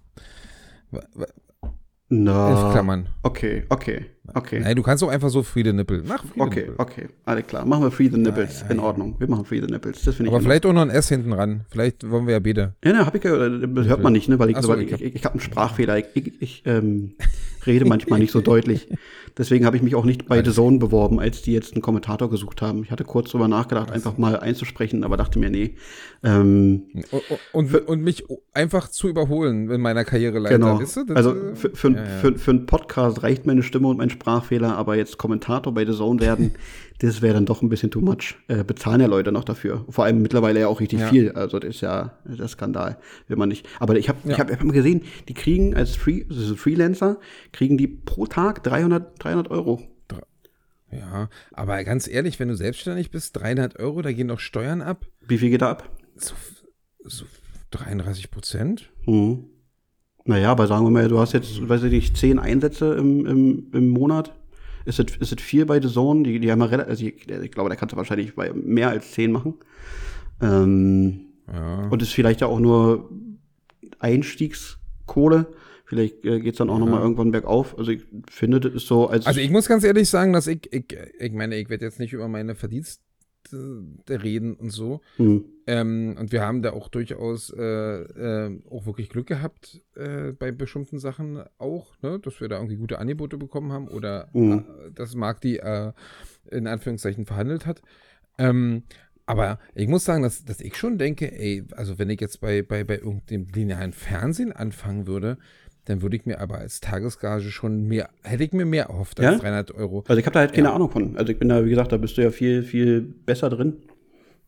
Na. 2.08 2.66
In 2.66 2.72
Klammern. 2.72 3.08
Okay, 3.22 3.64
okay. 3.70 4.10
Okay. 4.34 4.60
Nein, 4.60 4.76
du 4.76 4.82
kannst 4.82 5.02
auch 5.04 5.08
einfach 5.08 5.28
so 5.30 5.42
Free 5.42 5.62
the 5.64 5.72
Nipple. 5.72 6.02
Mach 6.06 6.20
Free 6.22 6.30
the 6.34 6.40
Okay, 6.40 6.60
Nipple. 6.60 6.74
okay, 6.78 7.08
alles 7.24 7.46
klar. 7.46 7.64
Machen 7.66 7.84
wir 7.84 7.90
Free 7.90 8.08
the 8.08 8.16
Nipples. 8.18 8.62
ja, 8.62 8.70
in 8.70 8.78
ja. 8.78 8.82
Ordnung. 8.82 9.14
Wir 9.18 9.28
machen 9.28 9.44
Free 9.44 9.60
the 9.60 9.66
Nipples. 9.66 10.02
Das 10.02 10.14
finde 10.16 10.28
ich 10.28 10.34
Aber 10.34 10.38
in 10.38 10.44
vielleicht 10.44 10.66
auch 10.66 10.72
noch 10.72 10.82
ein 10.82 10.90
S 10.90 11.08
hinten 11.08 11.32
ran. 11.32 11.62
Vielleicht 11.70 12.08
wollen 12.10 12.26
wir 12.26 12.32
ja 12.34 12.40
beide. 12.40 12.74
Ja, 12.84 12.92
ne, 12.92 13.06
hab 13.06 13.14
ich 13.14 13.24
ja, 13.24 13.34
äh, 13.46 13.68
das 13.74 13.86
hört 13.86 14.02
man 14.02 14.12
nicht, 14.12 14.28
ne, 14.28 14.38
weil 14.38 14.50
ich, 14.50 14.56
Ach 14.56 14.62
so, 14.62 14.68
weil 14.68 14.80
ich 14.80 14.86
ich, 14.88 14.92
hab- 14.94 15.00
ich, 15.00 15.14
ich 15.14 15.24
habe 15.24 15.34
einen 15.34 15.40
Sprachfehler. 15.40 15.98
Ich, 15.98 16.32
ich, 16.40 16.62
ähm, 16.66 17.12
rede 17.66 17.84
manchmal 17.84 18.18
nicht 18.18 18.32
so 18.32 18.40
deutlich. 18.40 18.88
Deswegen 19.38 19.64
habe 19.64 19.76
ich 19.76 19.82
mich 19.82 19.94
auch 19.94 20.04
nicht 20.04 20.26
bei 20.28 20.44
The 20.44 20.50
Zone 20.50 20.78
beworben, 20.78 21.18
als 21.18 21.40
die 21.40 21.52
jetzt 21.52 21.72
einen 21.72 21.80
Kommentator 21.80 22.28
gesucht 22.28 22.60
haben. 22.60 22.82
Ich 22.82 22.90
hatte 22.90 23.04
kurz 23.04 23.30
drüber 23.30 23.48
nachgedacht, 23.48 23.90
einfach 23.90 24.18
mal 24.18 24.38
einzusprechen, 24.38 25.04
aber 25.04 25.16
dachte 25.16 25.38
mir, 25.38 25.48
nee. 25.48 25.76
Ähm, 26.22 26.82
Und, 27.52 27.72
und, 27.74 27.88
und 27.88 28.02
mich 28.02 28.24
einfach 28.52 28.88
zu 28.88 29.08
überholen 29.08 29.70
in 29.70 29.80
meiner 29.80 30.04
Karriereleiter. 30.04 30.58
genau. 30.58 30.80
Weißt 30.80 30.96
du? 31.08 31.14
Also 31.14 31.30
äh, 31.34 31.54
für, 31.54 31.70
für, 31.74 31.90
ja. 31.92 32.04
Für, 32.20 32.38
für 32.38 32.50
einen 32.50 32.66
Podcast 32.66 33.22
reicht 33.22 33.46
meine 33.46 33.62
Stimme 33.62 33.88
und 33.88 33.96
mein 33.96 34.10
Sprachfehler, 34.10 34.21
aber 34.26 34.96
jetzt 34.96 35.18
Kommentator 35.18 35.72
bei 35.74 35.84
The 35.86 35.92
Zone 35.92 36.20
werden, 36.20 36.52
das 37.00 37.22
wäre 37.22 37.34
dann 37.34 37.46
doch 37.46 37.62
ein 37.62 37.68
bisschen 37.68 37.90
too 37.90 38.00
much. 38.00 38.36
Äh, 38.48 38.64
bezahlen 38.64 39.00
ja 39.00 39.06
Leute 39.06 39.32
noch 39.32 39.44
dafür. 39.44 39.84
Vor 39.88 40.04
allem 40.04 40.22
mittlerweile 40.22 40.60
ja 40.60 40.68
auch 40.68 40.80
richtig 40.80 41.00
Ja. 41.00 41.08
viel. 41.08 41.32
Also 41.32 41.58
das 41.58 41.70
ist 41.76 41.80
ja 41.80 42.18
der 42.24 42.48
Skandal, 42.48 42.98
will 43.28 43.36
man 43.36 43.48
nicht. 43.48 43.68
Aber 43.80 43.96
ich 43.96 44.08
habe 44.08 44.18
Ja. 44.24 44.32
ich 44.34 44.40
hab, 44.40 44.50
ich 44.50 44.58
hab 44.58 44.68
gesehen, 44.72 45.02
die 45.28 45.34
kriegen 45.34 45.74
als 45.74 45.96
Free, 45.96 46.24
also 46.28 46.54
Freelancer, 46.56 47.18
kriegen 47.52 47.76
die 47.78 47.88
pro 47.88 48.26
Tag 48.26 48.62
300, 48.62 49.22
300 49.22 49.50
Euro. 49.50 49.82
Ja, 50.94 51.30
aber 51.52 51.82
ganz 51.84 52.06
ehrlich, 52.06 52.38
wenn 52.38 52.48
du 52.48 52.54
selbstständig 52.54 53.10
bist, 53.10 53.34
300 53.38 53.78
Euro, 53.78 54.02
da 54.02 54.12
gehen 54.12 54.28
doch 54.28 54.40
Steuern 54.40 54.82
ab. 54.82 55.06
Wie 55.26 55.38
viel 55.38 55.48
geht 55.48 55.62
da 55.62 55.70
ab? 55.70 55.90
So, 56.16 56.34
so 57.04 57.24
33 57.70 58.30
Prozent? 58.30 58.90
Mhm. 59.06 59.46
Naja, 60.24 60.50
aber 60.52 60.66
sagen 60.66 60.84
wir 60.84 60.90
mal, 60.90 61.08
du 61.08 61.18
hast 61.18 61.32
jetzt, 61.32 61.68
weiß 61.68 61.82
ich 61.84 61.92
nicht, 61.92 62.16
zehn 62.16 62.38
Einsätze 62.38 62.94
im, 62.94 63.26
im, 63.26 63.66
im 63.72 63.88
Monat. 63.90 64.32
Ist 64.84 64.98
es, 64.98 65.16
ist 65.16 65.32
es 65.32 65.40
viel 65.42 65.64
bei 65.66 65.80
The 65.80 65.88
Zone? 65.88 66.22
Die, 66.24 66.38
die 66.40 66.50
haben 66.50 66.60
ja 66.60 66.66
relativ, 66.66 66.90
also 66.90 67.04
ich, 67.06 67.28
ich 67.28 67.50
glaube, 67.52 67.70
da 67.70 67.76
kannst 67.76 67.92
du 67.92 67.96
wahrscheinlich 67.96 68.34
bei 68.34 68.52
mehr 68.52 68.88
als 68.90 69.12
zehn 69.12 69.32
machen. 69.32 69.54
Ähm, 70.40 71.20
Ja. 71.52 71.88
und 71.88 72.02
ist 72.02 72.12
vielleicht 72.12 72.40
ja 72.40 72.46
auch 72.46 72.58
nur 72.60 73.08
Einstiegskohle. 73.98 75.46
Vielleicht 75.84 76.24
äh, 76.24 76.40
geht's 76.40 76.58
dann 76.58 76.70
auch 76.70 76.78
noch 76.78 76.88
mal 76.88 77.00
irgendwann 77.00 77.30
bergauf. 77.32 77.76
Also 77.78 77.90
ich 77.90 78.02
finde, 78.30 78.60
das 78.60 78.72
ist 78.72 78.86
so, 78.86 79.08
als 79.08 79.26
Also 79.26 79.40
ich 79.40 79.50
muss 79.50 79.68
ganz 79.68 79.84
ehrlich 79.84 80.08
sagen, 80.08 80.32
dass 80.32 80.46
ich, 80.46 80.72
ich, 80.72 80.84
ich 81.18 81.32
meine, 81.32 81.56
ich 81.56 81.68
werde 81.68 81.84
jetzt 81.84 81.98
nicht 82.00 82.12
über 82.12 82.28
meine 82.28 82.54
Verdienste 83.52 84.22
reden 84.22 84.54
und 84.54 84.70
so. 84.70 85.00
Hm, 85.16 85.44
Ähm, 85.66 86.16
und 86.18 86.32
wir 86.32 86.42
haben 86.42 86.62
da 86.62 86.72
auch 86.72 86.88
durchaus 86.88 87.50
äh, 87.50 87.62
äh, 87.62 88.60
auch 88.68 88.84
wirklich 88.86 89.08
Glück 89.10 89.28
gehabt 89.28 89.80
äh, 89.94 90.32
bei 90.32 90.50
bestimmten 90.50 90.98
Sachen 90.98 91.42
auch, 91.58 91.94
ne? 92.02 92.18
dass 92.18 92.40
wir 92.40 92.48
da 92.48 92.56
irgendwie 92.56 92.76
gute 92.76 92.98
Angebote 92.98 93.36
bekommen 93.38 93.70
haben 93.72 93.86
oder 93.88 94.28
Mhm. 94.32 94.64
äh, 94.88 94.90
dass 94.92 95.14
Marc 95.14 95.40
die 95.40 95.58
äh, 95.58 95.92
in 96.50 96.66
Anführungszeichen 96.66 97.26
verhandelt 97.26 97.66
hat. 97.66 97.80
Ähm, 98.38 98.82
aber 99.24 99.60
ich 99.76 99.86
muss 99.86 100.04
sagen, 100.04 100.24
dass, 100.24 100.44
dass 100.44 100.60
ich 100.60 100.76
schon 100.76 100.98
denke, 100.98 101.30
ey, 101.30 101.62
also 101.76 101.96
wenn 101.98 102.10
ich 102.10 102.20
jetzt 102.20 102.40
bei, 102.40 102.62
bei, 102.62 102.82
bei 102.82 102.96
irgendeinem 102.98 103.46
linearen 103.54 103.92
Fernsehen 103.92 104.50
anfangen 104.52 105.06
würde, 105.06 105.38
dann 105.86 106.00
würde 106.02 106.16
ich 106.16 106.26
mir 106.26 106.40
aber 106.40 106.58
als 106.58 106.80
Tagesgage 106.80 107.50
schon 107.50 107.88
mehr, 107.88 108.08
hätte 108.22 108.44
ich 108.44 108.52
mir 108.52 108.64
mehr 108.64 108.84
erhofft 108.86 109.18
als 109.20 109.34
Ja? 109.36 109.38
300 109.40 109.72
Euro. 109.74 110.04
Also 110.06 110.18
ich 110.20 110.26
habe 110.26 110.34
da 110.34 110.40
halt 110.40 110.52
keine 110.52 110.68
Ja. 110.68 110.74
Ahnung 110.74 110.90
von. 110.90 111.16
Also 111.16 111.32
ich 111.32 111.38
bin 111.38 111.48
da, 111.48 111.64
wie 111.64 111.70
gesagt, 111.70 111.90
da 111.92 111.96
bist 111.96 112.16
du 112.16 112.22
ja 112.22 112.30
viel, 112.30 112.62
viel 112.62 113.00
besser 113.00 113.50
drin. 113.50 113.76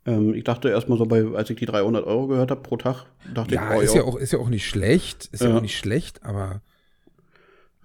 Ähm, 0.06 0.34
ich 0.34 0.44
dachte 0.44 0.68
erstmal 0.68 0.98
so 0.98 1.06
bei, 1.06 1.24
als 1.34 1.50
ich 1.50 1.56
die 1.56 1.66
300 1.66 2.04
Euro 2.06 2.26
gehört 2.28 2.50
habe 2.50 2.60
pro 2.60 2.76
Tag, 2.76 3.06
dachte 3.34 3.54
Ja, 3.54 3.72
ich, 3.72 3.78
oh, 3.78 3.80
ist 3.80 3.94
ja 3.94 4.02
auch, 4.04 4.16
ist 4.16 4.32
ja 4.32 4.38
auch 4.38 4.50
nicht 4.50 4.66
schlecht, 4.68 5.28
ist 5.32 5.42
ja, 5.42 5.48
Ja. 5.48 5.56
auch 5.56 5.62
nicht 5.62 5.76
schlecht, 5.78 6.22
aber 6.24 6.60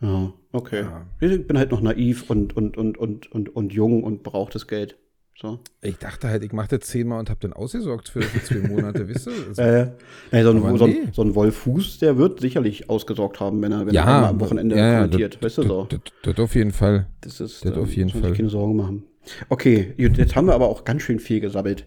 Ja, 0.01 0.31
okay. 0.51 0.85
Ich 1.19 1.47
bin 1.47 1.57
halt 1.57 1.71
noch 1.71 1.81
naiv 1.81 2.29
und, 2.29 2.55
und, 2.55 2.77
und, 2.77 2.97
und, 2.97 3.31
und, 3.31 3.55
und 3.55 3.73
jung 3.73 4.03
und 4.03 4.23
brauche 4.23 4.51
das 4.51 4.67
Geld. 4.67 4.97
So. 5.41 5.59
Ich 5.81 5.97
dachte 5.97 6.27
halt, 6.27 6.43
ich 6.43 6.51
mache 6.51 6.77
das 6.77 6.89
zehnmal 6.89 7.19
und 7.19 7.29
habe 7.29 7.39
dann 7.39 7.53
ausgesorgt 7.53 8.09
für, 8.09 8.21
für 8.21 8.43
zwei 8.43 8.67
Monate, 8.67 9.07
wisst 9.07 9.27
ihr? 9.27 9.33
Also, 9.47 9.61
Äh, 9.61 9.87
nee, 10.33 10.43
so, 10.43 10.51
ein, 10.51 10.77
so, 10.77 10.87
nee. 10.87 10.97
so 11.13 11.21
ein 11.21 11.33
Wolf 11.35 11.55
Fuß, 11.55 11.99
der 11.99 12.17
wird 12.17 12.41
sicherlich 12.41 12.89
ausgesorgt 12.89 13.39
haben, 13.39 13.61
wenn 13.61 13.71
er, 13.71 13.79
wenn 13.81 13.89
er 13.89 13.93
ja, 13.93 14.03
einmal 14.03 14.29
am 14.31 14.39
Wochenende 14.41 14.75
ja, 14.75 14.91
ja, 14.91 14.99
kommentiert. 15.03 15.35
das, 15.35 15.41
weißt 15.43 15.57
du 15.59 15.63
so? 15.63 15.87
Das, 15.89 15.99
das, 16.23 16.33
das 16.35 16.43
auf 16.43 16.55
jeden 16.55 16.71
Fall. 16.73 17.07
Das 17.21 17.39
ist, 17.39 17.63
das 17.63 17.77
auf 17.77 17.95
jeden 17.95 18.07
muss 18.07 18.15
man 18.15 18.23
Fall. 18.23 18.33
keine 18.33 18.49
Sorgen 18.49 18.75
machen. 18.75 19.03
Okay, 19.47 19.93
jetzt 19.97 20.35
haben 20.35 20.47
wir 20.47 20.55
aber 20.55 20.67
auch 20.67 20.83
ganz 20.83 21.03
schön 21.03 21.19
viel 21.19 21.39
gesammelt. 21.39 21.85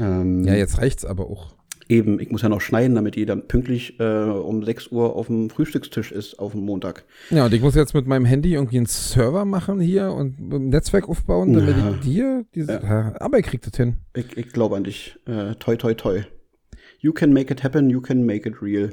Ähm, 0.00 0.42
Ja, 0.44 0.54
jetzt 0.54 0.78
reicht's 0.78 1.04
aber 1.04 1.26
auch. 1.30 1.54
Eben, 1.90 2.20
ich 2.20 2.30
muss 2.30 2.42
ja 2.42 2.50
noch 2.50 2.60
schneiden, 2.60 2.94
damit 2.94 3.14
die 3.14 3.24
dann 3.24 3.48
pünktlich 3.48 3.98
äh, 3.98 4.04
um 4.04 4.62
6 4.62 4.88
Uhr 4.88 5.16
auf 5.16 5.28
dem 5.28 5.48
Frühstückstisch 5.48 6.12
ist 6.12 6.38
auf 6.38 6.52
dem 6.52 6.60
Montag. 6.60 7.04
Ja, 7.30 7.46
und 7.46 7.54
ich 7.54 7.62
muss 7.62 7.74
jetzt 7.74 7.94
mit 7.94 8.06
meinem 8.06 8.26
Handy 8.26 8.52
irgendwie 8.54 8.76
einen 8.76 8.84
Server 8.86 9.46
machen 9.46 9.80
hier 9.80 10.12
und 10.12 10.38
ein 10.38 10.68
Netzwerk 10.68 11.08
aufbauen, 11.08 11.54
damit 11.54 11.76
Ja. 11.76 11.90
ich 11.92 12.00
dir 12.00 12.44
diese. 12.54 12.72
Ja. 12.72 13.14
Aber 13.20 13.38
ich 13.38 13.46
krieg 13.46 13.62
das 13.62 13.74
hin. 13.76 13.96
Ich, 14.14 14.36
ich 14.36 14.48
glaube 14.52 14.76
an 14.76 14.84
dich. 14.84 15.16
Äh, 15.26 15.54
toi, 15.54 15.76
toi, 15.76 15.94
toi. 15.94 16.20
You 17.00 17.12
can 17.12 17.32
make 17.32 17.50
it 17.52 17.64
happen, 17.64 17.88
you 17.88 18.00
can 18.02 18.26
make 18.26 18.46
it 18.46 18.60
real. 18.60 18.90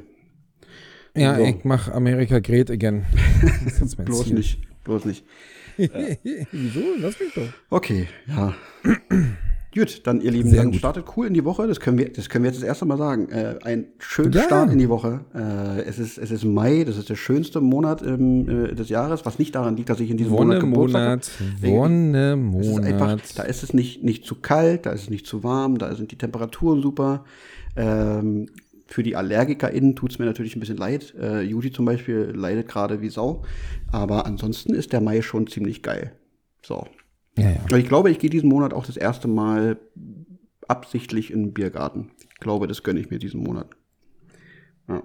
Ja, 1.14 1.36
So. 1.36 1.44
ich 1.44 1.64
mach 1.64 1.88
Amerika 1.90 2.38
great 2.38 2.70
again. 2.70 3.04
Das 3.64 3.80
ist 3.82 3.96
Bloß 4.02 4.24
Ziel. 4.24 4.34
nicht, 4.36 4.60
bloß 4.84 5.04
nicht. 5.04 5.24
Wieso? 5.76 6.80
Lass 6.98 7.20
mich 7.20 7.34
doch. 7.34 7.48
Okay, 7.68 8.06
ja. 8.26 8.54
Gut, 9.76 10.06
dann 10.06 10.20
ihr 10.22 10.30
Lieben, 10.30 10.48
Sehr 10.48 10.60
dann 10.62 10.70
gut. 10.70 10.78
startet 10.78 11.04
cool 11.16 11.26
in 11.26 11.34
die 11.34 11.44
Woche. 11.44 11.66
Das 11.66 11.80
können 11.80 11.98
wir, 11.98 12.10
das 12.10 12.28
können 12.30 12.44
wir 12.44 12.50
jetzt 12.50 12.60
das 12.62 12.66
erste 12.66 12.86
Mal 12.86 12.96
sagen. 12.96 13.28
Äh, 13.28 13.58
ein 13.62 13.86
schöner 13.98 14.36
Ja. 14.36 14.42
Start 14.44 14.70
in 14.72 14.78
die 14.78 14.88
Woche. 14.88 15.20
Äh, 15.34 15.82
es 15.82 15.98
ist, 15.98 16.16
es 16.16 16.30
ist 16.30 16.44
Mai. 16.44 16.84
Das 16.84 16.96
ist 16.96 17.10
der 17.10 17.16
schönste 17.16 17.60
Monat 17.60 18.00
ähm, 18.02 18.48
äh, 18.48 18.74
des 18.74 18.88
Jahres, 18.88 19.26
was 19.26 19.38
nicht 19.38 19.54
daran 19.54 19.76
liegt, 19.76 19.90
dass 19.90 20.00
ich 20.00 20.10
in 20.10 20.16
diesem 20.16 20.32
Monat 20.32 20.62
Wonne 20.62 20.70
Geburtstag 20.70 21.02
Monat. 21.02 21.30
Wonne 21.60 22.58
Es 22.60 22.66
ist 22.68 22.78
einfach, 22.84 23.06
Monat. 23.08 23.38
da 23.38 23.42
ist 23.42 23.62
es 23.62 23.74
nicht, 23.74 24.02
nicht 24.02 24.24
zu 24.24 24.36
kalt, 24.36 24.86
da 24.86 24.92
ist 24.92 25.02
es 25.02 25.10
nicht 25.10 25.26
zu 25.26 25.44
warm, 25.44 25.76
da 25.78 25.94
sind 25.94 26.10
die 26.10 26.16
Temperaturen 26.16 26.80
super. 26.80 27.24
Ähm, 27.76 28.48
für 28.86 29.02
die 29.02 29.16
AllergikerInnen 29.16 29.96
tut 29.96 30.12
es 30.12 30.18
mir 30.18 30.24
natürlich 30.26 30.56
ein 30.56 30.60
bisschen 30.60 30.76
leid. 30.78 31.12
Äh, 31.20 31.42
Judy 31.42 31.72
zum 31.72 31.84
Beispiel 31.84 32.32
leidet 32.34 32.68
gerade 32.68 33.00
wie 33.02 33.08
Sau. 33.10 33.42
Aber 33.92 34.26
ansonsten 34.26 34.74
ist 34.74 34.92
der 34.92 35.00
Mai 35.00 35.22
schon 35.22 35.46
ziemlich 35.48 35.82
geil. 35.82 36.12
So. 36.62 36.86
Ja, 37.36 37.50
ja. 37.50 37.76
Ich 37.76 37.86
glaube, 37.86 38.10
ich 38.10 38.18
gehe 38.18 38.30
diesen 38.30 38.48
Monat 38.48 38.72
auch 38.72 38.86
das 38.86 38.96
erste 38.96 39.28
Mal 39.28 39.78
absichtlich 40.68 41.30
in 41.30 41.44
den 41.44 41.52
Biergarten. 41.52 42.10
Ich 42.32 42.40
glaube, 42.40 42.66
das 42.66 42.82
gönne 42.82 43.00
ich 43.00 43.10
mir 43.10 43.18
diesen 43.18 43.42
Monat. 43.42 43.68
Ja. 44.88 45.02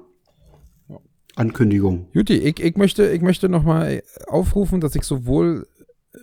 Ankündigung. 1.36 2.08
Juti, 2.14 2.36
ich, 2.38 2.60
ich 2.60 2.76
möchte, 2.78 3.08
ich 3.10 3.22
möchte 3.22 3.48
nochmal 3.50 4.04
aufrufen, 4.28 4.82
dass 4.82 4.96
ich 4.96 5.04
sowohl 5.04 5.68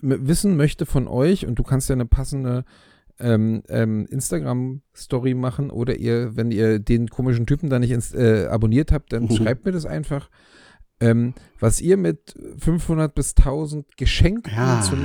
wissen 0.03 0.57
möchte 0.57 0.85
von 0.87 1.09
euch 1.09 1.47
und 1.47 1.59
du 1.59 1.63
kannst 1.63 1.89
ja 1.89 1.95
eine 1.95 2.05
passende 2.07 2.65
ähm, 3.19 3.63
ähm, 3.69 4.07
Instagram-Story 4.11 5.35
machen 5.35 5.71
oder 5.71 5.97
ihr, 5.97 6.37
wenn 6.37 6.51
ihr 6.51 6.79
den 6.79 7.09
komischen 7.09 7.47
Typen 7.47 7.69
da 7.71 7.79
nicht 7.79 7.91
ins, 7.91 8.15
äh, 8.15 8.47
abonniert 8.51 8.93
habt, 8.93 9.13
dann 9.13 9.25
Mhm. 9.25 9.31
schreibt 9.37 9.65
mir 9.65 9.73
das 9.73 9.87
einfach. 9.87 10.31
Ähm, 11.01 11.35
was 11.61 11.81
ihr 11.81 11.97
mit 11.97 12.35
500 12.59 13.15
bis 13.15 13.35
1000 13.37 13.97
Geschenken 13.97 14.53
Ja. 14.55 14.81
zum, 14.83 14.99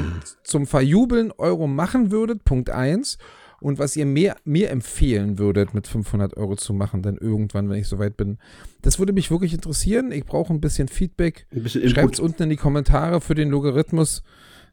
zum 0.44 0.66
Verjubeln 0.68 1.32
Euro 1.38 1.68
machen 1.68 2.12
würdet, 2.12 2.44
Punkt 2.46 2.70
1. 2.70 3.18
Und 3.62 3.80
was 3.80 3.96
ihr 3.96 4.06
mir, 4.06 4.36
mir 4.44 4.72
empfehlen 4.72 5.38
würdet, 5.38 5.74
mit 5.74 5.88
500 5.88 6.36
Euro 6.36 6.56
zu 6.58 6.74
machen, 6.74 7.02
dann 7.02 7.16
irgendwann, 7.18 7.70
wenn 7.70 7.78
ich 7.80 7.88
soweit 7.88 8.18
bin. 8.18 8.38
Das 8.82 9.00
würde 9.00 9.14
mich 9.14 9.32
wirklich 9.32 9.54
interessieren. 9.54 10.12
Ich 10.12 10.26
brauche 10.26 10.52
ein 10.52 10.60
bisschen 10.60 10.90
Feedback. 10.90 11.48
Schreibt 11.66 12.16
es 12.16 12.20
unten 12.20 12.44
in 12.44 12.50
die 12.50 12.58
Kommentare 12.58 13.22
für 13.22 13.36
den 13.36 13.50
Logarithmus. 13.50 14.22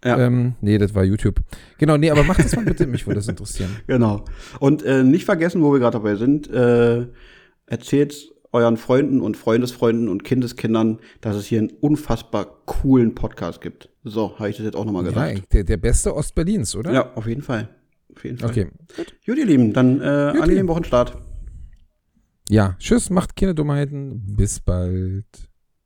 Ja. 0.05 0.19
Ähm, 0.19 0.55
nee, 0.61 0.77
das 0.79 0.93
war 0.95 1.05
YouTube. 1.05 1.41
Genau, 1.79 1.99
nee, 1.99 2.11
aber 2.11 2.25
macht 2.25 2.41
das 2.43 2.57
mal 2.57 2.65
bitte, 2.65 2.87
mich 2.87 3.07
würde 3.07 3.17
das 3.21 3.29
interessieren. 3.29 3.71
Genau. 3.87 4.25
Und 4.59 4.83
äh, 4.83 5.05
nicht 5.05 5.25
vergessen, 5.27 5.63
wo 5.63 5.73
wir 5.73 5.79
gerade 5.79 5.99
dabei 5.99 6.17
sind, 6.17 6.51
äh, 6.51 7.07
erzählt 7.67 8.33
euren 8.53 8.77
Freunden 8.77 9.21
und 9.21 9.37
Freundesfreunden 9.37 10.09
und 10.09 10.25
Kindeskindern, 10.25 10.99
dass 11.21 11.37
es 11.37 11.47
hier 11.47 11.59
einen 11.61 11.71
unfassbar 11.81 12.47
coolen 12.67 13.15
Podcast 13.15 13.61
gibt. 13.61 13.89
So, 14.05 14.39
habe 14.39 14.51
ich 14.51 14.57
das 14.57 14.65
jetzt 14.65 14.77
auch 14.77 14.85
nochmal 14.85 15.05
Ja, 15.05 15.11
gesagt. 15.11 15.53
der, 15.53 15.65
der 15.65 15.77
beste 15.77 16.15
Ostberlins, 16.15 16.75
oder? 16.75 16.93
Ja, 16.93 17.13
auf 17.15 17.27
jeden 17.27 17.43
Fall. 17.43 17.69
Auf 18.15 18.25
jeden 18.25 18.39
Fall. 18.39 18.51
Okay. 18.51 18.69
Gut, 19.27 19.39
ihr 19.39 19.47
Lieben, 19.47 19.73
dann 19.73 20.01
äh, 20.01 20.29
Juti. 20.29 20.41
angenehmen 20.43 20.69
Wochenstart. 20.69 21.17
Ja, 22.49 22.75
tschüss, 22.81 23.11
macht 23.11 23.37
keine 23.37 23.55
Dummheiten. 23.55 24.25
Bis 24.37 24.59
bald. 24.59 25.25